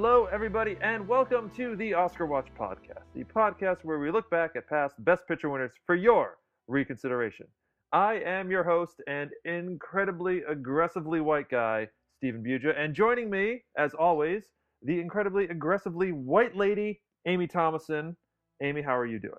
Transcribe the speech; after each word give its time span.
Hello, 0.00 0.26
everybody, 0.26 0.76
and 0.80 1.08
welcome 1.08 1.50
to 1.56 1.74
the 1.74 1.92
Oscar 1.92 2.24
Watch 2.24 2.46
Podcast, 2.56 3.02
the 3.16 3.24
podcast 3.24 3.78
where 3.82 3.98
we 3.98 4.12
look 4.12 4.30
back 4.30 4.52
at 4.54 4.68
past 4.68 4.94
Best 5.00 5.26
Picture 5.26 5.48
winners 5.50 5.72
for 5.86 5.96
your 5.96 6.38
reconsideration. 6.68 7.48
I 7.90 8.20
am 8.24 8.48
your 8.48 8.62
host 8.62 9.02
and 9.08 9.32
incredibly 9.44 10.42
aggressively 10.42 11.20
white 11.20 11.50
guy, 11.50 11.88
Stephen 12.14 12.44
Buja, 12.44 12.78
and 12.78 12.94
joining 12.94 13.28
me, 13.28 13.64
as 13.76 13.92
always, 13.92 14.44
the 14.84 15.00
incredibly 15.00 15.48
aggressively 15.48 16.12
white 16.12 16.54
lady, 16.54 17.00
Amy 17.26 17.48
Thomason. 17.48 18.16
Amy, 18.62 18.82
how 18.82 18.96
are 18.96 19.04
you 19.04 19.18
doing? 19.18 19.34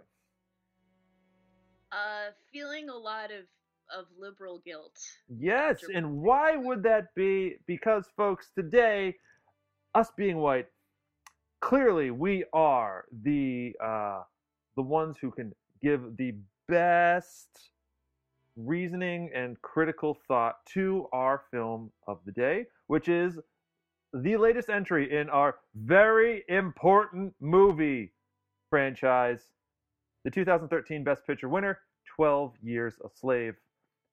Uh, 1.93 2.31
feeling 2.51 2.89
a 2.89 2.98
lot 2.98 3.31
of 3.31 3.45
of 3.98 4.05
liberal 4.20 4.62
guilt. 4.65 4.99
Yes, 5.29 5.84
and 5.95 6.17
why 6.17 6.57
would 6.57 6.84
that 6.84 7.05
be? 7.15 7.55
Because, 7.65 8.05
folks, 8.15 8.51
today, 8.55 9.15
us 9.95 10.11
being 10.16 10.38
white, 10.38 10.67
clearly 11.61 12.11
we 12.11 12.43
are 12.53 13.05
the 13.23 13.75
uh, 13.84 14.21
the 14.75 14.81
ones 14.81 15.17
who 15.20 15.31
can 15.31 15.53
give 15.81 16.17
the 16.17 16.35
best 16.67 17.71
reasoning 18.55 19.31
and 19.34 19.62
critical 19.62 20.17
thought 20.27 20.57
to 20.65 21.07
our 21.13 21.43
film 21.52 21.91
of 22.07 22.20
the 22.25 22.31
day, 22.31 22.65
which 22.88 23.07
is 23.07 23.39
the 24.13 24.38
latest 24.38 24.70
entry 24.70 25.17
in 25.17 25.29
our 25.29 25.55
very 25.76 26.43
important 26.48 27.34
movie 27.40 28.12
franchise, 28.70 29.51
the 30.23 30.32
2013 30.32 31.04
Best 31.04 31.26
Picture 31.26 31.49
winner, 31.49 31.79
12 32.15 32.54
Years 32.62 32.95
a 33.04 33.10
Slave, 33.10 33.55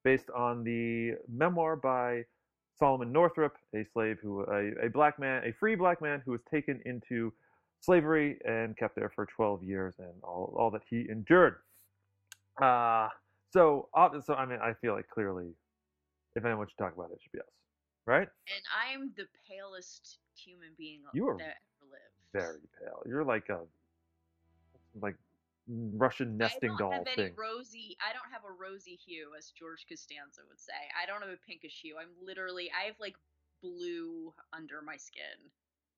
based 0.05 0.31
on 0.31 0.63
the 0.63 1.15
memoir 1.29 1.77
by 1.77 2.25
Solomon 2.79 3.13
Northup, 3.13 3.55
a 3.75 3.85
slave 3.93 4.19
who, 4.23 4.43
a, 4.43 4.87
a 4.87 4.91
black 4.91 5.19
man, 5.19 5.43
a 5.45 5.53
free 5.53 5.75
black 5.75 6.03
man 6.03 6.23
who 6.25 6.33
was 6.33 6.43
taken 6.51 6.81
into 6.85 7.33
slavery 7.81 8.39
and 8.45 8.77
kept 8.77 8.97
there 8.97 9.11
for 9.15 9.27
12 9.27 9.63
years 9.63 9.95
and 9.99 10.13
all, 10.23 10.55
all 10.59 10.71
that 10.71 10.83
he 10.89 11.07
endured. 11.09 11.57
Uh, 12.61 13.09
so, 13.53 13.89
so 14.25 14.35
I 14.35 14.47
mean, 14.47 14.59
I 14.63 14.75
feel 14.81 14.95
like 14.95 15.09
clearly, 15.09 15.49
if 16.35 16.45
anyone 16.45 16.67
should 16.69 16.79
talk 16.79 16.95
about 16.95 17.11
it, 17.11 17.15
it 17.15 17.21
should 17.23 17.33
be 17.33 17.41
us, 17.41 17.47
right? 18.07 18.29
And 18.49 18.65
I'm 18.93 19.13
the 19.17 19.27
palest 19.49 20.19
human 20.35 20.71
being 20.77 21.01
You 21.15 21.29
are 21.29 21.39
that 21.39 21.57
ever 21.81 21.91
lived. 21.91 22.45
Very 22.45 22.61
pale. 22.79 23.03
You're 23.07 23.25
like 23.25 23.49
a 23.49 23.61
like 25.01 25.17
Russian 25.69 26.37
nesting 26.37 26.71
I 26.71 26.77
don't 26.79 26.79
doll 26.79 26.93
have 26.93 27.19
any 27.19 27.33
rosy. 27.37 27.97
I 28.01 28.13
don't 28.13 28.31
have 28.31 28.45
a 28.45 28.53
rosy 28.53 28.95
hue, 28.95 29.33
as 29.37 29.51
George 29.51 29.87
Costanza 29.89 30.43
would 30.49 30.61
say. 30.61 30.73
I 31.01 31.07
don't 31.07 31.21
have 31.23 31.31
a 31.31 31.37
pinkish 31.47 31.81
hue. 31.83 31.97
I'm 32.01 32.11
literally. 32.21 32.71
I 32.71 32.87
have 32.87 33.01
like 33.01 33.17
blue 33.63 34.33
under 34.53 34.81
my 34.83 34.97
skin, 34.97 35.51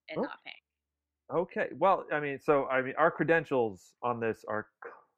and 0.08 0.18
Oh. 0.18 0.22
not 0.22 0.42
pink. 0.44 0.56
Okay. 1.30 1.68
Well, 1.74 2.06
I 2.10 2.20
mean, 2.20 2.38
so 2.40 2.66
I 2.68 2.80
mean, 2.80 2.94
our 2.96 3.10
credentials 3.10 3.94
on 4.02 4.20
this 4.20 4.44
are 4.48 4.68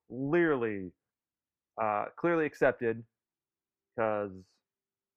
clearly, 0.09 0.93
uh, 1.81 2.07
clearly 2.17 2.47
accepted, 2.47 3.05
because, 3.95 4.33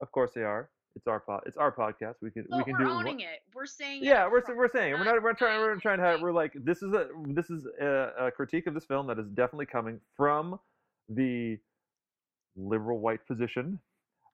of 0.02 0.12
course, 0.12 0.34
they 0.34 0.44
are. 0.44 0.70
It's 0.96 1.08
our 1.08 1.20
pod. 1.20 1.42
It's 1.46 1.58
our 1.58 1.72
podcast. 1.72 2.16
We 2.22 2.30
can 2.32 2.46
Well, 2.50 2.60
we 2.60 2.64
can 2.66 2.74
we're 2.74 2.86
do. 2.86 2.92
it. 2.92 2.94
owning 2.94 3.20
it. 3.22 3.42
We're 3.54 3.66
saying. 3.66 4.04
Yeah, 4.04 4.30
we're 4.30 4.42
front. 4.42 4.58
we're 4.58 4.70
saying 4.70 4.94
we're 4.94 5.04
not 5.04 5.22
we're 5.24 5.34
trying 5.34 5.60
we're 5.62 5.76
trying 5.80 5.98
to 5.98 6.04
have, 6.06 6.22
we're 6.22 6.32
like 6.32 6.54
this 6.56 6.84
is 6.84 6.94
a 6.94 7.08
this 7.28 7.50
is 7.50 7.66
a, 7.82 8.12
a 8.28 8.32
critique 8.32 8.68
of 8.68 8.74
this 8.74 8.86
film 8.86 9.08
that 9.08 9.18
is 9.18 9.28
definitely 9.30 9.66
coming 9.66 10.00
from 10.16 10.60
the 11.10 11.58
liberal 12.56 13.00
white 13.00 13.26
position, 13.28 13.80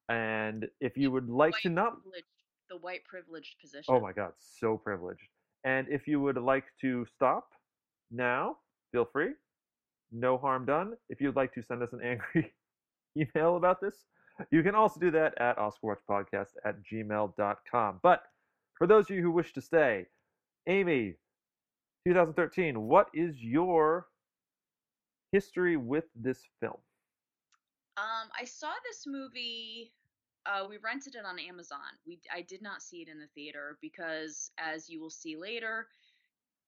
and 0.10 0.68
if 0.82 0.98
you 0.98 1.12
would 1.12 1.30
like 1.30 1.54
to 1.62 1.70
not 1.70 1.94
the 2.70 2.78
white 2.78 3.06
privileged 3.06 3.56
oh 3.58 3.62
position. 3.62 3.94
Oh 3.96 4.00
my 4.02 4.12
god, 4.12 4.34
so 4.40 4.78
privileged. 4.78 5.28
And 5.64 5.88
if 5.90 6.08
you 6.08 6.20
would 6.22 6.38
like 6.38 6.66
to 6.82 7.06
stop 7.16 7.50
now, 8.12 8.58
feel 8.92 9.06
free. 9.12 9.32
No 10.12 10.38
harm 10.38 10.66
done. 10.66 10.94
If 11.10 11.22
you'd 11.22 11.36
like 11.36 11.54
to 11.54 11.64
send 11.64 11.84
us 11.84 11.90
an 11.94 12.02
angry 12.04 12.54
email 13.18 13.56
about 13.58 13.80
this, 13.82 13.96
you 14.52 14.64
can 14.64 14.76
also 14.76 15.00
do 15.00 15.12
that 15.12 15.40
at 15.40 15.58
OscarWatchPodcast 15.58 16.50
at 16.66 16.76
gmail.com. 16.84 18.00
But 18.02 18.24
for 18.78 18.88
those 18.88 19.10
of 19.10 19.16
you 19.16 19.22
who 19.22 19.32
wish 19.32 19.54
to 19.54 19.62
stay, 19.62 20.08
Amy, 20.68 21.16
2013, 22.08 22.82
what 22.82 23.08
is 23.14 23.36
your 23.44 24.08
history 25.32 25.78
with 25.78 26.06
this 26.16 26.42
film? 26.60 26.78
Um, 27.98 28.30
I 28.40 28.46
saw 28.46 28.72
this 28.90 29.06
movie. 29.06 29.92
Uh, 30.46 30.66
we 30.70 30.78
rented 30.78 31.16
it 31.16 31.26
on 31.26 31.38
Amazon. 31.38 31.80
We 32.08 32.20
I 32.34 32.42
did 32.42 32.62
not 32.62 32.82
see 32.82 33.02
it 33.02 33.10
in 33.10 33.20
the 33.20 33.28
theater 33.36 33.78
because, 33.82 34.52
as 34.58 34.90
you 34.90 35.02
will 35.02 35.10
see 35.10 35.36
later, 35.36 35.88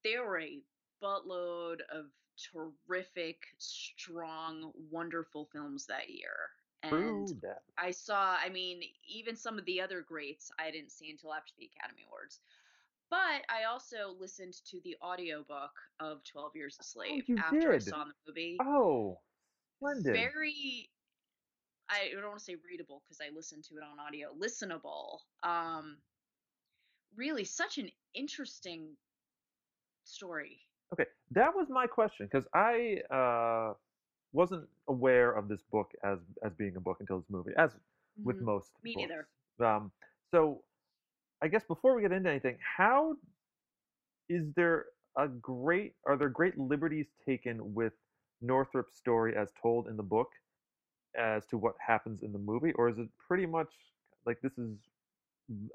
there 0.04 0.26
were 0.26 0.42
a 0.42 0.60
buttload 1.02 1.78
of 1.94 2.06
terrific, 2.54 3.38
strong, 3.58 4.72
wonderful 4.92 5.48
films 5.54 5.86
that 5.86 6.10
year. 6.10 6.52
And 6.84 7.28
that. 7.42 7.62
I 7.78 7.92
saw, 7.92 8.36
I 8.44 8.50
mean, 8.50 8.82
even 9.08 9.36
some 9.36 9.58
of 9.58 9.66
the 9.66 9.82
other 9.82 10.02
greats 10.02 10.52
I 10.60 10.72
didn't 10.72 10.92
see 10.92 11.10
until 11.10 11.34
after 11.34 11.52
the 11.58 11.70
Academy 11.76 12.04
Awards. 12.08 12.40
But 13.10 13.44
I 13.50 13.66
also 13.70 14.16
listened 14.20 14.54
to 14.70 14.80
the 14.84 14.96
audiobook 15.04 15.72
of 16.00 16.24
12 16.24 16.56
Years 16.56 16.78
a 16.80 16.84
Slave 16.84 17.28
you 17.28 17.38
after 17.38 17.74
I 17.74 17.78
saw 17.80 18.06
the 18.06 18.14
movie 18.28 18.58
Oh, 18.62 19.20
splendid. 19.78 20.14
very 20.14 20.90
I 21.90 22.10
don't 22.14 22.26
want 22.26 22.40
to 22.40 22.44
say 22.44 22.56
readable 22.66 23.04
because 23.04 23.20
I 23.20 23.36
listened 23.36 23.66
to 23.66 23.76
it 23.76 23.84
on 23.84 24.00
audio. 24.00 24.30
Listenable. 24.40 25.20
Um 25.44 25.98
really 27.18 27.44
such 27.44 27.78
an 27.78 27.90
interesting 28.14 28.96
story. 30.06 30.60
Okay, 30.94 31.06
that 31.32 31.56
was 31.56 31.68
my 31.70 31.88
question 31.88 32.28
because 32.32 32.48
I 32.54 33.02
uh, 33.10 33.74
wasn't 34.34 34.68
aware 34.88 35.32
of 35.34 35.48
this 35.48 35.62
book 35.64 35.92
as 36.04 36.20
as 36.44 36.54
being 36.56 36.76
a 36.78 36.80
book 36.82 36.98
until 37.00 37.20
this 37.20 37.30
movie, 37.30 37.52
as 37.58 37.78
with 38.24 38.38
Mhm. 38.38 38.46
most. 38.46 38.72
Me 38.84 38.96
books. 38.96 39.08
neither. 39.08 39.30
Um, 39.60 39.92
so, 40.32 40.64
I 41.42 41.48
guess 41.50 41.64
before 41.66 41.96
we 41.96 42.02
get 42.02 42.12
into 42.12 42.30
anything, 42.30 42.58
how 42.62 43.18
is 44.30 44.54
there 44.54 44.88
a 45.18 45.28
great? 45.28 45.96
Are 46.06 46.18
there 46.18 46.30
great 46.30 46.58
liberties 46.58 47.08
taken 47.26 47.74
with 47.74 47.94
Northup's 48.42 48.96
story 48.98 49.36
as 49.36 49.52
told 49.62 49.88
in 49.88 49.98
the 49.98 50.04
book, 50.04 50.30
as 51.16 51.46
to 51.48 51.58
what 51.58 51.76
happens 51.86 52.24
in 52.24 52.32
the 52.32 52.40
movie, 52.40 52.74
or 52.74 52.90
is 52.90 52.98
it 53.00 53.10
pretty 53.18 53.46
much 53.46 53.74
like 54.26 54.40
this 54.42 54.58
is 54.58 54.78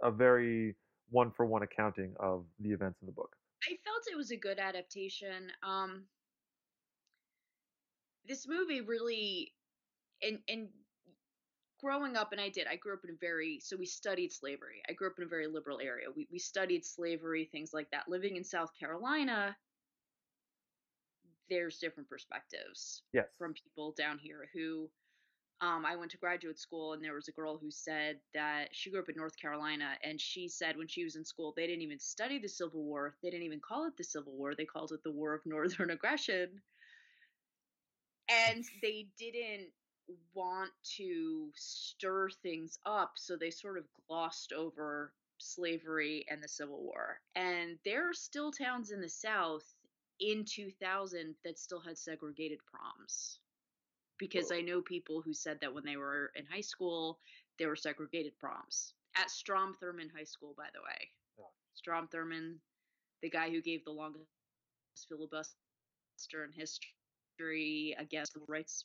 a 0.02 0.10
very 0.10 0.76
one 1.10 1.30
for 1.32 1.46
one 1.46 1.62
accounting 1.62 2.14
of 2.18 2.46
the 2.60 2.70
events 2.72 3.00
in 3.02 3.06
the 3.06 3.12
book? 3.12 3.36
I 3.68 3.76
felt 3.84 4.06
it 4.10 4.16
was 4.16 4.30
a 4.30 4.36
good 4.36 4.58
adaptation. 4.58 5.52
Um 5.62 6.08
this 8.28 8.46
movie 8.48 8.80
really 8.80 9.52
and 10.22 10.38
and 10.48 10.68
growing 11.80 12.16
up 12.16 12.32
and 12.32 12.40
I 12.40 12.48
did. 12.48 12.66
I 12.66 12.76
grew 12.76 12.94
up 12.94 13.04
in 13.04 13.10
a 13.10 13.18
very 13.20 13.60
so 13.62 13.76
we 13.76 13.86
studied 13.86 14.32
slavery. 14.32 14.82
I 14.88 14.92
grew 14.92 15.08
up 15.08 15.18
in 15.18 15.24
a 15.24 15.28
very 15.28 15.46
liberal 15.46 15.80
area. 15.80 16.06
We 16.14 16.26
we 16.30 16.38
studied 16.38 16.84
slavery, 16.84 17.48
things 17.50 17.72
like 17.72 17.90
that. 17.92 18.08
Living 18.08 18.36
in 18.36 18.44
South 18.44 18.70
Carolina, 18.78 19.56
there's 21.50 21.78
different 21.78 22.08
perspectives 22.08 23.02
Yes. 23.12 23.26
from 23.38 23.54
people 23.54 23.94
down 23.96 24.18
here 24.18 24.48
who 24.54 24.88
um, 25.62 25.86
I 25.86 25.96
went 25.96 26.10
to 26.10 26.18
graduate 26.18 26.58
school 26.58 26.92
and 26.92 27.02
there 27.02 27.14
was 27.14 27.28
a 27.28 27.32
girl 27.32 27.56
who 27.56 27.70
said 27.70 28.18
that 28.34 28.68
she 28.72 28.90
grew 28.90 29.00
up 29.00 29.08
in 29.08 29.16
North 29.16 29.40
Carolina 29.40 29.92
and 30.04 30.20
she 30.20 30.48
said 30.48 30.76
when 30.76 30.88
she 30.88 31.04
was 31.04 31.16
in 31.16 31.24
school 31.24 31.54
they 31.56 31.66
didn't 31.66 31.82
even 31.82 31.98
study 32.00 32.38
the 32.38 32.48
Civil 32.48 32.82
War. 32.82 33.16
They 33.22 33.30
didn't 33.30 33.44
even 33.44 33.60
call 33.60 33.86
it 33.86 33.96
the 33.96 34.04
Civil 34.04 34.34
War. 34.34 34.54
They 34.54 34.66
called 34.66 34.92
it 34.92 35.02
the 35.02 35.12
War 35.12 35.34
of 35.34 35.46
Northern 35.46 35.90
Aggression. 35.90 36.60
And 38.28 38.64
they 38.82 39.06
didn't 39.18 39.68
want 40.34 40.70
to 40.96 41.50
stir 41.54 42.30
things 42.42 42.78
up, 42.86 43.12
so 43.16 43.36
they 43.36 43.50
sort 43.50 43.78
of 43.78 43.84
glossed 44.08 44.52
over 44.52 45.12
slavery 45.38 46.24
and 46.30 46.42
the 46.42 46.48
Civil 46.48 46.82
War. 46.82 47.20
And 47.34 47.78
there 47.84 48.08
are 48.08 48.14
still 48.14 48.52
towns 48.52 48.90
in 48.90 49.00
the 49.00 49.08
South 49.08 49.64
in 50.20 50.44
2000 50.44 51.34
that 51.44 51.58
still 51.58 51.80
had 51.80 51.98
segregated 51.98 52.58
proms 52.66 53.38
because 54.18 54.50
I 54.50 54.62
know 54.62 54.80
people 54.80 55.20
who 55.20 55.34
said 55.34 55.58
that 55.60 55.74
when 55.74 55.84
they 55.84 55.96
were 55.96 56.32
in 56.34 56.46
high 56.46 56.62
school, 56.62 57.18
there 57.58 57.68
were 57.68 57.76
segregated 57.76 58.38
proms 58.38 58.94
at 59.14 59.30
Strom 59.30 59.74
Thurmond 59.82 60.10
High 60.16 60.24
School, 60.24 60.54
by 60.56 60.68
the 60.72 60.80
way. 60.80 61.10
Oh. 61.38 61.50
Strom 61.74 62.08
Thurmond, 62.08 62.56
the 63.22 63.30
guy 63.30 63.50
who 63.50 63.60
gave 63.60 63.84
the 63.84 63.90
longest 63.90 64.26
filibuster 65.08 65.54
in 66.44 66.52
history 66.52 66.88
against 67.40 68.00
the 68.06 68.40
rights 68.48 68.84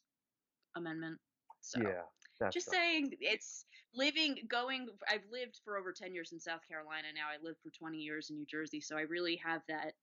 amendment. 0.75 1.19
So 1.61 1.81
yeah. 1.81 2.01
Just 2.51 2.67
right. 2.69 2.75
saying, 2.75 3.13
it's 3.19 3.65
living, 3.93 4.37
going. 4.47 4.87
I've 5.07 5.25
lived 5.31 5.59
for 5.63 5.77
over 5.77 5.91
ten 5.91 6.13
years 6.13 6.31
in 6.31 6.39
South 6.39 6.61
Carolina 6.67 7.07
now. 7.13 7.27
I 7.29 7.37
lived 7.43 7.59
for 7.61 7.69
twenty 7.69 7.99
years 7.99 8.29
in 8.29 8.37
New 8.37 8.45
Jersey, 8.45 8.81
so 8.81 8.97
I 8.97 9.01
really 9.01 9.35
have 9.37 9.61
that. 9.67 9.93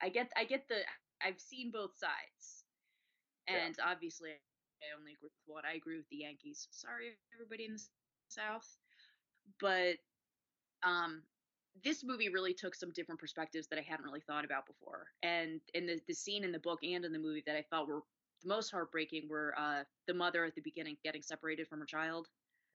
I 0.00 0.08
get, 0.08 0.30
I 0.36 0.44
get 0.44 0.66
the. 0.68 0.76
I've 1.22 1.40
seen 1.40 1.70
both 1.70 1.96
sides, 1.96 2.64
Yeah. 3.48 3.66
and 3.66 3.76
obviously, 3.84 4.30
I 4.30 4.98
only 4.98 5.12
agree 5.12 5.28
with 5.28 5.32
what 5.46 5.64
I 5.64 5.74
agree 5.74 5.96
with 5.96 6.08
the 6.10 6.16
Yankees. 6.16 6.68
Sorry, 6.70 7.18
everybody 7.34 7.66
in 7.66 7.74
the 7.74 7.82
South, 8.28 8.66
but 9.60 9.96
um, 10.82 11.22
this 11.82 12.04
movie 12.04 12.28
really 12.28 12.54
took 12.54 12.74
some 12.74 12.92
different 12.92 13.20
perspectives 13.20 13.66
that 13.68 13.78
I 13.78 13.82
hadn't 13.82 14.04
really 14.04 14.20
thought 14.20 14.44
about 14.44 14.66
before. 14.66 15.06
And 15.22 15.60
in 15.74 15.86
the, 15.86 16.00
the 16.06 16.14
scene 16.14 16.44
in 16.44 16.52
the 16.52 16.58
book 16.58 16.80
and 16.82 17.04
in 17.04 17.12
the 17.12 17.18
movie 17.18 17.42
that 17.46 17.56
I 17.56 17.64
felt 17.70 17.88
were 17.88 18.02
the 18.42 18.48
most 18.48 18.70
heartbreaking 18.70 19.28
were 19.28 19.54
uh, 19.58 19.82
the 20.06 20.14
mother 20.14 20.44
at 20.44 20.54
the 20.54 20.60
beginning 20.60 20.96
getting 21.02 21.22
separated 21.22 21.66
from 21.66 21.80
her 21.80 21.86
child. 21.86 22.28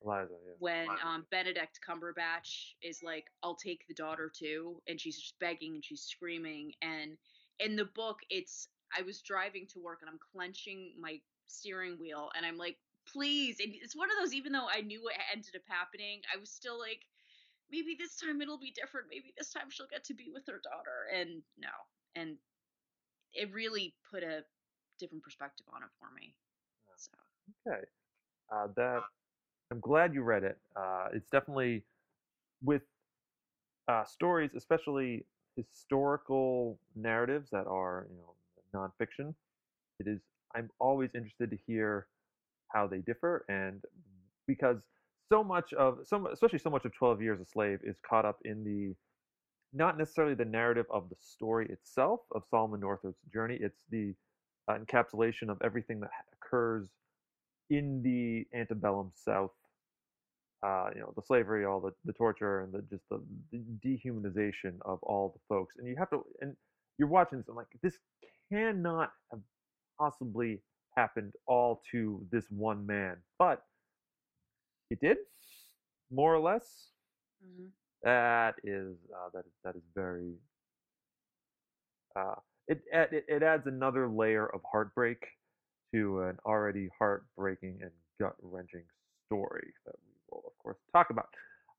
Eliza, 0.04 0.34
yeah. 0.46 0.54
When 0.60 0.88
um, 1.06 1.26
Benedict 1.32 1.80
Cumberbatch 1.88 2.74
is 2.82 3.02
like, 3.04 3.26
I'll 3.44 3.56
take 3.56 3.86
the 3.88 3.94
daughter 3.94 4.32
too. 4.34 4.82
And 4.88 5.00
she's 5.00 5.18
just 5.18 5.40
begging 5.40 5.76
and 5.76 5.86
she's 5.86 6.02
screaming. 6.02 6.72
And 6.82 7.18
in 7.60 7.76
the 7.76 7.86
book, 7.86 8.20
it's, 8.30 8.68
I 8.98 9.02
was 9.02 9.22
driving 9.22 9.68
to 9.74 9.80
work 9.80 10.00
and 10.02 10.10
I'm 10.10 10.20
clenching 10.34 10.94
my 11.00 11.20
steering 11.48 11.98
wheel 12.00 12.30
and 12.36 12.46
I'm 12.46 12.58
like, 12.58 12.78
please. 13.12 13.58
And 13.60 13.74
it's 13.74 13.96
one 13.96 14.10
of 14.10 14.18
those, 14.22 14.34
even 14.34 14.52
though 14.52 14.68
I 14.74 14.82
knew 14.82 15.04
what 15.04 15.14
ended 15.34 15.56
up 15.56 15.62
happening, 15.68 16.22
I 16.34 16.40
was 16.40 16.50
still 16.50 16.80
like, 16.80 17.02
maybe 17.72 17.96
this 17.98 18.18
time 18.18 18.42
it'll 18.42 18.60
be 18.60 18.72
different. 18.72 19.08
Maybe 19.10 19.34
this 19.38 19.52
time 19.52 19.70
she'll 19.70 19.88
get 19.92 20.04
to 20.06 20.14
be 20.14 20.30
with 20.34 20.46
her 20.48 20.62
daughter. 20.64 21.08
And 21.14 21.42
no. 21.58 21.70
And 22.16 22.38
it 23.34 23.54
really 23.54 23.94
put 24.12 24.24
a 24.24 24.44
different 25.00 25.24
perspective 25.24 25.66
on 25.74 25.84
it 25.84 25.90
for 26.00 26.10
me. 26.16 26.36
So 26.98 27.12
Okay. 27.68 27.86
Uh, 28.52 28.68
that 28.76 29.02
I'm 29.72 29.80
glad 29.80 30.14
you 30.14 30.24
read 30.24 30.44
it. 30.44 30.58
Uh, 30.76 31.08
it's 31.14 31.30
definitely 31.30 31.84
with 32.64 32.82
uh, 33.88 34.04
stories, 34.06 34.52
especially 34.56 35.26
historical 35.56 36.80
narratives 36.96 37.50
that 37.52 37.68
are 37.68 38.08
you 38.10 38.18
know 38.18 38.36
nonfiction. 38.74 39.34
It 40.00 40.08
is. 40.08 40.20
I'm 40.56 40.70
always 40.80 41.12
interested 41.16 41.52
to 41.52 41.58
hear 41.68 42.08
how 42.70 42.88
they 42.88 43.00
differ, 43.00 43.46
and 43.50 43.84
because 44.48 44.78
so 45.30 45.44
much 45.44 45.74
of 45.74 46.00
some, 46.06 46.26
especially 46.28 46.60
so 46.60 46.70
much 46.70 46.86
of 46.86 46.94
Twelve 46.94 47.22
Years 47.22 47.40
a 47.40 47.46
Slave, 47.46 47.80
is 47.84 47.98
caught 48.08 48.26
up 48.26 48.40
in 48.44 48.64
the 48.64 48.96
not 49.72 49.98
necessarily 49.98 50.34
the 50.34 50.46
narrative 50.46 50.88
of 50.90 51.10
the 51.10 51.16
story 51.20 51.68
itself 51.70 52.22
of 52.34 52.44
Solomon 52.50 52.80
Northup's 52.80 53.22
journey. 53.32 53.58
It's 53.62 53.82
the 53.92 54.16
uh, 54.68 54.78
encapsulation 54.78 55.50
of 55.50 55.58
everything 55.64 56.00
that 56.00 56.10
occurs 56.34 56.88
in 57.70 58.02
the 58.04 58.46
antebellum 58.58 59.12
South. 59.16 59.52
Uh, 60.62 60.90
you 60.94 61.00
know, 61.00 61.14
the 61.16 61.22
slavery, 61.22 61.64
all 61.66 61.80
the, 61.80 61.92
the 62.04 62.12
torture, 62.12 62.62
and 62.62 62.74
the 62.74 62.82
just 62.90 63.04
the, 63.10 63.22
the 63.52 63.62
dehumanization 63.86 64.74
of 64.84 65.00
all 65.04 65.34
the 65.34 65.40
folks. 65.48 65.76
And 65.78 65.88
you 65.88 65.96
have 65.98 66.10
to, 66.10 66.26
and 66.42 66.54
you're 66.98 67.08
watching 67.08 67.38
this, 67.38 67.48
I'm 67.48 67.56
like, 67.56 67.68
this 67.82 67.98
cannot 68.52 69.12
have 69.32 69.40
possibly 69.98 70.60
happened 70.98 71.34
all 71.48 71.82
to 71.92 72.26
this 72.32 72.46
one 72.50 72.86
man, 72.86 73.16
but 73.38 73.62
it 74.90 75.00
did, 75.02 75.18
more 76.12 76.34
or 76.34 76.40
less. 76.40 76.90
hmm 77.44 77.68
That 78.04 78.56
is 78.64 78.96
uh, 79.14 79.30
that 79.34 79.46
is 79.46 79.54
that 79.64 79.76
is 79.76 79.84
very. 79.96 80.34
Uh, 82.16 82.36
it, 82.68 82.82
it 82.92 83.26
it 83.28 83.44
adds 83.44 83.68
another 83.68 84.08
layer 84.10 84.48
of 84.48 84.62
heartbreak 84.72 85.26
to 85.94 86.22
an 86.22 86.38
already 86.46 86.90
heartbreaking 86.98 87.80
and 87.82 87.92
gut 88.20 88.36
wrenching 88.42 88.84
story 89.28 89.74
that 89.86 89.96
we 90.06 90.14
will 90.30 90.44
of 90.48 90.54
course 90.62 90.78
talk 90.94 91.10
about. 91.10 91.30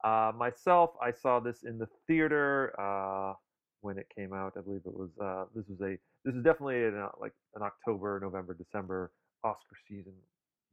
Uh, 0.04 0.32
myself, 0.36 0.90
I 1.02 1.12
saw 1.12 1.40
this 1.40 1.62
in 1.64 1.78
the 1.78 1.88
theater 2.06 2.74
uh, 2.80 3.34
when 3.82 3.98
it 3.98 4.06
came 4.16 4.32
out. 4.32 4.54
I 4.56 4.62
believe 4.62 4.82
it 4.86 4.94
was 4.94 5.10
uh, 5.22 5.44
this 5.54 5.64
was 5.68 5.80
a 5.82 5.98
this 6.24 6.34
is 6.34 6.42
definitely 6.44 6.84
an, 6.84 6.98
uh, 6.98 7.08
like 7.20 7.32
an 7.54 7.62
October, 7.62 8.18
November, 8.22 8.54
December 8.54 9.12
Oscar 9.44 9.76
season 9.88 10.14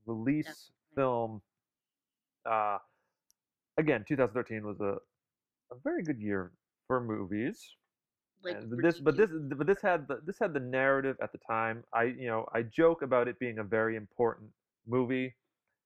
release 0.06 0.72
film. 0.96 1.42
Uh, 2.50 2.78
again, 3.78 4.06
2013 4.08 4.66
was 4.66 4.80
a, 4.80 4.98
a 5.74 5.78
very 5.84 6.04
good 6.04 6.20
year 6.20 6.52
for 6.88 7.02
movies. 7.02 7.76
like 8.44 8.82
this, 8.82 9.00
but 9.00 9.18
this, 9.18 9.30
but 9.58 9.68
this 9.68 9.82
had 9.82 10.08
the 10.08 10.22
this 10.26 10.38
had 10.40 10.54
the 10.54 10.60
narrative 10.60 11.18
at 11.22 11.32
the 11.32 11.40
time. 11.50 11.84
I, 11.94 12.04
you 12.04 12.28
know, 12.28 12.46
I 12.54 12.62
joke 12.64 13.02
about 13.02 13.28
it 13.28 13.40
being 13.40 13.60
a 13.60 13.64
very 13.64 13.96
important 13.96 14.50
movie 14.88 15.36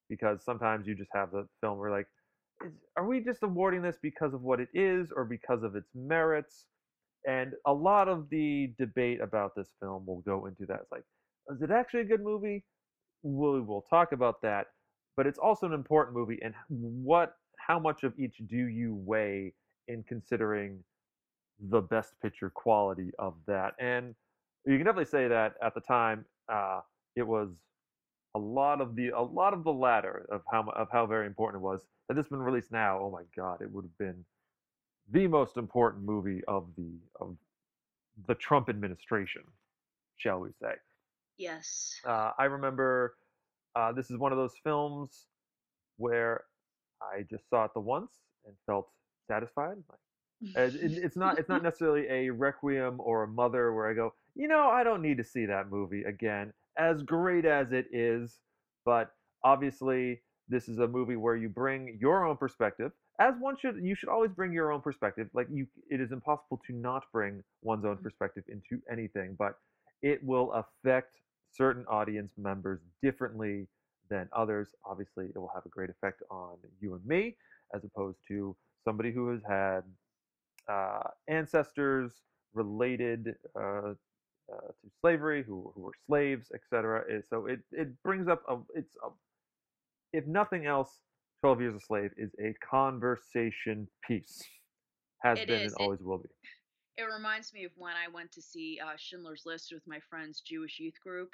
because 0.10 0.44
sometimes 0.44 0.86
you 0.88 0.96
just 0.96 1.10
have 1.14 1.32
the 1.32 1.48
film 1.62 1.80
where 1.80 1.90
like, 1.92 2.08
is, 2.66 2.74
are 2.98 3.08
we 3.08 3.22
just 3.22 3.44
awarding 3.44 3.82
this 3.82 3.98
because 4.02 4.34
of 4.34 4.42
what 4.42 4.60
it 4.60 4.68
is 4.74 5.12
or 5.16 5.26
because 5.26 5.64
of 5.64 5.76
its 5.76 5.90
merits? 5.96 6.66
And 7.28 7.54
a 7.66 7.74
lot 7.74 8.08
of 8.10 8.30
the 8.30 8.74
debate 8.78 9.22
about 9.22 9.56
this 9.56 9.70
film 9.80 10.06
will 10.06 10.22
go 10.22 10.48
into 10.48 10.66
that. 10.66 10.80
It's 10.82 10.92
like, 10.92 11.04
is 11.50 11.62
it 11.62 11.72
actually 11.72 12.02
a 12.02 12.06
good 12.06 12.24
movie? 12.24 12.64
We'll, 13.24 13.62
we'll 13.62 13.86
talk 13.90 14.12
about 14.12 14.42
that. 14.42 14.68
But 15.18 15.28
it's 15.28 15.40
also 15.40 15.66
an 15.66 15.74
important 15.74 16.16
movie, 16.16 16.40
and 16.42 16.54
what, 16.70 17.36
how 17.58 17.80
much 17.80 18.04
of 18.04 18.14
each 18.18 18.38
do 18.48 18.56
you 18.56 18.96
weigh 18.96 19.54
in 19.88 20.04
considering 20.04 20.84
the 21.70 21.82
best 21.82 22.14
picture 22.22 22.50
quality 22.50 23.12
of 23.20 23.36
that? 23.46 23.74
And 23.80 24.16
you 24.66 24.78
can 24.78 24.86
definitely 24.86 25.06
say 25.06 25.28
that 25.28 25.56
at 25.62 25.74
the 25.74 25.82
time, 25.82 26.26
uh, 26.52 26.82
it 27.16 27.28
was 27.28 27.50
a 28.36 28.40
lot 28.40 28.80
of 28.80 28.96
the 28.96 29.10
a 29.10 29.22
lot 29.22 29.54
of 29.54 29.66
the 29.66 29.74
latter 29.74 30.26
of 30.32 30.42
how 30.50 30.64
of 30.70 30.88
how 30.92 31.06
very 31.06 31.28
important 31.28 31.62
it 31.62 31.66
was. 31.66 31.82
Had 32.08 32.18
this 32.18 32.28
been 32.28 32.42
released 32.42 32.72
now, 32.72 33.00
oh 33.00 33.12
my 33.12 33.24
God, 33.36 33.62
it 33.62 33.72
would 33.72 33.84
have 33.84 33.98
been 33.98 34.24
the 35.12 35.28
most 35.28 35.58
important 35.58 36.04
movie 36.06 36.42
of 36.48 36.68
the 36.78 36.92
of 37.20 37.36
the 38.28 38.36
Trump 38.36 38.70
administration, 38.70 39.42
shall 40.18 40.40
we 40.40 40.50
say? 40.62 40.74
yes. 41.38 42.00
Uh, 42.06 42.32
I 42.38 42.46
remember 42.46 43.16
uh, 43.76 43.92
this 43.92 44.10
is 44.12 44.18
one 44.18 44.32
of 44.32 44.38
those 44.38 44.56
films 44.64 45.28
where 45.98 46.46
I 47.02 47.24
just 47.30 47.50
saw 47.50 47.66
it 47.66 47.72
the 47.74 47.80
once 47.80 48.12
and 48.46 48.56
felt 48.66 48.90
satisfied. 49.28 49.78
Like, 49.90 50.00
it, 50.56 50.94
it's 51.04 51.16
not 51.18 51.40
it's 51.40 51.50
not 51.50 51.64
necessarily 51.64 52.08
a 52.10 52.30
Requiem 52.30 52.98
or 53.00 53.24
a 53.24 53.28
Mother 53.28 53.74
where 53.74 53.90
I 53.90 53.94
go, 53.94 54.14
you 54.36 54.48
know, 54.48 54.70
I 54.70 54.84
don't 54.84 55.02
need 55.02 55.18
to 55.18 55.24
see 55.24 55.46
that 55.46 55.70
movie 55.70 56.04
again. 56.04 56.54
As 56.78 57.04
great 57.04 57.46
as 57.46 57.72
it 57.72 57.88
is, 57.92 58.40
but 58.86 59.14
obviously 59.44 60.22
this 60.48 60.68
is 60.68 60.80
a 60.80 60.88
movie 60.88 61.16
where 61.16 61.36
you 61.36 61.50
bring 61.50 61.98
your 62.00 62.26
own 62.26 62.38
perspective. 62.38 62.92
As 63.20 63.36
one 63.40 63.56
should, 63.58 63.78
you 63.82 63.96
should 63.96 64.10
always 64.10 64.32
bring 64.32 64.52
your 64.52 64.72
own 64.72 64.82
perspective. 64.82 65.30
Like 65.34 65.48
you, 65.52 65.68
it 65.90 66.02
is 66.02 66.12
impossible 66.12 66.62
to 66.68 66.74
not 66.74 67.04
bring 67.12 67.44
one's 67.62 67.86
own 67.86 67.98
Mhm. 67.98 68.04
perspective 68.04 68.44
into 68.48 68.82
anything, 68.92 69.36
but 69.38 69.60
it 70.02 70.24
will 70.24 70.52
affect 70.54 71.16
certain 71.52 71.86
audience 71.88 72.32
members 72.38 72.80
differently 73.02 73.68
than 74.10 74.30
others. 74.36 74.70
Obviously, 74.86 75.26
it 75.34 75.38
will 75.38 75.52
have 75.54 75.66
a 75.66 75.70
great 75.70 75.90
effect 75.90 76.22
on 76.30 76.58
you 76.80 76.94
and 76.96 77.06
me, 77.06 77.36
as 77.74 77.84
opposed 77.84 78.20
to 78.28 78.56
somebody 78.84 79.12
who 79.12 79.30
has 79.30 79.42
had 79.48 79.82
uh, 80.70 81.04
ancestors 81.28 82.12
related 82.54 83.36
uh, 83.56 83.94
uh, 84.52 84.68
to 84.82 84.92
slavery, 85.00 85.44
who, 85.44 85.72
who 85.76 85.82
were 85.82 85.94
slaves, 86.08 86.52
etc. 86.54 87.04
So 87.30 87.46
it, 87.46 87.60
it 87.72 87.90
brings 88.04 88.28
up 88.28 88.44
a 88.50 88.58
it's 88.76 88.96
a, 89.04 89.10
if 90.14 90.28
nothing 90.28 90.66
else, 90.66 91.00
Twelve 91.42 91.62
Years 91.62 91.76
a 91.76 91.80
Slave 91.80 92.12
is 92.18 92.32
a 92.40 92.54
conversation 92.70 93.88
piece, 94.08 94.42
has 95.24 95.40
It 95.40 95.48
been 95.48 95.62
is. 95.62 95.74
and 95.74 95.82
always 95.82 96.02
will 96.02 96.18
be. 96.20 96.30
It 97.02 97.12
reminds 97.12 97.52
me 97.54 97.64
of 97.66 97.72
when 97.78 97.94
I 97.96 98.08
went 98.14 98.32
to 98.34 98.42
see 98.42 98.80
uh, 98.84 98.96
Schindler's 98.96 99.46
List 99.46 99.72
with 99.74 99.88
my 99.88 100.00
friend's 100.00 100.42
Jewish 100.42 100.80
youth 100.80 101.02
group. 101.02 101.32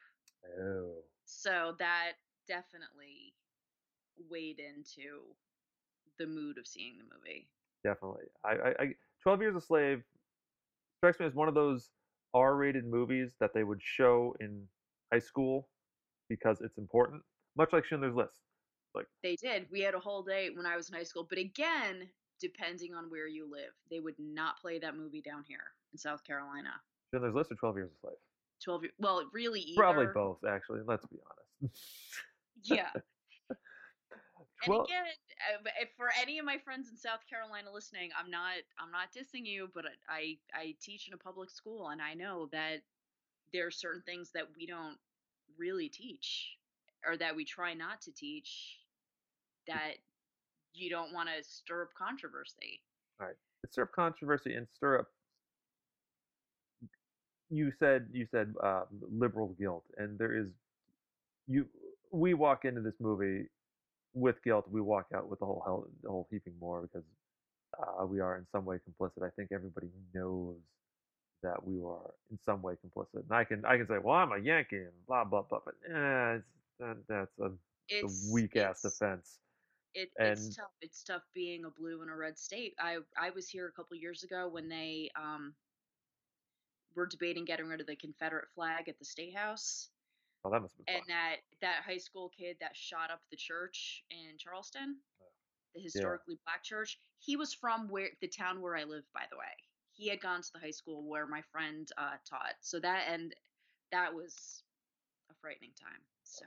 Oh, 0.61 1.03
So 1.25 1.75
that 1.79 2.13
definitely 2.47 3.33
weighed 4.29 4.59
into 4.59 5.35
the 6.17 6.25
mood 6.25 6.57
of 6.57 6.67
seeing 6.67 6.97
the 6.97 7.03
movie. 7.15 7.49
definitely. 7.83 8.25
I, 8.45 8.49
I, 8.51 8.69
I 8.83 8.95
Twelve 9.21 9.41
Years 9.41 9.55
a 9.55 9.61
Slave 9.61 10.03
strikes 10.99 11.19
me 11.19 11.25
as 11.25 11.35
one 11.35 11.47
of 11.49 11.53
those 11.55 11.89
R-rated 12.33 12.85
movies 12.85 13.31
that 13.39 13.53
they 13.53 13.63
would 13.63 13.81
show 13.83 14.35
in 14.39 14.63
high 15.11 15.19
school 15.19 15.67
because 16.29 16.61
it's 16.61 16.77
important, 16.77 17.23
much 17.57 17.73
like 17.73 17.85
Schindler's 17.85 18.15
List. 18.15 18.39
Like 18.95 19.07
They 19.23 19.35
did. 19.35 19.67
We 19.71 19.81
had 19.81 19.95
a 19.95 19.99
whole 19.99 20.23
day 20.23 20.49
when 20.49 20.65
I 20.65 20.75
was 20.77 20.89
in 20.89 20.95
high 20.95 21.03
school. 21.03 21.27
But 21.29 21.39
again, 21.39 22.09
depending 22.39 22.93
on 22.93 23.09
where 23.09 23.27
you 23.27 23.49
live, 23.49 23.71
they 23.89 23.99
would 23.99 24.15
not 24.19 24.59
play 24.59 24.79
that 24.79 24.95
movie 24.95 25.21
down 25.21 25.43
here 25.47 25.73
in 25.91 25.97
South 25.97 26.23
Carolina. 26.23 26.69
Schindler's 27.11 27.33
List 27.35 27.51
or 27.51 27.55
Twelve 27.55 27.77
Years 27.77 27.91
a 27.95 27.99
Slave? 27.99 28.15
12 28.63 28.83
year, 28.83 28.91
well, 28.97 29.23
really 29.33 29.61
either. 29.61 29.79
Probably 29.81 30.07
both, 30.07 30.39
actually. 30.47 30.79
Let's 30.85 31.05
be 31.05 31.17
honest. 31.61 31.77
Yeah. 32.63 32.89
And 34.63 34.73
Well- 34.73 34.85
again, 34.85 35.05
if 35.79 35.89
for 35.95 36.09
any 36.19 36.39
of 36.39 36.45
my 36.45 36.57
friends 36.57 36.89
in 36.89 36.97
South 36.97 37.19
Carolina 37.29 37.71
listening, 37.71 38.09
I'm 38.19 38.31
not 38.31 38.55
I'm 38.79 38.91
not 38.91 39.13
dissing 39.13 39.45
you, 39.45 39.69
but 39.73 39.85
I 40.09 40.37
I 40.51 40.75
teach 40.81 41.07
in 41.07 41.13
a 41.13 41.17
public 41.17 41.51
school 41.51 41.89
and 41.89 42.01
I 42.01 42.15
know 42.15 42.47
that 42.51 42.81
there 43.53 43.67
are 43.67 43.71
certain 43.71 44.01
things 44.01 44.31
that 44.33 44.47
we 44.57 44.65
don't 44.65 44.97
really 45.59 45.89
teach 45.89 46.57
or 47.05 47.15
that 47.17 47.35
we 47.35 47.45
try 47.45 47.75
not 47.75 48.01
to 48.01 48.11
teach 48.11 48.79
that 49.67 49.97
you 50.77 50.89
don't 50.89 51.13
want 51.13 51.29
to 51.29 51.43
stir 51.43 51.83
up 51.83 51.89
controversy. 51.97 52.81
stir 53.71 53.83
up 53.83 53.91
controversy 53.91 54.53
and 54.53 54.67
stir 54.75 54.99
up 54.99 55.07
you 57.49 57.71
said 57.79 58.07
you 58.11 58.27
said 58.31 58.53
uh, 58.63 58.83
liberal 59.11 59.55
guilt 59.59 59.83
and 59.97 60.19
there 60.19 60.35
is 60.37 60.47
you 61.47 61.65
we 62.11 62.33
walk 62.33 62.65
into 62.65 62.81
this 62.81 62.93
movie 62.99 63.45
with 64.13 64.35
guilt 64.43 64.65
we 64.69 64.81
walk 64.81 65.07
out 65.15 65.29
with 65.29 65.39
the 65.39 65.45
whole 65.45 65.61
hell 65.65 65.87
the 66.03 66.09
whole 66.09 66.27
heaping 66.29 66.53
more 66.59 66.81
because 66.81 67.03
uh, 67.77 68.05
we 68.05 68.19
are 68.19 68.37
in 68.37 68.45
some 68.51 68.65
way 68.65 68.77
complicit. 68.77 69.23
I 69.25 69.29
think 69.35 69.49
everybody 69.51 69.87
knows 70.13 70.55
that 71.43 71.65
we 71.65 71.81
are 71.83 72.11
in 72.31 72.39
some 72.45 72.61
way 72.61 72.73
complicit. 72.73 73.23
And 73.23 73.31
I 73.31 73.43
can 73.43 73.63
I 73.65 73.77
can 73.77 73.87
say, 73.87 73.97
well, 74.03 74.15
I'm 74.15 74.31
a 74.31 74.39
Yankee 74.39 74.77
and 74.77 75.05
blah 75.07 75.23
blah 75.23 75.43
blah, 75.43 75.59
but 75.63 75.75
eh, 75.87 76.39
that, 76.79 76.97
that's 77.07 77.39
a, 77.39 77.51
a 78.05 78.09
weak 78.31 78.55
ass 78.55 78.81
defense. 78.81 79.39
It, 79.93 80.09
it's 80.17 80.55
tough. 80.55 80.71
It's 80.81 81.03
tough 81.03 81.23
being 81.33 81.65
a 81.65 81.69
blue 81.69 82.01
in 82.03 82.09
a 82.09 82.15
red 82.15 82.37
state. 82.37 82.75
I 82.79 82.97
I 83.19 83.31
was 83.31 83.49
here 83.49 83.67
a 83.67 83.71
couple 83.71 83.97
years 83.97 84.23
ago 84.23 84.47
when 84.47 84.69
they 84.69 85.09
um 85.15 85.53
were 86.95 87.07
debating 87.07 87.45
getting 87.45 87.67
rid 87.67 87.81
of 87.81 87.87
the 87.87 87.95
Confederate 87.95 88.47
flag 88.55 88.89
at 88.89 88.99
the 88.99 89.05
state 89.05 89.35
house. 89.35 89.89
Oh, 90.43 90.49
that 90.49 90.61
must 90.61 90.75
have 90.77 90.85
been 90.85 90.95
And 90.95 91.03
that 91.07 91.35
that 91.61 91.83
high 91.85 91.97
school 91.97 92.31
kid 92.37 92.57
that 92.59 92.75
shot 92.75 93.11
up 93.11 93.21
the 93.31 93.37
church 93.37 94.03
in 94.11 94.37
Charleston, 94.37 94.97
the 95.75 95.81
historically 95.81 96.35
yeah. 96.35 96.45
black 96.45 96.63
church, 96.63 96.99
he 97.19 97.35
was 97.35 97.53
from 97.53 97.87
where 97.89 98.09
the 98.21 98.27
town 98.27 98.61
where 98.61 98.75
I 98.75 98.83
live, 98.83 99.03
by 99.13 99.23
the 99.31 99.37
way. 99.37 99.45
He 99.93 100.09
had 100.09 100.21
gone 100.21 100.41
to 100.41 100.53
the 100.53 100.59
high 100.59 100.71
school 100.71 101.03
where 101.03 101.25
my 101.25 101.41
friend 101.51 101.89
uh, 101.97 102.17
taught. 102.29 102.55
So 102.61 102.79
that 102.79 103.05
and 103.09 103.33
that 103.91 104.13
was 104.13 104.63
a 105.31 105.33
frightening 105.41 105.71
time. 105.79 106.01
So 106.23 106.45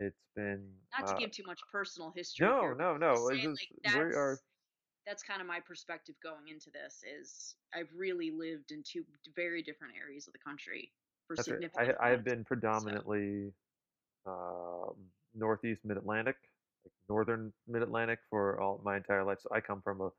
it's 0.00 0.24
been 0.34 0.66
not 0.98 1.06
to 1.08 1.14
uh, 1.14 1.18
give 1.18 1.30
too 1.30 1.44
much 1.46 1.60
personal 1.70 2.12
history. 2.16 2.46
No, 2.46 2.60
here, 2.62 2.74
no, 2.74 2.96
no. 2.96 3.14
Saying, 3.28 3.50
like, 3.50 3.68
that's, 3.84 3.96
we 3.96 4.00
are. 4.00 4.38
That's 5.06 5.22
kind 5.22 5.40
of 5.40 5.46
my 5.46 5.60
perspective 5.60 6.14
going 6.22 6.48
into 6.48 6.70
this. 6.70 7.02
Is 7.04 7.54
I've 7.74 7.88
really 7.94 8.30
lived 8.30 8.72
in 8.72 8.82
two 8.82 9.04
very 9.36 9.62
different 9.62 9.94
areas 10.00 10.26
of 10.26 10.32
the 10.32 10.38
country 10.38 10.90
for 11.26 11.36
significant. 11.36 11.98
I, 12.00 12.08
I 12.08 12.10
have 12.10 12.24
been 12.24 12.44
predominantly 12.44 13.52
so. 14.24 14.30
uh, 14.30 14.92
northeast 15.34 15.80
mid 15.84 15.96
Atlantic, 15.96 16.36
like 16.84 16.92
northern 17.08 17.52
mid 17.68 17.82
Atlantic 17.82 18.18
for 18.30 18.60
all 18.60 18.80
my 18.84 18.96
entire 18.96 19.24
life. 19.24 19.38
So 19.42 19.50
I 19.54 19.60
come 19.60 19.82
from 19.82 20.00
a 20.00 20.10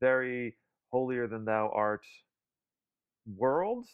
very 0.00 0.56
holier 0.92 1.26
than 1.26 1.44
thou 1.44 1.70
art 1.74 2.04
world, 3.36 3.86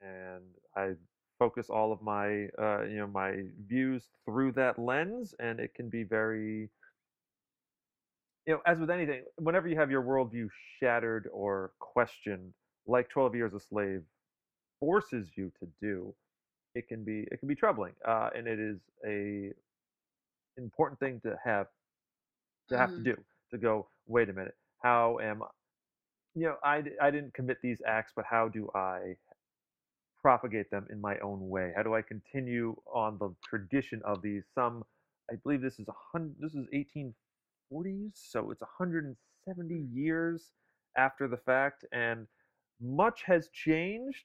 and 0.00 0.42
I 0.76 0.92
focus 1.38 1.68
all 1.70 1.92
of 1.92 2.02
my 2.02 2.48
uh, 2.60 2.82
you 2.82 2.96
know 2.96 3.06
my 3.06 3.42
views 3.66 4.04
through 4.24 4.52
that 4.52 4.78
lens, 4.78 5.34
and 5.38 5.60
it 5.60 5.74
can 5.74 5.88
be 5.88 6.02
very 6.02 6.68
you 8.46 8.54
know 8.54 8.60
as 8.66 8.78
with 8.78 8.90
anything, 8.90 9.22
whenever 9.36 9.68
you 9.68 9.76
have 9.76 9.90
your 9.90 10.02
worldview 10.02 10.48
shattered 10.80 11.28
or 11.32 11.72
questioned, 11.78 12.52
like 12.86 13.08
Twelve 13.08 13.34
Years 13.34 13.54
a 13.54 13.60
Slave 13.60 14.02
forces 14.80 15.28
you 15.36 15.50
to 15.60 15.68
do, 15.80 16.14
it 16.74 16.88
can 16.88 17.04
be 17.04 17.26
it 17.30 17.38
can 17.38 17.48
be 17.48 17.54
troubling, 17.54 17.92
uh, 18.06 18.30
and 18.36 18.46
it 18.46 18.58
is 18.58 18.78
a 19.06 19.52
important 20.56 20.98
thing 20.98 21.20
to 21.20 21.36
have 21.44 21.66
to 22.68 22.76
have 22.76 22.90
mm. 22.90 22.96
to 22.96 23.14
do 23.14 23.16
to 23.52 23.58
go. 23.58 23.88
Wait 24.06 24.28
a 24.28 24.32
minute, 24.32 24.56
how 24.82 25.18
am 25.20 25.42
I 25.42 25.46
you 26.34 26.46
know 26.46 26.56
I 26.64 26.82
I 27.00 27.10
didn't 27.10 27.34
commit 27.34 27.58
these 27.62 27.80
acts, 27.86 28.12
but 28.14 28.24
how 28.28 28.48
do 28.48 28.70
I 28.74 29.16
propagate 30.20 30.70
them 30.70 30.86
in 30.90 31.00
my 31.00 31.18
own 31.18 31.48
way? 31.48 31.72
How 31.76 31.82
do 31.82 31.94
I 31.94 32.02
continue 32.02 32.76
on 32.92 33.18
the 33.18 33.34
tradition 33.48 34.00
of 34.04 34.22
these? 34.22 34.44
Some, 34.54 34.84
I 35.30 35.34
believe 35.42 35.60
this 35.60 35.78
is 35.78 35.88
a 35.88 35.94
hundred. 36.12 36.36
This 36.40 36.54
is 36.54 36.66
1840s, 36.74 38.12
so 38.14 38.50
it's 38.50 38.62
170 38.62 39.74
hmm. 39.74 39.98
years 39.98 40.50
after 40.96 41.28
the 41.28 41.36
fact, 41.36 41.84
and 41.92 42.26
much 42.80 43.22
has 43.24 43.48
changed, 43.52 44.24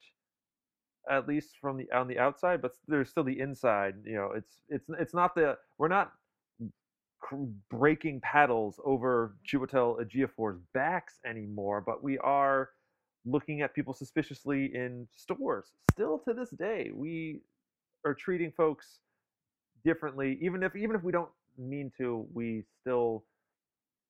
at 1.09 1.27
least 1.27 1.57
from 1.59 1.77
the 1.77 1.91
on 1.91 2.07
the 2.07 2.19
outside. 2.19 2.61
But 2.61 2.71
there's 2.87 3.09
still 3.09 3.23
the 3.23 3.39
inside. 3.39 3.95
You 4.05 4.15
know, 4.15 4.31
it's 4.35 4.57
it's 4.69 4.89
it's 4.99 5.13
not 5.13 5.35
the 5.35 5.57
we're 5.77 5.87
not 5.87 6.11
breaking 7.69 8.21
paddles 8.21 8.79
over 8.83 9.35
Chiwetel 9.47 10.03
Ejiofor's 10.03 10.59
backs 10.73 11.19
anymore, 11.25 11.81
but 11.81 12.03
we 12.03 12.17
are 12.19 12.69
looking 13.25 13.61
at 13.61 13.73
people 13.73 13.93
suspiciously 13.93 14.71
in 14.73 15.07
stores. 15.15 15.71
Still 15.93 16.19
to 16.27 16.33
this 16.33 16.49
day, 16.51 16.91
we 16.93 17.41
are 18.05 18.13
treating 18.13 18.51
folks 18.51 18.99
differently, 19.85 20.37
even 20.41 20.63
if 20.63 20.75
even 20.75 20.95
if 20.95 21.03
we 21.03 21.11
don't 21.11 21.29
mean 21.57 21.91
to. 21.97 22.25
We 22.33 22.63
still 22.81 23.23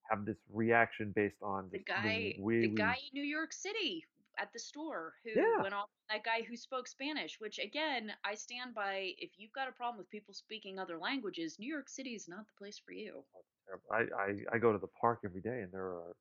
have 0.09 0.25
this 0.25 0.37
reaction 0.51 1.13
based 1.15 1.41
on 1.41 1.69
the 1.71 1.79
guy, 1.79 2.35
we, 2.39 2.61
the 2.61 2.67
guy 2.69 2.97
in 3.11 3.19
New 3.19 3.25
York 3.25 3.53
City 3.53 4.05
at 4.39 4.51
the 4.51 4.59
store 4.59 5.13
who 5.23 5.39
yeah. 5.39 5.61
went 5.61 5.73
off 5.73 5.89
that 6.09 6.23
guy 6.23 6.41
who 6.47 6.57
spoke 6.57 6.87
Spanish, 6.87 7.37
which 7.39 7.59
again, 7.59 8.11
I 8.25 8.35
stand 8.35 8.73
by. 8.73 9.11
If 9.17 9.31
you've 9.37 9.53
got 9.53 9.67
a 9.67 9.71
problem 9.71 9.97
with 9.97 10.09
people 10.09 10.33
speaking 10.33 10.79
other 10.79 10.97
languages, 10.97 11.57
New 11.59 11.71
York 11.71 11.89
City 11.89 12.11
is 12.11 12.27
not 12.27 12.45
the 12.47 12.53
place 12.57 12.81
for 12.83 12.93
you. 12.93 13.23
Oh, 13.35 13.95
I, 13.95 14.01
I, 14.19 14.55
I 14.55 14.57
go 14.57 14.71
to 14.73 14.79
the 14.79 14.89
park 14.99 15.19
every 15.23 15.41
day 15.41 15.61
and 15.61 15.71
there 15.71 15.85
are 15.85 16.15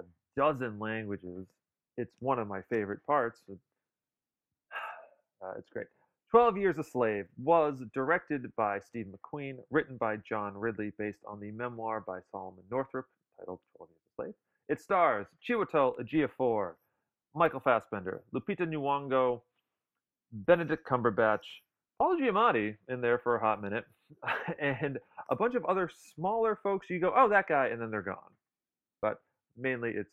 a 0.00 0.02
dozen 0.36 0.78
languages 0.78 1.46
it's 1.98 2.14
one 2.20 2.38
of 2.38 2.48
my 2.48 2.62
favorite 2.70 3.04
parts. 3.06 3.42
Uh, 5.40 5.52
it's 5.56 5.70
great. 5.70 5.86
12 6.32 6.56
Years 6.56 6.78
a 6.78 6.82
Slave 6.82 7.26
was 7.40 7.80
directed 7.94 8.44
by 8.56 8.80
Steve 8.80 9.06
McQueen, 9.06 9.58
written 9.70 9.96
by 9.96 10.16
John 10.28 10.56
Ridley, 10.56 10.90
based 10.98 11.20
on 11.24 11.38
the 11.38 11.52
memoir 11.52 12.02
by 12.04 12.18
Solomon 12.32 12.64
Northup 12.72 13.04
titled 13.38 13.60
12 13.76 13.88
Years 13.88 14.00
a 14.00 14.14
Slave. 14.16 14.34
It 14.68 14.80
stars 14.80 15.28
Chiwetel 15.48 15.94
Ejiofor, 16.00 16.72
Michael 17.36 17.60
Fassbender, 17.60 18.22
Lupita 18.34 18.66
Nyong'o, 18.66 19.42
Benedict 20.32 20.84
Cumberbatch, 20.84 21.46
Paul 21.98 22.16
Giamatti 22.20 22.74
in 22.88 23.00
there 23.00 23.20
for 23.20 23.36
a 23.36 23.40
hot 23.40 23.62
minute, 23.62 23.84
and 24.58 24.98
a 25.30 25.36
bunch 25.36 25.54
of 25.54 25.64
other 25.66 25.88
smaller 26.16 26.58
folks. 26.64 26.90
You 26.90 26.98
go, 26.98 27.12
oh, 27.16 27.28
that 27.28 27.46
guy, 27.46 27.68
and 27.68 27.80
then 27.80 27.92
they're 27.92 28.02
gone. 28.02 28.34
But 29.00 29.20
mainly 29.56 29.90
it's 29.90 30.10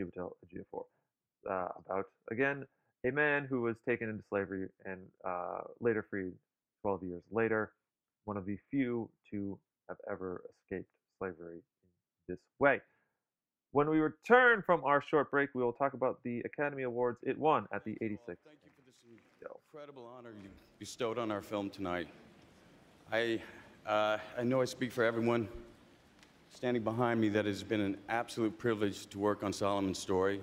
Chiwetel 0.00 0.34
Ejiofor 0.46 0.84
uh, 1.48 1.68
about 1.86 2.06
again 2.30 2.66
a 3.04 3.10
man 3.10 3.46
who 3.48 3.62
was 3.62 3.76
taken 3.88 4.08
into 4.08 4.22
slavery 4.28 4.68
and 4.84 5.00
uh, 5.24 5.62
later 5.80 6.06
freed 6.08 6.32
12 6.82 7.02
years 7.04 7.22
later, 7.30 7.72
one 8.24 8.36
of 8.36 8.46
the 8.46 8.56
few 8.70 9.08
to 9.30 9.58
have 9.88 9.96
ever 10.10 10.42
escaped 10.62 10.88
slavery 11.18 11.56
in 11.56 12.34
this 12.34 12.38
way. 12.58 12.80
When 13.72 13.88
we 13.88 13.98
return 13.98 14.62
from 14.64 14.84
our 14.84 15.02
short 15.10 15.30
break, 15.30 15.50
we 15.54 15.62
will 15.62 15.72
talk 15.72 15.94
about 15.94 16.18
the 16.24 16.40
Academy 16.40 16.82
Awards 16.82 17.18
it 17.22 17.38
won 17.38 17.66
at 17.72 17.84
the 17.84 17.92
86th. 17.92 18.18
Thank 18.26 18.58
you 18.64 18.70
for 18.76 18.82
this 18.84 18.94
incredible 19.72 20.08
honor 20.16 20.30
you 20.42 20.50
bestowed 20.78 21.18
on 21.18 21.30
our 21.30 21.40
film 21.40 21.70
tonight. 21.70 22.06
I, 23.10 23.40
uh, 23.86 24.18
I 24.38 24.44
know 24.44 24.60
I 24.60 24.66
speak 24.66 24.92
for 24.92 25.02
everyone 25.02 25.48
standing 26.50 26.82
behind 26.82 27.20
me 27.20 27.30
that 27.30 27.46
it 27.46 27.50
has 27.50 27.62
been 27.62 27.80
an 27.80 27.96
absolute 28.08 28.58
privilege 28.58 29.06
to 29.06 29.18
work 29.18 29.42
on 29.42 29.52
Solomon's 29.52 29.98
story 29.98 30.40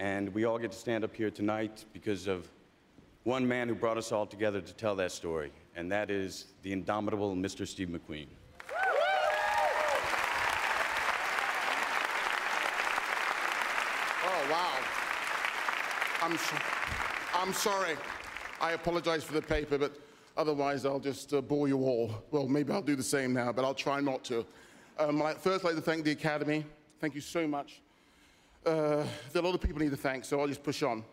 and 0.00 0.32
we 0.32 0.46
all 0.46 0.58
get 0.58 0.72
to 0.72 0.78
stand 0.78 1.04
up 1.04 1.14
here 1.14 1.30
tonight 1.30 1.84
because 1.92 2.26
of 2.26 2.48
one 3.24 3.46
man 3.46 3.68
who 3.68 3.74
brought 3.74 3.98
us 3.98 4.12
all 4.12 4.24
together 4.24 4.58
to 4.58 4.72
tell 4.72 4.96
that 4.96 5.12
story, 5.12 5.52
and 5.76 5.92
that 5.92 6.10
is 6.10 6.46
the 6.62 6.72
indomitable 6.72 7.36
Mr. 7.36 7.68
Steve 7.68 7.88
McQueen. 7.88 8.26
Oh, 14.24 14.48
wow. 14.50 14.78
I'm, 16.22 16.38
so, 16.38 16.56
I'm 17.34 17.52
sorry. 17.52 17.96
I 18.58 18.72
apologize 18.72 19.22
for 19.22 19.34
the 19.34 19.42
paper, 19.42 19.76
but 19.76 20.00
otherwise 20.34 20.86
I'll 20.86 20.98
just 20.98 21.34
uh, 21.34 21.42
bore 21.42 21.68
you 21.68 21.84
all. 21.84 22.24
Well, 22.30 22.48
maybe 22.48 22.72
I'll 22.72 22.80
do 22.80 22.96
the 22.96 23.02
same 23.02 23.34
now, 23.34 23.52
but 23.52 23.66
I'll 23.66 23.74
try 23.74 24.00
not 24.00 24.24
to. 24.24 24.46
Um, 24.98 25.20
I'd 25.20 25.36
first 25.36 25.62
like 25.62 25.74
to 25.74 25.82
thank 25.82 26.04
the 26.06 26.12
Academy. 26.12 26.64
Thank 27.00 27.14
you 27.14 27.20
so 27.20 27.46
much 27.46 27.82
uh, 28.66 29.04
there 29.32 29.42
are 29.42 29.44
a 29.44 29.46
lot 29.46 29.54
of 29.54 29.60
people 29.60 29.80
need 29.80 29.90
to 29.90 29.96
thank, 29.96 30.24
so 30.24 30.40
I'll 30.40 30.48
just 30.48 30.62
push 30.62 30.82
on. 30.82 31.04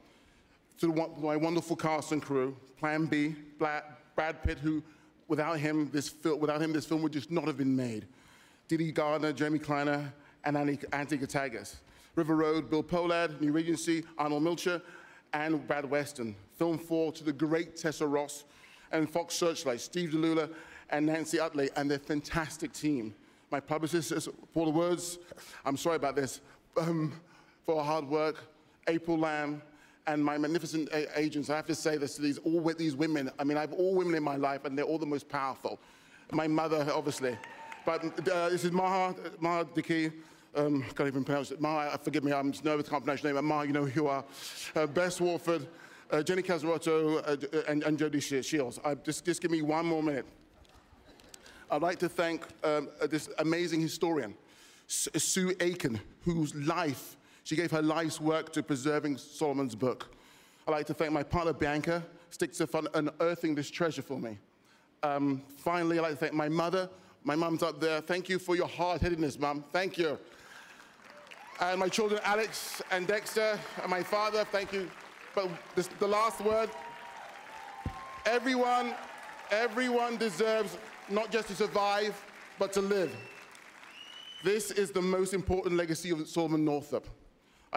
To 0.80 0.94
my 1.20 1.36
wonderful 1.36 1.75
cast 1.75 2.12
and 2.12 2.22
crew, 2.22 2.56
Plan 2.77 3.06
B, 3.06 3.36
Brad 3.58 4.44
Pitt, 4.44 4.60
who 4.60 4.84
without 5.27 5.60
him, 5.60 5.89
this 5.92 6.10
film, 6.10 6.39
without 6.39 6.62
him, 6.62 6.72
this 6.72 6.86
film 6.86 7.01
would 7.01 7.13
just 7.13 7.32
not 7.32 7.46
have 7.46 7.58
been 7.58 7.75
made. 7.75 8.06
Dede 8.68 8.94
Gardner, 8.94 9.34
Jeremy 9.34 9.60
Kleiner, 9.60 10.13
and 10.44 10.58
Andy 10.58 10.77
Katagas. 11.18 11.77
River 12.16 12.36
Road, 12.36 12.70
Bill 12.70 12.84
Pohlad, 12.84 13.39
New 13.39 13.51
Regency, 13.51 14.04
Arnold 14.18 14.44
Milchan, 14.44 14.82
and 15.34 15.66
Brad 15.68 15.86
Weston. 15.86 16.36
Film 16.58 16.77
4 16.77 17.12
to 17.13 17.24
the 17.24 17.34
great 17.34 17.75
Tessa 17.75 18.08
Ross 18.08 18.44
and 18.92 19.10
Fox 19.10 19.36
Searchlight, 19.36 19.82
Steve 19.82 20.10
Gilula 20.10 20.50
and 20.89 21.06
Nancy 21.06 21.39
Utley, 21.39 21.70
and 21.75 21.92
their 21.92 22.00
fantastic 22.00 22.74
team. 22.74 23.13
My 23.51 23.60
publicist, 23.60 24.30
Paula 24.54 24.72
Words, 24.72 25.20
I'm 25.66 25.77
sorry 25.77 25.98
about 25.98 26.16
this. 26.16 26.42
Um, 26.75 27.13
for 27.68 27.84
hard 27.84 28.08
work, 28.08 28.38
April 28.88 29.20
Lamb, 29.20 29.62
and 30.06 30.24
my 30.24 30.38
magnificent 30.38 30.88
agents. 31.18 31.50
I 31.50 31.58
have 31.58 31.66
to 31.66 31.76
say 31.76 31.98
this 31.98 32.16
to 32.16 32.22
these, 32.22 32.38
all 32.38 32.62
these 32.62 32.96
women. 32.96 33.30
I 33.38 33.44
mean, 33.44 33.58
I 33.58 33.60
have 33.60 33.74
all 33.74 33.94
women 33.94 34.16
in 34.16 34.24
my 34.24 34.38
life, 34.38 34.64
and 34.64 34.78
they're 34.78 34.86
all 34.86 34.98
the 34.98 35.06
most 35.06 35.28
powerful. 35.28 35.78
My 36.32 36.48
mother, 36.48 36.88
obviously. 36.94 37.38
But 37.86 38.06
uh, 38.30 38.48
this 38.48 38.64
is 38.64 38.72
Maha, 38.72 39.16
Maha 39.42 39.66
Diki. 39.66 40.14
Um, 40.56 40.82
can't 40.96 41.08
even 41.08 41.26
pronounce 41.26 41.52
it. 41.52 41.60
Maha, 41.60 41.90
uh, 41.90 41.98
forgive 41.98 42.24
me, 42.24 42.32
I'm 42.32 42.54
nervous, 42.64 42.88
can't 42.88 43.04
pronounce 43.04 43.22
your 43.22 43.34
name. 43.34 43.36
But 43.36 43.44
Maha, 43.44 43.68
you 43.68 43.74
know 43.74 43.84
who 43.84 44.02
you 44.04 44.08
are. 44.08 44.24
Uh, 44.74 44.88
Bess 44.88 45.20
Warford, 45.20 45.68
uh, 46.10 46.24
Jenny 46.24 46.44
Casarotto, 46.44 47.18
uh, 47.28 47.64
and, 47.68 47.84
and 47.84 48.00
Jody 48.00 48.22
Shields. 48.22 48.80
I, 48.86 48.96
just, 48.96 49.26
just 49.26 49.42
give 49.42 49.52
me 49.52 49.62
one 49.62 49.86
more 49.86 50.02
minute. 50.02 50.26
I'd 51.70 51.82
like 51.82 52.00
to 52.00 52.08
thank 52.08 52.44
um, 52.64 52.88
uh, 53.02 53.08
this 53.08 53.28
amazing 53.40 53.82
historian, 53.82 54.36
Sue 54.88 55.54
Eakin, 55.56 56.00
whose 56.24 56.56
life 56.56 57.18
She 57.48 57.56
gave 57.56 57.72
her 57.72 57.82
life's 57.82 58.20
work 58.20 58.51
to 58.51 58.62
preserving 58.62 59.16
Solomon's 59.16 59.74
book. 59.74 60.13
I'd 60.68 60.72
like 60.72 60.86
to 60.88 60.94
thank 60.94 61.13
my 61.13 61.24
partner 61.24 61.54
Bianca, 61.54 62.04
sticks 62.30 62.58
fun 62.58 62.89
unearthing 62.94 63.56
this 63.56 63.72
treasure 63.72 64.01
for 64.01 64.20
me. 64.20 64.38
Um, 65.01 65.42
finally, 65.56 65.98
I'd 65.98 66.01
like 66.01 66.12
to 66.12 66.18
thank 66.18 66.34
my 66.34 66.50
mother. 66.50 66.89
My 67.24 67.38
mum's 67.38 67.63
up 67.63 67.80
there. 67.80 68.01
Thank 68.01 68.27
you 68.27 68.38
for 68.38 68.58
your 68.58 68.68
hard-headedness, 68.68 69.39
mum. 69.39 69.63
Thank 69.72 69.98
you. 69.98 70.20
And 71.62 71.80
my 71.80 71.88
children, 71.88 72.20
Alex 72.25 72.82
and 72.92 73.08
Dexter, 73.08 73.58
and 73.82 73.89
my 73.89 74.04
father, 74.04 74.44
thank 74.51 74.74
you. 74.74 74.92
But 75.34 75.48
this, 75.74 75.88
the 76.00 76.08
last 76.08 76.42
word, 76.42 76.70
everyone, 78.25 78.94
everyone 79.51 80.18
deserves 80.18 80.77
not 81.08 81.32
just 81.32 81.48
to 81.48 81.56
survive, 81.56 82.22
but 82.60 82.74
to 82.74 82.82
live. 82.82 83.16
This 84.44 84.70
is 84.70 84.92
the 84.92 85.01
most 85.01 85.34
important 85.34 85.77
legacy 85.77 86.10
of 86.10 86.27
Solomon 86.27 86.66
Northup. 86.66 87.08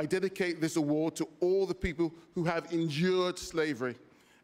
I 0.00 0.06
dedicate 0.06 0.62
this 0.62 0.76
award 0.76 1.14
to 1.16 1.28
all 1.40 1.66
the 1.66 1.74
people 1.74 2.10
who 2.34 2.44
have 2.44 2.72
endured 2.72 3.38
slavery 3.38 3.96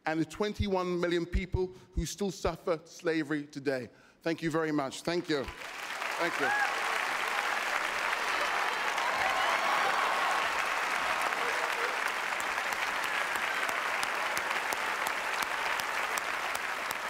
and 0.04 0.20
the 0.20 0.25
21 0.26 1.00
million 1.00 1.25
people 1.25 1.70
who 1.94 2.04
still 2.04 2.30
suffer 2.30 2.78
slavery 2.84 3.44
today. 3.44 3.88
Thank 4.22 4.42
you 4.42 4.50
very 4.50 4.70
much. 4.70 5.00
Thank 5.00 5.30
you. 5.30 5.46
Thank 6.18 6.38
you. 6.40 6.46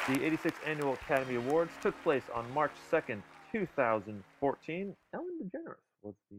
The 0.07 0.37
86th 0.37 0.53
Annual 0.65 0.93
Academy 0.93 1.35
Awards 1.35 1.73
took 1.83 2.01
place 2.05 2.23
on 2.33 2.49
March 2.55 2.71
2nd, 2.93 3.23
2014. 3.51 4.95
Ellen 5.13 5.27
DeGeneres 5.43 5.75
was 6.05 6.15
the 6.31 6.37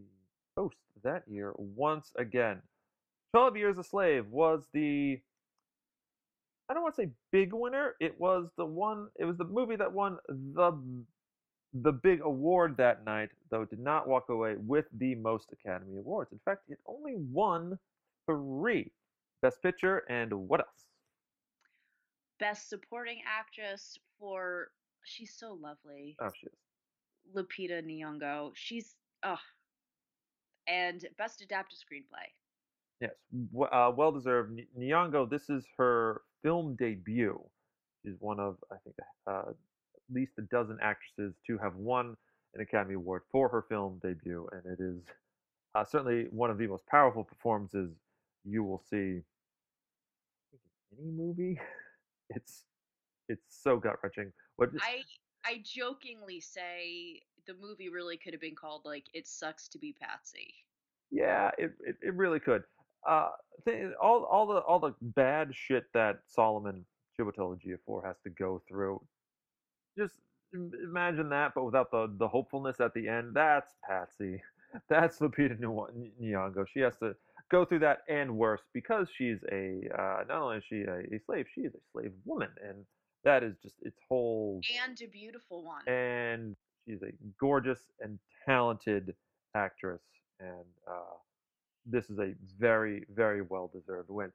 host 0.57 0.77
that 1.03 1.23
year 1.27 1.53
once 1.57 2.11
again. 2.17 2.61
12 3.33 3.57
Years 3.57 3.77
a 3.77 3.83
Slave 3.83 4.25
was 4.29 4.63
the 4.73 5.19
I 6.69 6.73
don't 6.73 6.83
want 6.83 6.95
to 6.95 7.03
say 7.03 7.09
big 7.31 7.53
winner. 7.53 7.95
It 8.01 8.19
was 8.19 8.49
the 8.57 8.65
one 8.65 9.07
it 9.17 9.25
was 9.25 9.37
the 9.37 9.45
movie 9.45 9.75
that 9.75 9.91
won 9.91 10.17
the 10.27 10.73
the 11.73 11.91
big 11.91 12.21
award 12.21 12.75
that 12.77 13.05
night, 13.05 13.29
though 13.51 13.61
it 13.61 13.69
did 13.69 13.79
not 13.79 14.07
walk 14.07 14.29
away 14.29 14.55
with 14.57 14.85
the 14.97 15.15
most 15.15 15.51
Academy 15.51 15.97
Awards. 15.97 16.31
In 16.31 16.39
fact, 16.43 16.63
it 16.69 16.79
only 16.87 17.15
won 17.15 17.77
3. 18.25 18.91
Best 19.41 19.61
Picture 19.61 20.03
and 20.09 20.33
what 20.33 20.61
else? 20.61 20.85
Best 22.39 22.69
Supporting 22.69 23.19
Actress 23.27 23.99
for 24.19 24.69
she's 25.03 25.33
so 25.37 25.57
lovely. 25.61 26.15
Oh, 26.19 26.29
she 26.39 26.47
is. 26.47 26.53
Lupita 27.35 27.83
Nyong'o. 27.83 28.51
She's 28.55 28.95
oh, 29.23 29.37
and 30.67 31.05
Best 31.17 31.41
Adapted 31.41 31.79
Screenplay. 31.79 32.27
Yes, 33.00 33.12
uh, 33.71 33.91
well 33.95 34.12
deserved. 34.12 34.59
Nyong'o, 34.77 35.29
this 35.29 35.50
is 35.50 35.65
her 35.77 36.21
film 36.43 36.75
debut. 36.75 37.39
She's 38.03 38.15
one 38.19 38.39
of 38.39 38.57
I 38.71 38.75
think 38.83 38.95
uh, 39.27 39.50
at 39.50 39.55
least 40.12 40.33
a 40.39 40.41
dozen 40.43 40.77
actresses 40.81 41.36
to 41.45 41.57
have 41.57 41.75
won 41.75 42.15
an 42.55 42.62
Academy 42.62 42.95
Award 42.95 43.24
for 43.31 43.50
her 43.50 43.63
film 43.69 44.00
debut, 44.01 44.47
and 44.51 44.65
it 44.65 44.81
is 44.81 45.03
uh, 45.75 45.83
certainly 45.83 46.27
one 46.31 46.50
of 46.50 46.57
the 46.57 46.67
most 46.67 46.86
powerful 46.88 47.24
performances 47.24 47.91
you 48.43 48.63
will 48.63 48.81
see 48.89 49.21
in 50.92 51.00
any 51.00 51.11
movie. 51.11 51.59
It's 52.29 52.65
it's 53.29 53.46
so 53.48 53.77
gut 53.77 53.96
wrenching. 54.03 54.33
What 54.57 54.72
I 54.81 55.01
I 55.46 55.61
jokingly 55.63 56.42
say 56.42 57.22
the 57.48 57.55
movie 57.62 57.90
really 57.90 58.18
could 58.18 58.33
have 58.33 58.42
been 58.42 58.55
called 58.55 58.81
like 58.86 59.05
"It 59.14 59.27
Sucks 59.27 59.68
to 59.70 59.79
Be 59.79 59.94
Patsy." 60.00 60.53
Yeah, 61.12 61.51
it, 61.57 61.72
it, 61.86 61.96
it 62.01 62.14
really 62.14 62.40
could. 62.40 62.64
Uh, 63.07 63.29
th- 63.66 63.94
all 64.01 64.24
all 64.25 64.46
the 64.48 64.60
all 64.60 64.79
the 64.79 64.94
bad 65.01 65.55
shit 65.55 65.86
that 65.94 66.20
Solomon 66.27 66.86
Chiwetel 67.18 67.57
Ejiofor 67.57 68.05
has 68.05 68.18
to 68.24 68.29
go 68.29 68.62
through. 68.68 69.01
Just 69.98 70.16
imagine 70.53 71.29
that, 71.29 71.53
but 71.55 71.64
without 71.64 71.92
the 71.92 72.12
the 72.18 72.27
hopefulness 72.27 72.79
at 72.79 72.94
the 72.94 73.07
end. 73.07 73.33
That's 73.33 73.74
Patsy. 73.88 74.42
That's 74.90 75.20
Lupita 75.20 75.57
Nyong- 75.60 76.12
Nyong'o. 76.22 76.66
She 76.68 76.81
has 76.81 76.98
to 76.98 77.16
go 77.50 77.64
through 77.64 77.79
that 77.79 78.00
and 78.10 78.38
worse 78.38 78.62
because 78.74 79.07
she's 79.16 79.38
a 79.51 79.81
uh, 79.98 80.24
not 80.27 80.42
only 80.42 80.57
is 80.57 80.64
she 80.68 80.81
a, 80.81 80.98
a 81.16 81.20
slave, 81.25 81.46
she 81.55 81.62
is 81.62 81.74
a 81.74 81.79
slave 81.94 82.12
woman, 82.25 82.50
and 82.62 82.86
that 83.24 83.44
is 83.44 83.55
just 83.64 83.75
its 83.81 83.98
whole 84.10 84.60
And 84.83 85.00
a 85.01 85.07
beautiful 85.07 85.64
one. 85.64 85.88
and 85.88 86.55
she's 86.87 87.01
a 87.03 87.11
gorgeous 87.39 87.79
and 88.00 88.19
talented 88.45 89.13
actress 89.55 90.01
and 90.39 90.65
uh, 90.89 91.17
this 91.85 92.09
is 92.09 92.19
a 92.19 92.33
very 92.59 93.03
very 93.13 93.41
well 93.41 93.69
deserved 93.73 94.09
win 94.09 94.31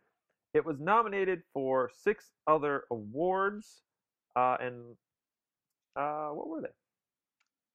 it 0.54 0.64
was 0.64 0.78
nominated 0.80 1.42
for 1.52 1.90
six 2.02 2.30
other 2.46 2.84
awards 2.90 3.82
uh, 4.36 4.56
and 4.60 4.96
uh, 5.96 6.28
what 6.28 6.48
were 6.48 6.60
they 6.60 6.68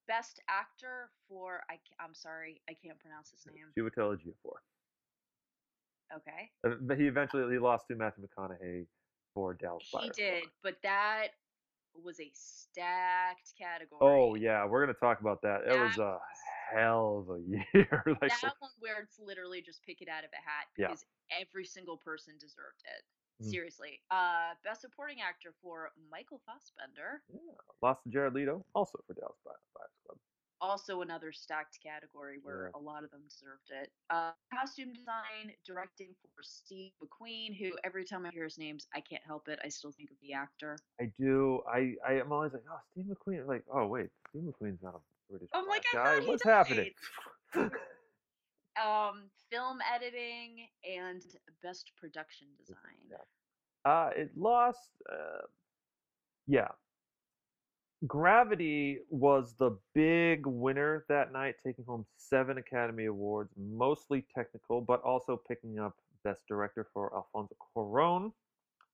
Best 0.07 0.41
Actor 0.49 1.09
for 1.27 1.61
I, 1.69 1.77
I'm 1.99 2.13
sorry 2.15 2.61
I 2.69 2.73
can't 2.81 2.97
pronounce 2.99 3.31
his 3.31 3.45
name. 3.45 3.65
Chiwetel 3.77 4.15
Ejiofor. 4.15 4.55
Okay. 6.15 6.49
Uh, 6.65 6.75
but 6.81 6.97
he 6.97 7.07
eventually 7.07 7.51
he 7.51 7.59
lost 7.59 7.87
to 7.89 7.95
Matthew 7.95 8.25
McConaughey 8.25 8.85
for 9.33 9.53
Dallas 9.53 9.83
He 9.91 9.97
Buyers 9.97 10.15
did, 10.15 10.43
but 10.63 10.77
that 10.83 11.27
was 12.03 12.19
a 12.19 12.29
stacked 12.33 13.53
category. 13.59 13.99
Oh 14.01 14.35
yeah, 14.35 14.65
we're 14.65 14.81
gonna 14.85 14.93
talk 14.93 15.21
about 15.21 15.41
that. 15.41 15.61
It 15.67 15.79
was 15.79 15.97
a 15.97 16.17
hell 16.73 17.25
of 17.27 17.35
a 17.35 17.39
year. 17.73 18.03
like 18.21 18.31
that 18.41 18.53
one 18.59 18.71
where 18.79 19.01
it's 19.01 19.19
literally 19.19 19.61
just 19.61 19.83
pick 19.83 20.01
it 20.01 20.09
out 20.09 20.23
of 20.23 20.29
a 20.33 20.41
hat 20.43 20.67
Yeah. 20.77 20.87
because 20.87 21.05
every 21.31 21.65
single 21.65 21.97
person 21.97 22.33
deserved 22.39 22.83
it. 22.85 23.03
Mm. 23.45 23.49
Seriously. 23.51 23.99
Uh, 24.09 24.53
best 24.63 24.81
supporting 24.81 25.17
actor 25.21 25.53
for 25.61 25.91
Michael 26.11 26.41
Fassbender. 26.45 27.21
yeah, 27.31 27.39
lost 27.81 28.03
to 28.03 28.09
Jared 28.09 28.33
Leto, 28.33 28.65
also 28.73 28.99
for 29.05 29.13
Dallas 29.13 29.37
Buyers 29.45 29.93
Club. 30.05 30.17
Also 30.59 31.01
another 31.01 31.31
stacked 31.31 31.77
category 31.83 32.39
where 32.41 32.71
Yeah. 32.73 32.79
a 32.79 32.81
lot 32.81 33.03
of 33.03 33.11
them 33.11 33.21
deserved 33.29 33.69
it. 33.69 33.91
Uh, 34.09 34.31
costume 34.53 34.91
design, 34.93 35.53
directing 35.65 36.15
for 36.21 36.41
Steve 36.41 36.91
McQueen, 37.03 37.55
who 37.57 37.77
every 37.83 38.03
time 38.05 38.25
I 38.25 38.31
hear 38.31 38.43
his 38.45 38.57
names, 38.57 38.87
I 38.93 39.01
can't 39.01 39.23
help 39.23 39.47
it. 39.47 39.59
I 39.63 39.69
still 39.69 39.91
think 39.91 40.09
of 40.11 40.17
the 40.21 40.33
actor. 40.33 40.77
I 40.99 41.11
do. 41.19 41.61
I 41.71 41.95
I 42.07 42.13
am 42.13 42.31
always 42.31 42.53
like, 42.53 42.63
oh, 42.69 42.79
Steve 42.91 43.05
McQueen. 43.05 43.45
Like, 43.47 43.63
oh 43.71 43.85
wait, 43.87 44.09
Steve 44.29 44.43
McQueen's 44.43 44.81
not 44.81 44.95
a 44.95 44.99
British 45.29 45.49
I'm 45.53 45.67
like, 45.67 45.83
guy. 45.93 46.19
thought 46.19 46.27
What's 46.27 46.43
happening? 46.43 46.91
Um, 48.79 49.31
film 49.49 49.79
editing 49.91 50.67
and 50.87 51.23
best 51.63 51.91
production 51.99 52.45
design. 52.59 52.77
yeah. 53.09 53.91
uh, 53.91 54.11
it 54.15 54.29
lost. 54.37 54.91
Uh, 55.11 55.41
yeah. 56.45 56.67
Gravity 58.05 58.99
was 59.09 59.55
the 59.57 59.75
big 59.95 60.45
winner 60.45 61.03
that 61.09 61.31
night, 61.33 61.55
taking 61.65 61.83
home 61.85 62.05
seven 62.17 62.59
Academy 62.59 63.05
Awards, 63.05 63.51
mostly 63.57 64.23
technical, 64.35 64.81
but 64.81 65.01
also 65.01 65.41
picking 65.47 65.79
up 65.79 65.95
Best 66.23 66.43
Director 66.47 66.87
for 66.93 67.11
Alfonso 67.15 67.55
Cuarón, 67.75 68.31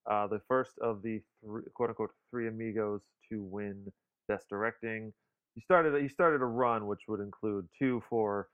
uh, 0.09 0.27
the 0.27 0.39
first 0.47 0.77
of 0.79 1.01
the 1.01 1.21
three, 1.43 1.63
quote 1.73 1.89
unquote 1.89 2.11
three 2.29 2.47
amigos 2.47 3.01
to 3.29 3.43
win 3.43 3.91
Best 4.29 4.47
Directing. 4.49 5.11
He 5.55 5.61
started 5.61 6.01
he 6.01 6.07
started 6.07 6.41
a 6.41 6.45
run 6.45 6.87
which 6.87 7.01
would 7.09 7.19
include 7.19 7.67
two 7.77 8.01
for 8.09 8.47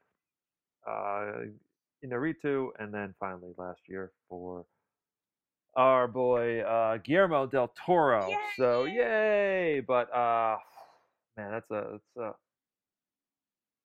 uh, 0.87 1.45
Iñárritu, 2.03 2.69
and 2.79 2.93
then 2.93 3.13
finally 3.19 3.53
last 3.57 3.81
year 3.87 4.11
for 4.27 4.65
our 5.75 6.07
boy 6.07 6.59
uh, 6.61 6.97
Guillermo 6.97 7.45
del 7.47 7.71
Toro. 7.85 8.29
So 8.57 8.85
Yay! 8.85 8.95
yay! 8.95 9.79
But 9.81 10.13
uh, 10.13 10.57
man, 11.37 11.51
that's 11.51 11.69
a 11.71 11.99
that's 12.15 12.17
a 12.17 12.33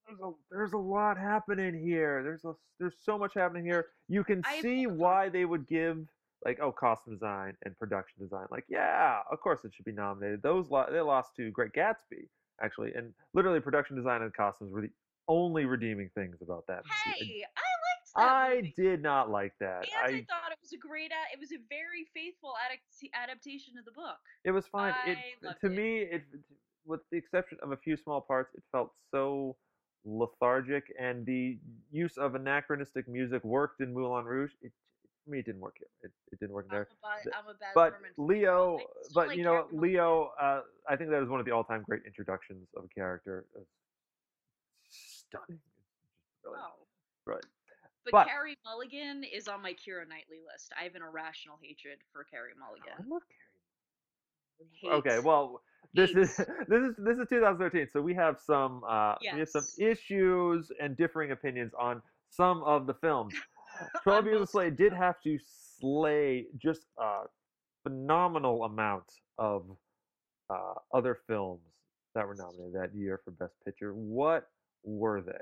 there's 0.07 0.20
a 0.20 0.31
there's 0.51 0.73
a 0.73 0.79
lot 0.79 1.18
happening 1.18 1.79
here. 1.79 2.23
There's 2.23 2.44
a 2.44 2.55
there's 2.79 2.97
so 3.03 3.18
much 3.18 3.35
happening 3.35 3.64
here. 3.64 3.87
You 4.09 4.25
can 4.25 4.42
I 4.44 4.61
see 4.61 4.85
apologize. 4.85 5.01
why 5.01 5.29
they 5.29 5.44
would 5.44 5.66
give 5.66 5.99
like 6.44 6.59
oh 6.61 6.73
costume 6.73 7.14
design 7.14 7.57
and 7.64 7.79
production 7.79 8.23
design. 8.23 8.47
Like 8.51 8.64
yeah, 8.68 9.20
of 9.31 9.40
course 9.40 9.64
it 9.64 9.73
should 9.75 9.85
be 9.87 9.92
nominated. 9.92 10.42
Those 10.42 10.70
lo- 10.70 10.87
they 10.90 11.01
lost 11.01 11.35
to 11.37 11.51
Great 11.51 11.73
Gatsby 11.73 12.29
actually, 12.62 12.92
and 12.94 13.12
literally 13.33 13.61
production 13.61 13.97
design 13.97 14.23
and 14.23 14.33
costumes 14.33 14.73
were 14.73 14.83
the 14.83 14.90
only 15.27 15.64
redeeming 15.64 16.11
things 16.14 16.37
about 16.42 16.64
that. 16.68 16.83
movie. 16.85 17.25
Hey, 17.33 17.44
I 17.57 17.61
liked 17.61 18.14
that 18.16 18.29
I 18.31 18.55
movie. 18.57 18.75
did 18.77 19.03
not 19.03 19.31
like 19.31 19.55
that. 19.61 19.87
And 20.05 20.16
I, 20.16 20.18
I 20.18 20.27
thought 20.29 20.43
was 20.64 20.72
a 20.72 20.79
great. 20.79 21.12
It 21.33 21.38
was 21.38 21.53
a 21.53 21.61
very 21.68 22.07
faithful 22.14 22.55
adapt- 22.66 23.14
adaptation 23.14 23.77
of 23.79 23.85
the 23.85 23.92
book. 23.92 24.18
It 24.44 24.50
was 24.50 24.66
fine. 24.66 24.94
It 25.07 25.18
I 25.18 25.46
loved 25.46 25.61
to 25.61 25.66
it. 25.66 25.70
me, 25.70 25.98
it 26.00 26.22
with 26.87 27.00
the 27.11 27.18
exception 27.18 27.59
of 27.62 27.72
a 27.72 27.77
few 27.77 27.96
small 27.96 28.20
parts, 28.20 28.55
it 28.55 28.62
felt 28.72 28.92
so 29.11 29.57
lethargic, 30.05 30.85
and 31.00 31.24
the 31.24 31.59
use 31.90 32.16
of 32.16 32.35
anachronistic 32.35 33.09
music 33.09 33.42
worked 33.44 33.81
in 33.81 33.92
Moulin 33.92 34.24
Rouge. 34.24 34.53
It, 34.62 34.72
for 35.24 35.31
me, 35.31 35.38
it 35.38 35.46
didn't 35.46 35.61
work 35.61 35.77
here. 35.79 35.88
It, 36.03 36.12
it 36.33 36.40
didn't 36.40 36.55
work 36.55 36.66
there. 36.70 36.88
I'm 37.05 37.48
a 37.48 37.55
bad 37.55 37.72
But 37.74 37.94
Leo, 38.18 38.79
but 39.14 39.29
like 39.29 39.38
you 39.38 39.44
know, 39.44 39.66
Leo, 39.72 40.33
uh, 40.40 40.61
I 40.88 40.96
think 40.96 41.11
that 41.11 41.22
is 41.22 41.29
one 41.29 41.40
of 41.40 41.46
the 41.46 41.53
all-time 41.53 41.85
great 41.88 42.03
introductions 42.07 42.68
of 42.77 42.85
a 42.85 42.88
character. 42.88 43.46
Stunning. 44.88 45.46
It's 45.48 45.72
just. 46.42 46.55
Oh, 46.55 46.85
Right. 47.27 47.44
But, 48.05 48.12
But- 48.12 48.27
Carey 48.29 48.57
Mulligan 48.64 49.25
is 49.25 49.49
on 49.49 49.62
my 49.62 49.73
Keira 49.73 50.07
Knightley 50.09 50.38
list. 50.53 50.73
I 50.79 50.85
have 50.85 50.95
an 50.95 51.03
irrational 51.03 51.59
hatred 51.62 51.99
for 52.12 52.25
Carey 52.25 52.51
I 52.55 52.59
Mulligan. 52.61 53.11
love 53.11 53.23
Carey. 54.83 54.95
Okay, 54.99 55.19
well, 55.21 55.62
this 55.95 56.11
is 56.11 56.37
this 56.69 56.83
is 56.83 56.95
this 56.99 57.19
is 57.19 57.27
2013, 57.29 57.88
so 57.93 58.01
we 58.01 58.14
have 58.14 58.38
some 58.38 58.83
uh, 58.88 59.14
we 59.33 59.38
have 59.40 59.49
some 59.49 59.64
issues 59.79 60.71
and 60.81 60.97
differing 60.97 61.33
opinions 61.33 61.73
on 61.79 62.03
some 62.31 62.62
of 62.64 62.87
the 62.87 62.95
films. 62.95 63.35
Twelve 64.03 64.27
Years 64.27 64.38
a 64.38 64.43
of 64.43 64.49
Slave 64.51 64.77
did 64.77 64.93
have 64.93 65.21
to 65.23 65.38
slay 65.81 66.47
just 66.57 66.83
a 66.99 67.23
phenomenal 67.83 68.64
amount 68.64 69.07
of 69.38 69.64
uh, 70.51 70.75
other 70.93 71.19
films 71.27 71.62
that 72.14 72.27
were 72.27 72.37
nominated 72.37 72.75
that 72.75 72.95
year 72.95 73.21
for 73.25 73.33
Best 73.33 73.55
Picture. 73.64 73.93
What 73.93 74.47
were 74.85 75.21
they? 75.21 75.33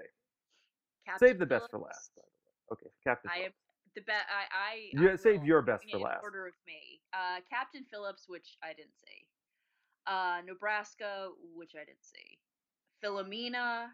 Captain 1.06 1.28
Save 1.28 1.38
the 1.38 1.46
best 1.46 1.64
for 1.70 1.78
Phillips. 1.78 2.10
last. 2.16 2.31
By 2.72 2.76
the 2.80 2.84
way. 2.84 2.90
Okay, 2.90 2.90
Captain. 3.04 3.30
I 3.32 3.36
am 3.36 3.40
Phillips. 3.42 3.56
the 3.94 4.00
best. 4.02 4.24
I 4.28 4.44
I, 4.54 4.74
You 4.92 5.12
I 5.12 5.16
save 5.16 5.44
your 5.44 5.62
best 5.62 5.84
for 5.90 5.98
last. 5.98 6.22
order 6.22 6.46
of 6.46 6.54
me. 6.66 7.00
Uh, 7.12 7.40
Captain 7.50 7.84
Phillips, 7.90 8.24
which 8.28 8.56
I 8.62 8.68
didn't 8.72 8.96
see. 9.04 9.26
Uh, 10.06 10.40
Nebraska, 10.46 11.28
which 11.54 11.72
I 11.76 11.84
didn't 11.84 12.02
see. 12.04 12.38
Philomena, 13.04 13.86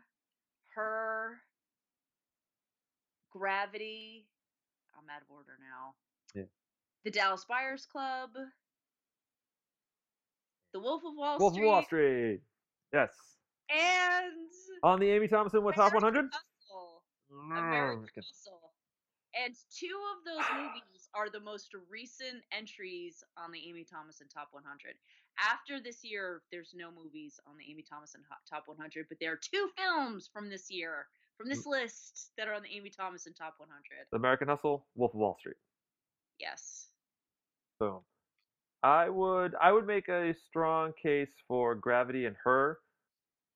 her, 0.74 1.38
Gravity. 3.30 4.26
I'm 4.96 5.04
out 5.14 5.22
of 5.22 5.30
order 5.30 5.58
now. 5.60 5.94
Yeah. 6.34 6.46
The 7.04 7.10
Dallas 7.10 7.44
Buyers 7.48 7.86
Club. 7.86 8.30
The 10.72 10.80
Wolf 10.80 11.02
of 11.04 11.14
Wall 11.16 11.38
Wolf 11.38 11.52
of 11.52 11.56
Street. 11.56 11.66
Wall 11.66 11.82
Street. 11.82 12.40
Yes. 12.92 13.10
And 13.70 14.32
On 14.82 14.98
the 14.98 15.10
Amy 15.10 15.28
Thomason 15.28 15.62
with 15.62 15.74
Top 15.74 15.92
100. 15.94 16.26
American 17.30 17.67
American 17.94 18.22
Mm, 18.22 18.26
Hustle. 18.26 18.72
And 19.34 19.54
two 19.70 20.00
of 20.16 20.24
those 20.24 20.44
movies 20.56 21.08
are 21.14 21.28
the 21.30 21.40
most 21.40 21.74
recent 21.90 22.42
entries 22.50 23.22
on 23.36 23.52
the 23.52 23.60
Amy 23.68 23.84
Thomason 23.84 24.26
Top 24.28 24.48
100. 24.52 24.96
After 25.38 25.80
this 25.80 26.02
year, 26.02 26.42
there's 26.50 26.72
no 26.74 26.90
movies 26.90 27.38
on 27.46 27.56
the 27.58 27.64
Amy 27.70 27.82
Thomason 27.82 28.22
Top 28.48 28.64
100, 28.66 29.06
but 29.08 29.18
there 29.20 29.32
are 29.32 29.36
two 29.40 29.68
films 29.76 30.28
from 30.32 30.48
this 30.48 30.70
year, 30.70 31.06
from 31.36 31.48
this 31.48 31.66
list, 31.66 32.32
that 32.36 32.48
are 32.48 32.54
on 32.54 32.62
the 32.62 32.70
Amy 32.74 32.90
Thomason 32.90 33.32
Top 33.34 33.54
100. 33.58 34.06
American 34.12 34.48
Hustle, 34.48 34.86
Wolf 34.96 35.12
of 35.14 35.20
Wall 35.20 35.36
Street. 35.38 35.56
Yes. 36.40 36.88
Boom. 37.78 38.00
I 38.82 39.08
would 39.08 39.54
I 39.60 39.72
would 39.72 39.86
make 39.86 40.08
a 40.08 40.34
strong 40.46 40.92
case 41.00 41.30
for 41.46 41.74
Gravity 41.74 42.26
and 42.26 42.36
Her. 42.42 42.78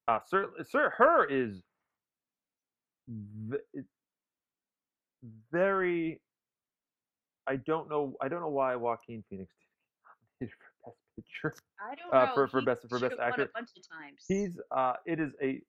Uh, 0.06 0.18
certainly, 0.28 0.64
sir, 0.68 0.90
Her 0.90 1.24
is 1.24 1.62
very. 5.50 6.20
I 7.46 7.56
don't 7.56 7.88
know. 7.88 8.16
I 8.20 8.28
don't 8.28 8.40
know 8.40 8.48
why 8.48 8.76
Joaquin 8.76 9.24
Phoenix 9.28 9.52
didn't 10.40 10.50
get 10.50 10.50
nominated 10.50 10.54
for 10.84 10.90
Best 10.90 10.98
Picture. 11.16 11.54
I 11.80 11.94
don't 11.96 12.14
Uh, 12.14 12.26
know. 12.26 12.34
for- 12.34 12.48
for 12.48 12.60
he 12.60 12.66
best- 12.66 12.88
for 12.88 13.00
best 13.00 13.18
actor. 13.20 13.42
a 13.42 13.48
bunch 13.48 13.70
of 13.76 13.88
times. 13.88 14.24
He's 14.28 14.60
uh, 14.70 14.94
it 15.06 15.18
is 15.20 15.32
a 15.42 15.60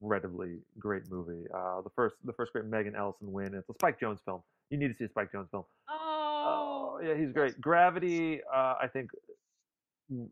incredibly 0.00 0.58
great 0.78 1.08
movie. 1.10 1.46
Uh, 1.54 1.80
the 1.82 1.90
first 1.90 2.16
the 2.24 2.32
first 2.34 2.52
great 2.52 2.64
Megan 2.66 2.94
Ellison 2.96 3.32
win. 3.32 3.54
It's 3.54 3.68
a 3.68 3.74
Spike 3.74 3.98
Jonze 4.00 4.22
film. 4.24 4.42
You 4.70 4.78
need 4.78 4.88
to 4.88 4.94
see 4.94 5.04
a 5.04 5.08
Spike 5.08 5.32
Jonze 5.32 5.50
film. 5.50 5.64
Oh. 5.88 5.98
Oh, 6.44 7.00
yeah, 7.02 7.14
he's 7.14 7.32
great. 7.32 7.60
Gravity, 7.60 8.40
uh, 8.52 8.74
I 8.80 8.88
think 8.92 9.10
Mm-mm. 10.12 10.28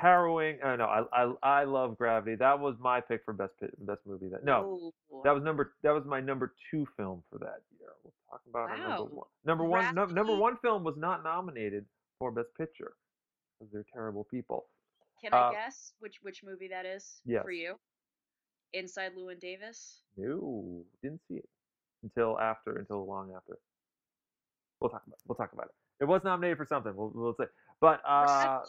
harrowing. 0.00 0.58
Uh, 0.62 0.76
no, 0.76 0.84
I, 0.84 1.02
I 1.12 1.32
I 1.60 1.64
love 1.64 1.98
Gravity. 1.98 2.36
That 2.36 2.58
was 2.60 2.76
my 2.80 3.00
pick 3.00 3.24
for 3.24 3.32
best 3.32 3.52
best 3.80 4.00
movie. 4.06 4.28
That 4.28 4.44
no, 4.44 4.92
Oh. 5.12 5.22
that 5.24 5.34
was 5.34 5.42
number 5.42 5.74
that 5.82 5.92
was 5.92 6.04
my 6.04 6.20
number 6.20 6.54
two 6.70 6.86
film 6.96 7.22
for 7.30 7.38
that 7.38 7.60
year. 7.78 7.88
We'll 8.02 8.12
talk 8.30 8.40
about 8.48 8.70
our 8.70 8.78
number 8.88 9.04
one. 9.14 9.26
Number 9.44 9.64
one, 9.64 9.94
no, 9.94 10.04
number 10.06 10.36
one 10.36 10.56
film 10.58 10.84
was 10.84 10.96
not 10.96 11.24
nominated 11.24 11.84
for 12.18 12.30
best 12.30 12.48
picture 12.56 12.92
because 13.58 13.72
they're 13.72 13.86
terrible 13.92 14.24
people. 14.30 14.66
Can 15.20 15.32
I 15.32 15.38
Uh, 15.48 15.50
guess 15.52 15.94
which 16.00 16.18
which 16.22 16.42
movie 16.44 16.68
that 16.68 16.84
is 16.86 17.20
yes. 17.24 17.42
for 17.42 17.50
you? 17.50 17.74
Inside 18.72 19.12
Llewyn 19.16 19.38
Davis. 19.40 20.02
No, 20.16 20.84
didn't 21.02 21.20
see 21.28 21.34
it 21.36 21.48
until 22.02 22.38
after, 22.40 22.76
until 22.76 23.06
long 23.06 23.32
after. 23.34 23.58
We'll 24.80 24.90
talk 24.90 25.02
about. 25.06 25.14
It. 25.16 25.22
We'll 25.28 25.36
talk 25.36 25.52
about 25.52 25.66
it. 25.66 25.74
It 26.00 26.06
was 26.06 26.22
nominated 26.24 26.58
for 26.58 26.66
something. 26.66 26.92
We'll, 26.94 27.12
we'll 27.14 27.34
say, 27.38 27.44
but 27.80 28.00
uh, 28.06 28.60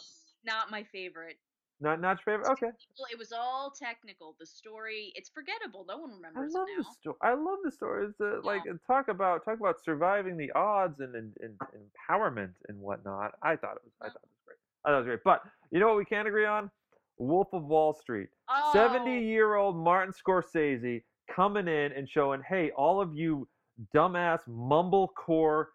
not 0.46 0.70
my 0.70 0.82
favorite. 0.84 1.38
not 1.80 2.00
not 2.00 2.18
your 2.24 2.38
favorite. 2.38 2.50
Okay. 2.52 2.70
It 3.10 3.18
was 3.18 3.32
all 3.32 3.70
technical. 3.70 4.34
The 4.40 4.46
story, 4.46 5.12
it's 5.14 5.28
forgettable. 5.28 5.84
No 5.86 5.98
one 5.98 6.12
remembers. 6.12 6.54
I 6.54 6.58
love 6.58 6.68
it 6.70 6.78
the 6.78 6.84
story. 7.00 7.16
I 7.22 7.34
love 7.34 7.58
the 7.64 7.70
stories. 7.70 8.14
Uh, 8.20 8.40
Like 8.42 8.62
uh, 8.70 8.74
talk 8.86 9.08
about 9.08 9.44
talk 9.44 9.58
about 9.60 9.82
surviving 9.84 10.36
the 10.36 10.50
odds 10.52 11.00
and, 11.00 11.14
and, 11.14 11.32
and 11.42 11.54
empowerment 11.76 12.52
and 12.68 12.78
whatnot. 12.80 13.32
I 13.42 13.56
thought 13.56 13.76
it 13.76 13.82
was. 13.84 13.92
I 14.00 14.06
thought 14.06 14.22
it 14.22 14.30
was 14.30 14.40
great. 14.46 14.58
I 14.84 14.88
thought 14.88 14.94
it 14.94 14.98
was 15.00 15.06
great. 15.06 15.24
But 15.24 15.42
you 15.70 15.80
know 15.80 15.88
what 15.88 15.96
we 15.98 16.04
can't 16.04 16.26
agree 16.28 16.46
on? 16.46 16.70
Wolf 17.18 17.48
of 17.52 17.64
Wall 17.64 17.92
Street. 17.94 18.28
Seventy-year-old 18.72 19.76
Martin 19.76 20.12
Scorsese 20.12 21.02
coming 21.34 21.66
in 21.66 21.92
and 21.92 22.08
showing, 22.08 22.40
hey, 22.48 22.70
all 22.76 23.00
of 23.00 23.14
you 23.14 23.48
dumbass 23.94 24.40
mumblecore 24.48 25.66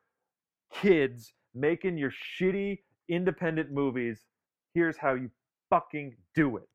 kids 0.73 1.34
making 1.53 1.97
your 1.97 2.12
shitty 2.12 2.79
independent 3.10 3.71
movies. 3.71 4.25
Here's 4.73 4.97
how 4.97 5.13
you 5.15 5.29
fucking 5.69 6.15
do 6.36 6.57
it. 6.57 6.67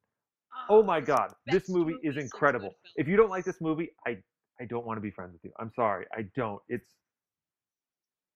Oh, 0.71 0.81
oh 0.81 0.83
my 0.83 1.01
god, 1.01 1.33
this 1.47 1.69
movie 1.69 1.93
movie 1.93 2.09
is 2.09 2.17
incredible. 2.17 2.75
If 2.97 3.09
you 3.09 3.17
don't 3.17 3.31
like 3.31 3.45
this 3.45 3.61
movie, 3.61 3.91
I 4.07 4.19
I 4.61 4.65
don't 4.65 4.87
want 4.87 4.97
to 4.97 5.03
be 5.03 5.11
friends 5.11 5.33
with 5.35 5.45
you. 5.45 5.53
I'm 5.59 5.71
sorry, 5.77 6.07
I 6.17 6.23
don't. 6.35 6.61
It's 6.69 6.91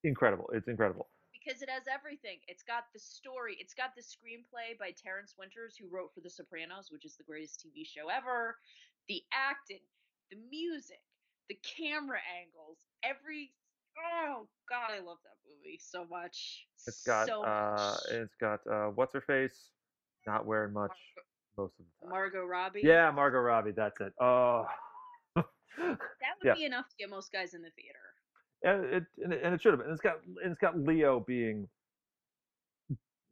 incredible. 0.03 0.49
It's 0.53 0.67
incredible. 0.67 1.09
because 1.33 1.61
it 1.61 1.69
has 1.69 1.83
everything. 1.91 2.37
It's 2.47 2.63
got 2.63 2.85
the 2.93 2.99
story. 2.99 3.57
It's 3.59 3.73
got 3.73 3.95
the 3.95 4.01
screenplay 4.01 4.77
by 4.79 4.91
Terence 4.91 5.33
Winters, 5.37 5.75
who 5.75 5.87
wrote 5.89 6.13
for 6.13 6.21
The 6.21 6.29
Sopranos, 6.29 6.91
which 6.91 7.05
is 7.05 7.15
the 7.17 7.23
greatest 7.23 7.65
TV 7.65 7.85
show 7.85 8.09
ever. 8.09 8.57
The 9.09 9.23
acting, 9.33 9.81
the 10.29 10.37
music, 10.51 11.01
the 11.49 11.57
camera 11.63 12.19
angles, 12.39 12.85
every. 13.03 13.53
Oh 13.97 14.47
God, 14.69 14.91
I 14.91 14.99
love 14.99 15.17
that 15.23 15.37
movie 15.47 15.79
so 15.81 16.05
much. 16.09 16.65
It's 16.87 17.03
got 17.03 17.27
so 17.27 17.43
uh 17.43 17.75
much. 17.95 17.99
it's 18.11 18.35
got 18.35 18.59
uh 18.67 18.87
what's 18.95 19.13
her 19.13 19.21
face? 19.21 19.69
Not 20.27 20.45
wearing 20.45 20.73
much 20.73 20.91
most 21.57 21.73
of 21.79 21.85
the 21.85 22.05
time. 22.05 22.11
Margot 22.11 22.45
Robbie. 22.45 22.81
Yeah, 22.83 23.11
Margot 23.11 23.39
Robbie, 23.39 23.71
that's 23.71 23.99
it. 24.01 24.13
Oh. 24.19 24.65
that 25.35 25.45
would 25.77 26.45
yeah. 26.45 26.53
be 26.53 26.65
enough 26.65 26.87
to 26.89 26.95
get 26.97 27.09
most 27.09 27.31
guys 27.31 27.53
in 27.53 27.61
the 27.61 27.69
theater. 27.71 27.99
and 28.63 28.93
it 28.93 29.03
and 29.23 29.33
it, 29.33 29.41
and 29.43 29.53
it 29.53 29.61
should 29.61 29.73
have 29.73 29.79
been. 29.79 29.87
And 29.89 29.93
it's 29.93 30.01
got 30.01 30.17
and 30.43 30.51
it's 30.51 30.59
got 30.61 30.77
Leo 30.77 31.19
being 31.19 31.67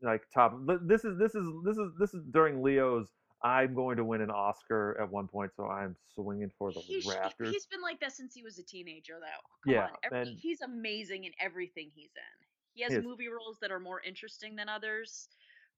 like 0.01 0.21
top. 0.33 0.59
This 0.83 1.05
is 1.05 1.17
this 1.17 1.35
is 1.35 1.45
this 1.65 1.77
is 1.77 1.91
this 1.99 2.13
is 2.13 2.23
during 2.31 2.63
Leo's. 2.63 3.07
I'm 3.41 3.73
going 3.73 3.97
to 3.97 4.03
win 4.03 4.21
an 4.21 4.29
Oscar 4.31 4.99
at 5.01 5.09
one 5.09 5.27
point, 5.27 5.51
so 5.55 5.65
I'm 5.67 5.95
swinging 6.13 6.51
for 6.57 6.71
the 6.73 6.79
He 6.81 7.01
sh- 7.01 7.07
rafters. 7.07 7.51
he's 7.53 7.65
been 7.67 7.81
like 7.81 7.99
that 8.01 8.11
since 8.11 8.33
he 8.33 8.43
was 8.43 8.59
a 8.59 8.63
teenager, 8.63 9.13
though. 9.19 9.25
Come 9.63 9.73
Yeah, 9.73 9.83
on. 9.85 9.89
Every, 10.03 10.19
and- 10.19 10.39
he's 10.39 10.61
amazing 10.61 11.23
in 11.23 11.31
everything 11.39 11.89
he's 11.95 12.11
in. 12.15 12.45
He 12.73 12.83
has 12.83 12.91
He 12.91 12.97
is. 12.99 13.05
movie 13.05 13.27
roles 13.29 13.57
that 13.61 13.71
are 13.71 13.79
more 13.79 14.01
interesting 14.01 14.55
than 14.55 14.67
others, 14.69 15.29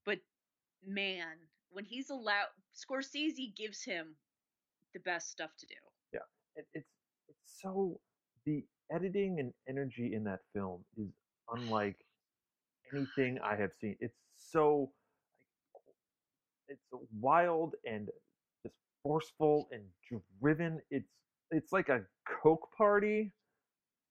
but 0.04 0.18
man, 0.84 1.36
when 1.70 1.84
he's 1.84 2.10
allowed, 2.10 2.48
Scorsese 2.74 3.54
gives 3.56 3.82
him 3.82 4.16
the 4.92 5.00
best 5.00 5.30
stuff 5.30 5.50
to 5.58 5.66
do. 5.66 5.74
Yeah, 6.12 6.20
it, 6.56 6.66
it's 6.74 6.88
it's 7.28 7.60
so 7.62 8.00
the 8.44 8.64
editing 8.90 9.38
and 9.40 9.52
energy 9.68 10.14
in 10.14 10.24
that 10.24 10.40
film 10.52 10.84
is 10.96 11.08
unlike 11.54 11.96
anything 12.94 13.38
I 13.42 13.56
have 13.56 13.72
seen. 13.72 13.96
It's 14.00 14.18
so 14.36 14.92
it's 16.72 17.04
wild 17.20 17.74
and 17.86 18.08
just 18.64 18.76
forceful 19.02 19.68
and 19.72 19.82
driven. 20.40 20.80
It's 20.90 21.08
it's 21.50 21.72
like 21.72 21.88
a 21.90 22.02
coke 22.42 22.68
party 22.76 23.32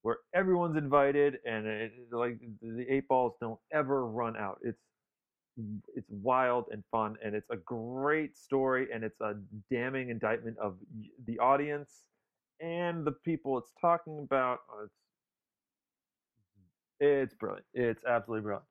where 0.03 0.17
everyone's 0.35 0.77
invited 0.77 1.37
and 1.45 1.67
it, 1.67 1.93
like 2.11 2.39
the 2.61 2.85
eight 2.89 3.07
balls 3.07 3.33
don't 3.41 3.59
ever 3.73 4.07
run 4.07 4.37
out. 4.37 4.59
It's 4.63 4.81
it's 5.95 6.09
wild 6.09 6.65
and 6.71 6.83
fun 6.91 7.17
and 7.23 7.35
it's 7.35 7.49
a 7.51 7.57
great 7.57 8.37
story 8.37 8.87
and 8.93 9.03
it's 9.03 9.19
a 9.21 9.35
damning 9.69 10.09
indictment 10.09 10.57
of 10.59 10.77
the 11.27 11.37
audience 11.39 12.07
and 12.61 13.05
the 13.05 13.11
people 13.11 13.57
it's 13.57 13.71
talking 13.81 14.19
about. 14.19 14.59
Oh, 14.71 14.85
it's 14.85 14.95
it's 16.99 17.33
brilliant. 17.35 17.65
It's 17.73 18.03
absolutely 18.05 18.43
brilliant. 18.43 18.65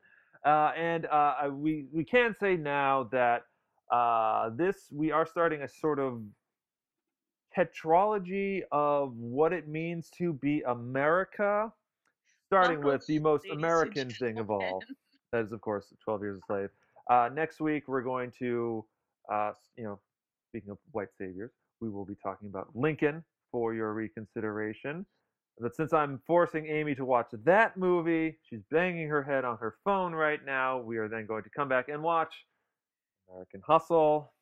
Uh, 0.45 0.73
and 0.77 1.07
uh, 1.07 1.51
we 1.53 1.87
we 1.93 2.05
can 2.05 2.35
say 2.41 2.57
now 2.57 3.09
that 3.13 3.43
uh, 3.91 4.51
this 4.55 4.89
we 4.93 5.11
are 5.11 5.27
starting 5.27 5.63
a 5.63 5.69
sort 5.69 5.99
of 5.99 6.23
tetralogy 7.57 8.63
of 8.71 9.17
what 9.17 9.53
it 9.53 9.69
means 9.69 10.09
to 10.19 10.33
be 10.35 10.63
America, 10.63 11.73
starting 12.47 12.83
with 12.83 13.05
the 13.07 13.19
most 13.19 13.47
American 13.51 14.09
thing 14.11 14.39
of 14.39 14.51
all. 14.51 14.83
That 15.33 15.45
is, 15.45 15.53
of 15.53 15.61
course, 15.61 15.93
12 16.05 16.23
Years 16.23 16.41
a 16.43 16.47
Slave. 16.47 16.69
Uh, 17.09 17.29
next 17.33 17.61
week, 17.61 17.85
we're 17.89 18.03
going 18.03 18.33
to, 18.39 18.85
uh, 19.33 19.53
you 19.77 19.85
know, 19.85 19.99
speaking 20.49 20.71
of 20.71 20.79
white 20.93 21.09
saviors, 21.17 21.53
we 21.81 21.89
will 21.89 22.05
be 22.05 22.17
talking 22.23 22.49
about 22.49 22.69
Lincoln 22.75 23.25
for 23.51 23.75
your 23.75 23.93
reconsideration. 23.93 25.07
But 25.59 25.77
since 25.77 25.93
I'm 25.93 26.21
forcing 26.27 26.67
Amy 26.67 26.95
to 26.95 27.05
watch 27.05 27.29
that 27.45 27.77
movie, 27.77 28.39
she's 28.49 28.63
banging 28.71 29.09
her 29.09 29.23
head 29.23 29.45
on 29.45 29.59
her 29.59 29.77
phone 29.85 30.13
right 30.15 30.41
now. 30.45 30.79
We 30.79 30.97
are 30.97 31.09
then 31.09 31.27
going 31.27 31.43
to 31.43 31.51
come 31.51 31.69
back 31.69 31.89
and 31.89 32.03
watch 32.03 32.35
American 33.31 33.63
Hustle. 33.67 34.33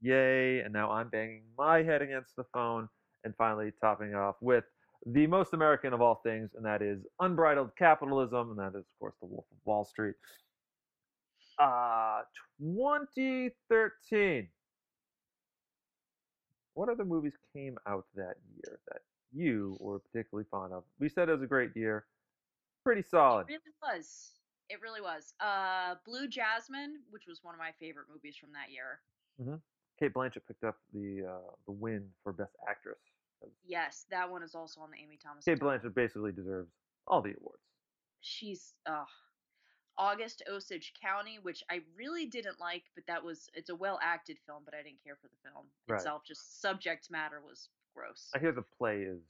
Yay. 0.00 0.60
And 0.60 0.72
now 0.72 0.90
I'm 0.90 1.08
banging 1.08 1.42
my 1.56 1.82
head 1.82 2.02
against 2.02 2.36
the 2.36 2.44
phone. 2.52 2.88
And 3.24 3.34
finally, 3.36 3.72
topping 3.80 4.14
off 4.14 4.36
with 4.40 4.64
the 5.06 5.26
most 5.26 5.52
American 5.52 5.92
of 5.92 6.00
all 6.00 6.20
things, 6.24 6.50
and 6.56 6.64
that 6.64 6.82
is 6.82 7.04
Unbridled 7.20 7.70
Capitalism. 7.76 8.50
And 8.50 8.58
that 8.58 8.76
is, 8.78 8.84
of 8.84 8.98
course, 8.98 9.14
The 9.20 9.26
Wolf 9.26 9.44
of 9.50 9.58
Wall 9.64 9.84
Street. 9.84 10.14
Uh, 11.58 12.22
2013. 12.60 14.48
What 16.74 16.88
other 16.88 17.04
movies 17.04 17.34
came 17.54 17.76
out 17.86 18.06
that 18.16 18.36
year 18.56 18.78
that 18.90 19.02
you 19.32 19.76
were 19.78 19.98
particularly 19.98 20.46
fond 20.50 20.72
of? 20.72 20.84
We 20.98 21.08
said 21.08 21.28
it 21.28 21.32
was 21.32 21.42
a 21.42 21.46
great 21.46 21.70
year. 21.76 22.06
Pretty 22.84 23.02
solid. 23.02 23.46
It 23.48 23.60
really 23.84 23.98
was. 23.98 24.30
It 24.72 24.80
really 24.80 25.02
was. 25.02 25.34
Uh, 25.38 25.96
Blue 26.06 26.26
Jasmine, 26.26 27.00
which 27.10 27.26
was 27.28 27.40
one 27.44 27.54
of 27.54 27.58
my 27.58 27.72
favorite 27.78 28.06
movies 28.10 28.36
from 28.40 28.52
that 28.52 28.70
year. 28.72 29.02
Mhm. 29.38 29.60
Cate 30.00 30.14
Blanchett 30.14 30.46
picked 30.46 30.64
up 30.64 30.78
the 30.94 31.26
uh, 31.26 31.54
the 31.66 31.72
win 31.72 32.10
for 32.22 32.32
Best 32.32 32.56
Actress. 32.66 32.98
Yes, 33.64 34.06
that 34.10 34.30
one 34.30 34.42
is 34.42 34.54
also 34.54 34.80
on 34.80 34.90
the 34.90 34.96
Amy 34.96 35.18
Thomas. 35.18 35.44
Cate. 35.44 35.58
Blanchett 35.58 35.94
basically 35.94 36.32
deserves 36.32 36.72
all 37.06 37.20
the 37.20 37.34
awards. 37.38 37.60
She's 38.20 38.72
uh, 38.86 39.04
August 39.98 40.42
Osage 40.50 40.94
County, 41.00 41.38
which 41.42 41.62
I 41.70 41.82
really 41.94 42.24
didn't 42.24 42.58
like, 42.58 42.84
but 42.94 43.04
that 43.08 43.22
was 43.22 43.50
it's 43.52 43.68
a 43.68 43.74
well 43.76 43.98
acted 44.02 44.38
film, 44.46 44.62
but 44.64 44.72
I 44.74 44.82
didn't 44.82 45.02
care 45.04 45.16
for 45.16 45.28
the 45.28 45.36
film 45.50 45.66
Right. 45.86 45.96
itself. 45.96 46.24
Just 46.24 46.62
subject 46.62 47.10
matter 47.10 47.42
was 47.42 47.68
gross. 47.94 48.30
I 48.34 48.38
hear 48.38 48.52
the 48.52 48.62
play 48.62 49.02
is 49.02 49.20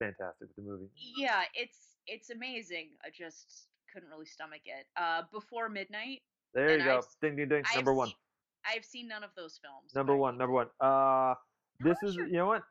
fantastic 0.00 0.48
with 0.48 0.56
the 0.56 0.62
movie. 0.62 0.90
Yeah, 0.96 1.44
it's 1.54 1.91
it's 2.06 2.30
amazing. 2.30 2.90
I 3.04 3.08
just 3.10 3.68
couldn't 3.92 4.08
really 4.08 4.26
stomach 4.26 4.62
it. 4.64 4.86
Uh, 4.96 5.22
Before 5.32 5.68
Midnight. 5.68 6.22
There 6.54 6.78
you 6.78 6.84
go. 6.84 6.98
I've 6.98 7.04
Ding 7.20 7.36
ding 7.36 7.48
ding. 7.48 7.62
I've 7.68 7.76
Number 7.76 7.94
one. 7.94 8.08
seen- 8.08 8.16
I've 8.64 8.84
seen 8.84 9.08
none 9.08 9.24
of 9.24 9.30
those 9.36 9.58
films. 9.62 9.94
Number 9.94 10.16
one. 10.16 10.38
Number 10.38 10.52
one. 10.52 10.68
Uh, 10.80 11.34
this 11.80 11.98
is 12.02 12.16
much 12.16 12.26
you 12.28 12.34
know 12.34 12.46
what? 12.46 12.62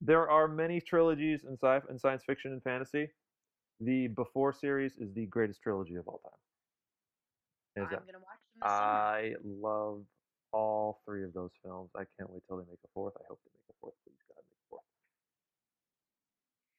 There 0.00 0.30
are 0.30 0.48
many 0.48 0.80
trilogies 0.80 1.44
in 1.44 1.54
sci 1.56 1.80
in 1.90 1.98
science 1.98 2.22
fiction 2.24 2.52
and 2.52 2.62
fantasy. 2.62 3.08
The 3.80 4.08
Before 4.08 4.52
series 4.52 4.96
is 4.96 5.12
the 5.12 5.26
greatest 5.26 5.60
trilogy 5.62 5.96
of 5.96 6.08
all 6.08 6.18
time. 6.24 6.32
Hands 7.76 7.88
I'm 7.92 8.06
gonna 8.06 8.18
watch 8.24 8.40
them 8.54 8.60
this 8.62 8.70
summer. 8.72 8.82
I 8.82 9.34
love 9.44 10.04
all 10.52 11.02
three 11.04 11.24
of 11.24 11.34
those 11.34 11.50
films. 11.62 11.90
I 11.94 12.04
can't 12.16 12.30
wait 12.30 12.42
till 12.48 12.56
they 12.56 12.64
make 12.70 12.78
a 12.84 12.88
fourth. 12.94 13.12
I 13.18 13.24
hope 13.28 13.38
they 13.44 13.50
make 13.52 13.68
a 13.68 13.74
fourth. 13.80 13.94
Please 14.04 14.16
God, 14.28 14.36
make 14.48 14.56
a 14.56 14.68
fourth. 14.70 14.82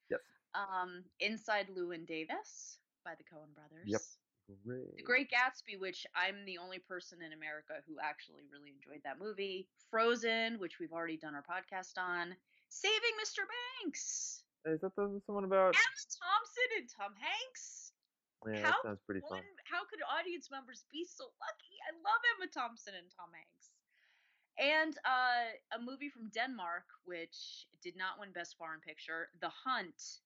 Yes. 0.10 0.22
Um, 0.58 1.04
Inside 1.20 1.68
Llewyn 1.70 2.06
Davis 2.08 2.80
by 3.06 3.14
the 3.14 3.24
Coen 3.24 3.54
Brothers. 3.54 4.18
Great. 4.66 4.96
The 4.98 5.04
Great 5.04 5.30
Gatsby, 5.30 5.78
which 5.78 6.08
I'm 6.16 6.46
the 6.46 6.58
only 6.58 6.80
person 6.80 7.20
in 7.22 7.34
America 7.34 7.84
who 7.86 7.98
actually 8.02 8.48
really 8.50 8.72
enjoyed 8.72 9.04
that 9.04 9.20
movie. 9.20 9.68
Frozen, 9.92 10.58
which 10.58 10.80
we've 10.80 10.94
already 10.94 11.18
done 11.18 11.36
our 11.36 11.44
podcast 11.44 12.00
on. 12.00 12.34
Saving 12.70 13.16
Mr. 13.20 13.44
Banks. 13.84 14.44
Is 14.66 14.82
that 14.82 14.96
the 14.96 15.22
someone 15.26 15.44
about? 15.44 15.76
Emma 15.76 16.04
Thompson 16.10 16.70
and 16.80 16.88
Tom 16.90 17.14
Hanks. 17.20 17.92
Yeah, 18.46 18.64
how 18.64 18.80
that 18.84 18.84
sounds 18.84 19.04
pretty 19.06 19.22
One, 19.28 19.40
fun. 19.40 19.66
how 19.66 19.84
could 19.84 20.00
audience 20.08 20.50
members 20.52 20.86
be 20.92 21.04
so 21.04 21.26
lucky? 21.42 21.76
I 21.88 21.96
love 22.00 22.22
Emma 22.38 22.48
Thompson 22.48 22.94
and 22.96 23.08
Tom 23.12 23.32
Hanks. 23.34 23.72
And 24.58 24.98
uh, 25.06 25.54
a 25.76 25.80
movie 25.82 26.10
from 26.10 26.30
Denmark, 26.34 26.86
which 27.06 27.68
did 27.82 27.96
not 27.96 28.20
win 28.20 28.32
Best 28.32 28.58
Foreign 28.58 28.80
Picture, 28.82 29.30
The 29.42 29.50
Hunt. 29.50 30.24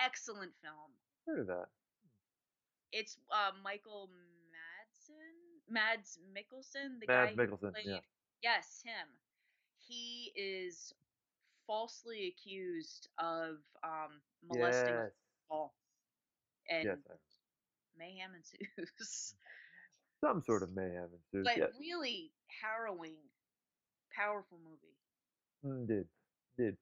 Excellent 0.00 0.52
film. 0.62 0.90
Heard 1.26 1.40
of 1.40 1.46
that? 1.48 1.66
It's 2.92 3.16
uh, 3.32 3.50
Michael 3.64 4.10
Madsen, 4.52 5.72
Mads 5.72 6.18
Mikkelsen, 6.34 7.00
the 7.00 7.06
Mads 7.06 7.36
guy 7.36 7.42
Mikkelsen, 7.44 7.72
played. 7.72 7.84
yeah. 7.86 7.98
Yes, 8.42 8.82
him. 8.84 9.08
He 9.88 10.32
is 10.36 10.92
falsely 11.66 12.28
accused 12.28 13.08
of 13.18 13.56
um, 13.82 14.20
molesting 14.48 14.94
Yes. 14.94 15.10
girl, 15.50 15.74
and 16.70 16.84
Yes. 16.84 17.18
Mayhem 17.98 18.30
ensues. 18.36 19.34
Some 20.24 20.42
sort 20.42 20.62
of 20.62 20.74
mayhem 20.74 21.08
ensues. 21.12 21.44
but 21.44 21.56
Yes. 21.56 21.70
really 21.80 22.32
harrowing, 22.62 23.16
powerful 24.14 24.58
movie. 24.64 24.96
Mm, 25.64 25.86
Did 25.88 26.06
did. 26.58 26.76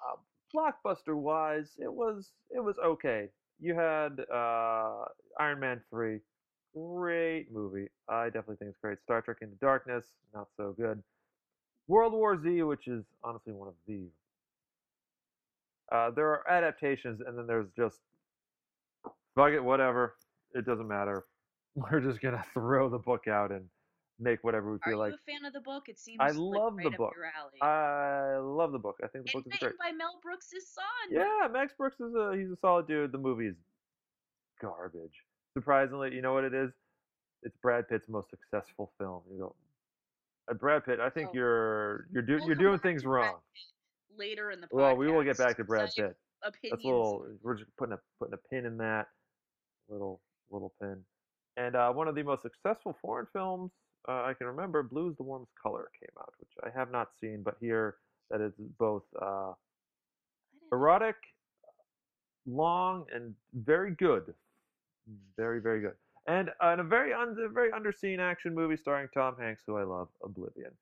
Uh, 0.00 0.16
blockbuster 0.54 1.14
wise, 1.16 1.72
it 1.78 1.92
was 1.92 2.30
it 2.50 2.60
was 2.62 2.76
okay. 2.84 3.28
You 3.60 3.74
had 3.74 4.20
uh, 4.32 5.04
Iron 5.38 5.60
Man 5.60 5.80
three, 5.90 6.20
great 6.74 7.46
movie. 7.52 7.88
I 8.08 8.26
definitely 8.26 8.56
think 8.56 8.70
it's 8.70 8.78
great. 8.80 8.98
Star 9.02 9.20
Trek 9.20 9.38
Into 9.40 9.56
Darkness, 9.56 10.04
not 10.34 10.48
so 10.56 10.74
good. 10.76 11.02
World 11.88 12.12
War 12.12 12.40
Z, 12.40 12.62
which 12.62 12.86
is 12.86 13.04
honestly 13.24 13.52
one 13.52 13.68
of 13.68 13.74
the. 13.86 14.06
Uh, 15.90 16.10
there 16.10 16.26
are 16.28 16.48
adaptations, 16.50 17.20
and 17.26 17.36
then 17.36 17.46
there's 17.46 17.68
just 17.76 18.00
fuck 19.34 19.52
it, 19.52 19.60
whatever. 19.62 20.16
It 20.54 20.66
doesn't 20.66 20.88
matter. 20.88 21.24
We're 21.74 22.00
just 22.00 22.20
gonna 22.20 22.44
throw 22.54 22.88
the 22.88 22.98
book 22.98 23.26
out 23.28 23.50
and 23.52 23.64
make 24.20 24.42
whatever 24.42 24.70
we 24.72 24.76
Are 24.76 24.80
feel 24.84 24.92
you 24.94 24.98
like. 24.98 25.12
a 25.14 25.30
fan 25.30 25.44
of 25.44 25.52
the 25.52 25.60
book? 25.60 25.84
It 25.88 25.98
seems 25.98 26.18
I 26.20 26.28
like 26.28 26.36
love 26.36 26.76
the 26.76 26.84
right 26.84 26.92
up 26.94 26.98
book. 26.98 27.14
I 27.62 28.36
love 28.40 28.72
the 28.72 28.78
book. 28.78 28.96
I 29.02 29.06
think 29.08 29.26
the 29.26 29.32
book 29.32 29.44
is 29.46 29.58
great. 29.58 29.62
written 29.68 29.78
by 29.80 29.92
Mel 29.92 30.18
Brooks' 30.22 30.50
son. 30.74 30.84
Yeah, 31.10 31.48
Max 31.52 31.72
Brooks 31.76 32.00
is 32.00 32.14
a 32.14 32.34
he's 32.36 32.50
a 32.50 32.56
solid 32.60 32.86
dude. 32.88 33.12
The 33.12 33.18
movie 33.18 33.46
is 33.46 33.56
garbage. 34.60 35.12
Surprisingly, 35.54 36.14
you 36.14 36.22
know 36.22 36.32
what 36.34 36.44
it 36.44 36.54
is? 36.54 36.70
It's 37.42 37.56
Brad 37.62 37.88
Pitt's 37.88 38.08
most 38.08 38.28
successful 38.30 38.92
film. 38.98 39.22
You 39.32 39.38
go, 39.38 39.54
uh, 40.50 40.54
Brad 40.54 40.84
Pitt. 40.84 40.98
I 41.00 41.10
think 41.10 41.28
Oh. 41.30 41.34
you're 41.34 42.06
you're 42.12 42.22
do, 42.22 42.36
We'll 42.38 42.46
you're 42.46 42.54
doing 42.56 42.78
things 42.80 43.04
wrong. 43.04 43.36
Later 44.16 44.50
in 44.50 44.60
the 44.60 44.66
podcast. 44.66 44.72
Well, 44.72 44.96
we 44.96 45.10
will 45.10 45.22
get 45.22 45.38
back 45.38 45.56
to 45.58 45.64
Brad 45.64 45.90
Pitt. 45.96 46.16
Opinions. 46.42 46.70
That's 46.72 46.84
a 46.84 46.88
little. 46.88 47.26
We're 47.42 47.56
just 47.56 47.70
putting 47.76 47.94
a 47.94 47.98
putting 48.18 48.34
a 48.34 48.48
pin 48.48 48.66
in 48.66 48.76
that 48.78 49.06
little 49.88 50.20
little 50.50 50.72
pin. 50.80 51.04
And 51.56 51.74
uh, 51.76 51.92
one 51.92 52.06
of 52.08 52.14
the 52.14 52.22
most 52.22 52.42
successful 52.42 52.96
foreign 53.02 53.26
films 53.32 53.70
uh, 54.06 54.22
I 54.24 54.34
can 54.34 54.46
remember, 54.46 54.82
"Blue's 54.82 55.16
the 55.16 55.22
Warmest 55.22 55.52
Color," 55.60 55.90
came 55.98 56.10
out, 56.18 56.32
which 56.38 56.50
I 56.62 56.76
have 56.76 56.90
not 56.90 57.10
seen, 57.20 57.42
but 57.42 57.56
here 57.60 57.96
that 58.30 58.40
is 58.40 58.52
both 58.78 59.04
uh, 59.20 59.52
erotic, 60.72 61.16
long, 62.46 63.06
and 63.14 63.34
very 63.54 63.92
good. 63.92 64.34
Very, 65.36 65.60
very 65.60 65.80
good. 65.80 65.94
And, 66.26 66.50
uh, 66.62 66.68
and 66.68 66.80
a 66.82 66.84
very 66.84 67.14
un- 67.14 67.36
a 67.42 67.48
very 67.48 67.70
underseen 67.72 68.18
action 68.18 68.54
movie 68.54 68.76
starring 68.76 69.08
Tom 69.14 69.36
Hanks, 69.38 69.62
who 69.66 69.76
I 69.76 69.84
love, 69.84 70.08
Oblivion. 70.22 70.72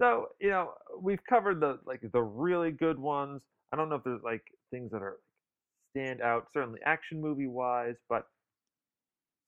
So 0.00 0.28
you 0.40 0.50
know 0.50 0.74
we've 1.00 1.24
covered 1.28 1.60
the 1.60 1.78
like 1.86 2.00
the 2.12 2.22
really 2.22 2.70
good 2.70 2.98
ones. 2.98 3.40
I 3.72 3.76
don't 3.76 3.88
know 3.88 3.96
if 3.96 4.04
there's 4.04 4.22
like 4.22 4.44
things 4.70 4.92
that 4.92 5.02
are 5.02 5.18
stand 5.90 6.20
out, 6.20 6.48
certainly 6.52 6.80
action 6.84 7.20
movie 7.20 7.46
wise, 7.46 7.96
but 8.08 8.28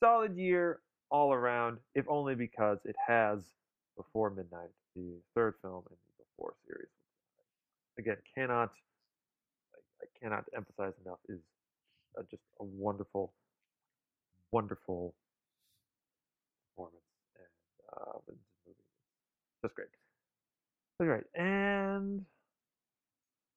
solid 0.03 0.37
year 0.37 0.81
all 1.11 1.33
around. 1.33 1.79
If 1.95 2.07
only 2.09 2.35
because 2.35 2.79
it 2.85 2.97
has 3.07 3.39
Before 3.97 4.31
Midnight, 4.31 4.71
the 4.95 5.15
third 5.35 5.55
film 5.63 5.85
in 5.91 5.97
the 6.19 6.25
Before 6.25 6.55
series. 6.67 6.89
Again, 7.99 8.17
cannot 8.35 8.71
I, 9.75 10.07
cannot 10.23 10.45
emphasize 10.57 10.93
enough 11.05 11.19
is 11.29 11.41
uh, 12.17 12.23
just 12.31 12.43
a 12.61 12.65
wonderful, 12.65 13.33
wonderful 14.53 15.15
performance 16.77 17.03
and 17.37 18.03
uh. 18.03 18.19
Just 19.63 19.75
great. 19.75 19.89
That's 20.99 21.09
great. 21.09 21.25
And 21.35 22.25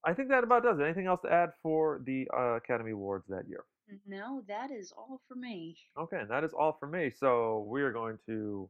I 0.03 0.13
think 0.13 0.29
that 0.29 0.43
about 0.43 0.63
does 0.63 0.79
it. 0.79 0.83
Anything 0.83 1.05
else 1.05 1.21
to 1.23 1.31
add 1.31 1.51
for 1.61 2.01
the 2.05 2.27
uh, 2.35 2.55
Academy 2.55 2.91
Awards 2.91 3.25
that 3.29 3.47
year? 3.47 3.63
Mm-hmm. 3.93 4.11
No, 4.11 4.41
that 4.47 4.71
is 4.71 4.93
all 4.97 5.19
for 5.27 5.35
me. 5.35 5.75
Okay, 5.97 6.17
and 6.19 6.29
that 6.29 6.43
is 6.43 6.53
all 6.53 6.77
for 6.79 6.87
me. 6.87 7.09
So 7.09 7.65
we 7.67 7.81
are 7.81 7.91
going 7.91 8.17
to 8.27 8.69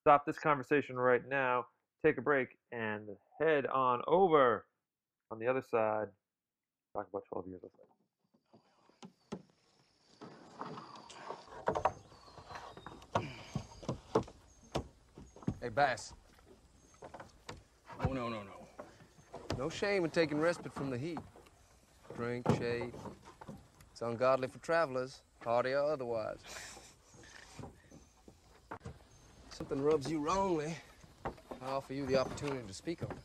stop 0.00 0.26
this 0.26 0.38
conversation 0.38 0.96
right 0.96 1.22
now, 1.28 1.66
take 2.04 2.18
a 2.18 2.22
break, 2.22 2.58
and 2.72 3.08
head 3.40 3.66
on 3.66 4.02
over 4.06 4.64
on 5.30 5.38
the 5.38 5.46
other 5.46 5.62
side. 5.62 6.08
Talk 6.94 7.06
about 7.10 7.24
12 7.32 7.46
years 7.48 7.60
of 7.64 7.70
life. 7.78 7.88
Hey, 15.60 15.68
Bass, 15.68 16.12
Oh, 18.06 18.12
no, 18.12 18.28
no, 18.28 18.42
no. 18.42 18.86
no 19.58 19.68
shame 19.68 20.04
in 20.04 20.10
taking 20.10 20.38
respite 20.38 20.72
from 20.72 20.88
the 20.88 20.96
heat. 20.96 21.18
Drink, 22.16 22.46
shade. 22.56 22.94
It's 23.98 24.02
ungodly 24.04 24.46
for 24.46 24.58
travelers, 24.60 25.22
hardy 25.42 25.72
or 25.72 25.82
otherwise. 25.90 26.38
Something 29.50 29.82
rubs 29.82 30.08
you 30.08 30.20
wrongly. 30.20 30.76
I 31.26 31.66
offer 31.66 31.94
you 31.94 32.06
the 32.06 32.16
opportunity 32.16 32.64
to 32.64 32.72
speak 32.72 33.02
on 33.02 33.10
it. 33.10 33.18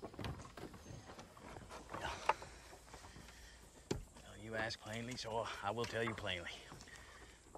You 4.43 4.55
ask 4.55 4.81
plainly, 4.81 5.13
so 5.15 5.45
I 5.63 5.69
will 5.69 5.85
tell 5.85 6.03
you 6.03 6.15
plainly. 6.15 6.49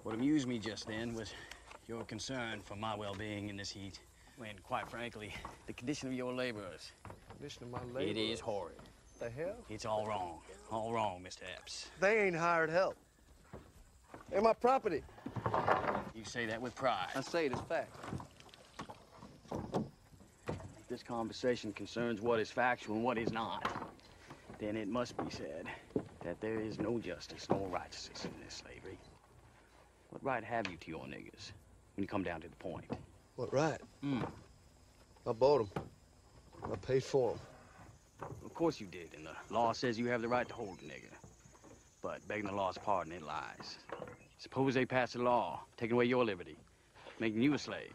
What 0.02 0.14
amused 0.14 0.46
me 0.46 0.58
just 0.58 0.86
then 0.86 1.14
was 1.14 1.32
your 1.88 2.04
concern 2.04 2.60
for 2.62 2.76
my 2.76 2.94
well-being 2.94 3.48
in 3.48 3.56
this 3.56 3.70
heat, 3.70 3.98
when, 4.36 4.58
quite 4.62 4.90
frankly, 4.90 5.32
the 5.66 5.72
condition 5.72 6.08
of 6.08 6.14
your 6.14 6.34
laborers, 6.34 6.92
Condition 7.32 7.62
of 7.62 7.70
my 7.70 7.80
labor. 7.94 8.10
it 8.10 8.18
is 8.18 8.40
horrid. 8.40 8.76
The 9.18 9.30
hell? 9.30 9.56
It's 9.70 9.86
all 9.86 10.06
wrong. 10.06 10.40
All 10.70 10.92
wrong, 10.92 11.24
Mr. 11.26 11.44
Epps. 11.56 11.86
They 11.98 12.20
ain't 12.26 12.36
hired 12.36 12.68
help. 12.68 12.98
They're 14.30 14.42
my 14.42 14.52
property. 14.52 15.02
You 16.14 16.24
say 16.24 16.46
that 16.46 16.60
with 16.60 16.74
pride. 16.74 17.08
I 17.14 17.20
say 17.20 17.46
it 17.46 17.52
as 17.52 17.60
fact. 17.60 17.94
If 20.48 20.88
this 20.88 21.02
conversation 21.02 21.72
concerns 21.72 22.20
what 22.20 22.40
is 22.40 22.50
factual 22.50 22.96
and 22.96 23.04
what 23.04 23.18
is 23.18 23.32
not, 23.32 23.66
then 24.58 24.76
it 24.76 24.88
must 24.88 25.16
be 25.16 25.30
said 25.30 25.66
that 26.24 26.40
there 26.40 26.60
is 26.60 26.78
no 26.78 26.98
justice 26.98 27.46
nor 27.50 27.68
righteousness 27.68 28.24
in 28.24 28.32
this 28.44 28.54
slavery. 28.54 28.98
What 30.10 30.24
right 30.24 30.44
have 30.44 30.68
you 30.70 30.76
to 30.76 30.90
your 30.90 31.04
niggers 31.04 31.52
when 31.94 32.02
you 32.02 32.06
come 32.06 32.22
down 32.22 32.40
to 32.40 32.48
the 32.48 32.56
point? 32.56 32.90
What 33.36 33.52
right? 33.52 33.80
Hmm. 34.00 34.22
I 35.26 35.32
bought 35.32 35.70
them. 35.74 35.84
I 36.72 36.76
paid 36.76 37.04
for 37.04 37.32
them. 37.32 37.40
Of 38.44 38.54
course 38.54 38.80
you 38.80 38.86
did, 38.86 39.10
and 39.14 39.26
the 39.26 39.54
law 39.54 39.72
says 39.72 39.98
you 39.98 40.06
have 40.06 40.22
the 40.22 40.28
right 40.28 40.48
to 40.48 40.54
hold 40.54 40.78
a 40.80 40.84
nigger. 40.84 41.12
But 42.00 42.26
begging 42.28 42.46
the 42.46 42.52
law's 42.54 42.78
pardon, 42.78 43.12
it 43.12 43.22
lies. 43.22 43.78
Suppose 44.38 44.74
they 44.74 44.84
pass 44.84 45.14
a 45.14 45.18
law 45.18 45.60
taking 45.76 45.94
away 45.94 46.04
your 46.04 46.24
liberty, 46.24 46.56
making 47.18 47.42
you 47.42 47.54
a 47.54 47.58
slave. 47.58 47.92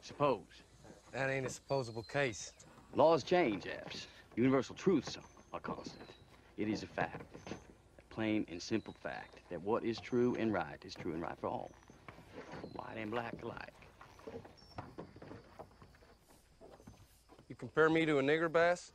Suppose. 0.00 0.62
That 1.12 1.30
ain't 1.30 1.46
a 1.46 1.50
supposable 1.50 2.02
case. 2.04 2.52
Laws 2.94 3.24
change, 3.24 3.66
Epps. 3.66 4.06
Universal 4.36 4.76
truths 4.76 5.18
are 5.52 5.60
constant. 5.60 6.08
It 6.58 6.68
is 6.68 6.82
a 6.82 6.86
fact, 6.86 7.22
a 7.50 8.14
plain 8.14 8.46
and 8.50 8.60
simple 8.60 8.94
fact, 9.02 9.38
that 9.50 9.60
what 9.62 9.84
is 9.84 9.98
true 9.98 10.36
and 10.38 10.52
right 10.52 10.82
is 10.84 10.94
true 10.94 11.12
and 11.12 11.22
right 11.22 11.36
for 11.40 11.48
all. 11.48 11.70
White 12.74 12.96
and 12.98 13.10
black 13.10 13.34
alike. 13.42 13.72
You 17.48 17.54
compare 17.56 17.88
me 17.88 18.06
to 18.06 18.18
a 18.18 18.22
nigger 18.22 18.50
bass? 18.50 18.92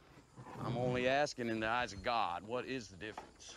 I'm 0.64 0.78
only 0.78 1.08
asking 1.08 1.50
in 1.50 1.60
the 1.60 1.68
eyes 1.68 1.94
of 1.94 2.04
God, 2.04 2.44
what 2.46 2.66
is 2.66 2.88
the 2.88 2.96
difference? 2.96 3.56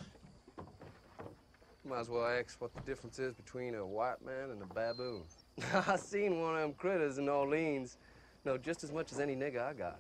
Might 1.86 2.00
as 2.00 2.08
well 2.08 2.24
ask 2.24 2.58
what 2.62 2.72
the 2.74 2.80
difference 2.80 3.18
is 3.18 3.34
between 3.34 3.74
a 3.74 3.84
white 3.84 4.24
man 4.24 4.50
and 4.50 4.62
a 4.62 4.66
baboon. 4.66 5.22
I 5.86 5.96
seen 5.96 6.40
one 6.40 6.54
of 6.54 6.62
them 6.62 6.72
critters 6.72 7.18
in 7.18 7.28
Orleans 7.28 7.98
know 8.46 8.56
just 8.56 8.84
as 8.84 8.92
much 8.92 9.12
as 9.12 9.20
any 9.20 9.36
nigger 9.36 9.62
I 9.62 9.74
got. 9.74 9.98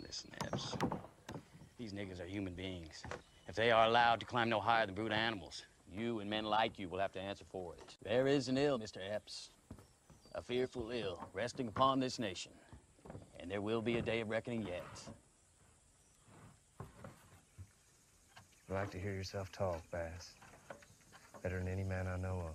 Listen, 0.00 0.30
Epps. 0.44 0.74
These 1.78 1.94
niggas 1.94 2.20
are 2.20 2.26
human 2.26 2.52
beings. 2.52 3.02
If 3.48 3.54
they 3.54 3.70
are 3.70 3.86
allowed 3.86 4.20
to 4.20 4.26
climb 4.26 4.50
no 4.50 4.60
higher 4.60 4.84
than 4.84 4.94
brute 4.94 5.12
animals, 5.12 5.64
you 5.90 6.20
and 6.20 6.28
men 6.28 6.44
like 6.44 6.78
you 6.78 6.88
will 6.88 6.98
have 6.98 7.12
to 7.12 7.20
answer 7.20 7.44
for 7.50 7.74
it. 7.74 7.96
There 8.02 8.26
is 8.26 8.48
an 8.48 8.58
ill, 8.58 8.78
Mr. 8.78 8.98
Epps. 9.10 9.50
A 10.34 10.42
fearful 10.42 10.90
ill 10.90 11.18
resting 11.32 11.68
upon 11.68 11.98
this 11.98 12.18
nation. 12.18 12.52
And 13.40 13.50
there 13.50 13.60
will 13.62 13.80
be 13.80 13.96
a 13.96 14.02
day 14.02 14.20
of 14.20 14.28
reckoning 14.28 14.66
yet. 14.66 14.84
You 18.68 18.74
like 18.74 18.90
to 18.90 18.98
hear 18.98 19.12
yourself 19.12 19.50
talk, 19.52 19.80
Bass. 19.90 20.32
Better 21.44 21.58
than 21.58 21.68
any 21.68 21.84
man 21.84 22.06
I 22.06 22.16
know 22.16 22.42
of. 22.48 22.54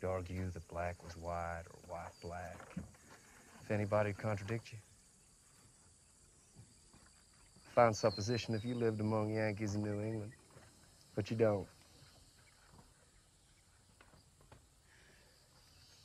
You'd 0.00 0.08
argue 0.08 0.48
that 0.48 0.66
black 0.68 0.96
was 1.04 1.14
white 1.18 1.64
or 1.70 1.78
white 1.94 2.10
black. 2.22 2.56
If 3.62 3.70
anybody'd 3.70 4.16
contradict 4.16 4.72
you. 4.72 4.78
Fine 7.74 7.92
supposition 7.92 8.54
if 8.54 8.64
you 8.64 8.74
lived 8.74 9.00
among 9.00 9.34
Yankees 9.34 9.74
in 9.74 9.82
New 9.82 10.00
England. 10.00 10.32
But 11.14 11.30
you 11.30 11.36
don't. 11.36 11.66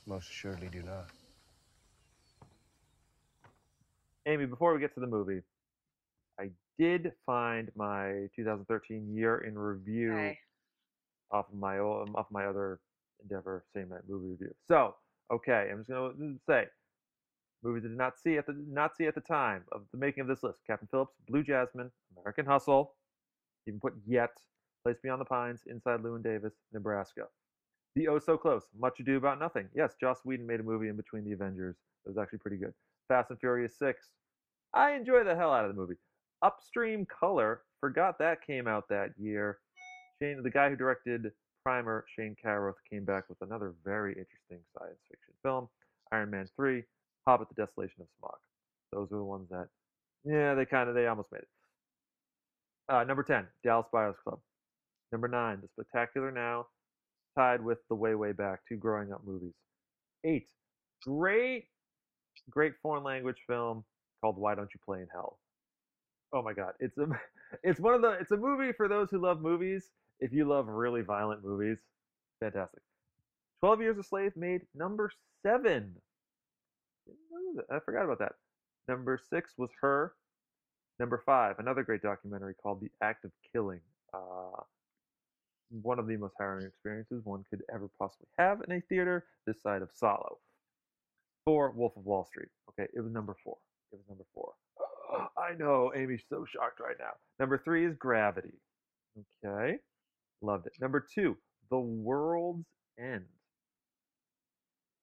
Most 0.06 0.28
assuredly 0.28 0.68
do 0.68 0.82
not. 0.82 1.06
Amy, 4.26 4.44
before 4.44 4.74
we 4.74 4.80
get 4.80 4.92
to 4.92 5.00
the 5.00 5.06
movie, 5.06 5.40
I 6.38 6.50
did 6.78 7.12
find 7.24 7.70
my 7.74 8.28
2013 8.36 9.08
year 9.14 9.38
in 9.38 9.58
review 9.58 10.12
Okay. 10.12 10.38
Off 11.32 11.46
of 11.52 11.58
my 11.58 11.78
off 11.78 12.26
my 12.30 12.46
other 12.46 12.80
endeavor, 13.22 13.64
same 13.74 13.88
night 13.88 14.02
movie 14.08 14.28
review. 14.28 14.54
So, 14.68 14.94
okay, 15.32 15.68
I'm 15.70 15.78
just 15.78 15.90
gonna 15.90 16.34
say 16.48 16.66
movies 17.62 17.84
I 17.84 17.88
did 17.88 17.96
not 17.96 18.18
see 18.18 18.38
at 18.38 18.46
the 18.46 18.54
not 18.68 18.96
see 18.96 19.06
at 19.06 19.14
the 19.14 19.20
time 19.20 19.64
of 19.72 19.82
the 19.92 19.98
making 19.98 20.22
of 20.22 20.28
this 20.28 20.42
list: 20.42 20.60
Captain 20.66 20.88
Phillips, 20.90 21.14
Blue 21.28 21.42
Jasmine, 21.42 21.90
American 22.16 22.46
Hustle, 22.46 22.94
even 23.66 23.80
put 23.80 23.94
Yet, 24.06 24.32
Place 24.84 24.96
Beyond 25.02 25.20
the 25.20 25.26
Pines, 25.26 25.60
Inside 25.66 26.00
Llewyn 26.02 26.22
Davis, 26.22 26.54
Nebraska. 26.72 27.22
The 27.94 28.08
Oh 28.08 28.18
So 28.18 28.38
Close, 28.38 28.64
Much 28.78 29.00
Ado 29.00 29.18
About 29.18 29.38
Nothing. 29.38 29.68
Yes, 29.74 29.94
Joss 30.00 30.20
Whedon 30.24 30.46
made 30.46 30.60
a 30.60 30.62
movie 30.62 30.88
in 30.88 30.96
between 30.96 31.24
the 31.24 31.32
Avengers. 31.32 31.76
It 32.06 32.08
was 32.08 32.18
actually 32.18 32.38
pretty 32.38 32.56
good. 32.56 32.72
Fast 33.08 33.30
and 33.30 33.38
Furious 33.38 33.78
6. 33.78 34.08
I 34.74 34.92
enjoy 34.92 35.24
the 35.24 35.36
hell 35.36 35.52
out 35.52 35.66
of 35.66 35.74
the 35.74 35.78
movie. 35.78 35.96
Upstream 36.40 37.06
Color, 37.06 37.62
forgot 37.80 38.18
that 38.18 38.44
came 38.44 38.66
out 38.66 38.88
that 38.88 39.10
year. 39.18 39.58
Shane, 40.22 40.42
the 40.42 40.50
guy 40.50 40.70
who 40.70 40.76
directed 40.76 41.32
Primer, 41.64 42.04
Shane 42.16 42.36
Carruth, 42.40 42.76
came 42.88 43.04
back 43.04 43.28
with 43.28 43.38
another 43.40 43.74
very 43.84 44.12
interesting 44.12 44.64
science 44.78 44.98
fiction 45.10 45.34
film. 45.42 45.68
Iron 46.12 46.30
Man 46.30 46.46
3, 46.54 46.82
Hobbit: 47.26 47.48
The 47.48 47.66
Desolation 47.66 48.02
of 48.02 48.06
Smaug. 48.20 48.38
Those 48.92 49.10
are 49.12 49.18
the 49.18 49.24
ones 49.24 49.48
that, 49.50 49.68
yeah, 50.24 50.54
they 50.54 50.64
kind 50.64 50.88
of 50.88 50.94
they 50.94 51.06
almost 51.06 51.32
made 51.32 51.38
it. 51.38 51.48
Uh, 52.88 53.04
number 53.04 53.22
10, 53.22 53.46
Dallas 53.64 53.86
Buyers 53.92 54.14
Club. 54.22 54.38
Number 55.10 55.28
9, 55.28 55.60
The 55.62 55.68
Spectacular 55.68 56.30
Now, 56.30 56.66
tied 57.36 57.64
with 57.64 57.78
The 57.88 57.94
Way 57.94 58.14
Way 58.14 58.32
Back, 58.32 58.60
two 58.68 58.76
growing 58.76 59.12
up 59.12 59.22
movies. 59.26 59.54
8, 60.24 60.46
great, 61.04 61.64
great 62.50 62.74
foreign 62.82 63.02
language 63.02 63.38
film 63.48 63.84
called 64.20 64.36
Why 64.38 64.54
Don't 64.54 64.70
You 64.72 64.80
Play 64.84 65.00
in 65.00 65.08
Hell. 65.12 65.38
Oh 66.32 66.42
my 66.42 66.52
god, 66.52 66.74
it's 66.80 66.96
a 66.98 67.06
it's 67.62 67.80
one 67.80 67.94
of 67.94 68.02
the 68.02 68.12
it's 68.12 68.30
a 68.30 68.36
movie 68.36 68.72
for 68.72 68.88
those 68.88 69.10
who 69.10 69.18
love 69.18 69.40
movies. 69.40 69.90
If 70.22 70.32
you 70.32 70.44
love 70.44 70.68
really 70.68 71.02
violent 71.02 71.44
movies, 71.44 71.78
fantastic. 72.38 72.80
12 73.58 73.80
Years 73.80 73.98
a 73.98 74.04
Slave 74.04 74.36
made 74.36 74.62
number 74.72 75.10
7. 75.44 75.64
Didn't 75.64 77.18
know 77.28 77.56
that. 77.56 77.74
I 77.74 77.80
forgot 77.80 78.04
about 78.04 78.20
that. 78.20 78.34
Number 78.86 79.20
6 79.30 79.50
was 79.58 79.70
Her. 79.80 80.14
Number 81.00 81.20
5, 81.26 81.58
another 81.58 81.82
great 81.82 82.02
documentary 82.02 82.54
called 82.54 82.80
The 82.80 82.90
Act 83.02 83.24
of 83.24 83.32
Killing. 83.52 83.80
Uh, 84.14 84.62
one 85.82 85.98
of 85.98 86.06
the 86.06 86.16
most 86.16 86.34
harrowing 86.38 86.66
experiences 86.66 87.22
one 87.24 87.44
could 87.50 87.62
ever 87.74 87.90
possibly 87.98 88.28
have 88.38 88.60
in 88.64 88.76
a 88.76 88.80
theater 88.82 89.24
this 89.44 89.60
side 89.60 89.82
of 89.82 89.88
Salo. 89.92 90.38
4, 91.46 91.72
Wolf 91.72 91.96
of 91.96 92.04
Wall 92.04 92.24
Street. 92.26 92.50
Okay, 92.70 92.88
it 92.94 93.00
was 93.00 93.12
number 93.12 93.34
4. 93.42 93.56
It 93.92 93.96
was 93.96 94.04
number 94.08 94.24
4. 94.34 94.52
I 95.36 95.54
know, 95.54 95.92
Amy's 95.96 96.22
so 96.28 96.44
shocked 96.44 96.78
right 96.78 96.96
now. 97.00 97.14
Number 97.40 97.58
3 97.58 97.86
is 97.86 97.96
Gravity. 97.96 98.54
Okay, 99.44 99.78
loved 100.42 100.66
it. 100.66 100.72
Number 100.80 101.04
2, 101.14 101.36
The 101.70 101.78
World's 101.78 102.66
End. 102.98 103.24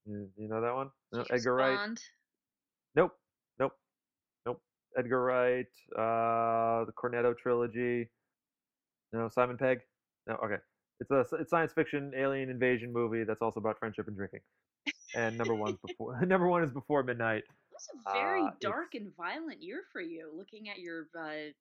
You, 0.05 0.27
you 0.37 0.47
know 0.47 0.61
that 0.61 0.73
one? 0.73 0.89
No, 1.11 1.23
Edgar 1.31 1.55
Wright. 1.55 1.99
Nope, 2.95 3.11
nope, 3.59 3.73
nope. 4.45 4.61
Edgar 4.97 5.23
Wright, 5.23 5.67
uh, 5.97 6.85
the 6.85 6.93
Cornetto 6.97 7.37
trilogy. 7.37 8.09
No, 9.13 9.29
Simon 9.29 9.57
Pegg. 9.57 9.79
No, 10.27 10.35
okay. 10.43 10.55
It's 10.99 11.11
a 11.11 11.23
it's 11.37 11.49
science 11.49 11.71
fiction 11.73 12.11
alien 12.17 12.49
invasion 12.49 12.91
movie 12.91 13.23
that's 13.23 13.41
also 13.41 13.59
about 13.59 13.79
friendship 13.79 14.07
and 14.07 14.17
drinking. 14.17 14.41
And 15.15 15.37
number 15.37 15.55
one's 15.55 15.77
before 15.87 16.19
number 16.25 16.47
one 16.47 16.63
is 16.63 16.71
Before 16.71 17.03
Midnight. 17.03 17.43
It 17.43 17.45
was 17.71 17.87
a 18.07 18.13
very 18.13 18.41
Uh, 18.41 18.51
dark 18.59 18.95
and 18.95 19.11
violent 19.15 19.61
year 19.63 19.83
for 19.91 20.01
you. 20.01 20.29
Looking 20.35 20.69
at 20.69 20.79
your 20.79 21.07
uh, 21.17 21.51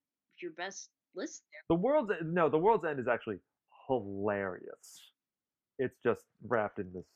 your 0.43 0.53
best 0.57 0.91
list 1.15 1.43
there. 1.53 1.77
The 1.77 1.81
world's 1.81 2.13
no, 2.25 2.49
the 2.49 2.59
world's 2.59 2.85
end 2.85 2.99
is 2.99 3.07
actually 3.09 3.39
hilarious. 3.89 5.13
It's 5.79 5.99
just 6.03 6.25
wrapped 6.47 6.79
in 6.79 6.93
this 6.93 7.07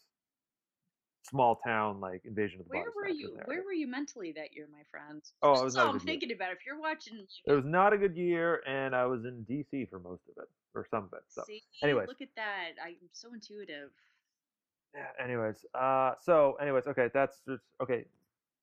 small 1.29 1.57
town 1.57 2.01
like 2.01 2.23
invasion 2.25 2.61
of 2.61 2.67
the 2.67 2.71
Where 2.79 2.85
were 2.95 3.09
you? 3.09 3.37
Where 3.45 3.63
were 3.63 3.73
you 3.73 3.87
mentally 3.87 4.33
that 4.33 4.53
year, 4.55 4.69
my 4.73 4.83
friend? 4.91 5.23
Oh, 5.43 5.55
I 5.55 5.63
was 5.63 5.77
all 5.77 5.89
I'm 5.89 5.95
year. 5.95 6.01
thinking 6.01 6.33
about. 6.33 6.53
If 6.53 6.59
you're 6.67 6.81
watching, 6.81 7.27
It 7.47 7.53
was 7.53 7.65
not 7.65 7.93
a 7.93 7.99
good 7.99 8.17
year, 8.17 8.63
and 8.67 8.95
I 8.95 9.07
was 9.07 9.25
in 9.25 9.45
DC 9.49 9.89
for 9.89 9.99
most 9.99 10.23
of 10.29 10.43
it, 10.43 10.49
or 10.75 10.87
some 10.91 11.05
of 11.05 11.13
it. 11.13 11.23
So, 11.29 11.43
anyway 11.83 12.05
look 12.07 12.21
at 12.21 12.29
that. 12.37 12.73
I'm 12.85 12.97
so 13.13 13.33
intuitive. 13.35 13.91
yeah, 14.95 15.25
anyways, 15.25 15.65
uh, 15.75 16.13
so 16.21 16.55
anyways, 16.61 16.87
okay, 16.87 17.09
that's 17.15 17.39
just 17.49 17.63
okay. 17.83 18.05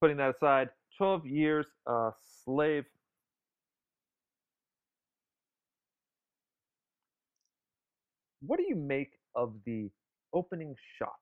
Putting 0.01 0.17
that 0.17 0.35
aside, 0.35 0.69
twelve 0.97 1.25
years 1.25 1.67
a 1.87 2.11
slave. 2.45 2.85
What 8.41 8.57
do 8.57 8.65
you 8.67 8.75
make 8.75 9.13
of 9.35 9.53
the 9.65 9.89
opening 10.33 10.75
shot? 10.97 11.19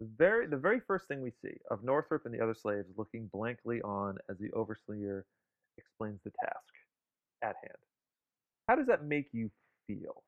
The 0.00 0.08
very, 0.16 0.46
the 0.46 0.56
very 0.56 0.80
first 0.86 1.08
thing 1.08 1.22
we 1.22 1.32
see 1.42 1.56
of 1.70 1.82
Northup 1.82 2.24
and 2.24 2.34
the 2.34 2.40
other 2.40 2.54
slaves 2.54 2.86
looking 2.96 3.28
blankly 3.32 3.80
on 3.82 4.18
as 4.30 4.38
the 4.38 4.50
overseer 4.52 5.24
explains 5.76 6.20
the 6.24 6.30
task 6.44 6.64
at 7.42 7.56
hand. 7.62 7.78
How 8.68 8.76
does 8.76 8.86
that 8.86 9.04
make 9.04 9.28
you 9.32 9.50
feel? 9.86 10.22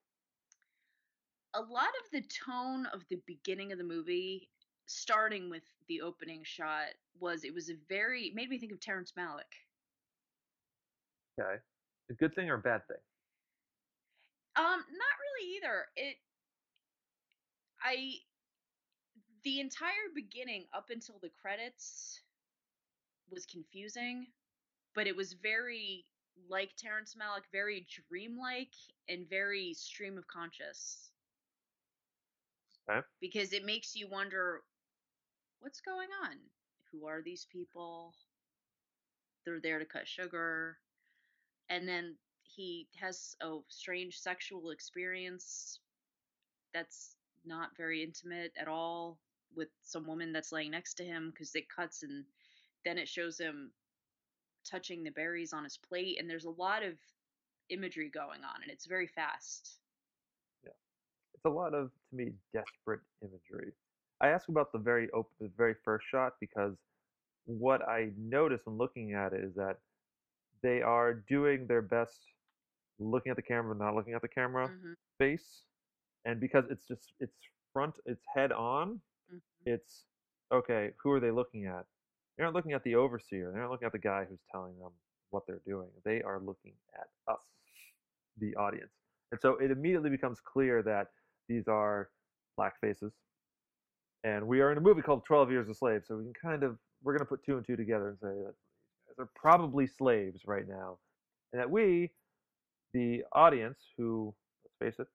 A 1.54 1.60
lot 1.60 1.90
of 2.04 2.10
the 2.12 2.22
tone 2.22 2.86
of 2.86 3.04
the 3.10 3.20
beginning 3.26 3.72
of 3.72 3.78
the 3.78 3.84
movie, 3.84 4.48
starting 4.86 5.50
with 5.50 5.64
the 5.88 6.00
opening 6.00 6.42
shot, 6.44 6.94
was 7.18 7.44
it 7.44 7.54
was 7.54 7.70
a 7.70 7.74
very 7.88 8.28
it 8.28 8.34
made 8.34 8.48
me 8.48 8.58
think 8.58 8.72
of 8.72 8.80
Terrence 8.80 9.12
Malick. 9.18 9.52
Okay. 11.38 11.56
A 12.10 12.14
good 12.14 12.34
thing 12.34 12.48
or 12.48 12.54
a 12.54 12.58
bad 12.58 12.86
thing? 12.88 12.96
Um, 14.56 14.64
not 14.64 15.14
really 15.20 15.56
either. 15.56 15.86
It 15.96 16.16
I 17.82 18.14
the 19.42 19.60
entire 19.60 20.10
beginning 20.14 20.66
up 20.74 20.90
until 20.90 21.18
the 21.22 21.30
credits 21.40 22.20
was 23.30 23.46
confusing, 23.46 24.26
but 24.94 25.06
it 25.06 25.16
was 25.16 25.34
very 25.34 26.04
like 26.48 26.70
Terrence 26.76 27.14
Malick, 27.14 27.44
very 27.52 27.86
dreamlike 28.08 28.74
and 29.08 29.28
very 29.28 29.74
stream 29.74 30.18
of 30.18 30.26
conscious. 30.26 31.10
Okay. 32.88 33.00
Because 33.20 33.52
it 33.52 33.64
makes 33.64 33.94
you 33.94 34.08
wonder 34.08 34.62
what's 35.60 35.80
going 35.80 36.08
on? 36.24 36.36
Who 36.90 37.06
are 37.06 37.22
these 37.22 37.46
people? 37.52 38.14
They're 39.44 39.60
there 39.60 39.78
to 39.78 39.84
cut 39.84 40.08
sugar. 40.08 40.78
And 41.68 41.86
then 41.86 42.16
he 42.56 42.88
has 42.98 43.36
a 43.42 43.58
strange 43.68 44.18
sexual 44.18 44.70
experience 44.70 45.80
that's 46.74 47.16
not 47.44 47.76
very 47.76 48.02
intimate 48.02 48.52
at 48.60 48.68
all 48.68 49.18
with 49.56 49.68
some 49.82 50.06
woman 50.06 50.32
that's 50.32 50.52
laying 50.52 50.70
next 50.70 50.94
to 50.94 51.04
him 51.04 51.30
because 51.30 51.54
it 51.54 51.64
cuts 51.74 52.02
and 52.02 52.24
then 52.84 52.98
it 52.98 53.08
shows 53.08 53.38
him 53.38 53.70
touching 54.68 55.02
the 55.02 55.10
berries 55.10 55.52
on 55.52 55.64
his 55.64 55.76
plate 55.78 56.18
and 56.20 56.28
there's 56.28 56.44
a 56.44 56.50
lot 56.50 56.82
of 56.82 56.94
imagery 57.70 58.10
going 58.12 58.40
on 58.44 58.62
and 58.62 58.70
it's 58.70 58.86
very 58.86 59.06
fast 59.06 59.78
yeah 60.64 60.70
It's 61.34 61.44
a 61.44 61.50
lot 61.50 61.74
of, 61.74 61.90
to 62.10 62.16
me, 62.16 62.32
desperate 62.52 63.00
imagery. 63.22 63.72
I 64.20 64.28
ask 64.28 64.48
about 64.48 64.72
the 64.72 64.78
very 64.78 65.08
open, 65.12 65.32
the 65.40 65.50
very 65.56 65.74
first 65.84 66.04
shot 66.10 66.34
because 66.40 66.74
what 67.46 67.82
I 67.88 68.10
notice 68.18 68.60
when 68.64 68.76
looking 68.76 69.14
at 69.14 69.32
it 69.32 69.42
is 69.42 69.54
that 69.54 69.78
they 70.62 70.82
are 70.82 71.14
doing 71.14 71.66
their 71.66 71.82
best 71.82 72.20
looking 73.00 73.30
at 73.30 73.36
the 73.36 73.42
camera, 73.42 73.74
not 73.74 73.94
looking 73.94 74.14
at 74.14 74.22
the 74.22 74.28
camera 74.28 74.68
Mhm, 74.68 74.96
face, 75.18 75.64
and 76.24 76.38
because 76.40 76.64
it's 76.70 76.86
just 76.86 77.12
it's 77.20 77.36
front, 77.72 77.98
it's 78.04 78.24
head 78.34 78.52
on. 78.52 79.00
mhm. 79.32 79.40
It's 79.66 80.06
okay. 80.52 80.94
Who 81.02 81.12
are 81.12 81.20
they 81.20 81.30
looking 81.30 81.66
at? 81.66 81.86
They're 82.36 82.46
not 82.46 82.54
looking 82.54 82.72
at 82.72 82.82
the 82.84 82.94
overseer. 82.94 83.50
They're 83.52 83.60
not 83.62 83.70
looking 83.70 83.86
at 83.86 83.92
the 83.92 83.98
guy 83.98 84.24
who's 84.24 84.42
telling 84.50 84.78
them 84.78 84.92
what 85.30 85.46
they're 85.46 85.60
doing. 85.66 85.90
They 86.04 86.22
are 86.22 86.40
looking 86.40 86.74
at 86.94 87.08
us, 87.28 87.44
the 88.38 88.54
audience. 88.56 88.92
And 89.30 89.40
so 89.40 89.56
it 89.58 89.70
immediately 89.70 90.10
becomes 90.10 90.40
clear 90.40 90.82
that 90.82 91.12
these 91.48 91.68
are 91.68 92.10
black 92.56 92.80
faces. 92.80 93.12
And 94.24 94.46
we 94.48 94.60
are 94.60 94.72
in 94.72 94.78
a 94.78 94.80
movie 94.80 95.02
called 95.02 95.24
12 95.24 95.50
Years 95.50 95.68
a 95.68 95.74
Slave. 95.74 96.04
So 96.04 96.16
we 96.16 96.24
can 96.24 96.34
kind 96.34 96.62
of, 96.62 96.78
we're 97.02 97.12
going 97.12 97.20
to 97.20 97.24
put 97.26 97.44
two 97.44 97.56
and 97.56 97.64
two 97.66 97.76
together 97.76 98.08
and 98.10 98.18
say 98.18 98.28
that 98.28 98.54
are 99.22 99.30
probably 99.34 99.86
slaves 99.86 100.42
right 100.46 100.66
now. 100.68 100.98
And 101.52 101.60
that 101.60 101.70
we, 101.70 102.10
the 102.92 103.22
audience, 103.32 103.78
who, 103.96 104.34
let's 104.64 104.94
face 104.94 105.00
it, 105.00 105.08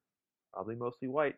probably 0.53 0.75
mostly 0.75 1.07
white, 1.07 1.35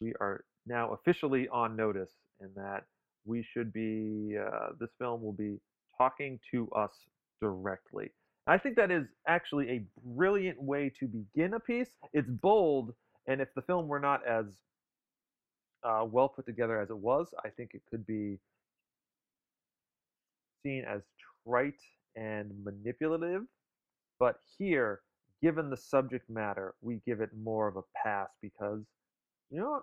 we 0.00 0.12
are 0.20 0.44
now 0.66 0.92
officially 0.92 1.48
on 1.48 1.76
notice 1.76 2.10
in 2.40 2.50
that 2.56 2.84
we 3.24 3.46
should 3.52 3.72
be, 3.72 4.36
uh, 4.38 4.70
this 4.78 4.90
film 4.98 5.22
will 5.22 5.32
be 5.32 5.58
talking 5.96 6.38
to 6.50 6.68
us 6.70 6.90
directly. 7.40 8.10
I 8.46 8.58
think 8.58 8.76
that 8.76 8.90
is 8.90 9.04
actually 9.26 9.70
a 9.70 9.84
brilliant 10.04 10.60
way 10.60 10.92
to 11.00 11.06
begin 11.06 11.54
a 11.54 11.60
piece. 11.60 11.88
It's 12.12 12.28
bold, 12.28 12.92
and 13.26 13.40
if 13.40 13.48
the 13.54 13.62
film 13.62 13.88
were 13.88 14.00
not 14.00 14.26
as 14.26 14.46
uh, 15.82 16.04
well 16.04 16.28
put 16.28 16.44
together 16.46 16.80
as 16.80 16.90
it 16.90 16.98
was, 16.98 17.28
I 17.44 17.48
think 17.48 17.70
it 17.74 17.82
could 17.90 18.06
be 18.06 18.38
seen 20.62 20.84
as 20.86 21.02
trite 21.46 21.80
and 22.16 22.50
manipulative. 22.62 23.42
But 24.18 24.36
here, 24.58 25.00
given 25.44 25.68
the 25.68 25.76
subject 25.76 26.30
matter, 26.30 26.74
we 26.80 27.02
give 27.04 27.20
it 27.20 27.28
more 27.38 27.68
of 27.68 27.76
a 27.76 27.82
pass 28.02 28.30
because, 28.40 28.80
you 29.50 29.60
know? 29.60 29.82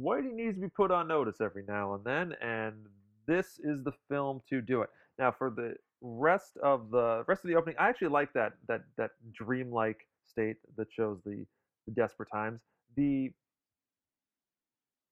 Whitey 0.00 0.32
needs 0.32 0.54
to 0.54 0.62
be 0.62 0.70
put 0.70 0.90
on 0.90 1.06
notice 1.06 1.42
every 1.42 1.62
now 1.68 1.92
and 1.92 2.02
then, 2.02 2.34
and 2.40 2.86
this 3.26 3.60
is 3.62 3.84
the 3.84 3.92
film 4.08 4.40
to 4.48 4.62
do 4.62 4.80
it. 4.80 4.88
Now, 5.18 5.30
for 5.30 5.50
the 5.50 5.74
rest 6.00 6.56
of 6.62 6.90
the 6.90 7.24
rest 7.28 7.44
of 7.44 7.50
the 7.50 7.56
opening, 7.56 7.76
I 7.78 7.90
actually 7.90 8.08
like 8.08 8.32
that 8.32 8.54
that 8.68 8.84
that 8.96 9.10
dreamlike 9.34 10.08
state 10.24 10.56
that 10.78 10.90
shows 10.90 11.18
the, 11.26 11.44
the 11.86 11.92
desperate 11.92 12.30
times. 12.32 12.62
The 12.96 13.30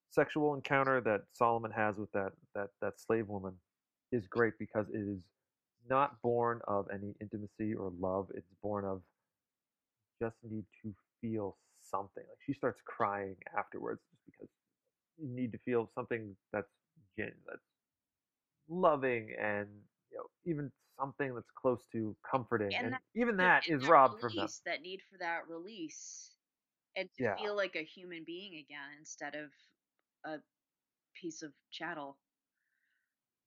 sexual 0.09 0.55
encounter 0.55 1.03
that 1.03 1.25
Solomon 1.35 1.71
has 1.73 1.99
with 1.99 2.11
that 2.13 2.33
that 2.55 2.71
that 2.81 2.99
slave 2.99 3.29
woman 3.29 3.53
is 4.11 4.27
great 4.27 4.55
because 4.59 4.87
it 4.89 5.01
is 5.01 5.21
not 5.91 6.23
born 6.23 6.61
of 6.67 6.89
any 6.91 7.15
intimacy 7.21 7.75
or 7.75 7.93
love. 8.01 8.29
It's 8.35 8.51
born 8.63 8.87
of 8.87 9.03
just 10.21 10.37
need 10.45 10.67
to 10.83 10.95
feel 11.21 11.59
something. 11.81 12.25
Like 12.29 12.39
she 12.47 12.55
starts 12.55 12.83
crying 12.87 13.37
afterwards 13.59 14.03
just 14.11 14.23
because 14.27 14.49
you 15.19 15.29
need 15.29 15.53
to 15.53 15.59
feel 15.59 15.91
something 15.95 16.37
that's 16.53 16.71
gen 17.19 17.33
that's 17.47 17.63
loving 18.69 19.35
and 19.41 19.69
you 20.11 20.19
know 20.19 20.27
even 20.45 20.71
something 20.99 21.35
that's 21.35 21.51
close 21.61 21.87
to 21.93 22.17
comforting. 22.31 22.77
And, 22.79 22.87
And 22.87 22.95
that- 22.95 23.03
even 23.15 23.37
that 23.39 23.65
is 23.69 23.83
robbed 23.83 24.21
from 24.21 24.37
them. 24.37 24.53
That 24.65 24.83
need 24.83 25.03
for 25.03 25.19
that 25.19 25.49
release, 25.49 26.37
and 26.97 27.11
to 27.15 27.25
Yeah. 27.25 27.37
feel 27.37 27.55
like 27.57 27.77
a 27.77 27.85
human 27.85 28.25
being 28.25 28.57
again 28.57 28.93
instead 28.99 29.35
of 29.35 29.53
a 30.25 30.43
piece 31.15 31.43
of 31.43 31.55
chattel. 31.71 32.19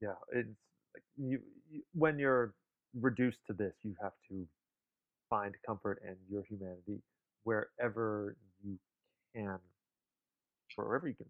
Yeah, 0.02 0.16
it's 0.34 0.50
like 0.94 1.04
you, 1.18 1.40
you 1.70 1.84
when 1.94 2.20
you're 2.20 2.54
reduced 3.00 3.40
to 3.48 3.54
this, 3.54 3.74
you 3.84 3.96
have 4.02 4.14
to 4.30 4.48
find 5.34 5.56
comfort 5.66 6.00
and 6.08 6.16
your 6.30 6.44
humanity 6.48 7.02
wherever 7.44 8.36
you 8.64 8.78
can, 9.36 9.58
wherever 10.76 11.08
you 11.08 11.16
can, 11.16 11.26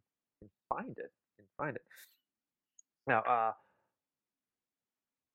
find 0.70 0.98
it. 0.98 1.12
Can 1.38 1.46
find 1.58 1.76
it. 1.76 1.82
Now, 3.08 3.20
uh, 3.20 3.52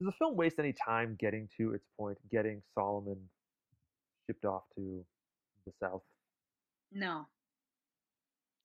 does 0.00 0.06
the 0.06 0.12
film 0.18 0.36
waste 0.36 0.58
any 0.58 0.74
time 0.74 1.16
getting 1.18 1.48
to 1.56 1.72
its 1.72 1.84
point, 1.98 2.18
getting 2.30 2.62
Solomon 2.74 3.16
shipped 4.26 4.44
off 4.44 4.62
to 4.76 5.04
the 5.66 5.72
south? 5.82 6.02
No. 6.92 7.26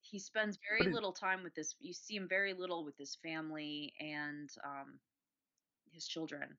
He 0.02 0.18
spends 0.18 0.58
very 0.70 0.92
little 0.92 1.12
time 1.12 1.42
with 1.42 1.54
this. 1.54 1.74
You 1.80 1.94
see 1.94 2.16
him 2.16 2.28
very 2.28 2.52
little 2.52 2.84
with 2.84 2.96
his 2.98 3.16
family 3.24 3.92
and 3.98 4.50
um, 4.64 4.98
his 5.92 6.06
children. 6.06 6.56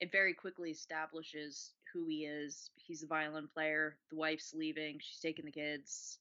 It 0.00 0.10
very 0.12 0.34
quickly 0.34 0.70
establishes 0.70 1.72
who 1.92 2.06
he 2.06 2.24
is. 2.24 2.70
He's 2.76 3.02
a 3.02 3.06
violin 3.06 3.48
player. 3.52 3.96
The 4.10 4.16
wife's 4.16 4.52
leaving. 4.54 4.98
She's 5.00 5.20
taking 5.20 5.44
the 5.44 5.50
kids. 5.50 6.18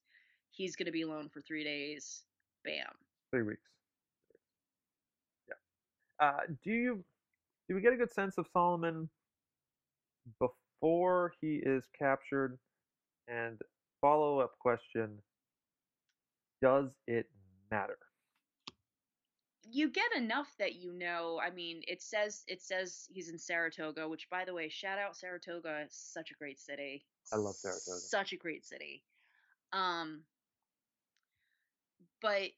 He's 0.51 0.75
going 0.75 0.85
to 0.85 0.91
be 0.91 1.01
alone 1.01 1.29
for 1.29 1.41
three 1.41 1.63
days. 1.63 2.23
Bam. 2.63 2.85
Three 3.31 3.41
weeks. 3.41 3.69
Yeah. 5.49 6.27
Uh, 6.27 6.37
do 6.63 6.71
you 6.71 7.03
do 7.67 7.75
we 7.75 7.81
get 7.81 7.93
a 7.93 7.97
good 7.97 8.11
sense 8.11 8.37
of 8.37 8.45
Solomon 8.53 9.09
before 10.39 11.33
he 11.41 11.61
is 11.65 11.85
captured? 11.97 12.59
And 13.27 13.59
follow 13.99 14.39
up 14.39 14.59
question: 14.59 15.17
Does 16.61 16.89
it 17.07 17.27
matter? 17.71 17.97
You 19.69 19.89
get 19.89 20.15
enough 20.15 20.53
that 20.59 20.75
you 20.75 20.91
know. 20.91 21.39
I 21.43 21.49
mean, 21.49 21.81
it 21.87 22.01
says 22.01 22.43
it 22.47 22.61
says 22.61 23.07
he's 23.09 23.29
in 23.29 23.39
Saratoga, 23.39 24.07
which 24.07 24.29
by 24.29 24.45
the 24.45 24.53
way, 24.53 24.69
shout 24.69 24.99
out 24.99 25.15
Saratoga, 25.15 25.85
such 25.89 26.31
a 26.31 26.35
great 26.35 26.59
city. 26.59 27.05
I 27.31 27.37
love 27.37 27.55
Saratoga. 27.55 27.99
Such 27.99 28.33
a 28.33 28.37
great 28.37 28.65
city. 28.65 29.03
Um 29.71 30.23
but 32.21 32.51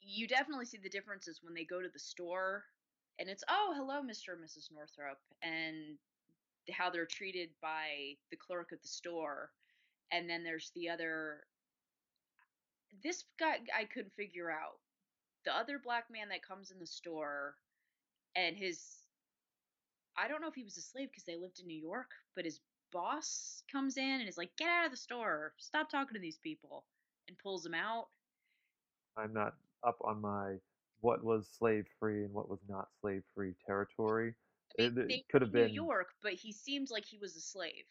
you 0.00 0.26
definitely 0.26 0.64
see 0.64 0.78
the 0.82 0.88
differences 0.88 1.40
when 1.42 1.54
they 1.54 1.64
go 1.64 1.80
to 1.80 1.88
the 1.88 1.98
store 1.98 2.64
and 3.18 3.28
it's 3.28 3.44
oh, 3.48 3.74
hello 3.76 4.00
Mr. 4.00 4.32
and 4.32 4.44
Mrs. 4.44 4.70
Northup 4.72 5.18
and 5.42 5.98
how 6.70 6.90
they're 6.90 7.06
treated 7.06 7.50
by 7.60 8.16
the 8.30 8.36
clerk 8.36 8.70
at 8.72 8.82
the 8.82 8.88
store. 8.88 9.50
And 10.12 10.28
then 10.28 10.44
there's 10.44 10.70
the 10.74 10.88
other 10.88 11.40
this 13.02 13.24
guy 13.38 13.58
I 13.76 13.84
couldn't 13.84 14.14
figure 14.16 14.50
out 14.50 14.78
the 15.48 15.56
other 15.56 15.78
black 15.78 16.04
man 16.10 16.28
that 16.28 16.42
comes 16.46 16.70
in 16.70 16.78
the 16.78 16.86
store 16.86 17.56
and 18.36 18.54
his 18.54 18.78
I 20.16 20.28
don't 20.28 20.42
know 20.42 20.48
if 20.48 20.54
he 20.54 20.64
was 20.64 20.76
a 20.76 20.82
slave 20.82 21.08
because 21.10 21.24
they 21.24 21.36
lived 21.36 21.60
in 21.60 21.66
New 21.68 21.80
York, 21.80 22.10
but 22.34 22.44
his 22.44 22.58
boss 22.92 23.62
comes 23.70 23.96
in 23.96 24.18
and 24.20 24.28
is 24.28 24.36
like, 24.36 24.50
"Get 24.56 24.68
out 24.68 24.84
of 24.84 24.90
the 24.90 24.96
store! 24.96 25.54
Stop 25.58 25.88
talking 25.88 26.14
to 26.14 26.20
these 26.20 26.38
people!" 26.38 26.84
and 27.28 27.38
pulls 27.38 27.64
him 27.64 27.74
out. 27.74 28.08
I'm 29.16 29.32
not 29.32 29.54
up 29.84 29.96
on 30.02 30.20
my 30.20 30.56
what 31.00 31.22
was 31.22 31.48
slave 31.48 31.86
free 32.00 32.24
and 32.24 32.34
what 32.34 32.48
was 32.48 32.58
not 32.68 32.88
slave 33.00 33.22
free 33.34 33.54
territory. 33.64 34.34
I 34.78 34.88
mean, 34.88 34.98
It- 34.98 35.10
it 35.12 35.28
could 35.28 35.42
have 35.42 35.52
been- 35.52 35.68
New 35.68 35.74
York, 35.74 36.14
but 36.20 36.34
he 36.34 36.52
seemed 36.52 36.90
like 36.90 37.04
he 37.04 37.18
was 37.18 37.36
a 37.36 37.40
slave. 37.40 37.86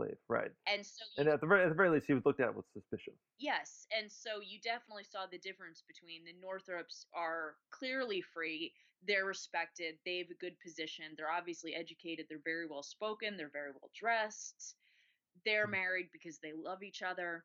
Slave, 0.00 0.16
right? 0.28 0.50
And 0.66 0.84
so 0.84 1.04
And 1.18 1.28
at 1.28 1.40
the 1.40 1.46
very 1.46 1.62
at 1.64 1.68
the 1.68 1.74
very 1.74 1.90
least, 1.90 2.06
he 2.06 2.14
was 2.14 2.24
looked 2.24 2.40
at 2.40 2.54
with 2.54 2.64
suspicion. 2.72 3.12
Yes, 3.38 3.86
and 3.96 4.10
so 4.10 4.40
you 4.40 4.58
definitely 4.60 5.04
saw 5.04 5.26
the 5.26 5.38
difference 5.38 5.82
between 5.86 6.24
the 6.24 6.32
Northups 6.40 7.06
are 7.14 7.56
clearly 7.70 8.20
free, 8.22 8.72
they're 9.06 9.24
respected, 9.26 9.96
they 10.04 10.18
have 10.18 10.30
a 10.30 10.34
good 10.34 10.58
position, 10.60 11.04
they're 11.16 11.30
obviously 11.30 11.74
educated, 11.74 12.26
they're 12.28 12.38
very 12.44 12.66
well 12.66 12.82
spoken, 12.82 13.36
they're 13.36 13.50
very 13.52 13.72
well 13.72 13.90
dressed, 13.98 14.76
they're 15.44 15.66
Mhm. 15.66 15.72
married 15.72 16.10
because 16.12 16.38
they 16.38 16.52
love 16.52 16.82
each 16.82 17.02
other. 17.02 17.44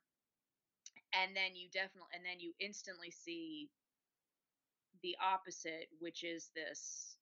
And 1.13 1.35
then 1.35 1.55
you 1.55 1.69
definitely 1.69 2.09
and 2.13 2.25
then 2.25 2.39
you 2.39 2.53
instantly 2.59 3.11
see 3.11 3.69
the 5.01 5.15
opposite, 5.21 5.89
which 5.99 6.23
is 6.23 6.49
this 6.55 7.17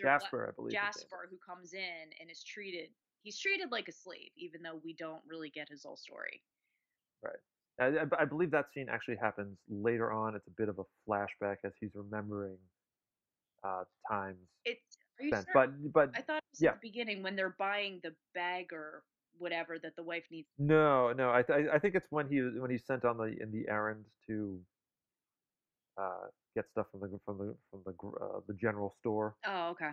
Jasper, 0.00 0.48
I 0.48 0.52
believe. 0.52 0.72
his 0.72 0.82
name 0.82 0.90
is. 0.90 1.10
Jasper 1.10 1.28
who 1.30 1.38
comes 1.38 1.74
in 1.74 2.12
and 2.20 2.30
is 2.30 2.42
treated 2.42 2.90
he's 3.24 3.38
treated 3.38 3.72
like 3.72 3.88
a 3.88 3.92
slave, 3.92 4.30
even 4.36 4.62
though 4.62 4.80
we 4.84 4.92
don't 4.94 5.22
really 5.26 5.50
get 5.50 5.68
his 5.68 5.82
whole 5.82 5.96
story. 5.96 6.42
Right. 7.22 7.40
I, 7.80 8.22
I 8.22 8.24
believe 8.24 8.52
that 8.52 8.66
scene 8.72 8.86
actually 8.88 9.16
happens 9.16 9.58
later 9.68 10.12
on. 10.12 10.36
It's 10.36 10.46
a 10.46 10.50
bit 10.56 10.68
of 10.68 10.78
a 10.78 10.84
flashback 11.08 11.56
as 11.64 11.72
he's 11.80 11.90
remembering 11.94 12.58
uh, 13.64 13.84
times 14.08 14.38
It's 14.64 14.98
are 15.18 15.24
you 15.24 15.30
spent. 15.30 15.46
certain? 15.46 15.90
But 15.92 15.92
but 15.92 16.10
I 16.16 16.22
thought 16.22 16.36
it 16.36 16.44
was 16.52 16.60
yeah. 16.60 16.68
at 16.70 16.80
the 16.80 16.88
beginning 16.88 17.22
when 17.22 17.34
they're 17.34 17.56
buying 17.58 18.00
the 18.04 18.14
bag 18.34 18.72
or 18.72 19.02
whatever 19.38 19.78
that 19.80 19.96
the 19.96 20.02
wife 20.04 20.24
needs. 20.30 20.48
no, 20.58 21.12
no. 21.12 21.30
I 21.32 21.42
th- 21.42 21.68
I 21.72 21.78
think 21.78 21.96
it's 21.96 22.06
when 22.10 22.28
he 22.28 22.40
when 22.60 22.70
he's 22.70 22.84
sent 22.86 23.04
on 23.04 23.16
the 23.16 23.34
in 23.40 23.50
the 23.50 23.66
errand 23.68 24.04
to 24.28 24.60
uh, 26.00 26.26
get 26.54 26.66
stuff 26.70 26.86
from 26.92 27.00
the 27.00 27.18
from 27.24 27.38
the 27.38 27.56
from 27.70 27.80
the 27.86 27.92
gr- 27.92 28.22
uh, 28.22 28.40
the 28.46 28.54
general 28.54 28.94
store. 29.00 29.34
Oh, 29.46 29.70
okay. 29.70 29.90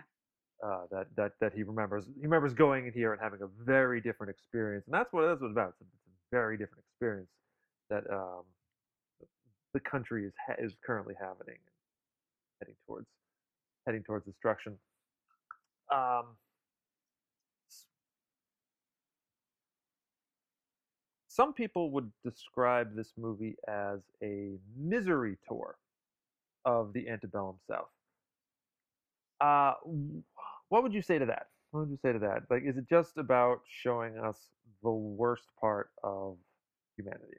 Uh, 0.62 0.82
that 0.90 1.06
that 1.16 1.32
that 1.40 1.52
he 1.54 1.62
remembers. 1.62 2.04
He 2.16 2.22
remembers 2.22 2.54
going 2.54 2.86
in 2.86 2.92
here 2.92 3.12
and 3.12 3.20
having 3.20 3.40
a 3.42 3.48
very 3.64 4.00
different 4.00 4.30
experience, 4.30 4.86
and 4.86 4.94
that's 4.94 5.12
what 5.12 5.26
that's 5.26 5.40
what 5.40 5.48
it's 5.48 5.52
about. 5.54 5.68
It's 5.70 5.80
a, 5.80 5.84
it's 5.84 6.06
a 6.06 6.36
very 6.36 6.56
different 6.56 6.84
experience 6.90 7.30
that 7.90 8.04
um, 8.10 8.42
the 9.74 9.80
country 9.80 10.24
is 10.24 10.32
ha- 10.46 10.56
is 10.58 10.74
currently 10.84 11.14
having, 11.18 11.58
heading 12.60 12.74
towards 12.86 13.06
heading 13.86 14.02
towards 14.02 14.24
destruction. 14.24 14.78
Um, 15.92 16.36
some 21.28 21.52
people 21.52 21.90
would 21.90 22.10
describe 22.24 22.94
this 22.94 23.12
movie 23.18 23.56
as 23.68 24.00
a 24.22 24.52
misery 24.76 25.36
tour 25.48 25.76
of 26.64 26.92
the 26.92 27.08
antebellum 27.08 27.56
South. 27.68 27.88
Uh, 29.40 29.74
what 30.72 30.82
would 30.82 30.94
you 30.94 31.02
say 31.02 31.18
to 31.18 31.26
that? 31.26 31.48
What 31.70 31.80
would 31.80 31.90
you 31.90 31.98
say 32.00 32.14
to 32.14 32.18
that? 32.20 32.44
Like, 32.48 32.62
is 32.64 32.78
it 32.78 32.88
just 32.88 33.18
about 33.18 33.60
showing 33.68 34.16
us 34.16 34.38
the 34.82 34.90
worst 34.90 35.44
part 35.60 35.90
of 36.02 36.38
humanity? 36.96 37.36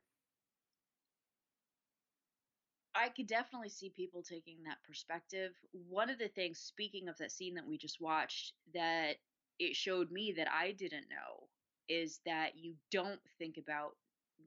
I 2.93 3.09
could 3.09 3.25
definitely 3.25 3.69
see 3.69 3.89
people 3.89 4.21
taking 4.21 4.57
that 4.65 4.77
perspective. 4.87 5.53
One 5.89 6.11
of 6.11 6.19
the 6.19 6.27
things, 6.27 6.59
speaking 6.59 7.07
of 7.07 7.17
that 7.17 7.31
scene 7.31 7.55
that 7.55 7.65
we 7.65 7.75
just 7.75 7.99
watched, 7.99 8.53
that 8.75 9.15
it 9.57 9.75
showed 9.75 10.11
me 10.11 10.31
that 10.37 10.47
I 10.53 10.71
didn't 10.71 11.07
know 11.09 11.47
is 11.89 12.19
that 12.27 12.51
you 12.55 12.75
don't 12.91 13.19
think 13.39 13.57
about 13.57 13.95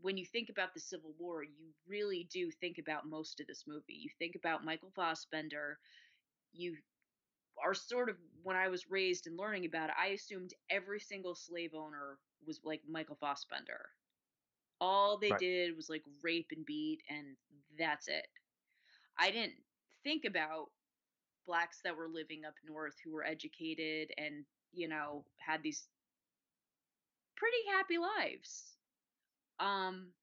when 0.01 0.17
you 0.17 0.25
think 0.25 0.49
about 0.49 0.75
the 0.75 0.81
Civil 0.81 1.13
War, 1.19 1.43
you 1.43 1.73
really 1.89 2.29
do 2.31 2.53
think 2.53 2.79
about 2.79 3.09
most 3.09 3.41
of 3.41 3.49
this 3.49 3.65
movie. 3.67 3.99
You 3.99 4.11
think 4.21 4.37
about 4.37 4.65
Michael 4.65 4.93
Fassbender. 4.95 5.79
You 6.53 6.77
are 7.63 7.75
sort 7.75 8.11
of 8.11 8.19
when 8.43 8.57
I 8.57 8.69
was 8.69 8.91
raised 8.91 9.27
and 9.27 9.37
learning 9.37 9.65
about 9.67 9.91
it, 9.91 9.97
I 9.99 10.09
assumed 10.09 10.55
every 10.71 11.01
single 11.01 11.35
slave 11.35 11.75
owner 11.75 12.21
was 12.45 12.61
like 12.65 12.85
Michael 12.87 13.17
Fassbender. 13.17 13.91
All 14.81 15.19
they 15.19 15.33
Right. 15.33 15.43
did 15.43 15.77
was 15.77 15.89
like 15.91 16.05
rape 16.23 16.49
and 16.53 16.67
beat, 16.67 17.03
and 17.09 17.37
that's 17.79 18.09
it. 18.09 18.29
I 19.19 19.31
didn't 19.31 19.65
think 20.05 20.25
about 20.25 20.73
blacks 21.47 21.83
that 21.83 21.97
were 21.97 22.09
living 22.09 22.45
up 22.45 22.55
north 22.65 22.97
who 23.05 23.13
were 23.13 23.25
educated 23.25 24.13
and, 24.19 24.47
you 24.73 24.89
know, 24.89 25.27
had 25.39 25.63
these 25.63 25.89
pretty 27.37 27.65
happy 27.69 27.99
lives. 27.99 28.79
Um 29.61 30.15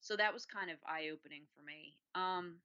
so 0.00 0.16
that 0.16 0.34
was 0.34 0.46
kind 0.46 0.70
of 0.70 0.78
eye-opening 0.86 1.46
for 1.54 1.62
me. 1.62 1.98
Um 2.14 2.62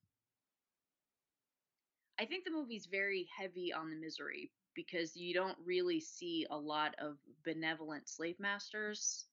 I 2.20 2.26
think 2.26 2.43
the 2.45 2.51
movie's 2.51 2.86
very 2.86 3.28
heavy 3.38 3.72
on 3.74 3.89
the 3.89 3.95
misery 3.95 4.51
because 4.76 5.15
you 5.15 5.34
don't 5.34 5.57
really 5.65 5.99
see 5.99 6.45
a 6.51 6.57
lot 6.57 6.93
of 6.99 7.17
benevolent 7.45 8.07
slave 8.09 8.36
masters. 8.39 9.26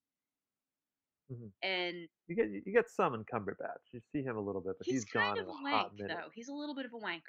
Mhm. 1.31 1.51
And 1.63 2.09
You 2.29 2.37
get 2.37 2.49
you 2.51 2.73
get 2.73 2.89
some 2.89 3.15
in 3.15 3.25
Cumberbatch. 3.25 3.83
You 3.93 4.01
see 4.13 4.23
him 4.23 4.37
a 4.37 4.41
little 4.41 4.61
bit, 4.61 4.77
but 4.79 4.87
he's, 4.87 5.03
he's 5.03 5.05
gone 5.07 5.23
kind 5.35 5.39
in 5.39 5.43
of 5.45 5.49
a 5.49 5.63
wank, 5.63 5.93
minute. 5.95 6.17
though. 6.17 6.31
He's 6.33 6.49
a 6.49 6.53
little 6.55 6.75
bit 6.75 6.87
of 6.87 6.93
a 6.95 6.99
wanker. 6.99 7.21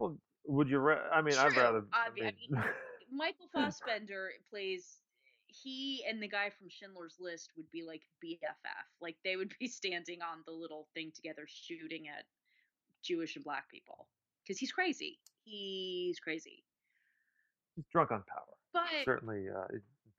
Well, 0.00 0.18
would 0.46 0.68
you? 0.68 0.78
Ra- 0.78 1.08
I 1.12 1.22
mean, 1.22 1.34
I'd 1.36 1.56
rather. 1.56 1.86
I 1.92 2.06
I 2.08 2.10
mean- 2.10 2.24
I 2.24 2.32
mean, 2.56 2.64
Michael 3.12 3.48
Fassbender 3.52 4.30
plays 4.50 5.00
he 5.46 6.04
and 6.06 6.22
the 6.22 6.28
guy 6.28 6.50
from 6.50 6.68
Schindler's 6.68 7.16
List 7.18 7.50
would 7.56 7.70
be 7.70 7.82
like 7.84 8.02
BFF. 8.22 8.84
Like 9.00 9.16
they 9.24 9.36
would 9.36 9.54
be 9.60 9.68
standing 9.68 10.20
on 10.20 10.42
the 10.44 10.52
little 10.52 10.88
thing 10.94 11.12
together 11.14 11.46
shooting 11.46 12.08
at 12.08 12.24
Jewish 13.02 13.36
and 13.36 13.44
black 13.44 13.70
people 13.70 14.06
because 14.42 14.58
he's 14.58 14.72
crazy. 14.72 15.18
He's 15.44 16.18
crazy. 16.18 16.64
he's 17.76 17.84
drunk 17.92 18.10
on 18.10 18.22
power. 18.28 18.54
But 18.72 19.04
Certainly, 19.04 19.48
uh, 19.48 19.66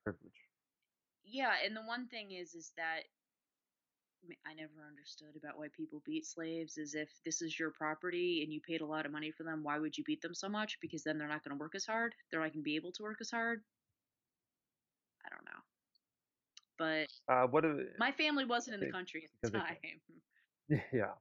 privilege. 0.03 0.39
yeah, 1.23 1.53
and 1.65 1.75
the 1.75 1.81
one 1.81 2.07
thing 2.07 2.31
is 2.31 2.55
is 2.55 2.71
that 2.77 3.01
I 4.45 4.53
never 4.53 4.85
understood 4.87 5.35
about 5.37 5.57
why 5.57 5.67
people 5.75 6.01
beat 6.05 6.25
slaves 6.25 6.77
is 6.77 6.93
if 6.93 7.09
this 7.25 7.41
is 7.41 7.57
your 7.57 7.71
property 7.71 8.41
and 8.43 8.51
you 8.53 8.59
paid 8.59 8.81
a 8.81 8.85
lot 8.85 9.05
of 9.05 9.11
money 9.13 9.31
for 9.31 9.43
them, 9.43 9.63
why 9.63 9.79
would 9.79 9.97
you 9.97 10.03
beat 10.03 10.21
them 10.21 10.35
so 10.35 10.49
much? 10.49 10.77
Because 10.81 11.03
then 11.03 11.17
they're 11.17 11.27
not 11.29 11.43
going 11.43 11.57
to 11.57 11.61
work 11.61 11.73
as 11.75 11.85
hard. 11.85 12.13
They're 12.29 12.41
not 12.41 12.51
going 12.51 12.61
to 12.63 12.63
be 12.63 12.75
able 12.75 12.91
to 12.93 13.03
work 13.03 13.19
as 13.21 13.31
hard. 13.31 13.61
I 15.25 15.29
don't 15.29 15.45
know. 15.45 15.61
But 16.77 17.33
Uh, 17.33 17.47
what? 17.47 17.61
do- 17.61 17.87
my 17.97 18.11
family 18.11 18.45
wasn't 18.45 18.75
in 18.75 18.79
the 18.81 18.91
country 18.91 19.29
at 19.43 19.51
the 19.51 19.57
time. 19.57 19.77
Yeah. 20.93 21.13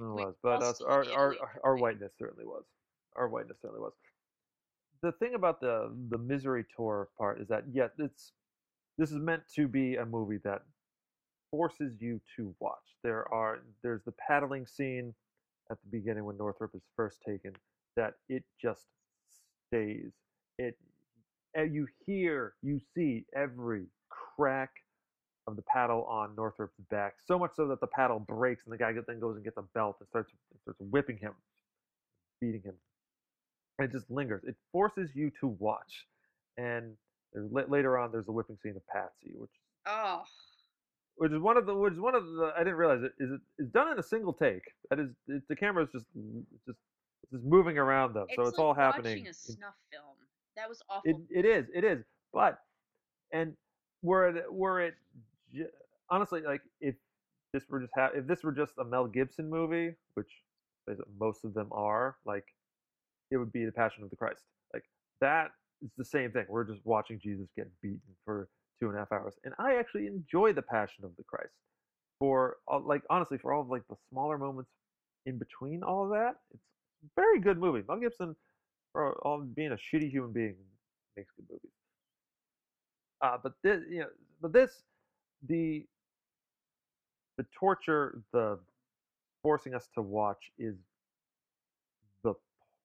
Was, 0.00 0.34
but 0.42 0.62
us, 0.62 0.80
our, 0.80 1.04
our 1.12 1.34
our 1.62 1.76
whiteness 1.76 2.12
certainly 2.18 2.46
was. 2.46 2.64
Our 3.16 3.28
whiteness 3.28 3.58
certainly 3.60 3.82
was. 3.82 3.92
The 5.02 5.12
thing 5.12 5.34
about 5.34 5.60
the 5.60 5.94
the 6.08 6.18
misery 6.18 6.64
tour 6.74 7.08
part 7.18 7.40
is 7.40 7.48
that 7.48 7.64
yeah, 7.70 7.88
it's 7.98 8.32
this 8.98 9.10
is 9.10 9.18
meant 9.18 9.42
to 9.56 9.68
be 9.68 9.96
a 9.96 10.04
movie 10.04 10.38
that 10.44 10.62
forces 11.50 12.00
you 12.00 12.20
to 12.36 12.54
watch. 12.60 12.96
There 13.02 13.32
are 13.32 13.60
there's 13.82 14.02
the 14.04 14.12
paddling 14.12 14.66
scene 14.66 15.14
at 15.70 15.78
the 15.82 15.98
beginning 15.98 16.24
when 16.24 16.36
Northup 16.36 16.70
is 16.74 16.82
first 16.96 17.18
taken 17.26 17.52
that 17.96 18.14
it 18.28 18.44
just 18.60 18.86
stays. 19.68 20.12
It 20.58 20.76
and 21.54 21.74
you 21.74 21.86
hear, 22.06 22.54
you 22.62 22.80
see 22.94 23.24
every 23.34 23.86
crack 24.08 24.70
of 25.50 25.56
the 25.56 25.62
paddle 25.62 26.04
on 26.04 26.34
Northup's 26.36 26.74
back, 26.90 27.14
so 27.26 27.38
much 27.38 27.52
so 27.56 27.66
that 27.68 27.80
the 27.80 27.86
paddle 27.86 28.18
breaks, 28.18 28.64
and 28.64 28.72
the 28.72 28.78
guy 28.78 28.92
then 29.06 29.20
goes 29.20 29.36
and 29.36 29.44
gets 29.44 29.56
a 29.56 29.62
belt 29.74 29.96
and 30.00 30.08
starts 30.08 30.32
starts 30.62 30.80
whipping 30.80 31.18
him, 31.18 31.32
beating 32.40 32.62
him. 32.62 32.74
And 33.78 33.88
it 33.88 33.92
just 33.92 34.10
lingers. 34.10 34.42
It 34.44 34.56
forces 34.72 35.10
you 35.14 35.30
to 35.40 35.48
watch. 35.48 36.06
And 36.56 36.96
later 37.34 37.98
on, 37.98 38.12
there's 38.12 38.26
the 38.26 38.32
whipping 38.32 38.58
scene 38.62 38.76
of 38.76 38.86
Patsy, 38.86 39.32
which 39.36 39.50
Oh, 39.86 40.22
which 41.16 41.32
is 41.32 41.38
one 41.38 41.56
of 41.56 41.66
the 41.66 41.74
which 41.74 41.94
is 41.94 42.00
one 42.00 42.14
of 42.14 42.26
the 42.26 42.52
I 42.54 42.60
didn't 42.60 42.76
realize 42.76 43.02
it 43.02 43.12
is 43.18 43.30
it 43.32 43.40
is 43.58 43.68
done 43.68 43.90
in 43.92 43.98
a 43.98 44.02
single 44.02 44.32
take. 44.32 44.72
That 44.90 44.98
is 44.98 45.10
it, 45.28 45.42
the 45.48 45.56
camera 45.56 45.84
is 45.84 45.90
just 45.92 46.06
just 46.66 46.78
it's 47.22 47.32
just 47.32 47.44
moving 47.44 47.78
around 47.78 48.14
them, 48.14 48.26
so 48.34 48.42
it's 48.42 48.58
like 48.58 48.58
all 48.58 48.74
happening. 48.74 49.26
It's 49.26 49.46
watching 49.46 49.54
a 49.54 49.56
snuff 49.56 49.74
film. 49.90 50.16
That 50.56 50.68
was 50.68 50.82
awful. 50.88 51.10
it, 51.10 51.16
it 51.30 51.44
is 51.46 51.66
it 51.74 51.84
is 51.84 52.04
but 52.32 52.58
and 53.32 53.54
were 54.02 54.28
it 54.28 54.52
were 54.52 54.80
it 54.80 54.94
ju- 55.54 55.68
honestly 56.10 56.42
like 56.42 56.62
if 56.80 56.94
this 57.52 57.64
were 57.68 57.80
just 57.80 57.92
ha- 57.96 58.10
if 58.14 58.26
this 58.26 58.42
were 58.42 58.52
just 58.52 58.72
a 58.78 58.84
Mel 58.84 59.06
Gibson 59.06 59.48
movie 59.48 59.94
which 60.14 60.30
most 61.18 61.44
of 61.44 61.54
them 61.54 61.68
are 61.72 62.16
like 62.24 62.44
it 63.30 63.36
would 63.36 63.52
be 63.52 63.64
the 63.64 63.72
Passion 63.72 64.02
of 64.02 64.10
the 64.10 64.16
Christ. 64.16 64.42
Like 64.74 64.84
that 65.20 65.52
is 65.82 65.90
the 65.96 66.04
same 66.04 66.32
thing. 66.32 66.46
We're 66.48 66.64
just 66.64 66.84
watching 66.84 67.20
Jesus 67.22 67.46
get 67.56 67.68
beaten 67.80 68.00
for 68.24 68.48
two 68.80 68.88
and 68.88 68.96
a 68.96 68.98
half 68.98 69.12
hours 69.12 69.34
and 69.44 69.54
I 69.58 69.76
actually 69.76 70.06
enjoy 70.06 70.52
the 70.52 70.62
Passion 70.62 71.04
of 71.04 71.12
the 71.16 71.24
Christ 71.24 71.54
for 72.18 72.56
like 72.84 73.02
honestly 73.10 73.38
for 73.38 73.52
all 73.52 73.62
of 73.62 73.68
like 73.68 73.82
the 73.88 73.96
smaller 74.10 74.38
moments 74.38 74.70
in 75.26 75.38
between 75.38 75.82
all 75.82 76.04
of 76.04 76.10
that 76.10 76.36
it's 76.52 76.64
a 77.04 77.08
very 77.16 77.40
good 77.40 77.58
movie. 77.58 77.82
Mel 77.86 77.98
Gibson 77.98 78.34
for 78.92 79.14
all 79.22 79.40
being 79.40 79.72
a 79.72 79.76
shitty 79.76 80.10
human 80.10 80.32
being 80.32 80.56
makes 81.16 81.30
good 81.36 81.46
movies. 81.50 81.70
Uh, 83.22 83.36
but 83.42 83.52
this, 83.62 83.80
you 83.88 84.00
know, 84.00 84.06
but 84.40 84.52
this, 84.52 84.82
the, 85.48 85.86
the 87.38 87.46
torture, 87.58 88.22
the 88.32 88.58
forcing 89.42 89.74
us 89.74 89.88
to 89.94 90.02
watch 90.02 90.50
is 90.58 90.76
the 92.24 92.34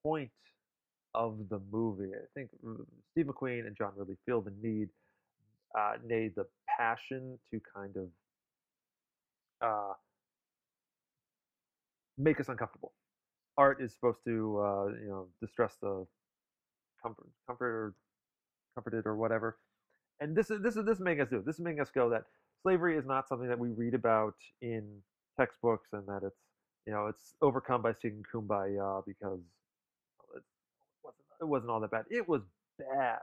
point 0.04 0.32
of 1.16 1.50
the 1.50 1.60
movie. 1.72 2.12
I 2.16 2.26
think 2.36 2.50
uh, 2.68 2.84
Steve 3.12 3.28
McQueen 3.28 3.68
and 3.68 3.76
John 3.78 3.92
really 3.98 4.18
feel 4.26 4.42
the 4.42 4.54
need. 4.62 4.90
uh, 5.78 5.94
nay, 6.06 6.30
the 6.36 6.46
passion 6.78 7.38
to 7.52 7.62
kind 7.76 7.96
of 7.98 8.08
uh, 9.62 9.94
make 12.18 12.40
us 12.40 12.50
uncomfortable. 12.50 12.94
Art 13.58 13.82
is 13.82 13.94
supposed 13.94 14.20
to, 14.26 14.60
uh, 14.60 14.88
you 15.02 15.10
know, 15.10 15.28
distress 15.42 15.76
the 15.82 16.06
comfort, 17.02 17.28
comfort 17.48 17.66
or 17.66 17.96
comforted 18.76 19.06
or 19.06 19.16
whatever. 19.16 19.58
And 20.20 20.36
this 20.36 20.52
is 20.52 20.62
this 20.62 20.78
is 20.78 20.86
this 20.86 20.98
is 20.98 21.04
making 21.04 21.22
us 21.24 21.30
do 21.30 21.38
it. 21.38 21.46
This 21.46 21.56
is 21.56 21.62
making 21.62 21.82
us 21.82 21.92
go 21.94 22.10
that 22.10 22.26
slavery 22.66 22.98
is 22.98 23.06
not 23.06 23.28
something 23.30 23.48
that 23.48 23.60
we 23.60 23.70
read 23.70 23.94
about 23.94 24.34
in 24.62 24.84
textbooks 25.40 25.90
and 25.94 26.08
that 26.08 26.22
it's 26.24 26.40
you 26.88 26.94
know 26.94 27.06
it's 27.06 27.36
overcome 27.42 27.82
by 27.82 27.94
singing 27.94 28.24
kumbaya 28.34 29.04
because 29.06 29.40
it 30.36 30.42
wasn't 31.04 31.26
it 31.42 31.46
wasn't 31.46 31.70
all 31.70 31.80
that 31.80 31.92
bad. 31.92 32.06
It 32.10 32.28
was 32.28 32.42
bad. 32.80 33.20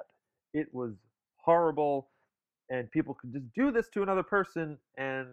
It 0.55 0.73
was 0.73 0.93
horrible, 1.39 2.09
and 2.71 2.89
people 2.93 3.15
could 3.15 3.33
just 3.33 3.53
do 3.55 3.73
this 3.73 3.89
to 3.95 4.03
another 4.03 4.23
person 4.23 4.79
and 4.97 5.27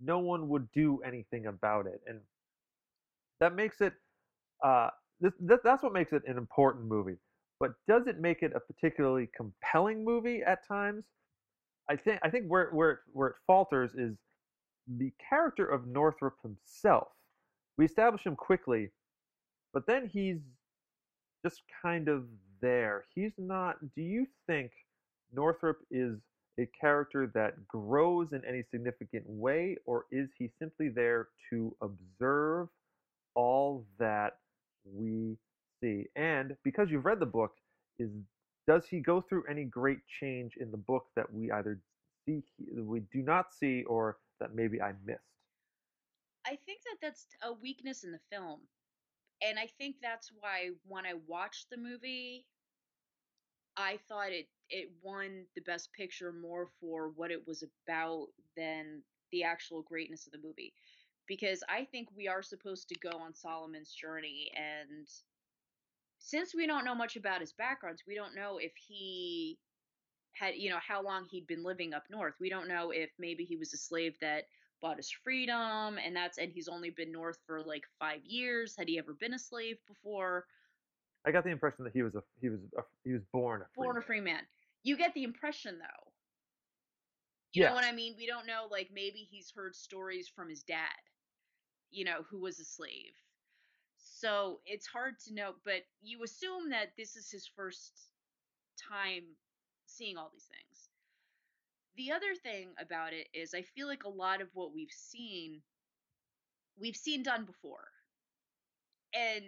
no 0.00 0.18
one 0.20 0.48
would 0.48 0.70
do 0.72 1.00
anything 1.04 1.46
about 1.46 1.86
it. 1.86 2.00
And 2.06 2.20
that 3.40 3.54
makes 3.56 3.80
it 3.80 3.94
uh, 4.64 4.90
this, 5.20 5.32
that's 5.64 5.82
what 5.82 5.92
makes 5.92 6.12
it 6.12 6.22
an 6.28 6.38
important 6.38 6.86
movie. 6.86 7.16
But 7.58 7.72
does 7.88 8.06
it 8.06 8.20
make 8.20 8.42
it 8.42 8.52
a 8.54 8.60
particularly 8.60 9.28
compelling 9.36 10.04
movie 10.04 10.42
at 10.46 10.66
times? 10.66 11.04
I 11.90 11.96
think 11.96 12.20
I 12.22 12.30
think 12.30 12.46
where 12.46 12.70
where 12.70 13.00
where 13.12 13.28
it 13.30 13.36
falters 13.48 13.94
is 13.94 14.16
the 14.86 15.12
character 15.28 15.66
of 15.66 15.88
Northup 15.88 16.34
himself. 16.40 17.08
We 17.76 17.84
establish 17.84 18.24
him 18.24 18.36
quickly, 18.36 18.90
but 19.74 19.86
then 19.86 20.08
he's 20.12 20.38
just 21.44 21.62
kind 21.82 22.08
of 22.08 22.26
there. 22.62 23.06
He's 23.12 23.32
not. 23.38 23.76
Do 23.96 24.02
you 24.02 24.26
think 24.46 24.70
Northup 25.34 25.78
is 25.90 26.18
a 26.60 26.68
character 26.80 27.28
that 27.34 27.66
grows 27.66 28.32
in 28.32 28.44
any 28.44 28.62
significant 28.70 29.24
way, 29.26 29.76
or 29.84 30.04
is 30.12 30.28
he 30.38 30.48
simply 30.60 30.90
there 30.90 31.28
to 31.50 31.74
observe 31.82 32.68
all 33.34 33.84
that 33.98 34.36
we 34.84 35.36
see? 35.82 36.06
And 36.14 36.56
because 36.62 36.88
you've 36.88 37.04
read 37.04 37.18
the 37.18 37.26
book, 37.26 37.52
is 37.98 38.10
does 38.70 38.86
he 38.86 39.00
go 39.00 39.20
through 39.20 39.42
any 39.50 39.64
great 39.64 39.98
change 40.20 40.52
in 40.60 40.70
the 40.70 40.76
book 40.76 41.06
that 41.16 41.26
we 41.32 41.50
either 41.50 41.80
see 42.24 42.40
we 42.76 43.00
do 43.12 43.20
not 43.20 43.52
see 43.52 43.82
or 43.82 44.18
that 44.38 44.54
maybe 44.54 44.80
I 44.80 44.92
missed? 45.04 45.18
I 46.46 46.50
think 46.50 46.82
that 46.84 46.98
that's 47.02 47.26
a 47.42 47.52
weakness 47.52 48.04
in 48.04 48.12
the 48.12 48.20
film. 48.30 48.60
And 49.42 49.58
I 49.58 49.66
think 49.66 49.96
that's 50.00 50.30
why 50.38 50.70
when 50.86 51.04
I 51.04 51.14
watched 51.26 51.66
the 51.70 51.78
movie, 51.78 52.46
I 53.76 53.98
thought 54.08 54.30
it 54.30 54.46
it 54.68 54.90
won 55.02 55.46
the 55.56 55.62
best 55.62 55.92
picture 55.92 56.32
more 56.32 56.68
for 56.80 57.08
what 57.16 57.32
it 57.32 57.44
was 57.48 57.64
about 57.64 58.28
than 58.56 59.02
the 59.32 59.42
actual 59.42 59.82
greatness 59.82 60.28
of 60.28 60.32
the 60.32 60.46
movie 60.46 60.74
because 61.26 61.64
I 61.68 61.86
think 61.90 62.08
we 62.16 62.28
are 62.28 62.42
supposed 62.42 62.88
to 62.88 62.98
go 63.00 63.18
on 63.18 63.34
Solomon's 63.34 63.92
journey 63.92 64.52
and 64.56 65.08
since 66.30 66.54
we 66.54 66.66
don't 66.66 66.84
know 66.84 66.94
much 66.94 67.16
about 67.16 67.40
his 67.40 67.52
backgrounds, 67.52 68.04
we 68.06 68.14
don't 68.14 68.36
know 68.36 68.58
if 68.58 68.72
he 68.76 69.58
had, 70.32 70.56
you 70.56 70.70
know, 70.70 70.78
how 70.80 71.02
long 71.02 71.26
he'd 71.30 71.46
been 71.46 71.64
living 71.64 71.94
up 71.94 72.04
north. 72.10 72.34
We 72.40 72.50
don't 72.50 72.68
know 72.68 72.90
if 72.92 73.10
maybe 73.18 73.44
he 73.44 73.56
was 73.56 73.74
a 73.74 73.78
slave 73.78 74.16
that 74.20 74.44
bought 74.80 74.98
his 74.98 75.10
freedom 75.10 75.98
and 75.98 76.16
that's 76.16 76.38
and 76.38 76.52
he's 76.52 76.68
only 76.68 76.90
been 76.90 77.12
north 77.12 77.38
for 77.46 77.62
like 77.64 77.84
5 77.98 78.24
years. 78.24 78.76
Had 78.76 78.88
he 78.88 78.98
ever 78.98 79.14
been 79.14 79.34
a 79.34 79.38
slave 79.38 79.78
before? 79.86 80.46
I 81.24 81.32
got 81.32 81.44
the 81.44 81.50
impression 81.50 81.84
that 81.84 81.92
he 81.94 82.02
was 82.02 82.14
a 82.14 82.22
he 82.40 82.48
was 82.50 82.60
a, 82.76 82.82
he 83.04 83.12
was 83.12 83.22
born 83.32 83.62
a 83.62 83.68
free 83.78 83.88
born 83.88 83.90
man. 83.90 83.98
a 83.98 84.02
free 84.02 84.20
man. 84.20 84.46
You 84.82 84.96
get 84.96 85.14
the 85.14 85.24
impression 85.24 85.78
though. 85.78 86.12
You 87.52 87.62
Yeah. 87.62 87.72
know 87.72 87.74
what 87.74 87.84
I 87.84 87.92
mean? 87.92 88.16
We 88.16 88.26
don't 88.26 88.46
know 88.46 88.66
like 88.70 88.90
maybe 88.90 89.18
he's 89.24 89.50
heard 89.52 89.74
stories 89.76 90.28
from 90.28 90.48
his 90.48 90.64
dad, 90.64 90.98
you 91.90 92.04
know, 92.04 92.22
who 92.24 92.40
was 92.40 92.60
a 92.60 92.64
slave. 92.64 93.14
So 94.20 94.60
it's 94.66 94.86
hard 94.86 95.18
to 95.20 95.34
know, 95.34 95.54
but 95.64 95.82
you 96.02 96.22
assume 96.22 96.68
that 96.70 96.92
this 96.98 97.16
is 97.16 97.30
his 97.30 97.46
first 97.56 98.10
time 98.76 99.22
seeing 99.86 100.18
all 100.18 100.30
these 100.30 100.44
things. 100.44 100.90
The 101.96 102.12
other 102.12 102.34
thing 102.42 102.68
about 102.78 103.14
it 103.14 103.28
is 103.32 103.54
I 103.54 103.62
feel 103.62 103.86
like 103.86 104.04
a 104.04 104.10
lot 104.10 104.42
of 104.42 104.48
what 104.52 104.74
we've 104.74 104.92
seen 104.92 105.62
we've 106.78 106.96
seen 106.96 107.22
done 107.22 107.46
before. 107.46 107.88
And 109.14 109.44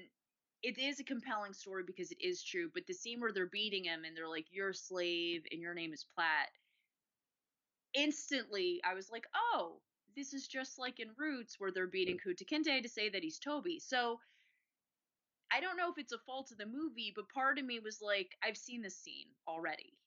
it 0.63 0.79
is 0.79 1.01
a 1.01 1.05
compelling 1.05 1.53
story 1.53 1.83
because 1.87 2.11
it 2.11 2.21
is 2.21 2.43
true, 2.43 2.71
but 2.73 2.87
the 2.87 2.95
scene 2.95 3.21
where 3.21 3.33
they're 3.33 3.47
beating 3.47 3.85
him 3.85 4.05
and 4.05 4.17
they're 4.17 4.29
like, 4.29 4.47
You're 4.51 4.71
a 4.71 4.75
slave 4.75 5.43
and 5.53 5.61
your 5.61 5.75
name 5.75 5.93
is 5.93 6.07
Platt. 6.15 6.49
Instantly, 7.93 8.81
I 8.89 8.95
was 8.95 9.11
like, 9.11 9.27
Oh, 9.35 9.81
this 10.17 10.33
is 10.33 10.49
just 10.49 10.79
like 10.79 10.99
in 10.99 11.09
Roots 11.19 11.57
where 11.59 11.71
they're 11.71 11.87
beating 11.87 12.17
mm. 12.17 12.33
Kunta 12.33 12.47
Kinte 12.49 12.83
to 12.83 12.89
say 12.89 13.11
that 13.11 13.23
he's 13.23 13.39
Toby. 13.39 13.79
So 13.79 14.19
I 15.53 15.61
don't 15.61 15.77
know 15.77 15.91
if 15.91 15.99
it's 15.99 16.13
a 16.13 16.19
fault 16.19 16.51
of 16.53 16.59
the 16.59 16.67
movie, 16.67 17.13
but 17.15 17.29
part 17.29 17.59
of 17.59 17.65
me 17.65 17.79
was 17.81 18.01
like, 18.03 18.37
I've 18.43 18.57
seen 18.57 18.83
this 18.83 18.97
scene 18.99 19.29
already 19.47 19.99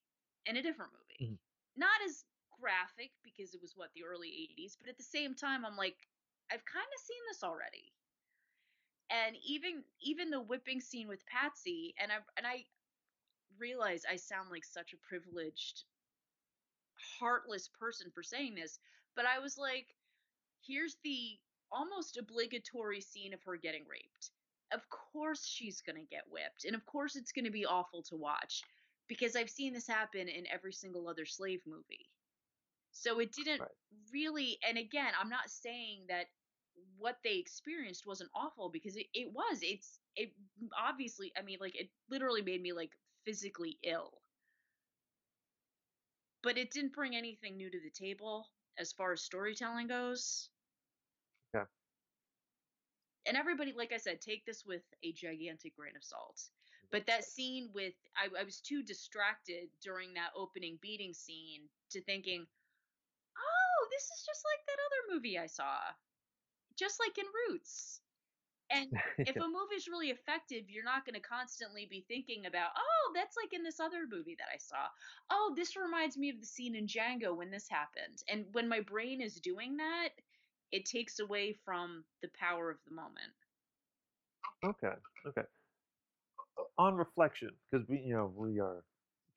in 0.46 0.58
a 0.58 0.64
different 0.64 0.94
movie. 0.94 1.32
Mhm. 1.34 1.40
Not 1.78 2.02
as 2.04 2.26
graphic 2.60 3.12
because 3.24 3.54
it 3.54 3.62
was 3.62 3.76
what 3.78 3.94
the 3.94 4.04
early 4.06 4.30
80s, 4.30 4.76
but 4.76 4.90
at 4.90 4.98
the 4.98 5.04
same 5.04 5.36
time, 5.36 5.66
I'm 5.66 5.78
like, 5.78 6.10
I've 6.52 6.66
kind 6.66 6.88
of 6.96 7.00
seen 7.02 7.22
this 7.30 7.44
already. 7.44 7.94
And 9.10 9.36
even 9.38 9.84
even 10.00 10.30
the 10.32 10.42
whipping 10.42 10.82
scene 10.82 11.08
with 11.08 11.26
Patsy, 11.26 11.96
and 12.00 12.12
I 12.12 12.18
and 12.38 12.46
I 12.48 12.66
realize 13.58 14.06
I 14.06 14.18
sound 14.18 14.50
like 14.52 14.66
such 14.66 14.94
a 14.94 14.98
privileged, 14.98 15.86
heartless 17.20 17.70
person 17.70 18.12
for 18.12 18.24
saying 18.24 18.56
this, 18.56 18.80
but 19.16 19.26
I 19.26 19.40
was 19.40 19.58
like, 19.58 19.96
here's 20.62 20.98
the 21.04 21.40
almost 21.72 22.18
obligatory 22.18 23.02
scene 23.02 23.34
of 23.34 23.44
her 23.44 23.58
getting 23.58 23.88
raped. 23.88 24.32
Of 24.76 24.90
course 24.90 25.46
she's 25.48 25.82
going 25.82 25.98
to 25.98 26.06
get 26.10 26.30
whipped, 26.30 26.66
and 26.66 26.76
of 26.76 26.86
course 26.86 27.16
it's 27.16 27.32
going 27.32 27.46
to 27.46 27.52
be 27.52 27.66
awful 27.66 28.04
to 28.04 28.18
watch 28.18 28.62
because 29.08 29.36
I've 29.36 29.50
seen 29.50 29.74
this 29.74 29.88
happen 29.88 30.28
in 30.30 30.46
every 30.52 30.74
single 30.74 31.08
other 31.10 31.26
slave 31.26 31.62
movie. 31.66 32.12
So 32.92 33.20
it 33.20 33.32
didn't 33.34 33.62
Right. 33.62 33.70
really, 34.14 34.60
and 34.68 34.78
again, 34.78 35.14
I'm 35.20 35.30
not 35.30 35.50
saying 35.50 36.06
that 36.10 36.28
what 36.98 37.18
they 37.24 37.38
experienced 37.38 38.08
wasn't 38.08 38.32
awful 38.36 38.70
because 38.70 38.98
it, 38.98 39.08
it 39.14 39.32
was. 39.34 39.60
It's, 39.62 40.00
it 40.16 40.34
obviously, 40.78 41.34
I 41.38 41.44
mean, 41.44 41.60
like, 41.62 41.76
it 41.80 41.90
literally 42.10 42.42
made 42.44 42.62
me 42.62 42.74
like 42.74 42.92
physically 43.26 43.80
ill. 43.84 44.22
But 46.44 46.58
it 46.58 46.72
didn't 46.72 46.94
bring 46.94 47.16
anything 47.16 47.58
new 47.58 47.70
to 47.72 47.80
the 47.82 47.92
table 47.92 48.50
as 48.78 48.94
far 48.94 49.14
as 49.14 49.22
storytelling 49.24 49.88
goes. 49.88 50.50
And 53.26 53.38
everybody, 53.38 53.74
like 53.76 53.92
I 53.94 53.98
said, 53.98 54.22
take 54.22 54.46
this 54.46 54.66
with 54.66 54.84
a 55.04 55.12
gigantic 55.12 55.76
grain 55.76 55.96
of 55.96 56.04
salt. 56.04 56.42
But 56.92 57.08
that 57.08 57.26
scene 57.26 57.70
with, 57.74 57.94
I, 58.16 58.28
I 58.40 58.44
was 58.44 58.62
too 58.62 58.84
distracted 58.84 59.70
during 59.82 60.14
that 60.14 60.32
opening 60.36 60.78
beating 60.82 61.14
scene 61.14 61.64
to 61.92 62.02
thinking, 62.02 62.46
oh, 63.38 63.88
this 63.92 64.04
is 64.04 64.24
just 64.26 64.44
like 64.46 64.66
that 64.68 64.84
other 64.86 65.16
movie 65.16 65.38
I 65.40 65.48
saw. 65.48 65.78
Just 66.78 67.00
like 67.00 67.18
in 67.18 67.26
Roots. 67.50 68.02
And 68.72 68.92
if 69.20 69.36
a 69.36 69.40
movie 69.40 69.76
is 69.76 69.88
really 69.88 70.10
effective, 70.10 70.70
you're 70.70 70.84
not 70.84 71.06
going 71.06 71.16
to 71.16 71.28
constantly 71.28 71.88
be 71.90 72.06
thinking 72.08 72.46
about, 72.46 72.72
oh, 72.78 73.12
that's 73.14 73.38
like 73.42 73.54
in 73.54 73.64
this 73.64 73.80
other 73.80 74.06
movie 74.10 74.36
that 74.40 74.50
I 74.54 74.58
saw. 74.58 74.88
Oh, 75.30 75.54
this 75.56 75.76
reminds 75.76 76.18
me 76.18 76.30
of 76.30 76.40
the 76.40 76.46
scene 76.46 76.76
in 76.76 76.88
Django 76.88 77.36
when 77.36 77.52
this 77.52 77.68
happened. 77.70 78.24
And 78.30 78.46
when 78.52 78.68
my 78.68 78.82
brain 78.82 79.22
is 79.22 79.40
doing 79.40 79.78
that, 79.78 80.10
it 80.76 80.86
takes 80.86 81.20
away 81.20 81.56
from 81.64 82.04
the 82.22 82.28
power 82.38 82.70
of 82.70 82.78
the 82.86 82.94
moment. 82.94 83.32
Okay, 84.66 84.94
okay. 85.26 85.48
On 86.78 86.96
reflection, 86.96 87.52
because 87.72 87.88
we, 87.88 88.00
you 88.00 88.14
know, 88.14 88.34
we 88.36 88.60
are 88.60 88.84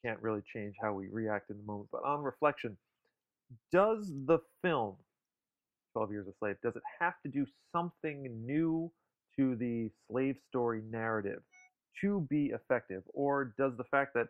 can't 0.05 0.21
really 0.21 0.43
change 0.53 0.75
how 0.81 0.93
we 0.93 1.09
react 1.09 1.51
in 1.51 1.57
the 1.57 1.63
moment, 1.63 1.89
but 1.93 2.03
on 2.05 2.23
reflection, 2.23 2.77
does 3.73 4.13
the 4.27 4.39
film 4.63 4.97
Twelve 5.93 6.11
Years 6.11 6.27
a 6.27 6.33
Slave 6.41 6.57
does 6.63 6.75
it 6.75 6.83
have 6.99 7.15
to 7.25 7.29
do 7.31 7.47
something 7.73 8.45
new 8.45 8.91
to 9.37 9.55
the 9.55 9.91
slave 10.11 10.37
story 10.49 10.83
narrative 10.91 11.43
to 12.01 12.27
be 12.29 12.47
effective, 12.47 13.05
or 13.15 13.55
does 13.57 13.73
the 13.77 13.85
fact 13.85 14.13
that 14.15 14.27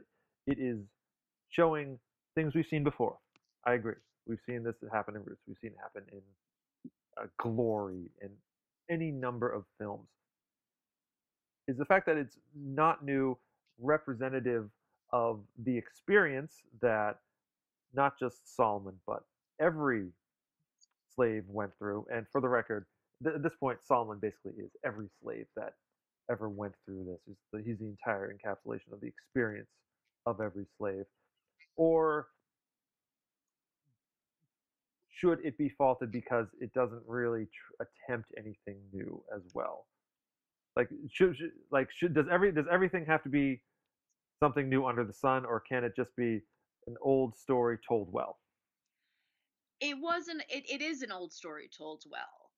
it 0.46 0.58
is 0.58 0.78
showing 1.50 1.98
things 2.34 2.54
we've 2.54 2.66
seen 2.70 2.84
before? 2.84 3.16
I 3.66 3.74
agree. 3.74 3.94
We've 4.26 4.38
seen 4.46 4.62
this 4.62 4.74
happen 4.92 5.16
in 5.16 5.22
Roots. 5.22 5.40
We've 5.46 5.56
seen 5.62 5.70
it 5.70 5.78
happen 5.82 6.02
in 6.12 6.20
uh, 7.20 7.26
Glory 7.38 8.10
and 8.20 8.30
any 8.90 9.10
number 9.10 9.50
of 9.50 9.64
films 9.78 10.08
is 11.66 11.76
the 11.76 11.84
fact 11.84 12.06
that 12.06 12.16
it's 12.16 12.38
not 12.56 13.04
new 13.04 13.36
representative 13.80 14.70
of 15.12 15.40
the 15.64 15.76
experience 15.76 16.62
that 16.80 17.18
not 17.94 18.18
just 18.18 18.56
Solomon 18.56 18.94
but 19.06 19.24
every 19.60 20.08
slave 21.14 21.44
went 21.48 21.72
through 21.78 22.06
and 22.12 22.26
for 22.30 22.40
the 22.40 22.48
record 22.48 22.86
th- 23.22 23.36
at 23.36 23.42
this 23.42 23.54
point 23.58 23.78
Solomon 23.82 24.18
basically 24.20 24.52
is 24.62 24.70
every 24.84 25.08
slave 25.22 25.46
that 25.56 25.74
ever 26.30 26.48
went 26.48 26.74
through 26.84 27.04
this. 27.04 27.18
He's 27.26 27.36
the, 27.52 27.62
he's 27.64 27.78
the 27.78 27.86
entire 27.86 28.32
encapsulation 28.32 28.92
of 28.92 29.00
the 29.00 29.06
experience 29.06 29.68
of 30.26 30.40
every 30.40 30.66
slave. 30.76 31.04
Or 31.76 32.26
should 35.18 35.44
it 35.44 35.58
be 35.58 35.68
faulted 35.68 36.12
because 36.12 36.46
it 36.60 36.72
doesn't 36.74 37.02
really 37.06 37.46
tr- 37.46 37.86
attempt 38.06 38.30
anything 38.36 38.78
new 38.92 39.22
as 39.34 39.42
well? 39.54 39.86
Like 40.76 40.88
should, 41.10 41.36
should 41.36 41.50
like 41.70 41.88
should 41.90 42.14
does 42.14 42.26
every 42.30 42.52
does 42.52 42.66
everything 42.70 43.04
have 43.06 43.22
to 43.24 43.28
be 43.28 43.62
something 44.42 44.68
new 44.68 44.86
under 44.86 45.04
the 45.04 45.12
sun, 45.12 45.44
or 45.44 45.60
can 45.60 45.82
it 45.84 45.94
just 45.96 46.14
be 46.16 46.40
an 46.86 46.96
old 47.02 47.36
story 47.36 47.78
told 47.86 48.12
well? 48.12 48.38
It 49.80 49.96
wasn't. 50.00 50.42
It, 50.48 50.64
it 50.70 50.82
is 50.82 51.02
an 51.02 51.10
old 51.12 51.32
story 51.32 51.68
told 51.76 52.04
well. 52.10 52.50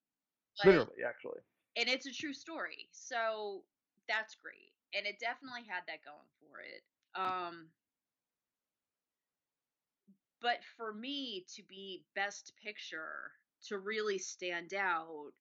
Literally, 0.64 1.04
actually. 1.06 1.40
and 1.76 1.88
it's 1.88 2.06
a 2.06 2.12
true 2.12 2.34
story. 2.34 2.88
So 2.90 3.62
that's 4.08 4.34
great. 4.34 4.72
And 4.94 5.06
it 5.06 5.18
definitely 5.20 5.62
had 5.66 5.82
that 5.86 6.04
going 6.04 6.28
for 6.40 6.60
it. 6.60 6.82
Um 7.14 7.68
but 10.42 10.58
for 10.76 10.92
me 10.92 11.44
to 11.54 11.62
be 11.68 12.02
best 12.14 12.52
picture 12.62 13.32
to 13.66 13.78
really 13.78 14.18
stand 14.18 14.74
out 14.74 15.32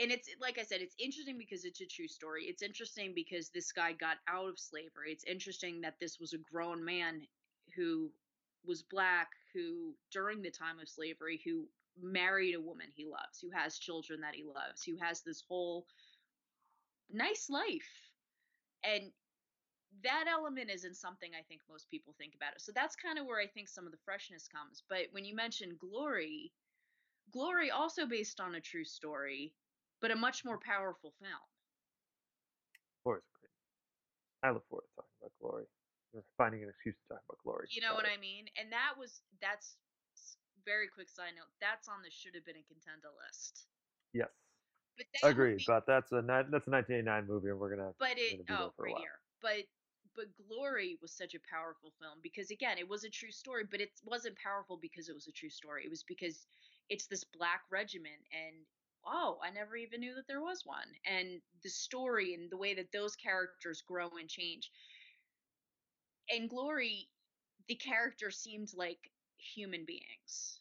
and 0.00 0.10
it's 0.10 0.28
like 0.40 0.58
I 0.58 0.64
said, 0.64 0.80
it's 0.80 0.96
interesting 0.98 1.38
because 1.38 1.64
it's 1.64 1.80
a 1.80 1.86
true 1.86 2.08
story. 2.08 2.44
It's 2.44 2.62
interesting 2.62 3.12
because 3.14 3.50
this 3.50 3.70
guy 3.70 3.92
got 3.92 4.16
out 4.26 4.48
of 4.48 4.58
slavery. 4.58 5.12
It's 5.12 5.24
interesting 5.24 5.80
that 5.82 5.94
this 6.00 6.18
was 6.18 6.32
a 6.32 6.38
grown 6.38 6.84
man 6.84 7.22
who 7.76 8.10
was 8.66 8.82
black, 8.82 9.28
who 9.52 9.94
during 10.10 10.42
the 10.42 10.50
time 10.50 10.80
of 10.80 10.88
slavery, 10.88 11.40
who 11.44 11.66
married 12.00 12.54
a 12.56 12.60
woman 12.60 12.88
he 12.94 13.04
loves, 13.04 13.38
who 13.40 13.50
has 13.50 13.78
children 13.78 14.20
that 14.22 14.34
he 14.34 14.42
loves, 14.42 14.82
who 14.82 14.96
has 15.00 15.22
this 15.22 15.44
whole 15.48 15.86
nice 17.12 17.48
life. 17.48 18.10
And 18.82 19.12
that 20.02 20.24
element 20.30 20.70
isn't 20.70 20.96
something 20.96 21.30
I 21.38 21.42
think 21.42 21.60
most 21.70 21.88
people 21.90 22.14
think 22.18 22.34
about 22.34 22.52
it. 22.54 22.60
So 22.60 22.72
that's 22.74 22.96
kind 22.96 23.18
of 23.18 23.26
where 23.26 23.40
I 23.40 23.46
think 23.46 23.68
some 23.68 23.86
of 23.86 23.92
the 23.92 24.02
freshness 24.04 24.48
comes. 24.48 24.82
But 24.88 25.06
when 25.12 25.24
you 25.24 25.34
mention 25.34 25.76
Glory, 25.78 26.52
Glory 27.32 27.70
also 27.70 28.06
based 28.06 28.40
on 28.40 28.54
a 28.56 28.60
true 28.60 28.84
story, 28.84 29.52
but 30.00 30.10
a 30.10 30.16
much 30.16 30.44
more 30.44 30.58
powerful 30.58 31.12
film. 31.20 31.46
Glory's 33.04 33.22
great. 33.40 33.52
I 34.42 34.52
look 34.52 34.66
forward 34.68 34.84
to 34.88 34.94
talking 34.96 35.16
about 35.20 35.32
Glory. 35.40 35.64
We're 36.12 36.22
finding 36.36 36.62
an 36.62 36.68
excuse 36.70 36.94
to 37.08 37.14
talk 37.14 37.22
about 37.28 37.38
Glory. 37.42 37.66
You 37.70 37.80
know 37.82 37.94
what. 37.94 38.06
I 38.06 38.18
mean? 38.20 38.46
And 38.60 38.72
that 38.72 38.98
was 38.98 39.22
that's 39.40 39.76
very 40.64 40.88
quick 40.88 41.08
side 41.08 41.32
note. 41.36 41.50
That's 41.60 41.88
on 41.88 42.02
the 42.02 42.10
should 42.10 42.34
have 42.34 42.44
been 42.44 42.56
a 42.56 42.66
contender 42.66 43.08
list. 43.26 43.66
Yes, 44.12 44.30
But 44.96 45.06
agreed. 45.30 45.58
movie- 45.62 45.64
But 45.66 45.86
that's 45.86 46.12
a 46.12 46.22
that's 46.22 46.66
a 46.66 46.70
1989 46.70 47.26
movie, 47.26 47.48
and 47.50 47.58
we're 47.58 47.70
gonna. 47.74 47.92
but 47.98 48.14
we're 48.16 48.38
it 48.40 48.46
gonna 48.46 48.58
be 48.58 48.64
oh 48.64 48.74
right 48.78 48.98
here 48.98 49.18
but 49.42 49.60
but 50.16 50.26
glory 50.48 50.98
was 51.02 51.12
such 51.12 51.34
a 51.34 51.40
powerful 51.50 51.92
film 52.00 52.18
because 52.22 52.50
again 52.50 52.78
it 52.78 52.88
was 52.88 53.04
a 53.04 53.10
true 53.10 53.30
story 53.32 53.64
but 53.70 53.80
it 53.80 53.90
wasn't 54.04 54.36
powerful 54.38 54.78
because 54.80 55.08
it 55.08 55.14
was 55.14 55.26
a 55.26 55.32
true 55.32 55.50
story 55.50 55.84
it 55.84 55.90
was 55.90 56.04
because 56.04 56.46
it's 56.88 57.06
this 57.06 57.24
black 57.24 57.62
regiment 57.70 58.22
and 58.32 58.56
oh 59.06 59.38
i 59.44 59.50
never 59.50 59.76
even 59.76 60.00
knew 60.00 60.14
that 60.14 60.26
there 60.28 60.42
was 60.42 60.62
one 60.64 60.88
and 61.06 61.40
the 61.62 61.70
story 61.70 62.34
and 62.34 62.50
the 62.50 62.56
way 62.56 62.74
that 62.74 62.92
those 62.92 63.16
characters 63.16 63.82
grow 63.82 64.08
and 64.20 64.28
change 64.28 64.70
in 66.28 66.48
glory 66.48 67.08
the 67.68 67.74
characters 67.76 68.38
seemed 68.38 68.70
like 68.74 69.10
human 69.38 69.84
beings 69.84 70.60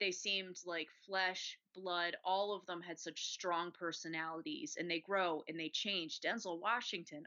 they 0.00 0.12
seemed 0.12 0.58
like 0.66 0.88
flesh, 1.06 1.58
blood. 1.74 2.16
All 2.24 2.54
of 2.54 2.66
them 2.66 2.80
had 2.82 2.98
such 2.98 3.26
strong 3.26 3.70
personalities, 3.72 4.76
and 4.78 4.90
they 4.90 5.00
grow 5.00 5.44
and 5.48 5.60
they 5.60 5.68
change. 5.68 6.20
Denzel 6.20 6.58
Washington, 6.60 7.26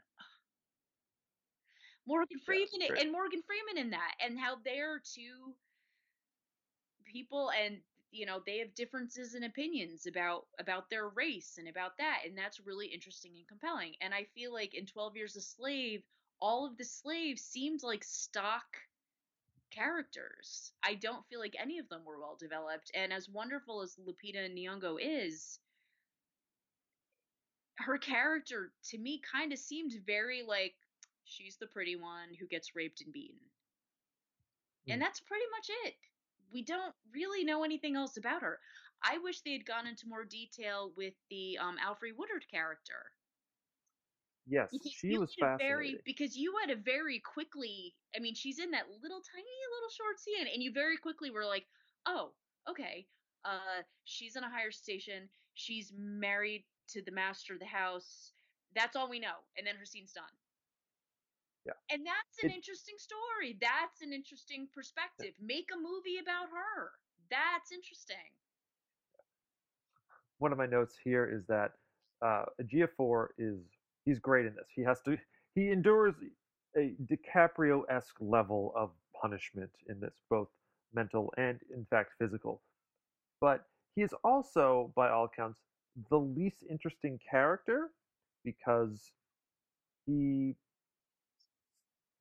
Morgan 2.06 2.38
Freeman, 2.44 2.82
and 3.00 3.12
Morgan 3.12 3.42
Freeman 3.46 3.84
in 3.84 3.90
that, 3.90 4.14
and 4.24 4.38
how 4.38 4.56
they're 4.64 5.00
two 5.14 5.54
people, 7.04 7.50
and 7.50 7.78
you 8.10 8.26
know 8.26 8.40
they 8.44 8.58
have 8.58 8.74
differences 8.74 9.34
in 9.34 9.44
opinions 9.44 10.06
about 10.06 10.46
about 10.58 10.90
their 10.90 11.08
race 11.08 11.56
and 11.58 11.68
about 11.68 11.96
that, 11.98 12.20
and 12.26 12.36
that's 12.36 12.60
really 12.66 12.86
interesting 12.86 13.32
and 13.36 13.48
compelling. 13.48 13.94
And 14.00 14.14
I 14.14 14.24
feel 14.34 14.52
like 14.52 14.74
in 14.74 14.86
Twelve 14.86 15.16
Years 15.16 15.36
a 15.36 15.40
Slave, 15.40 16.02
all 16.40 16.66
of 16.66 16.76
the 16.76 16.84
slaves 16.84 17.42
seemed 17.42 17.82
like 17.82 18.04
stock 18.04 18.64
characters. 19.70 20.72
I 20.82 20.94
don't 20.94 21.26
feel 21.28 21.40
like 21.40 21.56
any 21.58 21.78
of 21.78 21.88
them 21.88 22.02
were 22.04 22.18
well 22.20 22.36
developed. 22.38 22.90
And 22.94 23.12
as 23.12 23.28
wonderful 23.28 23.82
as 23.82 23.96
Lupita 23.96 24.48
Nyong'o 24.48 24.98
is, 25.00 25.58
her 27.76 27.98
character 27.98 28.72
to 28.90 28.98
me 28.98 29.20
kind 29.32 29.52
of 29.52 29.58
seemed 29.58 29.92
very 30.06 30.42
like 30.46 30.74
she's 31.24 31.56
the 31.58 31.66
pretty 31.66 31.96
one 31.96 32.34
who 32.34 32.46
gets 32.46 32.74
raped 32.74 33.00
and 33.00 33.12
beaten. 33.12 33.50
And 34.88 34.98
Mm. 34.98 35.02
that's 35.02 35.20
pretty 35.20 35.44
much 35.50 35.66
it. 35.68 35.96
We 36.50 36.62
don't 36.62 36.96
really 37.12 37.44
know 37.44 37.64
anything 37.64 37.96
else 37.96 38.16
about 38.16 38.40
her. 38.40 38.62
I 39.02 39.18
wish 39.18 39.42
they 39.42 39.52
had 39.52 39.66
gone 39.66 39.86
into 39.86 40.08
more 40.08 40.24
detail 40.24 40.90
with 40.90 41.16
the 41.28 41.58
um, 41.58 41.76
Alfre 41.76 42.16
Woodard 42.16 42.48
character. 42.48 43.12
Yes, 44.46 44.70
Because 44.70 44.92
she 44.92 45.12
was 45.18 45.34
fascinating. 45.34 45.58
very 45.58 46.02
because 46.04 46.36
you 46.36 46.56
had 46.58 46.68
a 46.68 46.76
very 46.76 47.18
quickly 47.18 47.96
I 48.14 48.18
mean 48.18 48.34
she's 48.34 48.58
in 48.58 48.72
that 48.72 48.90
little 48.90 49.22
tiny 49.22 49.48
little 49.74 49.88
short 49.88 50.18
scene 50.20 50.46
and 50.46 50.62
you 50.62 50.70
very 50.70 50.98
quickly 50.98 51.30
were 51.30 51.46
like, 51.46 51.66
"Oh, 52.04 52.36
okay. 52.68 53.08
Uh 53.44 53.84
she's 54.04 54.36
in 54.36 54.44
a 54.44 54.50
higher 54.50 54.70
station. 54.70 55.30
She's 55.54 55.92
married 55.94 56.66
to 56.88 57.00
the 57.00 57.10
master 57.12 57.54
of 57.54 57.60
the 57.60 57.66
house. 57.66 58.34
That's 58.74 58.96
all 58.96 59.08
we 59.08 59.18
know." 59.18 59.46
And 59.56 59.66
then 59.66 59.76
her 59.76 59.86
scene's 59.86 60.12
done. 60.12 60.38
Yeah. 61.66 61.72
And 61.90 62.04
that's 62.06 62.42
an 62.42 62.50
It- 62.50 62.54
interesting 62.56 62.96
story. 62.98 63.54
That's 63.60 64.00
an 64.02 64.12
interesting 64.12 64.68
perspective. 64.68 65.34
Make 65.40 65.70
a 65.72 65.76
movie 65.76 66.18
about 66.18 66.50
her. 66.50 66.92
That's 67.30 67.72
interesting. 67.72 68.32
one 70.38 70.52
of 70.52 70.58
my 70.58 70.66
notes 70.66 70.96
here 71.02 71.24
is 71.26 71.46
that 71.46 71.72
uh, 72.20 72.44
Ejiofor 72.60 73.28
is 73.38 73.60
he's 74.04 74.18
great 74.18 74.44
in 74.44 74.54
this. 74.54 74.66
He 74.74 74.82
has 74.82 75.00
to 75.02 75.16
he 75.54 75.70
endures 75.70 76.14
a 76.76 76.94
DiCaprio-esque 77.06 78.16
level 78.20 78.72
of 78.76 78.90
punishment 79.20 79.70
in 79.88 80.00
this, 80.00 80.12
both 80.28 80.48
mental 80.92 81.32
and 81.38 81.60
in 81.72 81.86
fact 81.86 82.10
physical. 82.18 82.60
But 83.40 83.64
he 83.94 84.02
is 84.02 84.12
also, 84.24 84.92
by 84.96 85.08
all 85.08 85.24
accounts, 85.26 85.60
the 86.10 86.18
least 86.18 86.64
interesting 86.68 87.20
character 87.30 87.90
because 88.44 89.12
he 90.06 90.56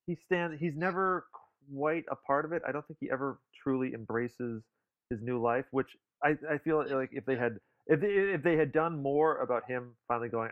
he 0.05 0.15
stands 0.15 0.59
he's 0.59 0.75
never 0.75 1.25
quite 1.73 2.05
a 2.11 2.15
part 2.15 2.45
of 2.45 2.51
it. 2.51 2.61
I 2.67 2.71
don't 2.71 2.85
think 2.87 2.97
he 2.99 3.09
ever 3.11 3.39
truly 3.63 3.93
embraces 3.93 4.63
his 5.09 5.21
new 5.21 5.41
life, 5.41 5.65
which 5.71 5.95
I, 6.23 6.35
I 6.49 6.57
feel 6.57 6.85
like 6.89 7.09
if 7.11 7.25
they 7.25 7.35
had 7.35 7.59
if 7.87 7.99
they, 7.99 8.07
if 8.07 8.43
they 8.43 8.55
had 8.55 8.71
done 8.71 9.01
more 9.01 9.37
about 9.39 9.63
him 9.67 9.95
finally 10.07 10.29
going, 10.29 10.51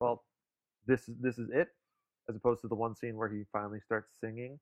well, 0.00 0.24
this 0.86 1.08
is 1.08 1.14
this 1.20 1.38
is 1.38 1.48
it, 1.52 1.68
as 2.28 2.36
opposed 2.36 2.62
to 2.62 2.68
the 2.68 2.74
one 2.74 2.96
scene 2.96 3.16
where 3.16 3.28
he 3.28 3.44
finally 3.52 3.80
starts 3.84 4.12
singing, 4.20 4.58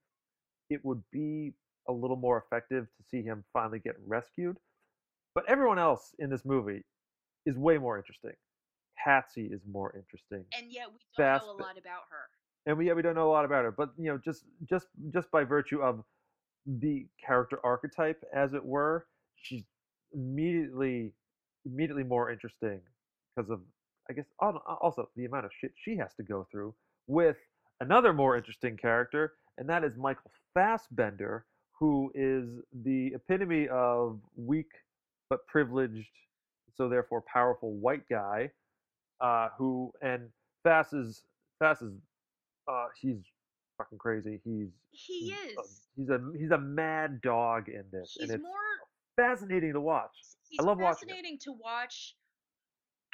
it 0.70 0.84
would 0.84 1.02
be 1.10 1.52
a 1.88 1.92
little 1.92 2.16
more 2.16 2.44
effective 2.44 2.86
to 2.96 3.02
see 3.10 3.22
him 3.22 3.44
finally 3.52 3.78
get 3.78 3.96
rescued. 4.06 4.56
But 5.34 5.48
everyone 5.48 5.78
else 5.78 6.14
in 6.18 6.28
this 6.30 6.44
movie 6.44 6.84
is 7.46 7.56
way 7.56 7.78
more 7.78 7.96
interesting. 7.96 8.34
Patsy 9.02 9.46
is 9.46 9.62
more 9.68 9.94
interesting, 9.96 10.44
And 10.56 10.70
yet 10.70 10.88
we 10.88 10.98
don't 11.16 11.26
Fast 11.26 11.46
know 11.46 11.52
a 11.52 11.54
lot 11.54 11.78
about 11.78 12.02
her. 12.10 12.28
And 12.66 12.76
we 12.76 12.86
yeah, 12.86 12.92
we 12.92 13.02
don't 13.02 13.14
know 13.14 13.28
a 13.28 13.32
lot 13.32 13.44
about 13.44 13.64
her. 13.64 13.72
But 13.72 13.90
you 13.98 14.10
know, 14.10 14.18
just 14.24 14.44
just 14.68 14.88
just 15.12 15.30
by 15.30 15.44
virtue 15.44 15.80
of 15.80 16.02
the 16.66 17.06
character 17.24 17.58
archetype, 17.64 18.22
as 18.34 18.54
it 18.54 18.64
were, 18.64 19.06
she's 19.36 19.64
immediately 20.12 21.12
immediately 21.64 22.04
more 22.04 22.30
interesting 22.30 22.80
because 23.34 23.50
of 23.50 23.60
I 24.10 24.12
guess 24.12 24.26
also 24.40 25.08
the 25.16 25.24
amount 25.24 25.46
of 25.46 25.52
shit 25.60 25.72
she 25.76 25.96
has 25.96 26.14
to 26.14 26.22
go 26.22 26.46
through 26.50 26.74
with 27.06 27.36
another 27.80 28.12
more 28.12 28.36
interesting 28.36 28.76
character, 28.76 29.34
and 29.58 29.68
that 29.68 29.84
is 29.84 29.96
Michael 29.96 30.30
Fassbender, 30.54 31.46
who 31.78 32.12
is 32.14 32.60
the 32.84 33.12
epitome 33.14 33.68
of 33.68 34.20
weak 34.36 34.70
but 35.30 35.46
privileged, 35.46 36.10
so 36.74 36.88
therefore 36.88 37.22
powerful 37.32 37.72
white 37.74 38.08
guy, 38.08 38.50
uh, 39.20 39.48
who 39.56 39.92
and 40.02 40.28
Fass 40.62 40.92
is 40.92 41.24
Fass 41.58 41.82
is 41.82 41.94
uh, 42.68 42.86
he's 43.00 43.16
fucking 43.78 43.98
crazy. 43.98 44.40
He's 44.44 44.68
He 44.90 45.32
is. 45.32 45.88
he's 45.96 46.08
a 46.08 46.20
he's 46.38 46.50
a 46.50 46.58
mad 46.58 47.20
dog 47.20 47.68
in 47.68 47.84
this, 47.90 48.16
He's 48.18 48.30
and 48.30 48.36
it's 48.38 48.42
more 48.42 48.52
fascinating 49.16 49.72
to 49.72 49.80
watch. 49.80 50.10
he's 50.48 50.60
love 50.60 50.78
watching 50.78 51.08
it. 51.08 51.12
fascinating 51.12 51.38
to 51.40 51.52
watch. 51.52 52.16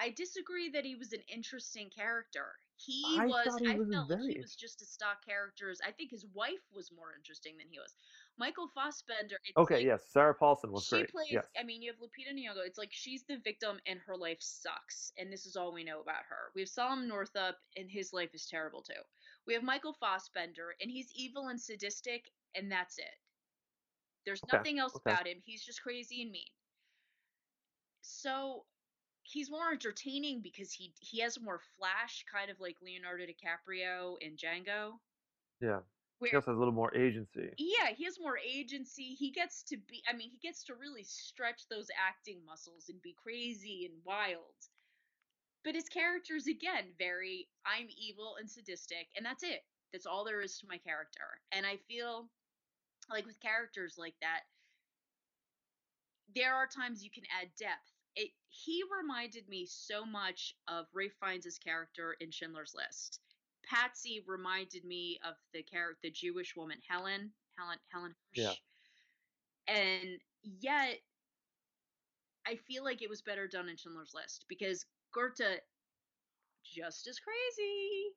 I 0.01 0.11
disagree 0.11 0.69
that 0.71 0.85
he 0.85 0.95
was 0.95 1.13
an 1.13 1.23
interesting 1.33 1.91
character. 1.91 2.55
He 2.77 3.17
I 3.19 3.27
was. 3.27 3.59
he 3.59 3.67
I 3.69 3.75
was 3.75 3.89
felt 3.91 4.11
like 4.11 4.21
he 4.31 4.41
was 4.41 4.55
just 4.55 4.81
a 4.81 4.85
stock 4.87 5.25
character. 5.27 5.75
I 5.85 5.91
think 5.91 6.13
his 6.13 6.25
wife 6.33 6.63
was 6.73 6.93
more 6.93 7.13
interesting 7.17 7.57
than 7.59 7.67
he 7.69 7.79
was. 7.81 7.93
Michael 8.39 8.69
Fassbender. 8.69 9.37
It's 9.45 9.57
Okay, 9.57 9.77
like, 9.77 9.85
yes, 9.85 10.05
Sarah 10.13 10.35
Paulson 10.35 10.71
was 10.71 10.87
she 10.87 10.99
great. 10.99 11.11
plays. 11.11 11.27
yes, 11.33 11.47
I 11.59 11.65
mean, 11.65 11.83
you 11.83 11.91
have 11.91 11.99
Lupita 11.99 12.33
Nyong'o. 12.33 12.65
It's 12.65 12.79
like 12.79 12.91
she's 12.93 13.25
the 13.25 13.39
victim, 13.39 13.81
and 13.87 13.99
her 14.07 14.17
life 14.17 14.39
sucks, 14.41 15.13
and 15.19 15.33
this 15.33 15.45
is 15.47 15.57
all 15.57 15.73
we 15.73 15.83
know 15.83 16.01
about 16.01 16.23
her. 16.29 16.53
We 16.55 16.61
have 16.63 16.69
Solomon 16.69 17.09
Northup, 17.09 17.57
and 17.77 17.91
his 17.91 18.13
life 18.13 18.31
is 18.35 18.47
terrible 18.47 18.83
too. 18.83 19.03
We 19.49 19.55
have 19.55 19.65
Michael 19.65 19.95
Fassbender, 19.95 20.77
and 20.81 20.93
he's 20.93 21.11
evil 21.13 21.49
and 21.49 21.61
sadistic, 21.61 22.31
and 22.55 22.71
that's 22.71 22.99
it. 22.99 23.19
There's 24.25 24.45
Okay, 24.45 24.59
nothing 24.59 24.79
else 24.79 24.97
okay. 24.97 25.11
about 25.11 25.27
him. 25.27 25.43
He's 25.45 25.65
just 25.65 25.83
crazy 25.83 26.23
and 26.23 26.31
mean. 26.31 26.53
So 28.03 28.67
he's 29.23 29.51
more 29.51 29.71
entertaining 29.71 30.43
because 30.43 30.73
he 30.73 30.95
he 31.01 31.21
has 31.21 31.41
more 31.41 31.61
flash, 31.77 32.25
kind 32.31 32.51
of 32.51 32.61
like 32.61 32.83
Leonardo 32.83 33.25
DiCaprio 33.27 34.19
in 34.21 34.37
Django. 34.37 35.01
Yeah. 35.61 35.81
Where 36.19 36.31
He 36.31 36.37
also 36.37 36.51
has 36.53 36.57
a 36.57 36.59
little 36.59 36.75
more 36.75 36.95
agency. 36.95 37.59
yeah, 37.59 37.91
he 37.91 38.05
has 38.05 38.19
more 38.21 38.39
agency. 38.39 39.15
He 39.15 39.31
gets 39.31 39.63
to 39.65 39.77
be 39.77 40.03
I 40.09 40.13
mean, 40.15 40.31
he 40.31 40.39
gets 40.39 40.65
to 40.65 40.75
really 40.75 41.05
stretch 41.05 41.69
those 41.69 41.91
acting 41.97 42.45
muscles 42.45 42.89
and 42.89 43.03
be 43.03 43.15
crazy 43.15 43.85
and 43.87 44.03
wild. 44.05 44.55
But 45.65 45.75
his 45.75 45.89
character's 45.89 46.47
again 46.47 46.95
very 46.99 47.49
I'm 47.67 47.89
evil 47.97 48.37
and 48.39 48.49
sadistic, 48.49 49.09
and 49.17 49.25
that's 49.25 49.43
it. 49.43 49.61
That's 49.93 50.07
all 50.07 50.25
there 50.25 50.41
is 50.41 50.59
to 50.59 50.67
my 50.69 50.79
character. 50.79 51.41
And 51.53 51.67
I 51.67 51.79
feel 51.89 52.29
like 53.11 53.27
with 53.27 53.41
characters 53.41 53.97
like 53.99 54.15
that, 54.21 54.41
there 56.35 56.55
are 56.55 56.67
times 56.67 57.03
you 57.03 57.11
can 57.11 57.25
add 57.41 57.49
depth. 57.59 57.91
It 58.17 58.31
he 58.49 58.83
reminded 59.01 59.49
me 59.49 59.67
so 59.67 60.05
much 60.05 60.55
of 60.69 60.87
Ralph 60.93 61.13
Fiennes' 61.21 61.59
character 61.59 62.17
in 62.21 62.31
Schindler's 62.31 62.75
List. 62.77 63.21
Patsy 63.65 64.25
reminded 64.27 64.85
me 64.85 65.19
of 65.27 65.35
the 65.53 65.63
character, 65.63 65.99
the 66.03 66.11
Jewish 66.11 66.57
woman 66.57 66.79
Helen, 66.89 67.33
Helen, 67.59 67.79
Helen 67.93 68.15
Hirsch. 68.37 68.45
Yeah. 68.45 69.75
And 69.75 70.21
yet, 70.43 70.99
I 72.47 72.57
feel 72.57 72.83
like 72.83 73.03
it 73.03 73.11
was 73.11 73.21
better 73.21 73.47
done 73.47 73.69
in 73.69 73.77
Schindler's 73.77 74.15
List 74.15 74.47
because 74.49 74.87
Goeth, 75.13 75.61
just 76.65 77.07
as 77.07 77.19
crazy 77.21 78.17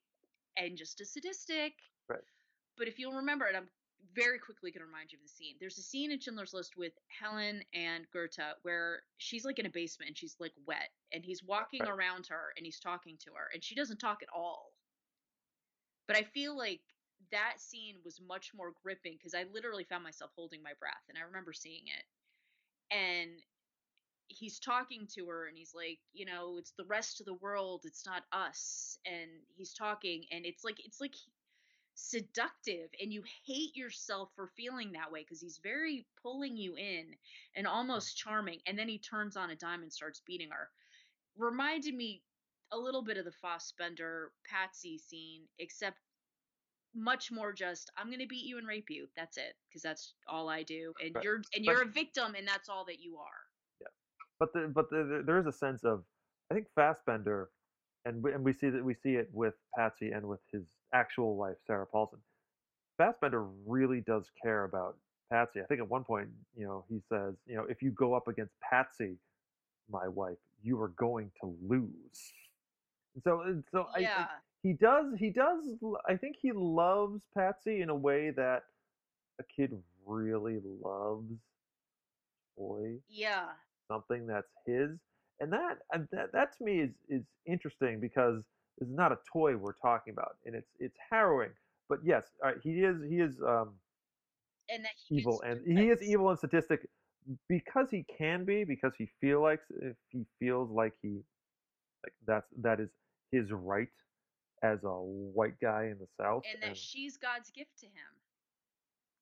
and 0.57 0.77
just 0.77 1.01
as 1.01 1.13
sadistic. 1.13 1.73
Right. 2.07 2.23
But 2.77 2.87
if 2.87 2.99
you'll 2.99 3.13
remember, 3.13 3.45
and 3.45 3.57
I'm 3.57 3.69
very 4.13 4.39
quickly 4.39 4.71
going 4.71 4.81
to 4.81 4.85
remind 4.87 5.11
you 5.11 5.17
of 5.19 5.23
the 5.23 5.29
scene. 5.29 5.55
There's 5.59 5.77
a 5.77 5.83
scene 5.83 6.11
in 6.11 6.19
Schindler's 6.19 6.53
List 6.53 6.75
with 6.75 6.93
Helen 7.07 7.63
and 7.73 8.09
Goeth 8.11 8.39
where 8.63 9.03
she's 9.17 9.45
like 9.45 9.59
in 9.59 9.65
a 9.67 9.69
basement 9.69 10.09
and 10.09 10.17
she's 10.17 10.35
like 10.39 10.53
wet, 10.65 10.89
and 11.13 11.23
he's 11.23 11.43
walking 11.43 11.81
Right. 11.81 11.89
around 11.89 12.27
her 12.27 12.53
and 12.57 12.65
he's 12.65 12.79
talking 12.79 13.17
to 13.19 13.31
her, 13.35 13.49
and 13.53 13.63
she 13.63 13.75
doesn't 13.75 13.99
talk 13.99 14.23
at 14.23 14.29
all. 14.33 14.73
But 16.07 16.17
I 16.17 16.23
feel 16.23 16.57
like 16.57 16.81
that 17.31 17.61
scene 17.61 17.97
was 18.03 18.19
much 18.19 18.53
more 18.53 18.73
gripping 18.83 19.13
because 19.17 19.33
I 19.33 19.43
literally 19.43 19.83
found 19.85 20.03
myself 20.03 20.31
holding 20.35 20.61
my 20.63 20.73
breath, 20.79 21.03
and 21.07 21.17
I 21.17 21.21
remember 21.21 21.53
seeing 21.53 21.87
it. 21.87 22.05
And 22.93 23.43
he's 24.38 24.59
talking 24.59 25.07
to 25.15 25.27
her 25.27 25.47
and 25.47 25.57
he's 25.57 25.73
like 25.75 25.99
you 26.13 26.25
know 26.25 26.57
it's 26.57 26.73
the 26.77 26.86
rest 26.86 27.19
of 27.19 27.25
the 27.25 27.36
world 27.36 27.82
it's 27.86 28.05
not 28.05 28.23
us 28.32 28.97
and 29.05 29.29
he's 29.55 29.73
talking 29.73 30.25
and 30.32 30.45
it's 30.45 30.63
like 30.63 30.77
it's 30.86 31.01
like 31.01 31.15
seductive 31.95 32.89
and 33.01 33.13
you 33.13 33.21
hate 33.45 33.75
yourself 33.75 34.29
for 34.36 34.47
feeling 34.57 34.93
that 34.93 35.11
way 35.11 35.21
because 35.21 35.41
he's 35.41 35.59
very 35.63 36.07
pulling 36.21 36.57
you 36.57 36.75
in 36.75 37.05
and 37.55 37.67
almost 37.67 38.17
charming 38.17 38.59
and 38.65 38.77
then 38.79 38.89
he 38.89 38.97
turns 38.97 39.38
on 39.38 39.51
a 39.51 39.55
dime 39.55 39.84
and 39.84 39.93
starts 39.93 40.21
beating 40.25 40.49
her 40.49 40.69
reminded 41.38 41.93
me 41.93 42.23
a 42.71 42.77
little 42.77 43.03
bit 43.03 43.17
of 43.17 43.25
the 43.25 43.32
Fassbender 43.32 44.32
Patsy 44.49 44.97
scene 44.97 45.43
except 45.59 45.97
much 46.95 47.32
more 47.32 47.53
just 47.53 47.91
I'm 47.97 48.07
going 48.07 48.19
to 48.19 48.27
beat 48.27 48.45
you 48.45 48.57
and 48.57 48.67
rape 48.67 48.89
you 48.89 49.07
that's 49.15 49.38
it 49.38 49.55
because 49.69 49.82
that's 49.82 50.13
all 50.27 50.49
I 50.49 50.63
do 50.63 50.93
and 51.03 51.15
Right. 51.15 51.23
you're 51.23 51.41
and 51.55 51.65
you're 51.65 51.84
a 51.84 51.88
victim 51.88 52.36
and 52.38 52.47
that's 52.47 52.69
all 52.69 52.86
that 52.86 52.99
you 53.01 53.17
are 53.17 53.50
but 54.41 54.53
the, 54.53 54.71
but 54.73 54.89
the, 54.89 55.21
there 55.23 55.37
is 55.37 55.45
a 55.45 55.51
sense 55.51 55.83
of 55.83 56.03
I 56.49 56.55
think 56.55 56.65
Fassbender, 56.75 57.49
and 58.05 58.23
we, 58.23 58.33
and 58.33 58.43
we 58.43 58.53
see 58.53 58.69
that 58.69 58.83
we 58.83 58.95
see 58.95 59.13
it 59.13 59.29
with 59.31 59.53
Patsy 59.77 60.09
and 60.09 60.25
with 60.27 60.39
his 60.51 60.63
actual 60.93 61.35
wife 61.35 61.57
Sarah 61.65 61.85
Paulson. 61.85 62.17
Fassbender 62.97 63.45
really 63.67 64.01
does 64.01 64.31
care 64.43 64.63
about 64.63 64.97
Patsy. 65.31 65.61
I 65.61 65.65
think 65.65 65.79
at 65.79 65.87
one 65.87 66.03
point, 66.03 66.29
you 66.57 66.65
know, 66.65 66.83
he 66.89 67.01
says, 67.07 67.35
you 67.45 67.55
know, 67.55 67.65
if 67.69 67.83
you 67.83 67.91
go 67.91 68.15
up 68.15 68.27
against 68.27 68.53
Patsy, 68.67 69.17
my 69.91 70.07
wife, 70.07 70.37
you 70.63 70.81
are 70.81 70.89
going 70.89 71.29
to 71.41 71.55
lose. 71.67 72.33
And 73.13 73.23
so, 73.23 73.41
and 73.41 73.63
so 73.71 73.85
yeah 73.99 74.09
I, 74.17 74.27
he 74.63 74.73
does, 74.73 75.13
he 75.17 75.29
does. 75.29 75.63
I 76.09 76.15
think 76.15 76.37
he 76.41 76.51
loves 76.51 77.21
Patsy 77.35 77.81
in 77.81 77.89
a 77.89 77.95
way 77.95 78.31
that 78.31 78.63
a 79.39 79.43
kid 79.43 79.77
really 80.05 80.59
loves 80.83 81.37
toy 82.57 82.95
yeah 83.09 83.45
something 83.91 84.27
that's 84.27 84.51
his 84.65 84.91
and 85.39 85.51
that 85.51 85.79
and 85.91 86.07
that, 86.11 86.31
that 86.33 86.57
to 86.57 86.63
me 86.63 86.79
is 86.79 86.91
is 87.09 87.23
interesting 87.45 87.99
because 87.99 88.43
this 88.79 88.87
is 88.87 88.95
not 88.95 89.11
a 89.11 89.17
toy 89.31 89.55
we're 89.55 89.73
talking 89.81 90.13
about 90.13 90.35
and 90.45 90.55
it's 90.55 90.71
it's 90.79 90.97
harrowing 91.09 91.49
but 91.89 91.99
yes 92.03 92.23
uh, 92.45 92.51
he 92.63 92.83
is 92.83 92.97
he 93.09 93.17
is 93.17 93.35
um 93.47 93.69
and 94.69 94.85
that 94.85 94.91
he 95.07 95.15
evil 95.15 95.41
and 95.45 95.59
he 95.65 95.89
is 95.89 96.01
evil 96.01 96.29
and 96.29 96.39
sadistic 96.39 96.87
because 97.49 97.87
he 97.91 98.05
can 98.17 98.45
be 98.45 98.63
because 98.63 98.93
he 98.97 99.07
feel 99.19 99.41
like 99.41 99.59
if 99.81 99.95
he 100.09 100.25
feels 100.39 100.69
like 100.71 100.93
he 101.01 101.19
like 102.03 102.13
that's 102.25 102.47
that 102.61 102.79
is 102.79 102.89
his 103.31 103.51
right 103.51 103.87
as 104.63 104.83
a 104.83 104.89
white 104.89 105.59
guy 105.61 105.85
in 105.91 105.97
the 105.99 106.07
south 106.19 106.43
and 106.51 106.61
that 106.61 106.77
she's 106.77 107.17
God's 107.17 107.49
gift 107.49 107.79
to 107.79 107.87
him. 107.87 108.20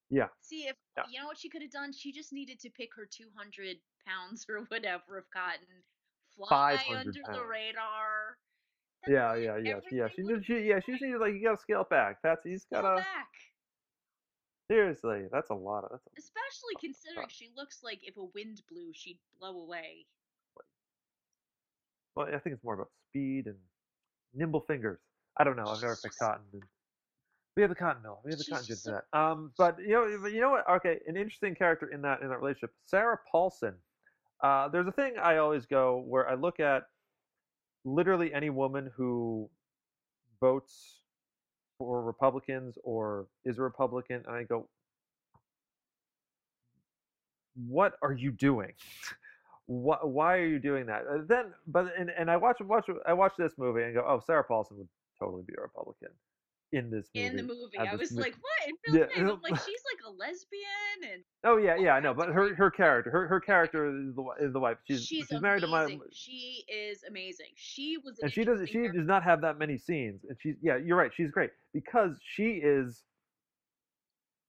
Yeah. 0.10 0.28
See 0.42 0.68
if 0.68 0.76
Yeah. 0.98 1.04
you 1.10 1.20
know 1.20 1.28
what 1.28 1.38
she 1.38 1.50
could 1.50 1.62
have 1.62 1.72
done. 1.72 1.94
She 1.94 2.12
just 2.12 2.34
needed 2.34 2.60
to 2.62 2.70
pick 2.70 2.90
her 2.96 3.06
two 3.06 3.30
hundred 3.36 3.78
pounds 4.06 4.46
or 4.50 4.66
whatever 4.70 5.18
of 5.18 5.30
cotton, 5.32 5.84
fly 6.36 6.78
500 6.78 7.08
under 7.08 7.40
the 7.40 7.46
radar. 7.46 8.38
That's 9.04 9.12
yeah 9.14 9.36
yeah 9.36 9.58
yeah 9.58 9.80
yeah 9.92 10.08
she, 10.10 10.24
she 10.44 10.60
yeah 10.68 10.80
she 10.82 10.92
just 10.92 11.02
needed 11.02 11.22
like 11.22 11.34
you 11.34 11.44
gotta 11.44 11.58
scale 11.58 11.86
back 11.90 12.22
patsy's 12.22 12.64
Scale 12.64 12.82
gotta 12.82 12.98
back. 12.98 13.30
seriously 14.70 15.28
that's 15.32 15.52
a 15.52 15.54
lot 15.54 15.86
of 15.86 15.92
that's 15.92 16.06
a 16.06 16.10
Especially 16.20 16.76
considering 16.82 17.28
she 17.30 17.50
looks 17.56 17.80
like 17.82 18.00
if 18.04 18.18
a 18.18 18.26
wind 18.34 18.62
blew, 18.70 18.92
she'd 18.94 19.20
blow 19.40 19.58
away. 19.62 20.06
Well, 22.16 22.28
I 22.28 22.40
think 22.40 22.56
it's 22.56 22.64
more 22.64 22.74
about 22.74 22.90
speed 23.10 23.46
and 23.48 23.56
nimble 24.34 24.62
fingers. 24.62 25.00
I 25.38 25.44
don't 25.44 25.56
know. 25.56 25.66
I've 25.68 25.82
never 25.82 25.96
picked 25.96 26.20
cotton. 26.20 26.44
And 26.52 26.64
we 27.56 27.62
have 27.62 27.70
the 27.70 27.76
cotton 27.76 28.02
mill. 28.02 28.20
We 28.24 28.32
have 28.32 28.38
the 28.38 28.44
She's 28.46 28.54
cotton 28.54 28.68
gin 28.68 28.78
for 28.78 28.92
that. 29.14 29.18
Um, 29.18 29.52
but 29.58 29.80
you 29.80 29.90
know, 29.90 30.28
you 30.28 30.40
know 30.42 30.52
what? 30.52 30.70
Okay, 30.70 31.00
an 31.08 31.18
interesting 31.18 31.56
character 31.56 31.88
in 31.88 32.02
that 32.04 32.22
in 32.22 32.30
that 32.30 32.40
relationship, 32.40 32.72
Sarah 32.86 33.20
Paulson. 33.30 33.76
Uh, 34.42 34.70
there's 34.70 34.88
a 34.88 34.92
thing 34.92 35.16
I 35.22 35.38
always 35.38 35.66
go 35.66 36.04
where 36.08 36.30
I 36.30 36.36
look 36.36 36.60
at 36.62 36.84
literally 37.84 38.34
any 38.34 38.50
woman 38.50 38.90
who 38.96 39.50
votes 40.40 41.02
for 41.78 42.02
Republicans 42.02 42.78
or 42.84 43.28
is 43.46 43.58
a 43.58 43.62
Republican, 43.62 44.24
and 44.28 44.36
I 44.36 44.44
go, 44.44 44.68
what 47.68 47.94
are 48.02 48.14
you 48.14 48.32
doing? 48.32 48.74
Why, 49.66 49.98
why 50.02 50.38
are 50.38 50.48
you 50.48 50.58
doing 50.58 50.88
that? 50.88 51.04
Uh, 51.08 51.20
Then, 51.28 51.54
but 51.68 51.94
and, 51.96 52.10
and 52.10 52.32
I 52.32 52.38
watch 52.38 52.58
watch 52.60 52.88
I 53.06 53.14
watch 53.14 53.34
this 53.38 53.54
movie 53.60 53.84
and 53.84 53.94
go, 53.94 54.04
oh, 54.04 54.20
Sarah 54.20 54.44
Paulson 54.44 54.78
would 54.80 54.88
totally 55.20 55.44
be 55.44 55.54
a 55.56 55.62
Republican 55.62 56.10
in 56.72 56.92
this 56.92 57.10
movie. 57.16 57.28
In 57.28 57.36
the 57.36 57.44
movie, 57.44 57.78
I 57.78 57.96
was 57.96 58.12
like, 58.14 58.36
"What?" 58.36 58.70
In 58.70 58.76
real 58.94 59.02
Yeah, 59.02 59.24
life, 59.24 59.34
I'm 59.34 59.42
like, 59.42 59.62
"She's 59.66 59.84
like 59.92 60.06
a 60.06 60.12
lesbian," 60.12 61.14
and 61.14 61.24
Oh 61.44 61.58
yeah, 61.58 61.76
yeah, 61.76 61.94
I 61.94 62.00
know. 62.00 62.14
But 62.14 62.30
her 62.30 62.54
her 62.56 62.70
character, 62.70 63.10
her 63.10 63.28
her 63.28 63.40
character 63.40 63.88
is 63.88 64.16
the 64.16 64.24
is 64.40 64.54
the 64.54 64.60
wife. 64.60 64.78
She's 64.86 65.06
she's, 65.06 65.28
she's, 65.28 65.42
married 65.42 65.62
to 65.62 65.68
my. 65.68 65.98
She 66.12 66.64
is 66.68 67.04
amazing. 67.08 67.48
She 67.56 67.98
was, 67.98 68.20
an 68.20 68.26
and 68.26 68.34
she 68.34 68.44
doesn't. 68.44 68.68
she 68.68 68.74
character. 68.74 69.00
does 69.00 69.08
not 69.08 69.24
have 69.24 69.42
that 69.42 69.58
many 69.58 69.78
scenes 69.78 70.26
and 70.28 70.38
she's 70.40 70.56
yeah 70.62 70.78
you're 70.78 70.98
right 70.98 71.12
she's 71.16 71.32
great 71.32 71.52
because 71.74 72.20
she 72.24 72.60
is 72.64 73.04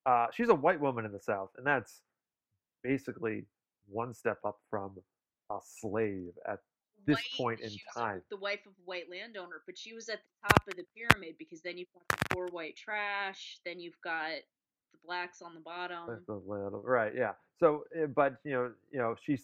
uh 0.05 0.27
she's 0.33 0.49
a 0.49 0.55
white 0.55 0.79
woman 0.79 1.05
in 1.05 1.11
the 1.11 1.19
south 1.19 1.49
and 1.57 1.65
that's 1.65 2.01
basically 2.83 3.45
one 3.87 4.13
step 4.13 4.37
up 4.45 4.59
from 4.69 4.97
a 5.51 5.57
slave 5.63 6.31
at 6.47 6.59
this 7.05 7.15
white- 7.17 7.37
point 7.37 7.59
in 7.61 7.69
she 7.69 7.81
was 7.87 7.95
a- 7.95 7.99
time. 7.99 8.23
the 8.29 8.37
wife 8.37 8.65
of 8.65 8.73
a 8.73 8.81
white 8.85 9.09
landowner, 9.09 9.61
but 9.65 9.77
she 9.77 9.93
was 9.93 10.09
at 10.09 10.19
the 10.23 10.49
top 10.49 10.67
of 10.67 10.75
the 10.75 10.85
pyramid 10.95 11.35
because 11.37 11.61
then 11.61 11.77
you've 11.77 11.91
got 11.93 12.07
the 12.07 12.35
poor 12.35 12.47
white 12.49 12.75
trash, 12.75 13.59
then 13.65 13.79
you've 13.79 13.99
got 14.01 14.31
the 14.91 14.97
blacks 15.05 15.41
on 15.41 15.53
the 15.53 15.59
bottom. 15.61 16.07
Little- 16.27 16.81
right 16.83 17.13
yeah 17.15 17.33
so 17.59 17.85
uh, 18.01 18.07
but 18.07 18.37
you 18.43 18.51
know 18.51 18.71
you 18.91 18.99
know 18.99 19.15
she 19.23 19.37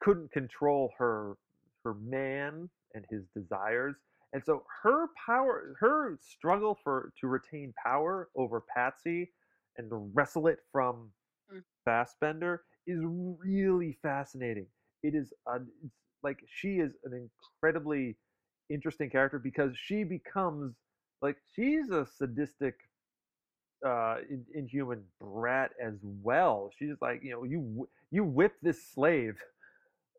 couldn't 0.00 0.30
control 0.32 0.92
her 0.98 1.36
her 1.84 1.94
man 1.94 2.68
and 2.94 3.04
his 3.10 3.24
desires 3.34 3.96
and 4.32 4.44
so 4.44 4.64
her 4.82 5.08
power 5.26 5.76
her 5.80 6.16
struggle 6.20 6.74
for 6.84 7.12
to 7.20 7.26
retain 7.28 7.72
power 7.82 8.28
over 8.36 8.60
patsy 8.60 9.32
and 9.76 9.88
to 9.90 9.96
wrestle 9.96 10.46
it 10.48 10.60
from 10.70 11.10
Mm. 11.52 11.62
Fassbender 11.84 12.64
is 12.86 13.00
really 13.04 13.92
fascinating 14.02 14.66
it 15.02 15.14
is 15.14 15.32
a, 15.46 15.56
it's 15.84 16.00
like 16.24 16.38
she 16.48 16.78
is 16.84 16.92
an 17.04 17.12
incredibly 17.28 18.16
interesting 18.70 19.10
character 19.10 19.38
because 19.38 19.72
she 19.76 20.04
becomes 20.04 20.74
like 21.22 21.36
she's 21.54 21.90
a 21.90 22.06
sadistic 22.18 22.74
uh 23.86 24.16
in, 24.30 24.44
inhuman 24.54 25.02
brat 25.20 25.70
as 25.82 25.94
well. 26.22 26.70
She's 26.78 26.96
like 27.00 27.20
you 27.22 27.30
know 27.32 27.44
you 27.44 27.88
you 28.10 28.24
whip 28.24 28.54
this 28.62 28.82
slave 28.94 29.36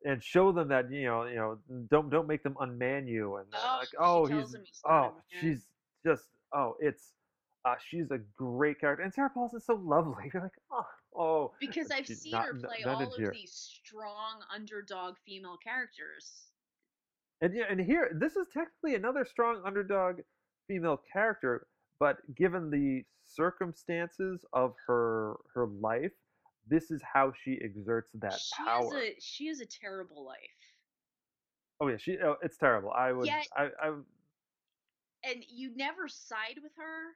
and 0.06 0.24
show 0.24 0.52
them 0.52 0.68
that 0.70 0.92
you 0.92 1.06
know 1.06 1.26
you 1.26 1.36
know 1.36 1.58
don't 1.90 2.10
don't 2.12 2.28
make 2.28 2.44
them 2.44 2.56
unman 2.62 3.08
you 3.08 3.38
and 3.38 3.48
Oh, 3.54 3.78
like 3.80 3.90
oh 4.00 4.26
he's 4.28 4.52
he's 4.66 4.82
oh 4.88 5.14
she's 5.42 5.66
just 6.06 6.26
oh 6.54 6.76
it's 6.80 7.14
Uh, 7.66 7.74
she's 7.90 8.12
a 8.12 8.20
great 8.38 8.78
character, 8.80 9.02
and 9.04 9.12
Sarah 9.12 9.32
Paulson's 9.34 9.66
so 9.66 9.74
lovely. 9.74 10.30
You're 10.34 10.44
like, 10.44 10.60
oh, 10.70 10.86
oh. 11.18 11.52
Because 11.60 11.92
I've 11.92 12.08
seen 12.08 12.32
not- 12.34 12.46
her 12.48 12.54
play 12.56 12.84
all 12.86 13.02
of 13.02 13.14
here. 13.16 13.32
these 13.32 13.52
strong 13.84 14.42
underdog 14.54 15.16
female 15.26 15.58
characters. 15.58 16.46
And 17.42 17.54
yeah, 17.54 17.66
and 17.70 17.80
here 17.80 18.12
this 18.20 18.36
is 18.36 18.48
technically 18.54 18.96
another 18.96 19.26
strong 19.26 19.62
underdog 19.66 20.22
female 20.68 21.02
character, 21.12 21.68
but 22.00 22.18
given 22.36 22.70
the 22.70 23.04
circumstances 23.24 24.46
of 24.54 24.74
her 24.88 25.36
her 25.54 25.68
life, 25.68 26.14
this 26.68 26.92
is 26.92 27.02
how 27.14 27.34
she 27.44 27.60
exerts 27.62 28.12
that 28.16 28.40
she 28.40 28.64
power. 28.64 28.94
has 28.94 28.94
a 28.94 29.16
she 29.20 29.48
has 29.48 29.60
a 29.60 29.66
terrible 29.66 30.26
life. 30.26 30.38
Oh 31.82 31.88
yeah, 31.90 31.98
she. 31.98 32.18
Oh, 32.24 32.36
it's 32.42 32.58
terrible. 32.58 32.92
I 32.92 33.12
would. 33.12 33.28
Yet- 33.28 33.48
I. 33.56 33.66
I 33.82 33.90
And 35.24 35.44
you 35.50 35.76
never 35.76 36.08
side 36.08 36.60
with 36.64 36.72
her. 36.78 37.16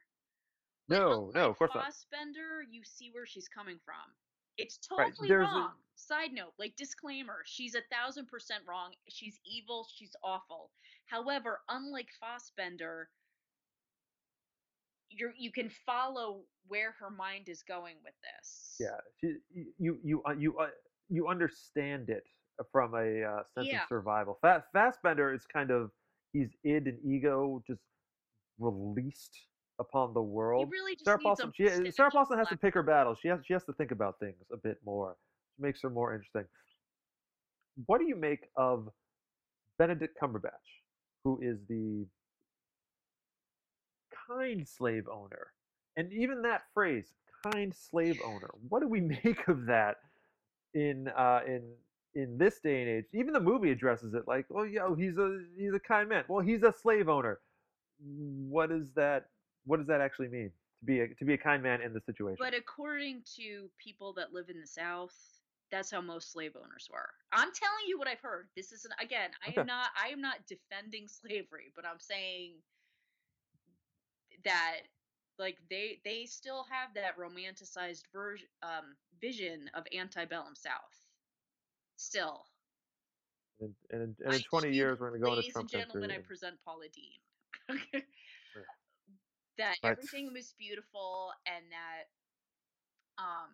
But 0.89 0.99
no, 0.99 1.31
no, 1.35 1.49
of 1.51 1.57
course 1.57 1.71
not. 1.75 1.85
Fassbender, 1.85 2.63
you 2.69 2.81
see 2.83 3.09
where 3.13 3.25
she's 3.25 3.47
coming 3.47 3.77
from. 3.85 3.95
It's 4.57 4.79
Right, 4.91 5.13
totally 5.15 5.29
a- 5.29 5.37
wrong. 5.39 5.71
Side 5.95 6.33
note, 6.33 6.53
like 6.57 6.75
disclaimer, 6.77 7.43
she's 7.45 7.75
a 7.75 7.81
thousand 7.91 8.27
percent 8.27 8.63
wrong. 8.67 8.93
She's 9.09 9.39
evil. 9.45 9.85
She's 9.93 10.15
awful. 10.23 10.71
However, 11.07 11.59
unlike 11.69 12.07
Fassbender, 12.19 13.09
you 15.09 15.31
you 15.37 15.51
can 15.51 15.69
follow 15.85 16.41
where 16.67 16.93
her 16.99 17.09
mind 17.09 17.49
is 17.49 17.63
going 17.63 17.95
with 18.03 18.13
this. 18.23 18.75
Yeah, 18.79 18.97
she. 19.19 19.35
You. 19.77 19.99
You. 20.03 20.23
uh, 20.27 20.31
You. 20.33 20.57
Uh, 20.57 20.67
you 21.09 21.27
understand 21.27 22.09
it 22.09 22.23
from 22.71 22.93
a 22.93 23.23
uh, 23.23 23.43
sense 23.55 23.67
Yeah. 23.67 23.81
of 23.83 23.87
survival. 23.89 24.37
Fa- 24.41 24.63
Fassbender 24.73 25.33
is 25.33 25.45
kind 25.51 25.71
of 25.71 25.91
he's 26.33 26.49
id 26.63 26.87
and 26.87 26.99
ego 27.03 27.63
just 27.67 27.81
released 28.59 29.47
upon 29.79 30.13
the 30.13 30.21
He 30.21 30.27
world. 30.27 30.69
really 30.71 30.93
just 30.95 31.05
Sarah 31.05 31.19
Paulson, 31.19 31.51
she, 31.55 31.91
Sarah 31.91 32.11
Paulson 32.11 32.37
has 32.37 32.49
to 32.49 32.57
pick 32.57 32.73
her 32.73 32.83
battles. 32.83 33.19
She 33.21 33.27
has 33.29 33.39
she 33.45 33.53
has 33.53 33.63
to 33.65 33.73
think 33.73 33.91
about 33.91 34.19
things 34.19 34.35
a 34.53 34.57
bit 34.57 34.77
more. 34.85 35.11
It 35.57 35.61
makes 35.61 35.81
her 35.81 35.89
more 35.89 36.13
interesting. 36.13 36.45
What 37.85 37.99
do 37.99 38.05
you 38.07 38.15
make 38.15 38.49
of 38.57 38.89
Benedict 39.77 40.17
Cumberbatch, 40.21 40.51
who 41.23 41.39
is 41.41 41.59
the 41.67 42.05
kind 44.27 44.67
slave 44.67 45.07
owner? 45.11 45.53
And 45.97 46.11
even 46.13 46.41
that 46.43 46.63
phrase, 46.73 47.13
kind 47.43 47.73
slave 47.73 48.19
owner, 48.25 48.49
what 48.67 48.81
do 48.81 48.87
we 48.87 49.01
make 49.23 49.47
of 49.47 49.65
that 49.67 49.97
in 50.73 51.07
uh, 51.09 51.41
in 51.47 51.63
in 52.15 52.37
this 52.37 52.59
day 52.59 52.81
and 52.81 52.89
age? 52.89 53.05
Even 53.13 53.33
the 53.33 53.39
movie 53.39 53.71
addresses 53.71 54.13
it 54.13 54.23
like, 54.27 54.45
oh 54.55 54.63
yeah, 54.63 54.87
he's 54.97 55.17
a 55.17 55.39
he's 55.57 55.73
a 55.73 55.79
kind 55.79 56.09
man. 56.09 56.25
Well, 56.27 56.41
he's 56.41 56.63
a 56.63 56.73
slave 56.73 57.09
owner. 57.09 57.39
What 58.01 58.71
is 58.71 58.91
that? 58.95 59.27
What 59.69 59.77
does 59.77 59.87
that 59.87 60.01
actually 60.01 60.29
mean 60.29 60.49
to 60.79 60.85
be 60.85 61.01
a, 61.01 61.07
to 61.13 61.25
be 61.25 61.35
a 61.35 61.37
kind 61.37 61.61
man 61.61 61.79
in 61.83 61.93
this 61.93 62.03
situation? 62.07 62.37
But 62.39 62.55
according 62.55 63.21
to 63.35 63.69
people 63.77 64.13
that 64.13 64.33
live 64.33 64.49
in 64.49 64.59
the 64.59 64.65
South, 64.65 65.13
that's 65.69 65.91
how 65.91 66.01
most 66.01 66.31
slave 66.31 66.53
owners 66.55 66.89
were. 66.91 67.11
I'm 67.31 67.51
telling 67.53 67.85
you 67.87 67.99
what 67.99 68.07
I've 68.07 68.19
heard. 68.19 68.47
This 68.55 68.71
isn't 68.71 68.95
again. 68.99 69.29
I 69.45 69.49
Okay. 69.49 69.61
am 69.61 69.67
not. 69.67 69.91
I 69.95 70.07
am 70.07 70.21
not 70.21 70.37
defending 70.47 71.07
slavery, 71.21 71.71
but 71.75 71.85
I'm 71.85 71.99
saying 71.99 72.53
that 74.43 74.79
like 75.37 75.59
they 75.69 75.99
they 76.03 76.25
still 76.25 76.65
have 76.71 76.95
that 76.95 77.15
romanticized 77.15 78.05
version 78.11 78.47
um, 78.63 78.95
vision 79.21 79.69
of 79.75 79.83
antebellum 79.95 80.55
South. 80.55 81.05
Still, 81.97 82.47
and, 83.61 83.75
and, 83.91 84.15
and 84.25 84.33
in 84.33 84.41
20 84.41 84.73
years, 84.73 84.99
we're 84.99 85.09
going 85.09 85.21
to 85.21 85.25
go 85.25 85.31
into 85.33 85.41
ladies 85.41 85.53
Trump 85.53 85.69
and 85.73 85.81
gentlemen. 85.81 86.09
I 86.09 86.17
present 86.17 86.55
Paula 86.65 86.85
Deen. 86.91 88.01
that 89.59 89.77
Right. 89.83 89.97
everything 89.97 90.33
was 90.33 90.55
beautiful 90.59 91.33
and 91.47 91.65
that 91.71 92.05
um 93.19 93.49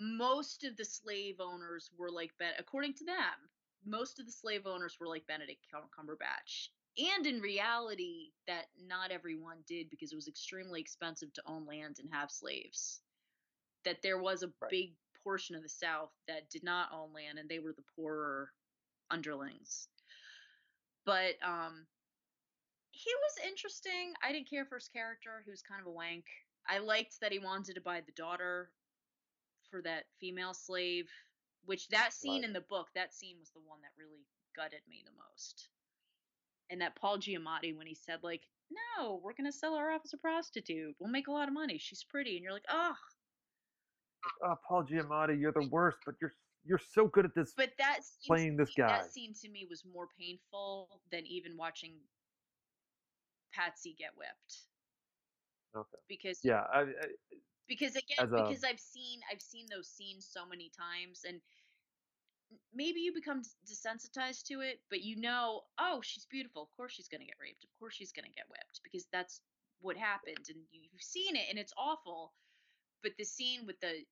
most 0.00 0.64
of 0.64 0.76
the 0.76 0.84
slave 0.84 1.36
owners 1.40 1.90
were 1.98 2.10
like 2.10 2.32
ben- 2.38 2.54
according 2.58 2.94
to 2.94 3.04
them 3.04 3.50
most 3.86 4.20
of 4.20 4.26
the 4.26 4.32
slave 4.32 4.66
owners 4.66 4.98
were 5.00 5.08
like 5.08 5.26
benedict 5.28 5.66
cumberbatch 5.98 6.68
and 6.98 7.26
in 7.26 7.40
reality 7.40 8.32
that 8.48 8.66
not 8.86 9.12
everyone 9.12 9.58
did 9.68 9.90
because 9.90 10.12
it 10.12 10.16
was 10.16 10.28
extremely 10.28 10.80
expensive 10.80 11.32
to 11.34 11.42
own 11.46 11.66
land 11.66 11.98
and 12.00 12.10
have 12.12 12.30
slaves 12.32 13.02
that 13.84 14.02
there 14.02 14.18
was 14.18 14.42
a 14.42 14.52
Right. 14.60 14.70
big 14.70 14.94
portion 15.24 15.56
of 15.56 15.62
the 15.62 15.70
south 15.70 16.10
that 16.28 16.50
did 16.50 16.64
not 16.64 16.90
own 16.92 17.12
land 17.14 17.38
and 17.38 17.48
they 17.48 17.60
were 17.60 17.74
the 17.74 17.84
poorer 17.96 18.52
underlings 19.10 19.88
but 21.06 21.34
um 21.42 21.86
he 22.94 23.10
was 23.14 23.46
interesting. 23.50 24.14
I 24.22 24.30
didn't 24.32 24.48
care 24.48 24.64
for 24.64 24.76
his 24.76 24.88
character. 24.88 25.42
He 25.44 25.50
was 25.50 25.62
kind 25.62 25.80
of 25.80 25.86
a 25.86 25.90
wank. 25.90 26.24
I 26.68 26.78
liked 26.78 27.20
that 27.20 27.32
he 27.32 27.38
wanted 27.40 27.74
to 27.74 27.80
buy 27.80 28.00
the 28.00 28.12
daughter 28.12 28.70
for 29.70 29.82
that 29.82 30.04
female 30.20 30.54
slave, 30.54 31.10
which 31.64 31.88
that 31.88 32.12
scene 32.12 32.42
Right. 32.42 32.44
in 32.44 32.52
the 32.52 32.60
book, 32.60 32.88
that 32.94 33.12
scene 33.12 33.36
was 33.40 33.50
the 33.50 33.60
one 33.60 33.80
that 33.82 33.90
really 33.98 34.24
gutted 34.54 34.86
me 34.88 35.02
the 35.04 35.12
most. 35.12 35.68
And 36.70 36.80
that 36.80 36.94
Paul 36.96 37.18
Giamatti, 37.18 37.76
when 37.76 37.86
he 37.86 37.94
said, 37.94 38.22
like, 38.22 38.48
no, 38.70 39.20
we're 39.22 39.34
going 39.34 39.50
to 39.50 39.56
sell 39.56 39.76
her 39.76 39.90
off 39.90 40.02
as 40.04 40.14
a 40.14 40.18
prostitute. 40.18 40.94
We'll 40.98 41.10
make 41.10 41.26
a 41.28 41.32
lot 41.32 41.48
of 41.48 41.54
money. 41.54 41.78
She's 41.78 42.04
pretty. 42.04 42.36
And 42.36 42.42
you're 42.44 42.52
like, 42.52 42.64
oh, 42.68 42.94
oh, 44.44 44.54
Paul 44.66 44.84
Giamatti, 44.84 45.38
you're 45.38 45.52
the 45.52 45.68
worst, 45.68 45.98
but 46.06 46.14
you're 46.20 46.32
you're 46.66 46.80
so 46.94 47.06
good 47.06 47.26
at 47.26 47.34
this 47.34 47.52
but 47.54 47.72
that 47.76 47.98
scene, 48.02 48.26
playing 48.26 48.56
this 48.56 48.72
guy. 48.74 48.86
that 48.88 49.12
scene 49.12 49.34
to 49.42 49.50
me 49.50 49.66
was 49.68 49.84
more 49.84 50.08
painful 50.18 51.02
than 51.12 51.26
even 51.26 51.58
watching 51.58 51.92
Patsy 53.54 53.94
get 53.98 54.10
whipped. 54.16 54.66
Okay. 55.76 55.98
Because 56.08 56.40
Yeah, 56.44 56.62
I, 56.72 56.80
I, 56.80 56.84
because 57.68 57.96
again 57.96 58.18
a- 58.18 58.26
because 58.36 58.64
i've 58.64 58.80
seen 58.80 59.20
i've 59.32 59.42
seen 59.42 59.66
those 59.70 59.88
scenes 59.88 60.26
so 60.30 60.46
many 60.46 60.70
times 60.70 61.22
and 61.26 61.40
maybe 62.74 63.00
you 63.00 63.12
become 63.14 63.42
desensitized 63.66 64.44
to 64.44 64.60
it 64.60 64.80
but 64.90 65.00
you 65.02 65.16
know 65.16 65.62
oh 65.78 66.00
she's 66.02 66.26
beautiful 66.26 66.62
of 66.62 66.68
course 66.76 66.92
she's 66.92 67.08
going 67.08 67.20
to 67.20 67.26
get 67.26 67.36
raped 67.40 67.64
of 67.64 67.70
course 67.78 67.94
she's 67.94 68.12
going 68.12 68.24
to 68.26 68.34
get 68.34 68.48
whipped 68.50 68.80
because 68.82 69.06
that's 69.12 69.40
what 69.80 69.96
happened 69.96 70.46
and 70.48 70.58
you- 70.70 70.88
you've 70.92 71.02
seen 71.02 71.36
it 71.36 71.46
and 71.50 71.58
it's 71.58 71.72
awful 71.78 72.34
but 73.02 73.12
the 73.18 73.24
scene 73.24 73.66
with 73.66 73.80
the 73.80 74.04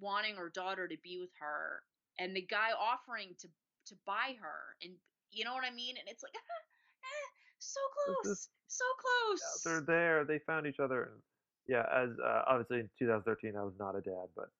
wanting 0.00 0.36
her 0.36 0.50
daughter 0.50 0.86
to 0.88 0.96
be 1.02 1.18
with 1.18 1.32
her 1.40 1.82
and 2.18 2.36
the 2.36 2.42
guy 2.42 2.70
offering 2.78 3.34
to 3.38 3.48
to 3.86 3.96
buy 4.06 4.36
her 4.40 4.76
and 4.82 4.92
you 5.32 5.44
know 5.44 5.54
what 5.54 5.64
i 5.64 5.70
mean 5.70 5.96
and 5.98 6.08
it's 6.08 6.22
like 6.22 6.34
eh, 6.34 6.38
so 7.62 7.80
close 8.04 8.26
is- 8.32 8.48
so 8.66 8.84
close 8.98 9.62
yeah, 9.64 9.70
they're 9.70 9.80
there. 9.86 10.24
They 10.24 10.38
found 10.40 10.66
each 10.66 10.80
other. 10.80 11.04
And 11.12 11.22
yeah, 11.68 11.84
as 11.94 12.10
uh, 12.18 12.42
obviously 12.46 12.80
in 12.80 12.90
2013, 12.98 13.54
I 13.56 13.62
was 13.62 13.74
not 13.78 13.94
a 13.96 14.00
dad, 14.00 14.28
but 14.34 14.50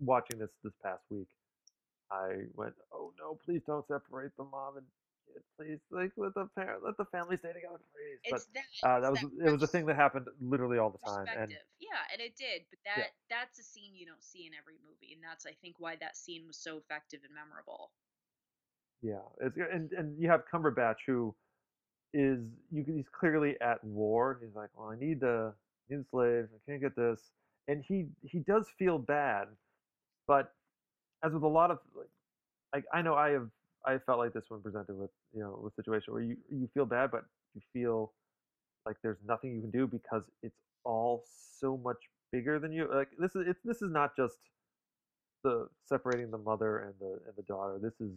watching 0.00 0.38
this 0.38 0.50
this 0.62 0.72
past 0.82 1.02
week, 1.10 1.28
I 2.10 2.46
went, 2.54 2.74
"Oh 2.92 3.12
no, 3.18 3.38
please 3.44 3.62
don't 3.66 3.86
separate 3.86 4.32
the 4.36 4.44
mom 4.44 4.78
and 4.78 4.86
kid. 5.26 5.42
Please, 5.58 5.80
like 5.90 6.12
let 6.16 6.34
the 6.34 6.46
parent, 6.54 6.82
let 6.84 6.96
the 6.96 7.04
family 7.06 7.36
stay 7.36 7.52
together, 7.52 7.80
please." 7.92 8.18
it's 8.24 8.46
but 8.46 8.54
that 8.54 8.88
uh, 8.88 9.00
that 9.00 9.12
was 9.12 9.30
it 9.46 9.50
was 9.50 9.62
a 9.62 9.66
thing 9.68 9.86
that 9.86 9.96
happened 9.96 10.26
literally 10.40 10.78
all 10.78 10.90
the 10.90 10.98
time, 11.04 11.26
and 11.36 11.52
yeah, 11.78 12.02
and 12.12 12.20
it 12.20 12.34
did. 12.36 12.62
But 12.70 12.78
that 12.84 12.98
Yeah. 12.98 13.06
that's 13.30 13.58
a 13.58 13.62
scene 13.62 13.94
you 13.94 14.06
don't 14.06 14.22
see 14.22 14.46
in 14.46 14.54
every 14.54 14.76
movie, 14.86 15.12
and 15.12 15.22
that's 15.22 15.46
I 15.46 15.52
think 15.52 15.76
why 15.78 15.96
that 15.96 16.16
scene 16.16 16.46
was 16.46 16.56
so 16.58 16.78
effective 16.78 17.20
and 17.24 17.34
memorable. 17.34 17.92
Yeah, 19.02 19.20
it's 19.40 19.56
and 19.56 19.92
and 19.92 20.18
you 20.18 20.28
have 20.30 20.44
Cumberbatch 20.52 21.04
who 21.06 21.34
is 22.14 22.38
you 22.72 22.84
he's 22.86 23.08
clearly 23.12 23.56
at 23.60 23.82
war. 23.84 24.38
He's 24.40 24.54
like, 24.54 24.70
well, 24.76 24.88
I 24.88 24.96
need 24.98 25.20
the 25.20 25.52
need 25.90 26.04
the. 26.10 26.48
I 26.54 26.70
can't 26.70 26.80
get 26.80 26.96
this, 26.96 27.20
and 27.68 27.84
he 27.86 28.06
he 28.22 28.38
does 28.38 28.68
feel 28.78 28.98
bad, 28.98 29.48
but 30.26 30.54
as 31.24 31.32
with 31.32 31.42
a 31.42 31.48
lot 31.48 31.70
of 31.70 31.78
like, 32.72 32.84
I 32.92 33.02
know 33.02 33.14
I 33.14 33.30
have 33.30 33.48
I 33.84 33.98
felt 33.98 34.18
like 34.18 34.32
this 34.32 34.44
when 34.48 34.60
presented 34.62 34.96
with 34.96 35.10
you 35.34 35.40
know 35.40 35.58
with 35.62 35.74
situation 35.74 36.14
where 36.14 36.22
you 36.22 36.36
you 36.50 36.68
feel 36.72 36.86
bad, 36.86 37.10
but 37.10 37.24
you 37.54 37.60
feel 37.72 38.12
like 38.86 38.96
there's 39.02 39.18
nothing 39.26 39.54
you 39.54 39.60
can 39.60 39.70
do 39.70 39.86
because 39.86 40.22
it's 40.42 40.60
all 40.84 41.24
so 41.58 41.76
much 41.76 41.98
bigger 42.30 42.58
than 42.58 42.72
you. 42.72 42.88
Like 42.92 43.08
this 43.18 43.34
is 43.34 43.46
it's 43.48 43.60
this 43.64 43.82
is 43.82 43.90
not 43.90 44.16
just 44.16 44.36
the 45.42 45.68
separating 45.84 46.30
the 46.30 46.38
mother 46.38 46.78
and 46.78 46.94
the 47.00 47.20
and 47.26 47.34
the 47.36 47.42
daughter. 47.42 47.78
This 47.82 48.00
is 48.00 48.12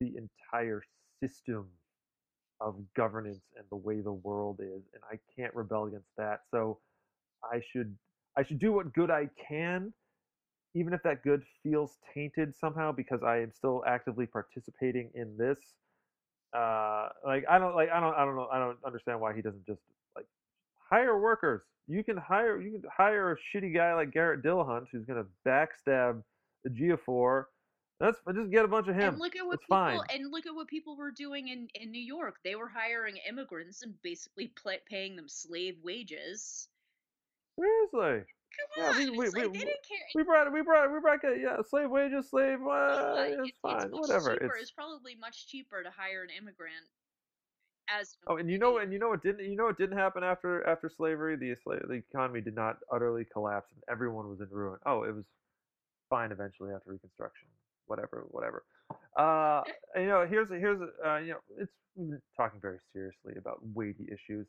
the 0.00 0.14
entire 0.16 0.82
system 1.22 1.66
of 2.60 2.76
governance 2.96 3.40
and 3.56 3.64
the 3.70 3.76
way 3.76 4.00
the 4.00 4.12
world 4.12 4.60
is 4.60 4.82
and 4.94 5.02
I 5.10 5.18
can't 5.36 5.54
rebel 5.54 5.86
against 5.86 6.10
that. 6.16 6.40
So 6.50 6.78
I 7.42 7.60
should 7.72 7.94
I 8.36 8.44
should 8.44 8.58
do 8.58 8.72
what 8.72 8.92
good 8.92 9.10
I 9.10 9.28
can 9.48 9.92
even 10.74 10.92
if 10.92 11.02
that 11.04 11.22
good 11.22 11.42
feels 11.62 11.98
tainted 12.12 12.54
somehow 12.54 12.90
because 12.92 13.22
I 13.22 13.38
am 13.38 13.52
still 13.52 13.84
actively 13.86 14.26
participating 14.26 15.10
in 15.14 15.36
this. 15.36 15.58
Uh 16.56 17.08
like 17.24 17.44
I 17.50 17.58
don't 17.58 17.74
like 17.74 17.90
I 17.90 18.00
don't 18.00 18.14
I 18.14 18.24
don't 18.24 18.36
know 18.36 18.48
I 18.52 18.58
don't 18.58 18.78
understand 18.86 19.20
why 19.20 19.34
he 19.34 19.42
doesn't 19.42 19.66
just 19.66 19.82
like 20.16 20.26
hire 20.90 21.18
workers. 21.18 21.62
You 21.88 22.04
can 22.04 22.16
hire 22.16 22.60
you 22.60 22.72
can 22.72 22.82
hire 22.96 23.32
a 23.32 23.36
shitty 23.36 23.74
guy 23.74 23.94
like 23.94 24.12
Garrett 24.12 24.42
Dillahunt 24.42 24.86
who's 24.92 25.04
gonna 25.04 25.26
backstab 25.46 26.22
the 26.62 26.70
Ejiofor. 26.70 27.44
That's 28.00 28.18
just 28.34 28.50
get 28.50 28.64
a 28.64 28.68
bunch 28.68 28.88
of 28.88 28.94
him. 28.96 29.14
And 29.14 29.18
look 29.18 29.36
at 29.36 29.46
what 29.46 29.54
it's 29.54 29.62
people 29.64 29.76
fine. 29.76 30.00
and 30.12 30.30
look 30.32 30.46
at 30.46 30.54
what 30.54 30.66
people 30.66 30.96
were 30.96 31.10
doing 31.12 31.48
in 31.48 31.68
in 31.74 31.90
New 31.90 32.02
York. 32.02 32.36
They 32.42 32.54
were 32.56 32.68
hiring 32.68 33.16
immigrants 33.28 33.82
and 33.82 33.94
basically 34.02 34.52
paying 34.88 35.16
them 35.16 35.28
slave 35.28 35.76
wages. 35.82 36.68
Seriously. 37.58 38.24
Come 38.76 38.84
on, 38.84 38.92
Yeah, 38.92 38.98
we- 39.10 39.18
we- 39.18 39.26
it's 39.26 39.34
like 39.34 39.42
we- 39.50 39.58
they 39.58 39.64
didn't 39.64 39.82
care. 39.88 39.98
We 40.14 40.22
brought 40.24 40.52
we 40.52 40.62
brought 40.62 40.92
we 40.92 41.00
brought 41.00 41.20
yeah 41.40 41.62
slave 41.62 41.90
wages 41.90 42.30
slave 42.30 42.60
uh, 42.62 43.14
Yeah, 43.16 43.24
it's 43.42 43.48
it- 43.48 43.54
fine 43.62 43.90
much 43.90 44.00
whatever 44.00 44.32
it's 44.32 44.60
It's 44.60 44.70
probably 44.70 45.14
much 45.14 45.46
cheaper 45.48 45.82
to 45.82 45.90
hire 45.90 46.22
an 46.22 46.30
immigrant 46.30 46.88
as. 47.88 48.16
oh 48.28 48.36
and 48.38 48.50
you 48.50 48.58
know 48.58 48.78
and 48.78 48.92
you 48.92 48.98
know 48.98 49.08
what 49.10 49.22
didn't 49.22 49.44
you 49.48 49.56
know 49.56 49.64
what 49.66 49.76
didn't 49.78 49.98
happen 49.98 50.22
after 50.24 50.66
after 50.66 50.88
slavery 50.88 51.36
the 51.36 51.54
the 51.66 51.94
economy 51.94 52.40
did 52.40 52.54
not 52.54 52.78
utterly 52.90 53.24
collapse 53.24 53.70
and 53.72 53.82
everyone 53.88 54.28
was 54.28 54.40
in 54.40 54.48
ruin 54.50 54.78
oh 54.86 55.02
it 55.04 55.14
was 55.14 55.24
fine 56.08 56.32
eventually 56.32 56.72
after 56.72 56.90
reconstruction 56.90 57.46
whatever 57.86 58.24
whatever 58.28 58.64
uh 59.18 59.62
you 59.96 60.06
know 60.06 60.26
here's 60.28 60.50
a, 60.50 60.54
here's 60.54 60.80
a, 60.80 61.08
uh, 61.08 61.18
you 61.18 61.32
know 61.32 61.38
it's 61.58 61.72
talking 62.36 62.60
very 62.60 62.78
seriously 62.92 63.34
about 63.38 63.58
weighty 63.74 64.06
issues 64.12 64.46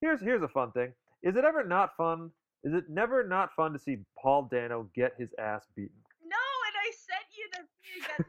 here's 0.00 0.20
here's 0.20 0.42
a 0.42 0.48
fun 0.48 0.70
thing 0.72 0.92
is 1.22 1.36
it 1.36 1.44
ever 1.44 1.64
not 1.64 1.90
fun 1.96 2.30
is 2.64 2.72
it 2.72 2.88
never 2.88 3.26
not 3.26 3.50
fun 3.54 3.72
to 3.72 3.78
see 3.78 3.98
Paul 4.20 4.48
Dano 4.50 4.88
get 4.94 5.12
his 5.18 5.30
ass 5.38 5.66
beaten 5.76 6.00
No, 6.24 6.44
and 6.66 6.76
I 6.80 6.88
sent 6.96 7.28
you 7.36 7.46
the. 7.52 7.60
That, 8.08 8.26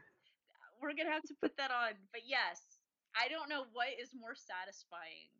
we're 0.80 0.92
gonna 0.92 1.10
have 1.10 1.24
to 1.24 1.34
put 1.40 1.56
that 1.56 1.70
on. 1.70 1.96
But 2.12 2.22
yes, 2.28 2.60
I 3.16 3.28
don't 3.28 3.48
know 3.48 3.64
what 3.72 3.88
is 4.00 4.12
more 4.14 4.36
satisfying: 4.36 5.32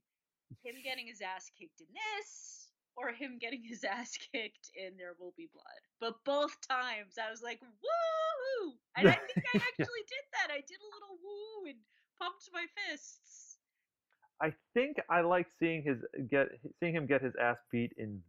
him 0.64 0.80
getting 0.82 1.06
his 1.06 1.20
ass 1.20 1.50
kicked 1.52 1.80
in 1.80 1.86
this, 1.92 2.65
or 2.96 3.12
him 3.12 3.38
getting 3.38 3.62
his 3.62 3.84
ass 3.96 4.16
kicked 4.32 4.70
in 4.74 4.96
There 4.96 5.14
Will 5.18 5.34
Be 5.36 5.48
Blood. 5.52 5.82
But 6.00 6.14
both 6.24 6.56
times, 6.68 7.14
I 7.18 7.30
was 7.30 7.42
like, 7.42 7.60
"Woo!" 7.60 8.72
And 8.96 9.08
I 9.08 9.12
think 9.34 9.46
I 9.54 9.58
actually 9.58 10.04
did 10.08 10.24
that. 10.32 10.52
I 10.52 10.60
did 10.66 10.78
a 10.80 10.90
little 10.94 11.18
woo 11.22 11.68
and 11.68 11.78
pumped 12.18 12.48
my 12.52 12.64
fists. 12.76 13.58
I 14.42 14.52
think 14.74 14.96
I 15.08 15.22
like 15.22 15.46
seeing 15.58 15.82
his 15.82 15.98
get 16.30 16.48
seeing 16.80 16.94
him 16.94 17.06
get 17.06 17.22
his 17.22 17.34
ass 17.40 17.56
beat 17.72 17.92
in 17.96 18.20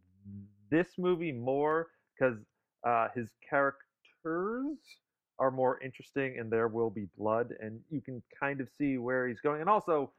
this 0.70 0.88
movie 0.98 1.32
more 1.32 1.88
because 2.18 2.38
uh, 2.86 3.08
his 3.14 3.28
characters 3.48 4.78
are 5.38 5.50
more 5.50 5.80
interesting 5.82 6.38
and 6.38 6.50
there 6.50 6.68
will 6.68 6.90
be 6.90 7.06
blood 7.16 7.54
and 7.60 7.80
you 7.90 8.00
can 8.00 8.22
kind 8.38 8.60
of 8.60 8.68
see 8.76 8.98
where 8.98 9.28
he's 9.28 9.40
going 9.40 9.60
and 9.60 9.70
also 9.70 10.10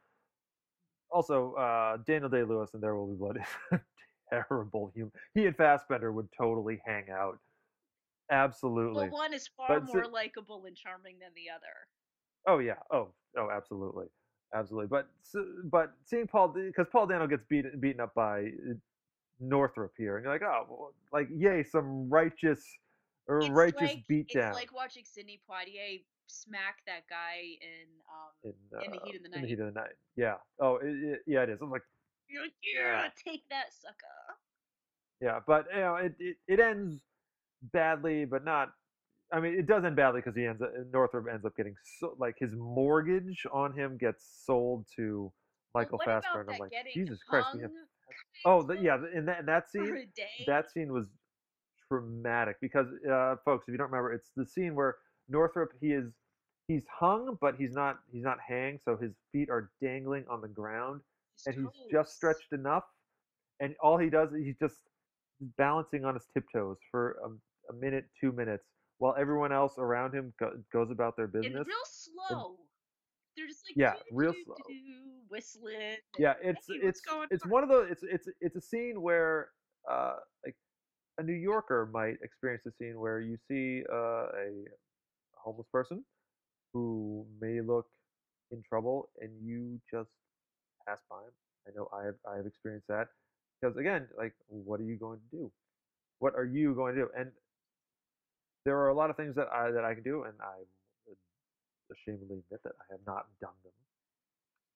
also 1.11 1.53
uh, 1.55 1.97
Daniel 2.05 2.29
Day 2.29 2.43
Lewis 2.43 2.69
and 2.73 2.81
There 2.81 2.95
Will 2.95 3.07
Be 3.07 3.17
Blood 3.17 3.39
terrible 4.29 4.91
human. 4.95 5.11
He 5.33 5.45
and 5.45 5.55
Fassbender 5.55 6.11
would 6.11 6.29
totally 6.37 6.81
hang 6.85 7.09
out. 7.09 7.39
Absolutely. 8.31 9.09
Well, 9.09 9.21
one 9.21 9.33
is 9.33 9.47
far 9.47 9.67
But 9.79 9.85
more 9.93 10.03
so- 10.05 10.09
likable 10.11 10.65
and 10.65 10.75
charming 10.75 11.17
than 11.19 11.29
the 11.35 11.49
other. 11.53 11.73
Oh 12.47 12.59
yeah. 12.59 12.75
Oh 12.91 13.09
oh 13.37 13.49
absolutely, 13.51 14.05
absolutely. 14.53 14.87
But 14.87 15.09
but 15.65 15.93
seeing 16.05 16.27
Paul 16.27 16.49
because 16.49 16.87
Paul 16.91 17.07
Dano 17.07 17.27
gets 17.27 17.43
beat, 17.49 17.65
beaten 17.81 17.99
up 17.99 18.13
by 18.13 18.41
uh, 18.43 18.73
Northup 19.39 19.91
here, 19.97 20.17
and 20.17 20.23
you're 20.23 20.33
like, 20.33 20.43
oh, 20.43 20.91
like 21.11 21.27
yay, 21.35 21.63
some 21.63 22.09
righteous 22.09 22.63
or 23.27 23.39
It's 23.39 23.49
righteous 23.49 23.81
like, 23.81 24.03
beatdown 24.09 24.49
It's 24.49 24.55
like 24.55 24.73
watching 24.73 25.03
Sidney 25.05 25.41
Poitier 25.49 26.01
smack 26.27 26.77
that 26.85 27.07
guy 27.09 27.57
in 27.61 27.87
um 28.07 28.31
in, 28.43 28.85
in 28.85 28.91
the 28.91 28.99
heat 29.05 29.15
uh, 29.15 29.17
of 29.17 29.23
the 29.23 29.29
night. 29.29 29.35
In 29.37 29.41
the 29.41 29.47
heat 29.47 29.59
of 29.59 29.65
the 29.73 29.79
night. 29.79 29.95
Yeah. 30.15 30.35
Oh 30.61 30.75
it, 30.77 30.87
it, 30.87 31.19
yeah, 31.27 31.41
it 31.43 31.49
is. 31.49 31.59
I'm 31.61 31.71
like, 31.71 31.83
You're 32.29 32.43
like, 32.43 32.53
Yeah. 32.63 33.03
yeah, 33.03 33.09
take 33.31 33.43
that, 33.49 33.73
sucker. 33.73 33.95
Yeah, 35.21 35.39
but 35.45 35.65
you 35.73 35.81
know, 35.81 35.95
it 35.95 36.13
it, 36.19 36.37
it 36.47 36.59
ends 36.59 37.01
badly, 37.73 38.25
but 38.25 38.45
not. 38.45 38.69
I 39.31 39.39
mean, 39.39 39.59
it 39.59 39.67
does 39.67 39.83
end 39.83 39.95
badly 39.95 40.21
because 40.21 40.35
he 40.35 40.45
ends 40.45 40.61
up 40.61 40.71
Northup 40.91 41.25
ends 41.31 41.45
up 41.45 41.55
getting 41.55 41.75
so 41.99 42.15
like 42.17 42.35
his 42.39 42.55
mortgage 42.55 43.45
on 43.51 43.73
him 43.73 43.97
gets 43.97 44.43
sold 44.45 44.85
to 44.95 45.31
Michael 45.75 45.97
what 45.97 46.05
Fassbender. 46.05 46.41
about 46.41 46.53
I'm 46.53 46.59
that 46.59 46.61
like, 46.61 46.93
Jesus 46.93 47.19
Christ, 47.27 47.47
have 47.61 47.71
Oh, 48.45 48.61
the, 48.67 48.75
yeah, 48.75 48.97
in 49.15 49.25
that 49.25 49.39
in 49.41 49.45
that 49.45 49.69
scene, 49.69 50.07
that 50.47 50.71
scene 50.71 50.91
was 50.91 51.05
traumatic 51.87 52.57
because, 52.61 52.87
uh, 53.11 53.35
folks, 53.43 53.67
if 53.67 53.71
you 53.71 53.77
don't 53.77 53.91
remember, 53.91 54.13
it's 54.13 54.31
the 54.35 54.45
scene 54.45 54.75
where 54.75 54.95
Northup 55.27 55.69
he 55.81 55.87
is 55.87 56.11
he's 56.67 56.83
hung, 56.99 57.37
but 57.41 57.55
he's 57.57 57.73
not 57.73 57.97
he's 58.11 58.23
not 58.23 58.37
hanged, 58.45 58.79
so 58.83 58.97
his 58.97 59.11
feet 59.31 59.49
are 59.49 59.71
dangling 59.81 60.25
on 60.29 60.41
the 60.41 60.47
ground, 60.47 61.01
His 61.35 61.47
and 61.47 61.55
he's 61.55 61.91
just 61.91 62.15
stretched 62.15 62.53
enough, 62.53 62.83
and 63.59 63.75
all 63.81 63.97
he 63.97 64.09
does 64.09 64.31
is 64.31 64.43
he 64.43 64.55
just 64.59 64.77
balancing 65.57 66.05
on 66.05 66.13
his 66.15 66.25
tiptoes 66.33 66.77
for 66.91 67.17
a, 67.25 67.73
a 67.73 67.75
minute, 67.75 68.05
two 68.19 68.31
minutes, 68.31 68.65
while 68.97 69.15
everyone 69.17 69.51
else 69.51 69.77
around 69.77 70.13
him 70.13 70.33
go, 70.39 70.51
goes 70.73 70.91
about 70.91 71.15
their 71.17 71.27
And 71.27 71.43
business. 71.43 71.67
real 71.67 71.85
slow. 71.85 72.55
They're 73.35 73.47
just 73.47 73.65
like 73.69 73.77
Yeah, 73.77 73.93
doo, 73.93 74.15
real 74.15 74.33
doo, 74.33 74.43
slow. 74.45 74.55
doo, 74.67 75.21
whistling. 75.29 75.97
yeah 76.17 76.33
it's 76.41 76.67
"Hey, 76.67 76.77
it's 76.83 77.01
going 77.01 77.27
it's 77.31 77.45
on?" 77.45 77.51
one 77.51 77.63
of 77.63 77.69
those 77.69 77.87
it's 77.91 78.03
it's 78.03 78.27
it's 78.41 78.55
a 78.55 78.61
scene 78.61 79.01
where 79.01 79.49
uh 79.89 80.15
like 80.45 80.55
a 81.19 81.23
new 81.23 81.33
yorker 81.33 81.89
might 81.93 82.15
experience 82.23 82.63
a 82.67 82.71
scene 82.71 82.99
where 82.99 83.21
you 83.21 83.37
see 83.47 83.83
uh, 83.91 84.27
a 84.37 84.65
homeless 85.43 85.67
person 85.71 86.03
who 86.73 87.25
may 87.39 87.61
look 87.61 87.85
in 88.51 88.61
trouble 88.67 89.09
and 89.21 89.31
you 89.41 89.79
just 89.91 90.11
pass 90.87 90.99
by 91.09 91.17
him 91.17 91.31
i 91.67 91.71
know 91.75 91.87
i 91.93 92.03
have 92.05 92.15
i 92.31 92.35
have 92.35 92.45
experienced 92.45 92.87
that 92.87 93.07
because 93.59 93.77
again 93.77 94.07
like 94.17 94.33
what 94.47 94.79
are 94.79 94.83
you 94.83 94.95
going 94.95 95.19
to 95.19 95.37
do 95.37 95.51
what 96.19 96.35
are 96.35 96.45
you 96.45 96.73
going 96.73 96.95
to 96.95 97.01
do 97.01 97.09
and 97.17 97.29
there 98.65 98.77
are 98.77 98.89
a 98.89 98.93
lot 98.95 99.09
of 99.09 99.15
things 99.17 99.35
that 99.35 99.47
i 99.53 99.71
that 99.71 99.83
i 99.83 99.93
can 99.93 100.03
do 100.03 100.23
and 100.23 100.33
i 100.41 100.55
ashamedly 101.91 102.39
admit 102.45 102.61
that 102.63 102.73
i 102.81 102.85
have 102.91 103.01
not 103.05 103.25
done 103.41 103.51
them 103.63 103.71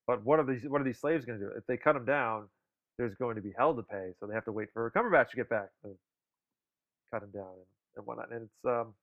but 0.08 0.24
what 0.26 0.40
are 0.40 0.46
these 0.46 0.64
what 0.68 0.82
are 0.82 0.84
these 0.84 1.00
slaves 1.00 1.26
going 1.26 1.40
to 1.40 1.46
do? 1.46 1.52
If 1.56 1.66
they 1.66 1.78
cut 1.78 1.94
them 1.94 2.06
down, 2.06 2.48
there's 2.98 3.16
going 3.16 3.36
to 3.36 3.42
be 3.42 3.54
hell 3.58 3.74
to 3.74 3.84
pay, 3.84 4.12
so 4.20 4.28
they 4.28 4.34
have 4.34 4.46
to 4.46 4.52
wait 4.52 4.70
for 4.74 4.86
a 4.88 4.92
Cumberbatch 4.92 5.30
to 5.30 5.36
get 5.36 5.50
back 5.50 5.70
to 5.84 5.90
cut 7.12 7.22
them 7.22 7.32
down 7.34 7.48
and, 7.54 7.98
and 7.98 8.06
whatnot. 8.06 8.32
And 8.32 8.44
it's 8.44 8.66
um, 8.66 8.94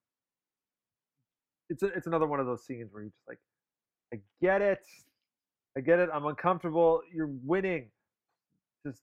it's 1.71 1.83
a, 1.83 1.87
it's 1.87 2.07
another 2.07 2.27
one 2.27 2.41
of 2.41 2.47
those 2.47 2.65
scenes 2.65 2.93
where 2.93 3.03
you 3.03 3.09
just 3.09 3.29
like, 3.29 3.39
I 4.13 4.19
get 4.43 4.61
it, 4.61 4.85
I 5.77 5.81
get 5.81 6.01
it. 6.01 6.11
I'm 6.13 6.27
uncomfortable. 6.27 7.01
You're 7.15 7.31
winning. 7.45 7.89
Just 8.87 9.01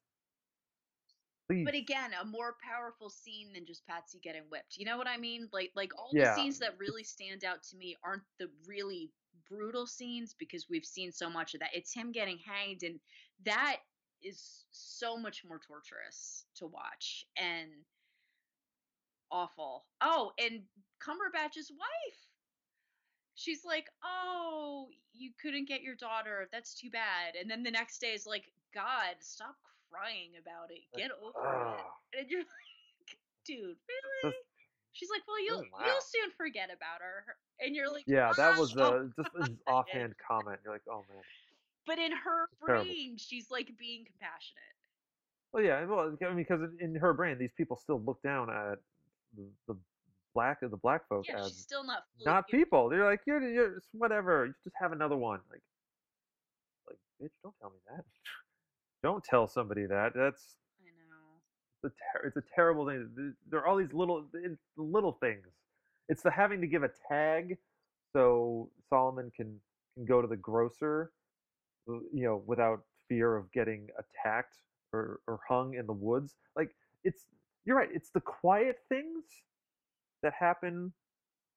please. 1.47 1.65
But 1.65 1.75
again, 1.75 2.13
a 2.13 2.25
more 2.25 2.57
powerful 2.63 3.09
scene 3.09 3.53
than 3.53 3.65
just 3.65 3.85
Patsy 3.85 4.19
getting 4.19 4.43
whipped. 4.49 4.77
You 4.77 4.85
know 4.85 4.97
what 4.97 5.07
I 5.07 5.17
mean? 5.17 5.49
Like 5.51 5.71
like 5.75 5.91
all 5.97 6.13
Yeah. 6.13 6.23
the 6.23 6.25
scenes 6.25 6.59
that 6.59 6.77
really 6.79 7.03
stand 7.03 7.43
out 7.43 7.63
to 7.63 7.77
me 7.77 7.95
aren't 8.03 8.23
the 8.39 8.49
really 8.65 9.11
brutal 9.49 9.87
scenes 9.87 10.33
because 10.33 10.69
we've 10.69 10.85
seen 10.85 11.11
so 11.11 11.29
much 11.29 11.53
of 11.53 11.59
that. 11.61 11.75
It's 11.75 11.93
him 11.93 12.11
getting 12.11 12.37
hanged 12.39 12.83
and 12.83 12.99
that 13.45 13.77
is 14.21 14.65
so 14.71 15.17
much 15.17 15.43
more 15.45 15.59
torturous 15.59 16.45
to 16.55 16.67
watch 16.67 17.25
and 17.37 17.85
awful. 19.31 19.85
Oh, 20.01 20.33
and 20.39 20.67
Cumberbatch's 20.99 21.71
wife. 21.71 22.27
She's 23.35 23.63
like, 23.63 23.89
"Oh, 24.03 24.89
you 25.13 25.33
couldn't 25.41 25.65
get 25.69 25.81
your 25.81 25.95
daughter. 25.95 26.49
That's 26.51 26.73
too 26.73 26.89
bad." 26.89 27.35
And 27.35 27.49
then 27.49 27.63
the 27.63 27.71
next 27.71 27.99
day 27.99 28.13
is 28.13 28.25
like, 28.25 28.51
"God, 28.73 29.23
stop 29.23 29.61
crying 29.91 30.31
about 30.41 30.71
it. 30.71 30.83
Get 30.95 31.11
over 31.11 31.31
it." 31.31 31.35
Ah, 31.37 31.77
And 32.17 32.29
you're 32.29 32.41
like, 32.41 32.67
dude, 33.45 33.77
really? 33.87 34.35
She's 34.93 35.09
like, 35.11 35.21
well, 35.27 35.39
you'll 35.39 35.61
wow. 35.71 35.85
you'll 35.85 36.01
soon 36.01 36.31
forget 36.35 36.69
about 36.73 37.01
her. 37.01 37.37
And 37.59 37.75
you're 37.75 37.91
like, 37.91 38.03
yeah, 38.07 38.31
that 38.35 38.55
"Ah, 38.55 38.59
was 38.59 38.75
uh, 38.75 39.05
just 39.15 39.29
an 39.35 39.57
offhand 39.67 40.15
comment. 40.17 40.59
You're 40.63 40.73
like, 40.73 40.87
oh 40.89 41.05
man. 41.09 41.21
But 41.85 41.99
in 41.99 42.11
her 42.11 42.49
terrible. 42.65 42.85
brain, 42.85 43.17
she's 43.17 43.49
like 43.49 43.71
being 43.77 44.05
compassionate. 44.05 44.75
Well, 45.53 45.63
yeah, 45.63 45.85
well, 45.85 46.15
I 46.21 46.27
mean, 46.27 46.37
because 46.37 46.61
in 46.81 46.95
her 46.95 47.13
brain, 47.13 47.37
these 47.39 47.53
people 47.55 47.77
still 47.77 48.01
look 48.05 48.21
down 48.21 48.49
at 48.49 48.79
the, 49.35 49.47
the 49.67 49.77
black 50.33 50.59
the 50.61 50.77
black 50.77 51.07
folk 51.07 51.25
Yeah, 51.27 51.39
as 51.39 51.47
she's 51.47 51.57
still 51.61 51.83
not 51.83 52.03
not 52.25 52.47
people. 52.49 52.89
They're 52.89 53.05
like, 53.05 53.21
you're, 53.25 53.41
you're 53.41 53.81
whatever. 53.93 54.45
You 54.47 54.53
just 54.63 54.75
have 54.81 54.91
another 54.91 55.15
one. 55.15 55.39
Like, 55.49 55.61
like, 56.87 56.97
bitch, 57.21 57.31
don't 57.43 57.55
tell 57.61 57.69
me 57.69 57.77
that. 57.89 58.03
Don't 59.03 59.23
tell 59.23 59.47
somebody 59.47 59.85
that. 59.85 60.13
That's 60.15 60.57
I 60.81 60.89
know. 61.09 61.41
the 61.83 61.89
ter- 61.89 62.27
it's 62.27 62.37
a 62.37 62.43
terrible 62.55 62.87
thing. 62.87 63.33
There 63.49 63.59
are 63.59 63.67
all 63.67 63.77
these 63.77 63.93
little 63.93 64.25
little 64.77 65.13
things. 65.21 65.45
It's 66.09 66.23
the 66.23 66.31
having 66.31 66.61
to 66.61 66.67
give 66.67 66.83
a 66.83 66.89
tag 67.09 67.57
so 68.13 68.69
Solomon 68.89 69.31
can 69.35 69.59
can 69.95 70.05
go 70.05 70.21
to 70.21 70.27
the 70.27 70.37
grocer, 70.37 71.11
you 71.87 72.23
know, 72.23 72.43
without 72.45 72.81
fear 73.09 73.35
of 73.35 73.51
getting 73.51 73.87
attacked 73.99 74.55
or 74.93 75.19
or 75.27 75.39
hung 75.47 75.75
in 75.75 75.85
the 75.85 75.93
woods. 75.93 76.35
Like 76.55 76.71
it's 77.03 77.25
you're 77.65 77.77
right. 77.77 77.89
It's 77.93 78.09
the 78.11 78.21
quiet 78.21 78.77
things 78.89 79.23
that 80.23 80.33
happen 80.39 80.93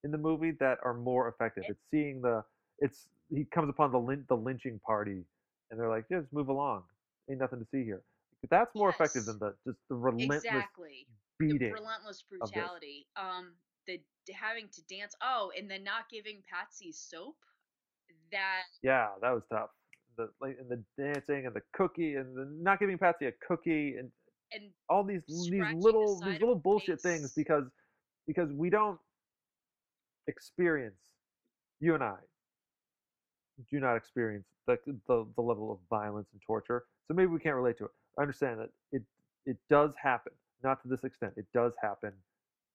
in 0.04 0.10
the 0.10 0.18
movie 0.18 0.52
that 0.60 0.78
are 0.84 0.94
more 0.94 1.28
effective. 1.28 1.64
It's 1.68 1.80
seeing 1.90 2.20
the 2.20 2.42
it's 2.78 3.08
he 3.30 3.44
comes 3.44 3.68
upon 3.70 3.92
the 3.92 3.98
lyn- 3.98 4.24
the 4.28 4.36
lynching 4.36 4.80
party 4.84 5.24
and 5.70 5.78
they're 5.78 5.88
like, 5.90 6.04
yeah, 6.10 6.20
just 6.20 6.32
move 6.32 6.48
along. 6.48 6.82
Ain't 7.30 7.38
nothing 7.38 7.60
to 7.60 7.66
see 7.70 7.84
here. 7.84 8.02
That's 8.50 8.74
more 8.74 8.90
effective 8.90 9.26
than 9.26 9.38
the 9.38 9.54
just 9.66 9.78
the 9.88 9.94
relentless 9.94 10.42
Exactly. 10.44 11.06
beating. 11.38 11.58
The 11.58 11.72
relentless 11.72 12.24
brutality. 12.28 13.06
Um, 13.16 13.52
the 13.86 14.00
having 14.34 14.68
to 14.72 14.82
dance. 14.86 15.14
Oh, 15.22 15.52
and 15.56 15.70
then 15.70 15.84
not 15.84 16.08
giving 16.10 16.42
Patsy 16.50 16.92
soap. 16.92 17.36
That 18.32 18.62
Yeah, 18.82 19.08
that 19.20 19.30
was 19.30 19.42
tough. 19.50 19.70
The 20.16 20.30
like 20.40 20.56
and 20.58 20.68
the 20.68 20.82
dancing 20.98 21.46
and 21.46 21.54
the 21.54 21.62
cookie 21.72 22.14
and 22.14 22.36
the 22.36 22.48
not 22.60 22.80
giving 22.80 22.98
Patsy 22.98 23.26
a 23.26 23.32
cookie 23.46 23.94
and 23.98 24.10
and 24.52 24.70
all 24.88 25.04
these 25.04 25.22
these 25.28 25.46
scratching 25.46 25.78
the 25.78 25.86
little 25.86 26.20
these 26.20 26.40
little 26.40 26.56
bullshit 26.56 27.00
things 27.00 27.32
because 27.36 27.64
because 28.26 28.50
we 28.52 28.70
don't 28.70 28.98
experience 30.26 31.00
you 31.80 31.94
and 31.94 32.02
I 32.02 32.16
do 33.70 33.80
not 33.80 33.96
experience 33.96 34.46
the, 34.66 34.78
the 35.08 35.26
the 35.36 35.42
level 35.42 35.72
of 35.72 35.78
violence 35.88 36.28
and 36.32 36.40
torture 36.46 36.84
so 37.10 37.14
maybe 37.14 37.26
we 37.26 37.40
can't 37.40 37.56
relate 37.56 37.76
to 37.78 37.86
it. 37.86 37.90
I 38.18 38.22
understand 38.22 38.60
that 38.60 38.70
it 38.92 39.02
it 39.44 39.56
does 39.68 39.90
happen 40.00 40.32
not 40.62 40.80
to 40.82 40.88
this 40.88 41.02
extent 41.02 41.32
it 41.36 41.46
does 41.52 41.72
happen. 41.82 42.12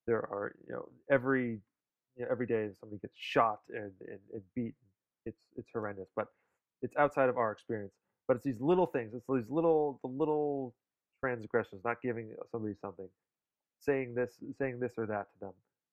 There 0.06 0.18
are 0.18 0.54
you 0.68 0.74
know 0.74 0.88
every 1.10 1.60
you 2.16 2.24
know, 2.24 2.28
every 2.30 2.46
day 2.46 2.68
somebody 2.78 3.00
gets 3.00 3.14
shot 3.16 3.60
and, 3.70 3.92
and, 4.06 4.18
and 4.34 4.42
beaten 4.54 4.74
it's 5.24 5.40
it's 5.56 5.70
horrendous 5.72 6.08
but 6.14 6.26
it's 6.82 6.94
outside 6.98 7.30
of 7.30 7.38
our 7.38 7.50
experience. 7.50 7.94
But 8.28 8.36
it's 8.36 8.44
these 8.44 8.60
little 8.60 8.86
things 8.86 9.14
it's 9.14 9.24
these 9.26 9.48
little 9.48 10.00
the 10.02 10.08
little 10.10 10.74
transgressions 11.20 11.80
not 11.82 12.02
giving 12.02 12.34
somebody 12.52 12.74
something 12.78 13.08
saying 13.80 14.14
this 14.14 14.34
saying 14.58 14.80
this 14.80 14.92
or 14.98 15.06
that 15.06 15.32
to 15.32 15.40
them 15.40 15.52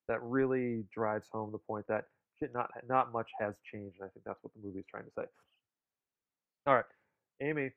that 0.09 0.21
really 0.21 0.83
drives 0.93 1.29
home 1.31 1.53
the 1.53 1.57
point 1.57 1.85
that 1.87 2.05
not 2.53 2.69
not 2.89 3.13
much 3.13 3.29
has 3.39 3.53
changed 3.71 3.95
and 3.99 4.05
i 4.05 4.09
think 4.09 4.23
that's 4.25 4.39
what 4.43 4.53
the 4.53 4.65
movie 4.65 4.79
is 4.79 4.85
trying 4.89 5.05
to 5.05 5.11
say 5.17 5.23
all 6.67 6.75
right 6.75 6.85
amy 7.41 7.71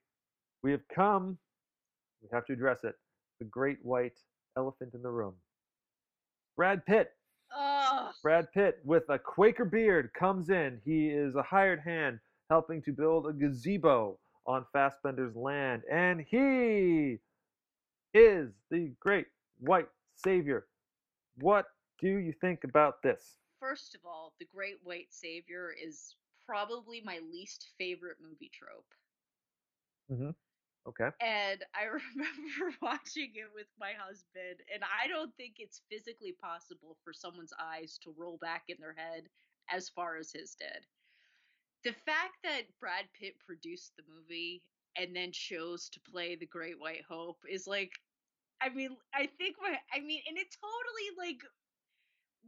we 0.62 0.72
have 0.72 0.80
come 0.94 1.38
we 2.22 2.28
have 2.32 2.44
to 2.46 2.52
address 2.52 2.78
it 2.82 2.94
the 3.38 3.44
great 3.44 3.78
white 3.82 4.18
elephant 4.56 4.92
in 4.94 5.02
the 5.02 5.10
room 5.10 5.34
brad 6.56 6.84
pitt 6.86 7.12
Ugh. 7.56 8.12
Brad 8.22 8.50
Pitt, 8.52 8.80
with 8.84 9.04
a 9.08 9.18
Quaker 9.18 9.64
beard, 9.64 10.10
comes 10.18 10.50
in. 10.50 10.80
He 10.84 11.08
is 11.08 11.34
a 11.36 11.42
hired 11.42 11.80
hand 11.80 12.18
helping 12.50 12.82
to 12.82 12.92
build 12.92 13.26
a 13.26 13.32
gazebo 13.32 14.18
on 14.46 14.64
Fassbender's 14.72 15.34
land, 15.34 15.82
and 15.90 16.20
he 16.20 17.18
is 18.14 18.50
the 18.70 18.92
great 19.00 19.26
white 19.58 19.88
savior. 20.14 20.66
What 21.38 21.66
do 22.00 22.08
you 22.08 22.32
think 22.40 22.64
about 22.64 23.02
this? 23.02 23.36
First 23.60 23.94
of 23.94 24.02
all, 24.04 24.34
the 24.38 24.46
Great 24.46 24.76
White 24.82 25.12
Savior 25.12 25.72
is 25.72 26.14
probably 26.46 27.00
my 27.04 27.20
least 27.32 27.68
favorite 27.78 28.18
movie 28.20 28.50
trope. 28.52 28.86
Mm-hmm. 30.10 30.30
Okay. 30.88 31.10
And 31.20 31.64
I 31.74 31.84
remember 31.84 32.76
watching 32.80 33.32
it 33.34 33.50
with 33.54 33.66
my 33.78 33.92
husband, 33.98 34.60
and 34.72 34.82
I 34.84 35.08
don't 35.08 35.34
think 35.36 35.54
it's 35.58 35.82
physically 35.90 36.36
possible 36.40 36.96
for 37.02 37.12
someone's 37.12 37.52
eyes 37.60 37.98
to 38.02 38.14
roll 38.16 38.38
back 38.38 38.64
in 38.68 38.76
their 38.80 38.94
head 38.94 39.24
as 39.70 39.88
far 39.88 40.16
as 40.16 40.30
his 40.32 40.54
did. 40.54 40.86
The 41.84 41.92
fact 41.92 42.38
that 42.44 42.62
Brad 42.80 43.06
Pitt 43.18 43.34
produced 43.44 43.92
the 43.96 44.04
movie 44.12 44.62
and 44.96 45.14
then 45.14 45.32
chose 45.32 45.88
to 45.90 46.00
play 46.00 46.36
the 46.36 46.46
Great 46.46 46.78
White 46.78 47.04
Hope 47.08 47.38
is 47.48 47.66
like, 47.66 47.92
I 48.60 48.70
mean, 48.70 48.96
I 49.14 49.26
think 49.26 49.56
my, 49.60 49.76
I 49.92 50.00
mean, 50.00 50.22
and 50.28 50.38
it 50.38 50.46
totally 50.50 51.28
like 51.28 51.40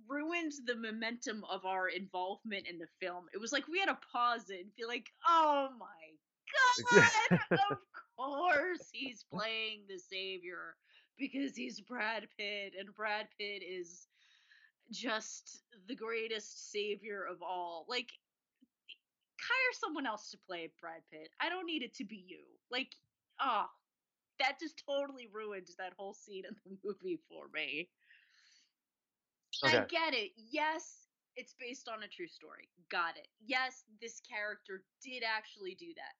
ruined 0.09 0.53
the 0.67 0.77
momentum 0.77 1.45
of 1.51 1.65
our 1.65 1.89
involvement 1.89 2.67
in 2.69 2.79
the 2.79 2.89
film. 3.01 3.27
It 3.35 3.41
was 3.41 3.53
like 3.53 3.69
we 3.69 3.79
had 3.79 3.87
to 3.87 3.99
pause 4.13 4.51
it 4.51 4.61
and 4.61 4.77
be 4.77 4.85
like, 4.85 5.07
oh 5.27 5.69
my 5.79 7.07
god, 7.31 7.41
of 7.71 7.79
course 8.17 8.89
he's 8.93 9.25
playing 9.33 9.83
the 9.89 9.99
savior 9.99 10.77
because 11.19 11.57
he's 11.57 11.81
Brad 11.81 12.27
Pitt 12.39 12.75
and 12.79 12.95
Brad 12.95 13.27
Pitt 13.39 13.63
is 13.63 14.07
just 14.91 15.63
the 15.89 15.97
greatest 15.97 16.71
savior 16.71 17.25
of 17.31 17.43
all. 17.43 17.87
Like 17.89 18.09
hire 19.41 19.73
someone 19.81 20.07
else 20.07 20.31
to 20.31 20.39
play 20.47 20.71
Brad 20.81 21.03
Pitt. 21.13 21.31
I 21.41 21.49
don't 21.49 21.67
need 21.67 21.83
it 21.83 21.95
to 21.97 22.05
be 22.05 22.25
you. 22.27 22.45
Like, 22.71 22.95
oh, 23.41 23.67
that 24.41 24.61
just 24.61 24.83
totally 24.87 25.29
ruined 25.33 25.69
that 25.79 25.93
whole 25.97 26.15
scene 26.15 26.45
in 26.49 26.55
the 26.65 26.77
movie 26.85 27.21
for 27.29 27.45
me. 27.53 27.89
I 29.65 29.85
get 29.89 30.15
it. 30.15 30.33
Yes, 30.37 31.09
it's 31.37 31.55
based 31.59 31.89
on 31.89 32.03
a 32.03 32.09
true 32.09 32.29
story. 32.29 32.69
Got 32.91 33.17
it. 33.17 33.29
Yes, 33.45 33.85
this 34.01 34.21
character 34.21 34.83
did 35.03 35.23
actually 35.23 35.75
do 35.75 35.93
that. 35.97 36.15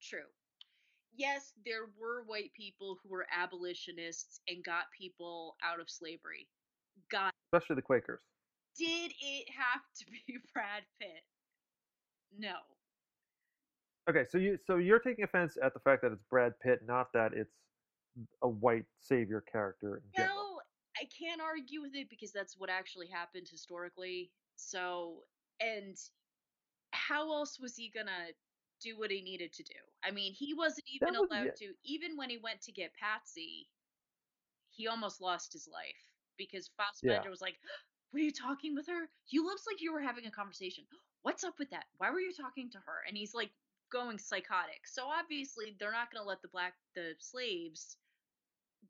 True. 0.00 0.30
Yes, 1.14 1.52
there 1.64 1.90
were 2.00 2.22
white 2.26 2.52
people 2.56 2.98
who 3.02 3.10
were 3.10 3.26
abolitionists 3.36 4.40
and 4.48 4.64
got 4.64 4.84
people 4.98 5.56
out 5.62 5.80
of 5.80 5.90
slavery. 5.90 6.48
Got 7.10 7.28
it. 7.28 7.34
Especially 7.52 7.76
the 7.76 7.82
Quakers. 7.82 8.20
Did 8.78 9.12
it 9.20 9.48
have 9.50 9.82
to 9.98 10.06
be 10.06 10.38
Brad 10.54 10.82
Pitt? 10.98 11.22
No. 12.38 12.56
Okay, 14.08 14.24
so 14.28 14.38
you 14.38 14.58
so 14.66 14.76
you're 14.76 14.98
taking 14.98 15.24
offense 15.24 15.56
at 15.62 15.74
the 15.74 15.80
fact 15.80 16.02
that 16.02 16.12
it's 16.12 16.24
Brad 16.30 16.54
Pitt, 16.60 16.80
not 16.86 17.12
that 17.12 17.32
it's 17.34 17.54
a 18.42 18.48
white 18.48 18.84
savior 19.00 19.44
character 19.52 19.96
in 19.96 20.02
general. 20.16 20.41
I 21.02 21.06
can't 21.06 21.40
argue 21.40 21.82
with 21.82 21.96
it 21.96 22.08
because 22.08 22.30
that's 22.30 22.56
what 22.56 22.70
actually 22.70 23.08
happened 23.08 23.48
historically. 23.50 24.30
So, 24.54 25.24
and 25.60 25.96
how 26.92 27.32
else 27.32 27.58
was 27.58 27.74
he 27.74 27.90
gonna 27.92 28.28
do 28.80 28.96
what 28.96 29.10
he 29.10 29.20
needed 29.20 29.52
to 29.54 29.64
do? 29.64 29.80
I 30.04 30.12
mean, 30.12 30.32
he 30.32 30.54
wasn't 30.54 30.86
even 30.94 31.18
was- 31.18 31.28
allowed 31.28 31.46
yeah. 31.60 31.68
to. 31.68 31.74
Even 31.84 32.16
when 32.16 32.30
he 32.30 32.38
went 32.38 32.60
to 32.62 32.72
get 32.72 32.94
Patsy, 32.94 33.68
he 34.70 34.86
almost 34.86 35.20
lost 35.20 35.52
his 35.52 35.66
life 35.66 36.06
because 36.36 36.70
Fassbender 36.76 37.30
was 37.30 37.40
like, 37.40 37.58
"Were 38.12 38.20
you 38.20 38.32
talking 38.32 38.74
with 38.74 38.86
her? 38.86 39.10
You 39.26 39.44
looks 39.44 39.66
like 39.66 39.80
you 39.80 39.92
were 39.92 40.00
having 40.00 40.26
a 40.26 40.30
conversation. 40.30 40.84
What's 41.22 41.42
up 41.42 41.58
with 41.58 41.70
that? 41.70 41.86
Why 41.96 42.10
were 42.10 42.20
you 42.20 42.32
talking 42.32 42.70
to 42.70 42.78
her?" 42.78 43.02
And 43.08 43.16
he's 43.16 43.34
like 43.34 43.50
going 43.90 44.18
psychotic. 44.18 44.86
So 44.86 45.08
obviously, 45.08 45.76
they're 45.78 45.90
not 45.90 46.12
gonna 46.12 46.24
let 46.24 46.42
the 46.42 46.48
black 46.48 46.74
the 46.94 47.16
slaves 47.18 47.96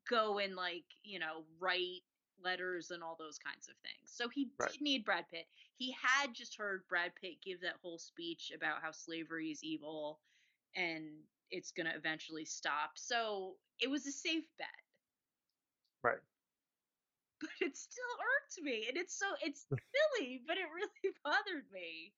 go 0.09 0.39
and 0.39 0.55
like 0.57 0.85
you 1.05 1.19
know 1.19 1.45
write 1.61 2.03
letters 2.43 2.91
and 2.91 3.03
all 3.03 3.17
those 3.19 3.39
kinds 3.39 3.69
of 3.69 3.75
things. 3.83 4.11
So 4.13 4.29
he 4.29 4.51
Right. 4.59 4.73
did 4.73 4.81
need 4.81 5.05
Brad 5.05 5.25
Pitt. 5.31 5.47
He 5.77 5.93
had 5.93 6.35
just 6.35 6.57
heard 6.57 6.83
Brad 6.89 7.13
Pitt 7.21 7.43
give 7.45 7.61
that 7.61 7.77
whole 7.83 7.99
speech 7.99 8.53
about 8.55 8.83
how 8.83 8.91
slavery 8.91 9.51
is 9.51 9.63
evil 9.63 10.21
and 10.75 11.05
it's 11.51 11.71
going 11.73 11.87
to 11.87 11.95
eventually 11.97 12.45
stop. 12.45 12.93
So 12.97 13.57
it 13.81 13.91
was 13.91 14.07
a 14.07 14.13
safe 14.13 14.45
bet. 14.59 14.69
Right. 16.03 16.21
But 17.41 17.51
it 17.61 17.77
still 17.77 18.15
irked 18.39 18.63
me 18.63 18.87
and 18.89 18.97
it's 18.97 19.19
so 19.19 19.27
it's 19.43 19.67
silly, 19.95 20.43
but 20.47 20.57
it 20.57 20.67
really 20.75 21.15
bothered 21.25 21.71
me. 21.73 22.15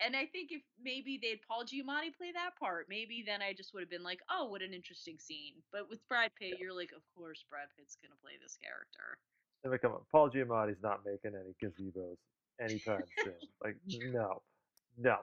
And 0.00 0.16
I 0.16 0.26
think 0.26 0.50
if 0.50 0.62
maybe 0.82 1.18
they'd 1.20 1.40
Paul 1.46 1.64
Giamatti 1.64 2.14
play 2.16 2.32
that 2.32 2.56
part, 2.58 2.86
maybe 2.88 3.22
then 3.26 3.42
I 3.42 3.52
just 3.52 3.72
would 3.74 3.80
have 3.80 3.90
been 3.90 4.02
like, 4.02 4.20
"Oh, 4.30 4.46
what 4.46 4.62
an 4.62 4.72
interesting 4.72 5.18
scene." 5.18 5.54
But 5.70 5.88
with 5.88 6.06
Brad 6.08 6.30
Pitt, 6.38 6.58
you're 6.58 6.72
like, 6.72 6.92
"Of 6.92 7.02
course, 7.14 7.44
Brad 7.48 7.68
Pitt's 7.76 7.96
gonna 8.02 8.16
play 8.20 8.32
this 8.42 8.56
character." 8.56 9.18
I 9.64 9.68
mean, 9.68 9.78
come 9.78 9.92
on, 9.92 10.00
Paul 10.10 10.30
Giamatti's 10.30 10.82
not 10.82 11.04
making 11.04 11.32
any 11.36 11.54
gazebos 11.62 12.16
anytime 12.60 13.04
soon. 13.24 13.34
Like, 13.62 13.76
no, 13.86 14.42
no, 14.98 15.18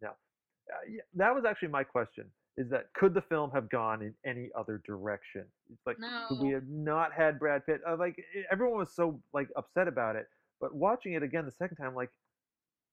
no. 0.00 0.08
Uh, 0.08 0.84
yeah, 0.88 1.02
that 1.14 1.34
was 1.34 1.44
actually 1.44 1.68
my 1.68 1.84
question: 1.84 2.30
is 2.56 2.68
that 2.70 2.92
could 2.94 3.14
the 3.14 3.22
film 3.22 3.50
have 3.50 3.68
gone 3.70 4.02
in 4.02 4.14
any 4.24 4.50
other 4.54 4.78
direction? 4.86 5.44
It's 5.70 5.86
like, 5.86 5.98
could 6.28 6.38
we 6.38 6.50
have 6.50 6.68
not 6.68 7.12
had 7.12 7.38
Brad 7.38 7.64
Pitt? 7.66 7.80
Uh, 7.86 7.96
like, 7.96 8.24
everyone 8.50 8.78
was 8.78 8.94
so 8.94 9.20
like 9.32 9.48
upset 9.56 9.88
about 9.88 10.16
it, 10.16 10.28
but 10.60 10.74
watching 10.74 11.14
it 11.14 11.22
again 11.22 11.44
the 11.44 11.50
second 11.50 11.76
time, 11.76 11.94
like, 11.94 12.10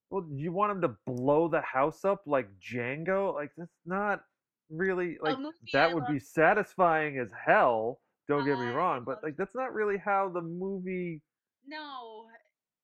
well, 0.10 0.26
you 0.34 0.52
want 0.52 0.72
him 0.72 0.82
to 0.82 0.96
blow 1.06 1.48
the 1.48 1.62
house 1.62 2.04
up 2.06 2.24
like 2.26 2.50
Django? 2.60 3.34
Like, 3.34 3.52
that's 3.58 3.80
not 3.86 4.22
really 4.70 5.18
like 5.22 5.38
that 5.74 5.90
I 5.90 5.94
would 5.94 6.04
love- 6.04 6.14
be 6.14 6.20
satisfying 6.20 7.18
as 7.20 7.32
hell. 7.46 8.00
Don't 8.28 8.46
get 8.46 8.60
me 8.60 8.68
I 8.68 8.74
wrong, 8.76 9.04
but 9.06 9.24
like 9.24 9.38
that's 9.38 9.56
not 9.56 9.74
really 9.74 9.98
how 9.98 10.30
the 10.30 10.42
movie 10.42 11.22
No, 11.68 12.28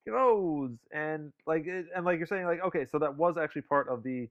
goes 0.07 0.71
and 0.93 1.31
like 1.47 1.65
it, 1.67 1.85
and 1.95 2.05
like 2.05 2.17
you're 2.17 2.27
saying 2.27 2.45
like 2.45 2.61
okay 2.63 2.85
so 2.85 2.99
that 2.99 3.15
was 3.15 3.37
actually 3.37 3.61
part 3.63 3.87
of 3.89 4.03
the 4.03 4.27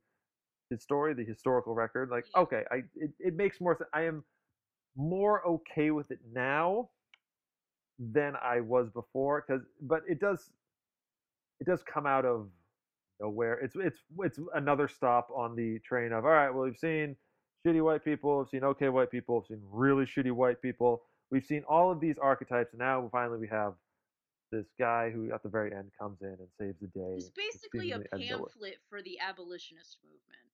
his 0.71 0.83
story 0.83 1.15
the 1.15 1.25
historical 1.25 1.75
record 1.75 2.11
like 2.11 2.25
Yeah. 2.35 2.43
okay 2.43 2.65
i 2.71 2.77
it, 2.97 3.11
it 3.19 3.35
makes 3.37 3.61
more 3.61 3.77
sense 3.77 3.91
i 3.93 4.03
am 4.03 4.25
more 4.97 5.45
okay 5.47 5.91
with 5.91 6.11
it 6.11 6.21
now 6.33 6.91
than 7.99 8.35
i 8.43 8.61
was 8.61 8.89
before 8.91 9.45
because 9.47 9.63
but 9.81 10.03
it 10.09 10.21
does 10.21 10.51
it 11.61 11.67
does 11.67 11.83
come 11.83 12.07
out 12.07 12.25
of 12.25 12.49
nowhere 13.25 13.55
it's 13.61 13.77
it's 13.77 14.01
it's 14.21 14.39
another 14.55 14.89
stop 14.89 15.29
on 15.35 15.55
the 15.57 15.79
train 15.81 16.13
of 16.13 16.25
all 16.25 16.31
right 16.31 16.51
well 16.51 16.65
we've 16.65 16.77
seen 16.77 17.17
shitty 17.67 17.83
white 17.83 18.05
people 18.05 18.39
we've 18.39 18.49
seen 18.49 18.65
okay 18.65 18.89
white 18.89 19.11
people 19.11 19.37
we've 19.37 19.59
seen 19.59 19.63
really 19.71 20.05
shitty 20.05 20.33
white 20.33 20.61
people 20.61 21.03
we've 21.31 21.45
seen 21.45 21.63
all 21.69 21.91
of 21.91 22.01
these 22.01 22.17
archetypes 22.21 22.73
and 22.73 22.81
now 22.81 23.09
finally 23.13 23.39
we 23.39 23.49
have 23.49 23.75
this 24.53 24.67
guy 24.79 25.11
who 25.11 25.33
at 25.33 25.43
the 25.43 25.49
very 25.49 25.73
end 25.75 25.91
comes 25.99 26.19
in 26.23 26.29
and 26.39 26.49
saves 26.59 26.79
the 26.81 26.87
day. 26.89 27.17
It's 27.17 27.31
basically 27.31 27.91
a 27.91 27.99
seemingly 27.99 28.07
out 28.13 28.21
of 28.21 28.21
nowhere. 28.21 28.39
pamphlet 28.39 28.79
for 28.89 29.03
the 29.03 29.19
abolitionist 29.19 29.99
movement. 30.05 30.47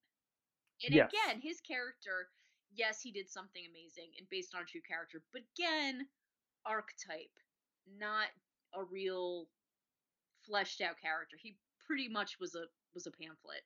And 0.84 0.94
Yes. 0.94 1.12
again, 1.12 1.40
his 1.42 1.60
character, 1.60 2.30
yes, 2.72 3.02
he 3.02 3.12
did 3.12 3.28
something 3.28 3.62
amazing 3.66 4.12
and 4.16 4.26
based 4.30 4.54
on 4.54 4.62
a 4.62 4.64
true 4.64 4.80
character, 4.80 5.22
but 5.32 5.42
again, 5.54 6.08
archetype, 6.64 7.36
not 7.98 8.28
a 8.74 8.84
real 8.84 9.48
fleshed 10.46 10.80
out 10.80 10.98
character. 10.98 11.36
He 11.38 11.58
pretty 11.90 12.08
much 12.08 12.36
was 12.40 12.54
a 12.54 12.64
was 12.94 13.06
a 13.06 13.10
pamphlet. 13.10 13.62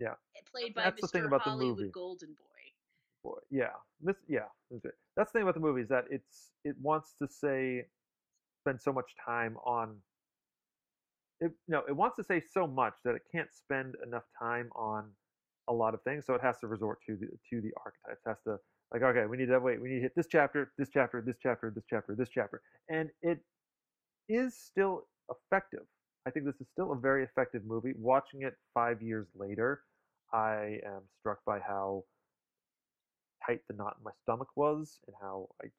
Yeah. 0.00 0.14
It 0.34 0.44
played 0.52 0.74
by 0.74 0.84
That's 0.84 1.00
the 1.00 1.08
thing 1.08 1.24
about 1.24 1.44
the 1.44 1.54
movie. 1.56 1.90
Golden 1.94 2.30
Boy. 2.30 3.30
boy, 3.30 3.38
yeah, 3.50 3.76
this, 4.00 4.16
yeah. 4.28 4.48
That's. 4.70 4.96
That's 5.16 5.30
the 5.30 5.38
thing 5.38 5.42
about 5.42 5.54
the 5.54 5.60
movie 5.60 5.82
is 5.82 5.88
that 5.88 6.04
it's 6.10 6.50
it 6.64 6.74
wants 6.80 7.14
to 7.22 7.28
say 7.28 7.84
spend 8.62 8.80
so 8.80 8.92
much 8.92 9.10
time 9.24 9.56
on. 9.64 9.96
It, 11.40 11.52
no, 11.68 11.82
it 11.88 11.94
wants 11.96 12.16
to 12.16 12.24
say 12.24 12.42
so 12.52 12.66
much 12.66 12.94
that 13.04 13.14
it 13.14 13.22
can't 13.32 13.48
spend 13.52 13.94
enough 14.06 14.24
time 14.38 14.70
on 14.74 15.04
a 15.68 15.72
lot 15.72 15.94
of 15.94 16.02
things, 16.02 16.26
so 16.26 16.34
it 16.34 16.42
has 16.42 16.58
to 16.60 16.66
resort 16.66 16.98
to 17.06 17.16
the 17.16 17.26
to 17.26 17.60
the 17.60 17.70
archetypes. 17.84 18.22
It 18.26 18.28
has 18.28 18.38
to 18.46 18.56
like, 18.92 19.02
okay, 19.02 19.26
we 19.26 19.36
need 19.36 19.46
to 19.46 19.58
wait, 19.60 19.80
we 19.80 19.88
need 19.88 19.96
to 19.96 20.02
hit 20.02 20.16
this 20.16 20.26
chapter, 20.28 20.72
this 20.78 20.88
chapter, 20.92 21.22
this 21.24 21.36
chapter, 21.40 21.72
this 21.72 21.84
chapter, 21.88 22.16
this 22.16 22.28
chapter, 22.28 22.60
and 22.88 23.08
it 23.22 23.38
is 24.28 24.56
still 24.56 25.06
effective. 25.30 25.86
I 26.26 26.30
think 26.30 26.46
this 26.46 26.60
is 26.60 26.66
still 26.72 26.92
a 26.92 26.96
very 26.96 27.24
effective 27.24 27.64
movie. 27.64 27.94
Watching 27.96 28.42
it 28.42 28.54
five 28.74 29.00
years 29.00 29.26
later, 29.34 29.80
I 30.32 30.80
am 30.84 31.02
struck 31.18 31.44
by 31.44 31.60
how 31.60 32.04
tight 33.44 33.60
the 33.68 33.74
knot 33.74 33.96
in 33.98 34.04
my 34.04 34.10
stomach 34.22 34.48
was 34.54 34.98
and 35.06 35.16
how 35.20 35.48
I 35.62 35.66
just 35.66 35.76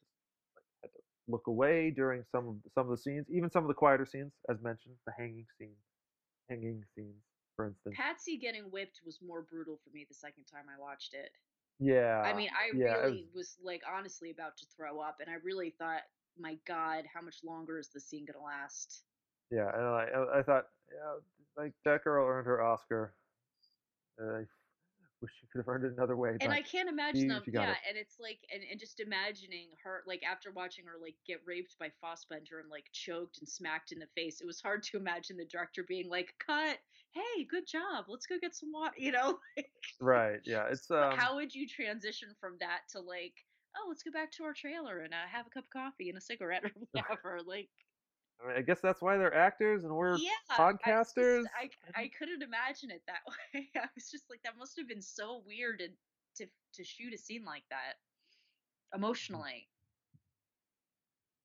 like, 0.55 0.63
had 0.81 0.91
to 0.93 0.99
look 1.27 1.47
away 1.47 1.91
during 1.91 2.23
some 2.31 2.47
of 2.47 2.55
some 2.73 2.85
of 2.85 2.91
the 2.91 2.97
scenes, 2.97 3.27
even 3.29 3.51
some 3.51 3.63
of 3.63 3.67
the 3.67 3.73
quieter 3.73 4.05
scenes, 4.05 4.31
as 4.49 4.57
mentioned, 4.61 4.95
the 5.05 5.13
hanging 5.17 5.45
scene, 5.57 5.75
hanging 6.49 6.83
scenes, 6.95 7.21
for 7.55 7.67
instance. 7.67 7.95
Patsy 7.95 8.37
getting 8.37 8.63
whipped 8.63 9.01
was 9.05 9.19
more 9.25 9.43
brutal 9.43 9.79
for 9.83 9.95
me 9.95 10.05
the 10.07 10.15
second 10.15 10.45
time 10.45 10.65
I 10.75 10.81
watched 10.81 11.13
it. 11.13 11.31
Yeah. 11.79 12.21
I 12.21 12.33
mean, 12.33 12.49
I 12.49 12.75
yeah, 12.75 12.95
really 12.95 13.27
was 13.33 13.57
like 13.63 13.81
honestly 13.91 14.31
about 14.31 14.57
to 14.57 14.65
throw 14.75 14.99
up, 14.99 15.17
and 15.21 15.29
I 15.29 15.37
really 15.43 15.75
thought, 15.77 16.01
my 16.39 16.57
God, 16.67 17.05
how 17.13 17.21
much 17.21 17.37
longer 17.43 17.77
is 17.77 17.89
this 17.93 18.05
scene 18.05 18.25
gonna 18.25 18.43
last? 18.43 19.03
Yeah, 19.51 19.69
and 19.73 19.83
I, 19.85 20.39
I- 20.39 20.43
thought, 20.43 20.67
yeah, 20.91 21.15
like 21.57 21.73
that 21.85 22.03
girl 22.03 22.25
earned 22.25 22.47
her 22.47 22.61
Oscar. 22.63 23.13
Uh, 24.19 24.37
I 24.39 24.45
wish 25.21 25.31
she 25.39 25.47
could 25.47 25.59
have 25.59 25.67
earned 25.67 25.83
it 25.85 25.93
another 25.97 26.15
way. 26.15 26.37
And 26.39 26.53
I 26.53 26.61
can't 26.61 26.89
imagine 26.89 27.21
she- 27.21 27.27
them. 27.27 27.41
she 27.45 27.51
Yeah, 27.51 27.71
it. 27.71 27.77
and 27.87 27.97
it's 27.97 28.17
like, 28.19 28.39
and, 28.53 28.63
and 28.69 28.79
just 28.79 28.99
imagining 28.99 29.67
her, 29.83 30.03
like 30.07 30.23
after 30.23 30.51
watching 30.51 30.85
her 30.85 30.93
like 31.01 31.15
get 31.27 31.41
raped 31.45 31.77
by 31.79 31.91
Fassbender 32.01 32.59
and 32.59 32.69
like 32.69 32.85
choked 32.93 33.39
and 33.39 33.47
smacked 33.47 33.91
in 33.91 33.99
the 33.99 34.07
face, 34.15 34.41
it 34.41 34.47
was 34.47 34.61
hard 34.61 34.83
to 34.83 34.97
imagine 34.97 35.37
the 35.37 35.45
director 35.45 35.83
being 35.87 36.09
like, 36.09 36.33
"Cut! 36.45 36.77
Hey, 37.11 37.43
good 37.43 37.67
job. 37.67 38.05
Let's 38.07 38.25
go 38.25 38.37
get 38.39 38.55
some 38.55 38.71
water." 38.71 38.95
You 38.97 39.11
know, 39.11 39.37
right, 40.01 40.39
yeah, 40.45 40.67
it's 40.71 40.89
um, 40.91 41.17
how 41.17 41.35
would 41.35 41.53
you 41.53 41.67
transition 41.67 42.29
from 42.39 42.55
that 42.61 42.81
to 42.91 42.99
like, 43.01 43.33
oh, 43.77 43.85
let's 43.89 44.03
go 44.03 44.11
back 44.11 44.31
to 44.33 44.43
our 44.43 44.53
trailer 44.53 44.99
and 44.99 45.13
uh, 45.13 45.27
have 45.29 45.45
a 45.45 45.49
cup 45.49 45.65
of 45.65 45.69
coffee 45.69 46.09
and 46.09 46.17
a 46.17 46.21
cigarette 46.21 46.63
or 46.63 46.71
whatever? 46.91 47.39
like, 47.45 47.69
I, 48.43 48.47
mean, 48.47 48.57
I 48.57 48.61
guess 48.61 48.79
that's 48.81 49.01
why 49.01 49.17
they're 49.17 49.33
actors 49.33 49.83
and 49.83 49.93
we're 49.93 50.17
yeah, 50.17 50.29
I 50.49 50.71
just- 50.71 50.83
podcasters. 50.83 51.43
I, 51.59 51.69
I 51.95 52.09
couldn't 52.17 52.41
imagine 52.41 52.89
it 52.91 53.03
that 53.07 53.21
way. 53.53 53.69
I 53.75 53.87
was 53.95 54.09
just 54.09 54.29
like, 54.29 54.41
that 54.43 54.53
must 54.57 54.77
have 54.77 54.87
been 54.87 55.01
so 55.01 55.43
weird 55.45 55.81
and 55.81 55.93
to 56.37 56.45
to 56.75 56.83
shoot 56.83 57.13
a 57.13 57.17
scene 57.17 57.43
like 57.45 57.63
that 57.69 57.95
emotionally. 58.95 59.67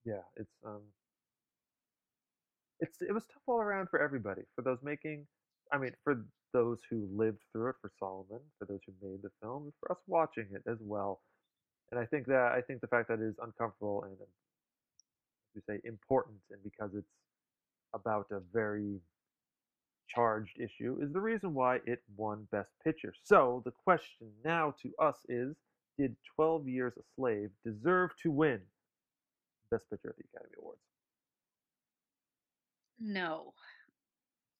yeah, 0.04 0.22
it's 0.36 0.52
um, 0.64 0.82
it's 2.80 2.98
it 3.02 3.12
was 3.12 3.24
tough 3.26 3.42
all 3.46 3.60
around 3.60 3.88
for 3.90 4.00
everybody. 4.00 4.42
For 4.54 4.62
those 4.62 4.78
making, 4.82 5.26
I 5.72 5.78
mean, 5.78 5.92
for 6.04 6.24
those 6.52 6.80
who 6.88 7.08
lived 7.14 7.42
through 7.52 7.70
it, 7.70 7.76
for 7.80 7.90
Solomon, 7.98 8.40
for 8.58 8.66
those 8.66 8.80
who 8.86 8.92
made 9.02 9.22
the 9.22 9.30
film, 9.42 9.72
for 9.80 9.92
us 9.92 9.98
watching 10.06 10.46
it 10.52 10.62
as 10.70 10.78
well. 10.80 11.20
And 11.90 12.00
I 12.00 12.06
think 12.06 12.26
that 12.26 12.52
I 12.54 12.60
think 12.60 12.80
the 12.80 12.86
fact 12.86 13.08
that 13.08 13.20
it 13.20 13.26
is 13.26 13.36
uncomfortable 13.42 14.04
and, 14.04 14.16
you 15.56 15.62
say, 15.66 15.80
important, 15.84 16.36
and 16.50 16.62
because 16.62 16.94
it's 16.94 17.06
about 17.94 18.26
a 18.30 18.40
very 18.52 19.00
charged 20.08 20.60
issue, 20.60 20.98
is 21.00 21.12
the 21.12 21.20
reason 21.20 21.54
why 21.54 21.80
it 21.86 22.02
won 22.16 22.46
Best 22.52 22.70
Picture. 22.84 23.12
So 23.24 23.62
the 23.64 23.72
question 23.72 24.28
now 24.44 24.74
to 24.82 24.92
us 25.02 25.16
is: 25.28 25.56
Did 25.98 26.14
Twelve 26.36 26.68
Years 26.68 26.92
a 26.98 27.02
Slave 27.16 27.50
deserve 27.64 28.10
to 28.22 28.30
win 28.30 28.60
Best 29.70 29.88
Picture 29.90 30.10
at 30.10 30.16
the 30.16 30.24
Academy 30.32 30.54
Awards? 30.58 30.80
No. 33.00 33.52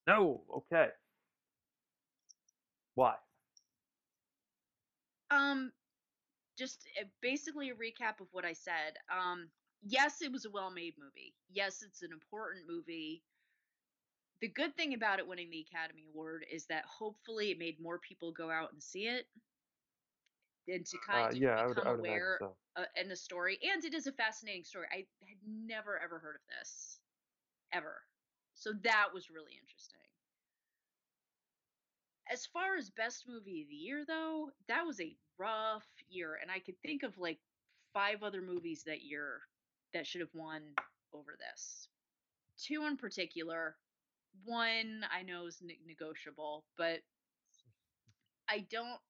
No. 0.07 0.43
Okay. 0.57 0.89
Why? 2.95 3.15
Um, 5.31 5.73
just 6.57 6.87
uh, 7.01 7.05
basically 7.21 7.71
a 7.71 7.75
recap 7.75 8.21
of 8.21 8.29
what 8.33 8.45
I 8.45 8.53
said. 8.53 8.97
Um, 9.11 9.49
yes, 9.89 10.23
it 10.23 10.33
was 10.33 10.45
a 10.45 10.51
well-made 10.51 10.95
movie. 10.99 11.37
Yes, 11.49 11.83
it's 11.83 12.03
an 12.03 12.13
important 12.13 12.67
movie. 12.69 13.25
The 14.41 14.49
good 14.49 14.77
thing 14.77 14.95
about 14.95 15.19
it 15.19 15.27
winning 15.27 15.51
the 15.51 15.61
Academy 15.61 16.05
Award 16.05 16.45
is 16.51 16.67
that 16.67 16.85
hopefully 16.87 17.51
it 17.51 17.59
made 17.59 17.81
more 17.81 17.99
people 17.99 18.33
go 18.33 18.51
out 18.51 18.73
and 18.73 18.83
see 18.83 19.07
it, 19.07 19.29
and 20.69 20.87
to 20.87 20.99
kind 20.99 21.27
Uh, 21.27 21.31
of 21.33 21.39
yeah, 21.39 21.57
I 21.57 21.67
would, 21.67 21.79
become 21.79 21.87
would 21.87 22.01
aware 22.01 22.41
so. 22.41 22.57
uh, 22.77 22.87
in 22.97 23.09
the 23.09 23.17
story. 23.17 23.59
And 23.63 23.85
it 23.85 23.95
is 23.95 24.07
a 24.07 24.13
fascinating 24.13 24.65
story. 24.65 24.87
I 24.93 25.07
had 25.29 25.39
never 25.47 25.99
ever 25.99 26.19
heard 26.19 26.37
of 26.37 26.43
this, 26.49 27.01
ever. 27.73 28.03
So 28.55 28.73
that 28.85 29.13
was 29.15 29.31
really 29.31 29.55
interesting. 29.61 30.01
As 32.31 32.47
far 32.47 32.77
as 32.77 32.91
best 32.91 33.27
movie 33.27 33.63
of 33.63 33.69
the 33.69 33.77
year, 33.77 34.05
though, 34.05 34.53
that 34.69 34.87
was 34.87 35.01
a 35.01 35.17
rough 35.39 35.89
year, 36.09 36.35
and 36.35 36.51
I 36.51 36.61
could 36.61 36.81
think 36.83 37.03
of 37.03 37.19
like 37.19 37.41
five 37.93 38.23
other 38.23 38.43
movies 38.43 38.85
that 38.85 39.03
year 39.03 39.49
that 39.97 40.07
should 40.07 40.21
have 40.21 40.35
won 40.35 40.63
over 41.15 41.37
this. 41.39 41.89
Two 42.59 42.87
in 42.87 42.97
particular. 42.97 43.77
One 44.45 45.05
I 45.13 45.23
know 45.23 45.47
is 45.47 45.59
ne- 45.63 45.79
negotiable, 45.87 46.65
but 46.79 47.01
I 48.49 48.61
don't. 48.71 49.01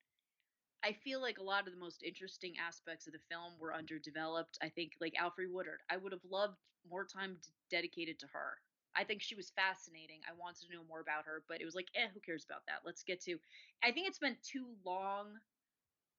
I 0.84 0.92
feel 0.92 1.20
like 1.20 1.38
a 1.38 1.42
lot 1.42 1.66
of 1.66 1.72
the 1.74 1.80
most 1.80 2.02
interesting 2.02 2.54
aspects 2.58 3.06
of 3.06 3.12
the 3.12 3.18
film 3.30 3.54
were 3.58 3.74
underdeveloped. 3.74 4.58
I 4.62 4.68
think, 4.70 4.92
like 5.00 5.14
Alfre 5.14 5.50
Woodard, 5.50 5.80
I 5.90 5.96
would 5.96 6.12
have 6.12 6.24
loved 6.30 6.58
more 6.88 7.04
time 7.04 7.38
d- 7.42 7.50
dedicated 7.70 8.18
to 8.20 8.26
her. 8.28 8.58
I 8.94 9.04
think 9.04 9.22
she 9.22 9.34
was 9.34 9.50
fascinating. 9.50 10.20
I 10.28 10.32
wanted 10.38 10.66
to 10.68 10.74
know 10.74 10.84
more 10.88 11.00
about 11.00 11.26
her, 11.26 11.42
but 11.48 11.60
it 11.60 11.64
was 11.66 11.74
like, 11.74 11.88
eh, 11.96 12.08
who 12.14 12.20
cares 12.20 12.46
about 12.48 12.64
that? 12.66 12.80
Let's 12.84 13.02
get 13.02 13.20
to. 13.24 13.38
I 13.82 13.92
think 13.92 14.08
it 14.08 14.14
spent 14.14 14.42
too 14.42 14.66
long 14.84 15.38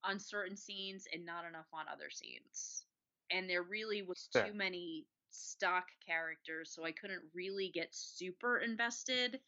on 0.04 0.20
certain 0.20 0.56
scenes 0.56 1.06
and 1.12 1.26
not 1.26 1.46
enough 1.46 1.68
on 1.74 1.86
other 1.88 2.10
scenes. 2.10 2.84
And 3.30 3.48
there 3.48 3.62
really 3.62 4.02
was 4.02 4.28
too 4.32 4.52
many 4.54 5.06
stock 5.30 5.86
characters, 6.06 6.72
so 6.72 6.84
I 6.84 6.92
couldn't 6.92 7.22
really 7.34 7.70
get 7.70 7.88
super 7.94 8.58
invested 8.58 9.40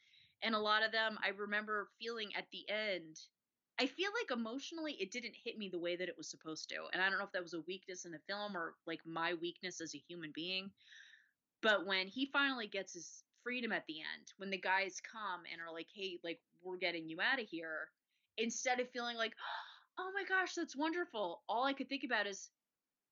And 0.42 0.54
a 0.54 0.58
lot 0.58 0.82
of 0.84 0.92
them. 0.92 1.18
I 1.24 1.30
remember 1.30 1.90
feeling 2.00 2.30
at 2.36 2.46
the 2.52 2.68
end, 2.68 3.20
I 3.78 3.86
feel 3.86 4.10
like 4.20 4.36
emotionally 4.38 4.94
it 5.00 5.10
didn't 5.12 5.34
hit 5.44 5.58
me 5.58 5.68
the 5.68 5.78
way 5.78 5.96
that 5.96 6.08
it 6.08 6.16
was 6.16 6.30
supposed 6.30 6.68
to. 6.70 6.76
And 6.92 7.02
I 7.02 7.08
don't 7.10 7.18
know 7.18 7.24
if 7.24 7.32
that 7.32 7.42
was 7.42 7.54
a 7.54 7.62
weakness 7.62 8.04
in 8.06 8.12
the 8.12 8.20
film 8.28 8.56
or 8.56 8.74
like 8.86 9.00
my 9.06 9.34
weakness 9.34 9.80
as 9.80 9.94
a 9.94 9.98
human 10.08 10.32
being. 10.34 10.70
But 11.62 11.86
when 11.86 12.08
he 12.08 12.26
finally 12.26 12.66
gets 12.68 12.94
his 12.94 13.24
freedom 13.42 13.72
at 13.72 13.86
the 13.86 14.00
end, 14.00 14.32
when 14.36 14.50
the 14.50 14.58
guys 14.58 15.00
come 15.00 15.42
and 15.50 15.60
are 15.62 15.72
like, 15.72 15.88
hey, 15.94 16.18
like, 16.24 16.40
we're 16.62 16.76
getting 16.78 17.08
you 17.08 17.20
out 17.20 17.40
of 17.40 17.48
here, 17.48 17.90
instead 18.36 18.80
of 18.80 18.90
feeling 18.90 19.16
like, 19.16 19.34
oh 19.98 20.10
my 20.14 20.24
gosh, 20.24 20.54
that's 20.54 20.76
wonderful, 20.76 21.42
all 21.48 21.64
I 21.64 21.72
could 21.74 21.88
think 21.88 22.04
about 22.04 22.26
is, 22.26 22.50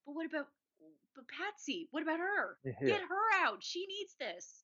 but 0.05 0.15
what 0.15 0.25
about 0.27 0.47
but 1.15 1.25
Patsy? 1.27 1.87
What 1.91 2.03
about 2.03 2.19
her? 2.19 2.57
Yeah. 2.63 2.73
Get 2.87 3.01
her 3.01 3.45
out. 3.45 3.63
She 3.63 3.85
needs 3.87 4.15
this. 4.19 4.63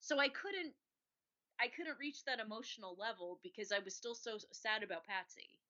So 0.00 0.18
I 0.18 0.28
couldn't 0.28 0.74
I 1.60 1.68
couldn't 1.68 1.98
reach 1.98 2.24
that 2.24 2.40
emotional 2.40 2.96
level 2.98 3.40
because 3.42 3.72
I 3.72 3.78
was 3.78 3.94
still 3.96 4.14
so 4.14 4.38
sad 4.52 4.82
about 4.82 5.06
Patsy. 5.06 5.60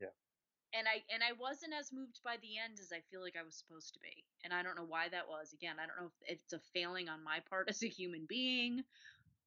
Yeah. 0.00 0.08
And 0.74 0.88
I 0.88 1.02
and 1.12 1.22
I 1.22 1.32
wasn't 1.38 1.74
as 1.78 1.92
moved 1.92 2.20
by 2.24 2.36
the 2.42 2.58
end 2.58 2.78
as 2.80 2.92
I 2.92 3.00
feel 3.10 3.20
like 3.22 3.36
I 3.38 3.44
was 3.44 3.56
supposed 3.56 3.94
to 3.94 4.00
be. 4.00 4.24
And 4.44 4.52
I 4.52 4.62
don't 4.62 4.76
know 4.76 4.86
why 4.86 5.08
that 5.10 5.28
was. 5.28 5.52
Again, 5.52 5.76
I 5.78 5.86
don't 5.86 6.00
know 6.00 6.10
if 6.10 6.38
it's 6.38 6.52
a 6.52 6.60
failing 6.72 7.08
on 7.08 7.22
my 7.22 7.40
part 7.48 7.68
as 7.70 7.82
a 7.82 7.88
human 7.88 8.26
being 8.28 8.82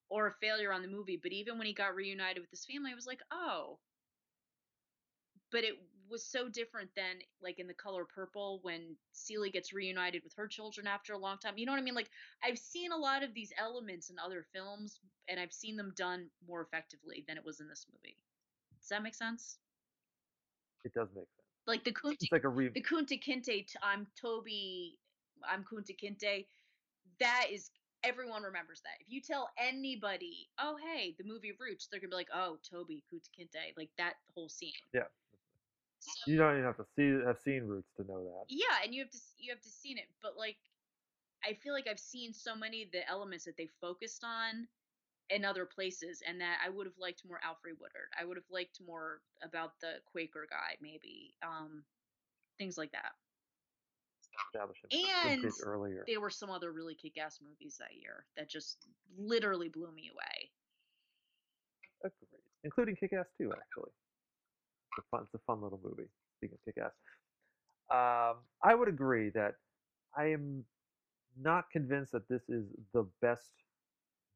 or 0.10 0.28
a 0.28 0.34
failure 0.42 0.72
on 0.72 0.82
the 0.82 0.88
movie, 0.88 1.20
but 1.22 1.34
even 1.34 1.58
when 1.58 1.68
he 1.68 1.74
got 1.74 1.96
reunited 1.96 2.42
with 2.42 2.52
his 2.52 2.66
family, 2.66 2.92
I 2.92 2.96
was 2.96 3.08
like, 3.08 3.22
"Oh." 3.32 3.80
But 5.52 5.64
it 5.64 5.76
was 6.10 6.26
so 6.26 6.50
different 6.50 6.90
than 6.96 7.18
like 7.42 7.60
in 7.60 7.68
the 7.68 7.74
color 7.74 8.06
purple 8.06 8.60
when 8.62 8.96
Celie 9.12 9.50
gets 9.50 9.74
reunited 9.74 10.24
with 10.24 10.34
her 10.36 10.48
children 10.48 10.88
after 10.88 11.14
a 11.14 11.18
long 11.18 11.38
time. 11.38 11.58
You 11.58 11.66
know 11.66 11.72
what 11.72 11.80
I 11.80 11.84
mean? 11.84 11.96
Like 11.96 12.10
I've 12.44 12.58
seen 12.58 12.92
a 12.92 12.98
lot 12.98 13.24
of 13.24 13.34
these 13.34 13.52
elements 13.58 14.10
in 14.10 14.18
other 14.20 14.46
films 14.54 15.00
and 15.28 15.40
I've 15.40 15.54
seen 15.54 15.76
them 15.76 15.94
done 15.96 16.28
more 16.48 16.62
effectively 16.62 17.24
than 17.28 17.38
it 17.38 17.46
was 17.46 17.60
in 17.60 17.68
this 17.68 17.86
movie. 17.92 18.18
Does 18.80 18.90
that 18.90 19.04
make 19.04 19.16
sense? 19.16 19.58
It 20.86 20.94
does 20.94 21.10
make 21.16 21.26
sense. 21.26 21.48
Like 21.66 21.84
the 21.84 21.92
Kunta, 21.92 22.16
It's 22.22 22.32
like 22.32 22.46
a 22.46 22.50
re. 22.50 22.70
the 22.70 22.82
Kunta 22.82 23.22
Kinte, 23.22 23.66
I'm 23.84 24.08
Toby, 24.20 24.98
I'm 25.48 25.66
Kunta 25.66 25.94
Kinte. 26.02 26.46
That 27.20 27.48
is 27.52 27.72
everyone 28.04 28.44
remembers 28.44 28.82
that. 28.82 29.02
If 29.02 29.12
you 29.12 29.20
tell 29.22 29.50
anybody, 29.58 30.48
oh 30.60 30.78
hey, 30.82 31.16
the 31.18 31.26
movie 31.26 31.52
Roots, 31.60 31.88
they're 31.92 32.00
gonna 32.00 32.10
be 32.10 32.16
like, 32.16 32.30
oh 32.34 32.58
Toby 32.70 33.04
Kunta 33.12 33.30
Kinte, 33.38 33.76
like 33.76 33.90
that 33.98 34.14
whole 34.34 34.48
scene. 34.50 34.72
Yeah. 34.94 35.04
So, 36.08 36.32
You 36.32 36.38
don't 36.38 36.54
even 36.54 36.64
have 36.64 36.78
to 36.78 36.86
see 36.96 37.10
have 37.26 37.40
seen 37.44 37.64
Roots 37.64 37.92
to 37.98 38.04
know 38.04 38.24
that. 38.24 38.46
yeah, 38.50 38.84
and 38.84 38.94
you 38.96 39.04
have 39.04 39.12
to 39.12 39.18
you 39.38 39.52
have 39.52 39.62
to 39.62 39.70
seen 39.70 39.98
it, 39.98 40.08
but 40.22 40.38
like 40.38 40.58
I 41.46 41.54
feel 41.54 41.74
like 41.74 41.88
I've 41.88 42.00
seen 42.00 42.34
so 42.34 42.56
many 42.56 42.84
of 42.84 42.92
the 42.92 43.08
elements 43.10 43.46
that 43.46 43.58
they 43.58 43.70
focused 43.82 44.24
on 44.24 44.68
in 45.30 45.44
other 45.44 45.66
places, 45.66 46.24
and 46.26 46.40
that 46.40 46.60
I 46.66 46.70
would 46.70 46.88
have 46.88 46.98
liked 46.98 47.24
more 47.28 47.40
Alfre 47.46 47.76
Woodard. 47.80 48.10
I 48.20 48.26
would 48.26 48.38
have 48.38 48.50
liked 48.50 48.80
more 48.86 49.20
about 49.44 49.74
the 49.82 49.96
Quaker 50.10 50.48
guy, 50.50 50.78
maybe. 50.82 51.36
Um, 51.44 51.84
things 52.58 52.78
like 52.78 52.92
that. 52.92 53.12
Establish 54.54 54.78
him 54.90 54.90
a 54.92 55.30
And 55.30 55.52
earlier. 55.64 56.04
There 56.08 56.22
were 56.22 56.30
some 56.30 56.50
other 56.50 56.72
really 56.72 56.96
kick-ass 56.96 57.40
movies 57.42 57.78
that 57.80 58.00
year 58.00 58.26
that 58.38 58.50
just 58.50 58.88
literally 59.18 59.70
blew 59.70 59.92
me 59.92 60.10
away. 60.12 60.52
Agreed. 62.04 62.42
Including 62.64 62.96
Kick 62.96 63.14
Ass 63.14 63.26
2, 63.38 63.52
actually. 63.52 63.92
It's 64.98 65.06
a 65.06 65.16
fun, 65.16 65.24
it's 65.26 65.34
a 65.34 65.40
fun 65.46 65.62
little 65.62 65.80
movie, 65.84 66.10
speaking 66.38 66.58
of 66.58 66.74
Kick 66.74 66.84
Ass. 66.84 66.94
Um, 67.90 68.38
I 68.64 68.74
would 68.74 68.88
agree 68.88 69.30
that 69.32 69.56
I 70.18 70.26
am 70.26 70.64
not 71.40 71.70
convinced 71.72 72.12
that 72.14 72.28
this 72.28 72.50
is 72.50 72.66
the 72.94 73.06
best 73.22 73.52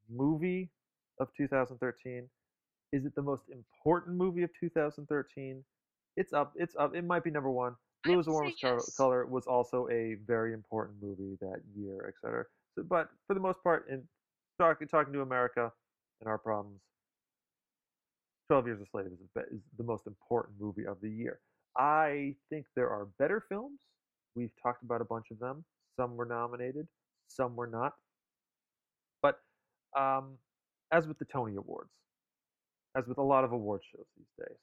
movie 0.10 0.70
of 1.20 1.30
2013. 1.36 2.30
Is 2.94 3.06
it 3.06 3.16
the 3.16 3.22
most 3.22 3.44
important 3.50 4.18
movie 4.18 4.44
of 4.44 4.52
2013? 4.60 5.64
It's 6.18 6.34
up. 6.34 6.54
It's 6.56 6.76
up. 6.78 6.96
It 6.96 7.06
might 7.06 7.24
be 7.24 7.32
number 7.32 7.50
one. 7.50 7.76
Blue 8.04 8.20
is 8.20 8.26
the 8.26 8.32
warmest 8.32 8.62
yes. 8.62 8.96
color 8.96 9.26
was 9.26 9.46
also 9.48 9.88
a 9.90 10.18
very 10.26 10.54
important 10.54 10.98
movie 11.02 11.38
that 11.40 11.62
year, 11.76 12.14
etc. 12.14 12.46
So, 12.76 12.84
but 12.84 13.10
for 13.28 13.34
the 13.34 13.40
most 13.40 13.64
part, 13.64 13.88
in 13.90 14.04
talking 14.60 14.88
talking 14.88 15.14
to 15.14 15.22
America 15.22 15.72
and 16.20 16.28
our 16.28 16.38
problems, 16.38 16.82
12 18.52 18.65
Years 18.65 18.82
a 18.82 18.86
Slave 18.86 19.06
is, 19.06 19.19
the 19.34 19.41
is 19.44 19.61
the 19.78 19.84
most 19.86 20.07
important 20.07 20.60
movie 20.60 20.86
of 20.86 20.98
the 21.02 21.10
year. 21.10 21.40
I 21.78 22.36
think 22.49 22.65
there 22.76 22.90
are 22.90 23.07
better 23.18 23.45
films. 23.48 23.80
We've 24.36 24.52
talked 24.61 24.84
about 24.84 24.99
a 24.99 25.06
bunch 25.06 25.28
of 25.32 25.40
them. 25.40 25.64
Some 25.95 26.18
were 26.18 26.26
nominated, 26.26 26.86
some 27.30 27.56
were 27.56 27.68
not. 27.68 27.94
But 29.22 29.40
um, 29.98 30.34
as 30.91 31.07
with 31.07 31.18
the 31.18 31.23
Tony 31.23 31.56
Awards, 31.56 31.94
as 32.94 33.07
with 33.07 33.19
a 33.19 33.23
lot 33.23 33.45
of 33.45 33.53
award 33.53 33.84
shows 33.90 34.07
these 34.18 34.34
days, 34.38 34.57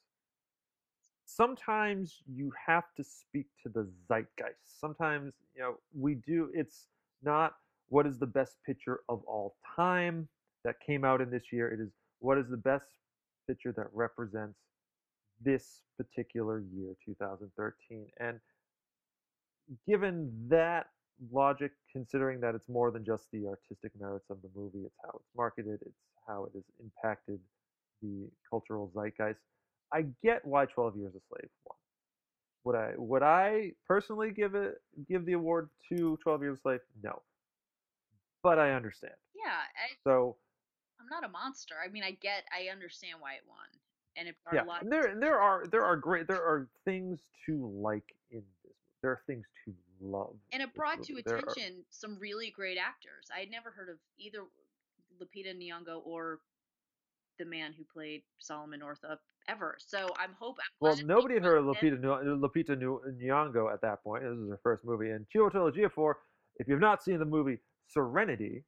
sometimes 1.24 2.19
you 2.31 2.52
have 2.66 2.85
to 2.94 3.02
speak 3.02 3.47
to 3.62 3.70
the 3.70 3.89
zeitgeist. 4.06 4.78
Sometimes, 4.78 5.32
you 5.56 5.62
know, 5.62 5.77
we 5.98 6.16
do, 6.16 6.51
it's 6.52 6.89
not 7.23 7.55
what 7.89 8.06
is 8.06 8.19
the 8.19 8.27
best 8.27 8.59
picture 8.66 9.01
of 9.09 9.23
all 9.27 9.56
time 9.74 10.28
that 10.66 10.74
came 10.86 11.06
out 11.06 11.23
in 11.23 11.31
this 11.31 11.44
year. 11.51 11.73
It 11.73 11.81
is 11.81 11.89
what 12.19 12.36
is 12.36 12.51
the 12.51 12.59
best 12.59 12.85
picture 13.49 13.73
that 13.77 13.87
represents 13.93 14.59
this 15.41 15.83
particular 15.97 16.61
year, 16.61 16.95
2013. 17.05 18.07
And 18.20 18.39
given 19.87 20.31
that 20.49 20.87
logic, 21.33 21.73
considering 21.93 22.41
that 22.41 22.55
it's 22.55 22.69
more 22.69 22.91
than 22.91 23.05
just 23.05 23.27
the 23.33 23.47
artistic 23.47 23.93
merits 24.01 24.27
of 24.31 24.39
the 24.43 24.49
movie, 24.55 24.85
it's 24.85 24.97
how 25.03 25.11
it's 25.15 25.31
marketed, 25.37 25.81
it's 25.83 25.99
how 26.27 26.45
it 26.45 26.53
has 26.55 26.65
impacted 26.81 27.41
the 28.03 28.29
cultural 28.49 28.91
zeitgeist. 28.95 29.41
I 29.93 30.05
get 30.23 30.45
why 30.45 30.66
12 30.66 30.97
Years 30.97 31.15
a 31.15 31.20
Slave 31.29 31.51
won. 31.65 31.77
Would 32.65 32.75
I 32.77 32.93
would 32.97 33.23
I 33.23 33.73
personally 33.87 34.31
give 34.31 34.55
it 34.55 34.75
give 35.09 35.25
the 35.25 35.33
award 35.33 35.70
to 35.91 36.19
12 36.23 36.43
Years 36.43 36.59
a 36.59 36.61
Slave? 36.61 36.81
No. 37.03 37.23
But 38.43 38.59
I 38.59 38.73
understand. 38.73 39.15
Yeah, 39.35 39.51
I, 39.51 39.95
So 40.05 40.37
I'm 41.09 41.20
not 41.22 41.28
a 41.28 41.32
monster. 41.32 41.74
I 41.85 41.89
mean, 41.90 42.02
I 42.02 42.12
get, 42.12 42.44
I 42.52 42.70
understand 42.70 43.14
why 43.20 43.35
it 43.35 43.43
won, 43.48 43.59
and 44.16 44.28
it 44.28 44.36
yeah, 44.52 44.64
a 44.64 44.66
lot. 44.66 44.82
and 44.82 44.93
there 44.93 45.14
there 45.18 45.40
are 45.40 45.66
there 45.70 45.85
are 45.85 45.97
great 45.97 46.26
there 46.26 46.43
are 46.43 46.68
things 46.85 47.18
to 47.47 47.70
like 47.80 48.14
in 48.30 48.39
this 48.39 48.56
movie. 48.64 48.74
There 49.02 49.12
are 49.12 49.20
things 49.26 49.47
to 49.64 49.74
love. 50.01 50.35
and 50.52 50.62
it 50.62 50.74
brought 50.74 51.02
to. 51.05 51.20
There 51.24 51.36
are- 51.36 51.39
attention 51.39 51.85
some 51.90 52.18
really 52.18 52.51
great 52.51 52.78
actors. 52.78 53.26
I 53.35 53.40
had 53.40 53.51
never 53.51 53.70
heard 53.70 53.89
of 53.89 53.97
either 54.18 54.40
Lupita 55.20 55.55
Nyong'o 55.56 56.02
or 56.05 56.40
the 57.39 57.44
man 57.44 57.72
who 57.72 57.85
played 57.85 58.22
Solomon 58.39 58.80
Northup 58.80 59.20
ever. 59.48 59.76
So 59.78 60.09
I'm 60.18 60.35
hoping. 60.39 60.64
Well, 60.80 60.97
nobody 61.05 61.35
had 61.35 61.44
heard 61.44 61.59
of 61.59 61.64
Lupita, 61.64 62.01
Lupita 62.01 62.76
Nyong'o 62.76 63.72
at 63.72 63.80
that 63.82 64.02
point. 64.02 64.24
This 64.24 64.39
is 64.39 64.48
her 64.51 64.60
first 64.62 64.85
movie. 64.85 65.10
And 65.10 65.26
Chiwetel 65.35 65.72
Ejiofor, 65.72 66.14
if 66.56 66.68
you've 66.68 66.80
not 66.80 67.02
seen 67.02 67.18
the 67.18 67.24
movie 67.24 67.59
Serenity, 67.89 68.64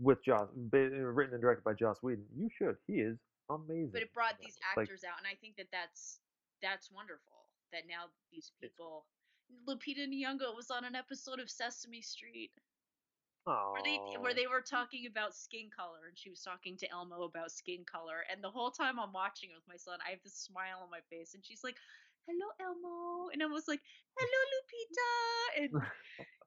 with 0.00 0.24
Joss, 0.24 0.48
uh, 0.48 0.78
written 0.78 1.34
and 1.34 1.42
directed 1.42 1.64
by 1.64 1.74
Joss 1.74 2.02
Whedon, 2.02 2.24
you 2.36 2.48
should. 2.56 2.76
He 2.86 2.94
is 2.94 3.18
amazing. 3.50 3.90
But 3.92 4.02
it 4.02 4.14
brought 4.14 4.38
these 4.40 4.56
that. 4.56 4.80
Like, 4.80 4.84
actors 4.84 5.04
out, 5.04 5.18
and 5.18 5.26
I 5.26 5.36
think 5.40 5.56
that 5.56 5.68
that's 5.72 6.20
that's 6.62 6.90
wonderful. 6.90 7.46
That 7.72 7.82
now 7.88 8.10
these 8.32 8.52
people. 8.60 9.06
Lupita 9.68 10.06
Nyong'o 10.06 10.54
was 10.54 10.70
on 10.70 10.84
an 10.84 10.94
episode 10.94 11.40
of 11.40 11.50
Sesame 11.50 12.00
Street 12.00 12.52
where 13.44 13.82
they 13.82 13.98
where 14.20 14.34
they 14.34 14.46
were 14.46 14.60
talking 14.60 15.06
about 15.06 15.34
skin 15.34 15.70
color, 15.74 16.08
and 16.08 16.16
she 16.16 16.30
was 16.30 16.42
talking 16.42 16.76
to 16.76 16.90
Elmo 16.90 17.22
about 17.24 17.50
skin 17.50 17.84
color. 17.90 18.24
And 18.30 18.44
the 18.44 18.50
whole 18.50 18.70
time 18.70 18.98
I'm 19.00 19.12
watching 19.12 19.50
it 19.50 19.56
with 19.56 19.68
my 19.68 19.76
son, 19.76 19.98
I 20.06 20.10
have 20.10 20.22
this 20.22 20.34
smile 20.34 20.80
on 20.82 20.90
my 20.90 21.00
face, 21.10 21.34
and 21.34 21.44
she's 21.44 21.64
like, 21.64 21.76
"Hello, 22.26 22.46
Elmo," 22.60 23.30
and 23.32 23.42
I 23.42 23.46
was 23.46 23.66
like, 23.66 23.80
"Hello, 24.18 24.40
Lupita," 24.52 25.62
and 25.62 25.70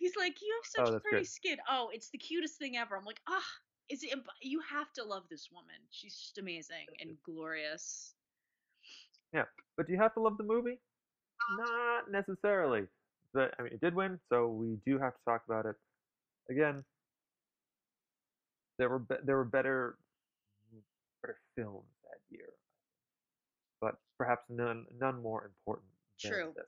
he's 0.00 0.16
like, 0.16 0.42
"You 0.42 0.52
have 0.60 0.66
Oh, 0.78 0.90
such 0.90 0.92
that's 0.92 1.04
pretty 1.04 1.22
good. 1.22 1.28
skin." 1.28 1.58
Oh, 1.68 1.90
it's 1.92 2.10
the 2.10 2.18
cutest 2.18 2.58
thing 2.58 2.76
ever. 2.76 2.96
I'm 2.96 3.04
like, 3.04 3.20
ah, 3.28 3.46
is 3.88 4.02
it? 4.02 4.18
You 4.42 4.60
have 4.60 4.92
to 4.94 5.04
love 5.04 5.28
this 5.28 5.50
woman. 5.52 5.76
She's 5.90 6.18
just 6.18 6.38
amazing 6.38 6.88
and 7.00 7.22
glorious. 7.22 8.16
Yeah, 9.32 9.44
but 9.76 9.86
do 9.86 9.92
you 9.92 9.98
have 10.00 10.14
to 10.14 10.20
love 10.20 10.36
the 10.38 10.44
movie? 10.44 10.78
Not 11.58 12.10
necessarily. 12.10 12.88
But 13.32 13.54
I 13.58 13.62
mean, 13.62 13.72
it 13.74 13.80
did 13.80 13.94
win, 13.94 14.20
so 14.28 14.48
we 14.48 14.76
do 14.86 14.98
have 14.98 15.14
to 15.14 15.24
talk 15.24 15.42
about 15.46 15.66
it. 15.66 15.76
Again, 16.50 16.84
there 18.78 18.88
were 18.88 18.98
be- 18.98 19.22
there 19.24 19.36
were 19.36 19.44
better 19.44 19.98
better 21.22 21.40
films 21.54 21.86
that 22.04 22.20
year, 22.30 22.48
but 23.80 24.00
perhaps 24.18 24.44
none 24.48 24.86
none 24.98 25.22
more 25.22 25.44
important 25.44 25.90
than 26.22 26.32
True. 26.32 26.52
this. 26.56 26.66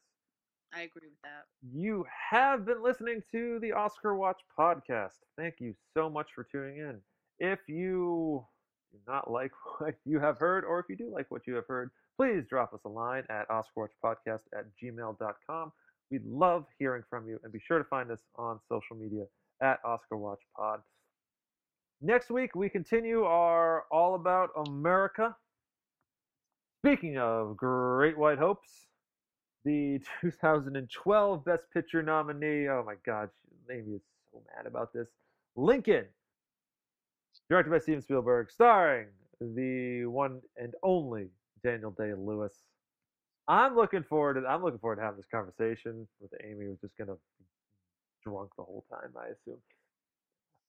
I 0.74 0.82
agree 0.82 1.09
with 1.09 1.23
that. 1.23 1.44
You 1.74 2.05
have 2.31 2.65
been 2.65 2.82
listening 2.82 3.23
to 3.31 3.59
the 3.61 3.73
Oscar 3.73 4.16
Watch 4.16 4.40
podcast. 4.59 5.19
Thank 5.36 5.57
you 5.61 5.74
so 5.94 6.09
much 6.09 6.28
for 6.35 6.44
tuning 6.51 6.78
in. 6.78 6.99
If 7.39 7.61
you 7.69 8.44
do 8.93 8.99
not 9.07 9.31
like 9.31 9.53
what 9.78 9.94
you 10.05 10.19
have 10.20 10.39
heard, 10.39 10.65
or 10.65 10.78
if 10.81 10.86
you 10.89 10.97
do 10.97 11.11
like 11.12 11.31
what 11.31 11.47
you 11.47 11.55
have 11.55 11.66
heard, 11.66 11.90
please 12.16 12.44
drop 12.49 12.73
us 12.73 12.81
a 12.85 12.89
line 12.89 13.24
at 13.28 13.49
OscarWatchPodcast 13.49 14.40
at 14.57 14.66
gmail.com. 14.82 15.73
We 16.11 16.20
love 16.27 16.66
hearing 16.78 17.03
from 17.09 17.28
you, 17.28 17.39
and 17.43 17.53
be 17.53 17.61
sure 17.66 17.78
to 17.78 17.85
find 17.85 18.11
us 18.11 18.20
on 18.36 18.59
social 18.69 18.97
media 18.97 19.24
at 19.62 19.82
OscarWatchPod. 19.82 20.78
Next 22.01 22.31
week, 22.31 22.55
we 22.55 22.69
continue 22.69 23.24
our 23.24 23.85
All 23.90 24.15
About 24.15 24.51
America. 24.66 25.36
Speaking 26.85 27.16
of 27.16 27.57
Great 27.57 28.19
White 28.19 28.39
Hopes, 28.39 28.89
the 29.64 30.01
2012 30.20 31.44
Best 31.44 31.64
Picture 31.72 32.02
nominee. 32.02 32.68
Oh 32.68 32.82
my 32.86 32.94
God, 33.05 33.30
Amy 33.70 33.97
is 33.97 34.02
so 34.32 34.43
mad 34.56 34.66
about 34.66 34.93
this. 34.93 35.09
Lincoln, 35.56 36.06
directed 37.48 37.70
by 37.70 37.78
Steven 37.78 38.02
Spielberg, 38.02 38.51
starring 38.51 39.09
the 39.40 40.06
one 40.06 40.40
and 40.56 40.74
only 40.82 41.28
Daniel 41.64 41.90
Day 41.90 42.12
Lewis. 42.16 42.52
I'm 43.48 43.74
looking 43.74 44.02
forward 44.05 44.34
to. 44.34 44.47
I'm 44.47 44.62
looking 44.62 44.78
forward 44.78 44.97
to 44.97 45.02
having 45.02 45.18
this 45.18 45.26
conversation 45.30 46.06
with 46.20 46.30
Amy, 46.44 46.66
who's 46.66 46.80
just 46.80 46.97
gonna 46.97 47.14
be 47.39 47.44
drunk 48.24 48.51
the 48.56 48.62
whole 48.62 48.84
time, 48.90 49.10
I 49.18 49.26
assume. 49.28 49.59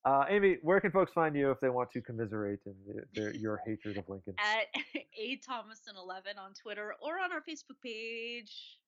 Uh, 0.06 0.26
Amy, 0.30 0.58
where 0.64 0.82
can 0.82 0.92
folks 0.92 1.14
find 1.14 1.34
you 1.36 1.50
if 1.52 1.62
they 1.62 1.70
want 1.70 1.90
to 1.92 2.02
commiserate 2.02 2.60
in 2.66 2.74
the, 2.86 3.04
their, 3.14 3.34
your 3.36 3.62
hatred 3.66 3.98
of 3.98 4.10
Lincoln? 4.10 4.34
At 4.38 4.68
A 5.18 5.38
Thomason 5.38 5.96
eleven 5.96 6.38
on 6.38 6.54
Twitter 6.54 6.94
or 7.02 7.20
on 7.20 7.32
our 7.32 7.40
Facebook 7.42 7.80
page. 7.82 8.80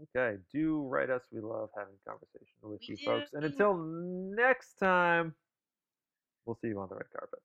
Okay, 0.00 0.38
do 0.52 0.86
write 0.88 1.10
us. 1.10 1.22
We 1.30 1.40
love 1.40 1.70
having 1.76 1.94
conversation 2.06 2.56
with 2.62 2.80
We 2.80 2.96
you 2.96 2.96
folks. 3.04 3.30
And 3.32 3.42
do. 3.42 3.48
until 3.48 3.76
next 3.76 4.74
time, 4.80 5.34
we'll 6.44 6.58
see 6.62 6.68
you 6.68 6.80
on 6.80 6.88
the 6.88 6.96
red 6.96 7.06
carpet. 7.16 7.40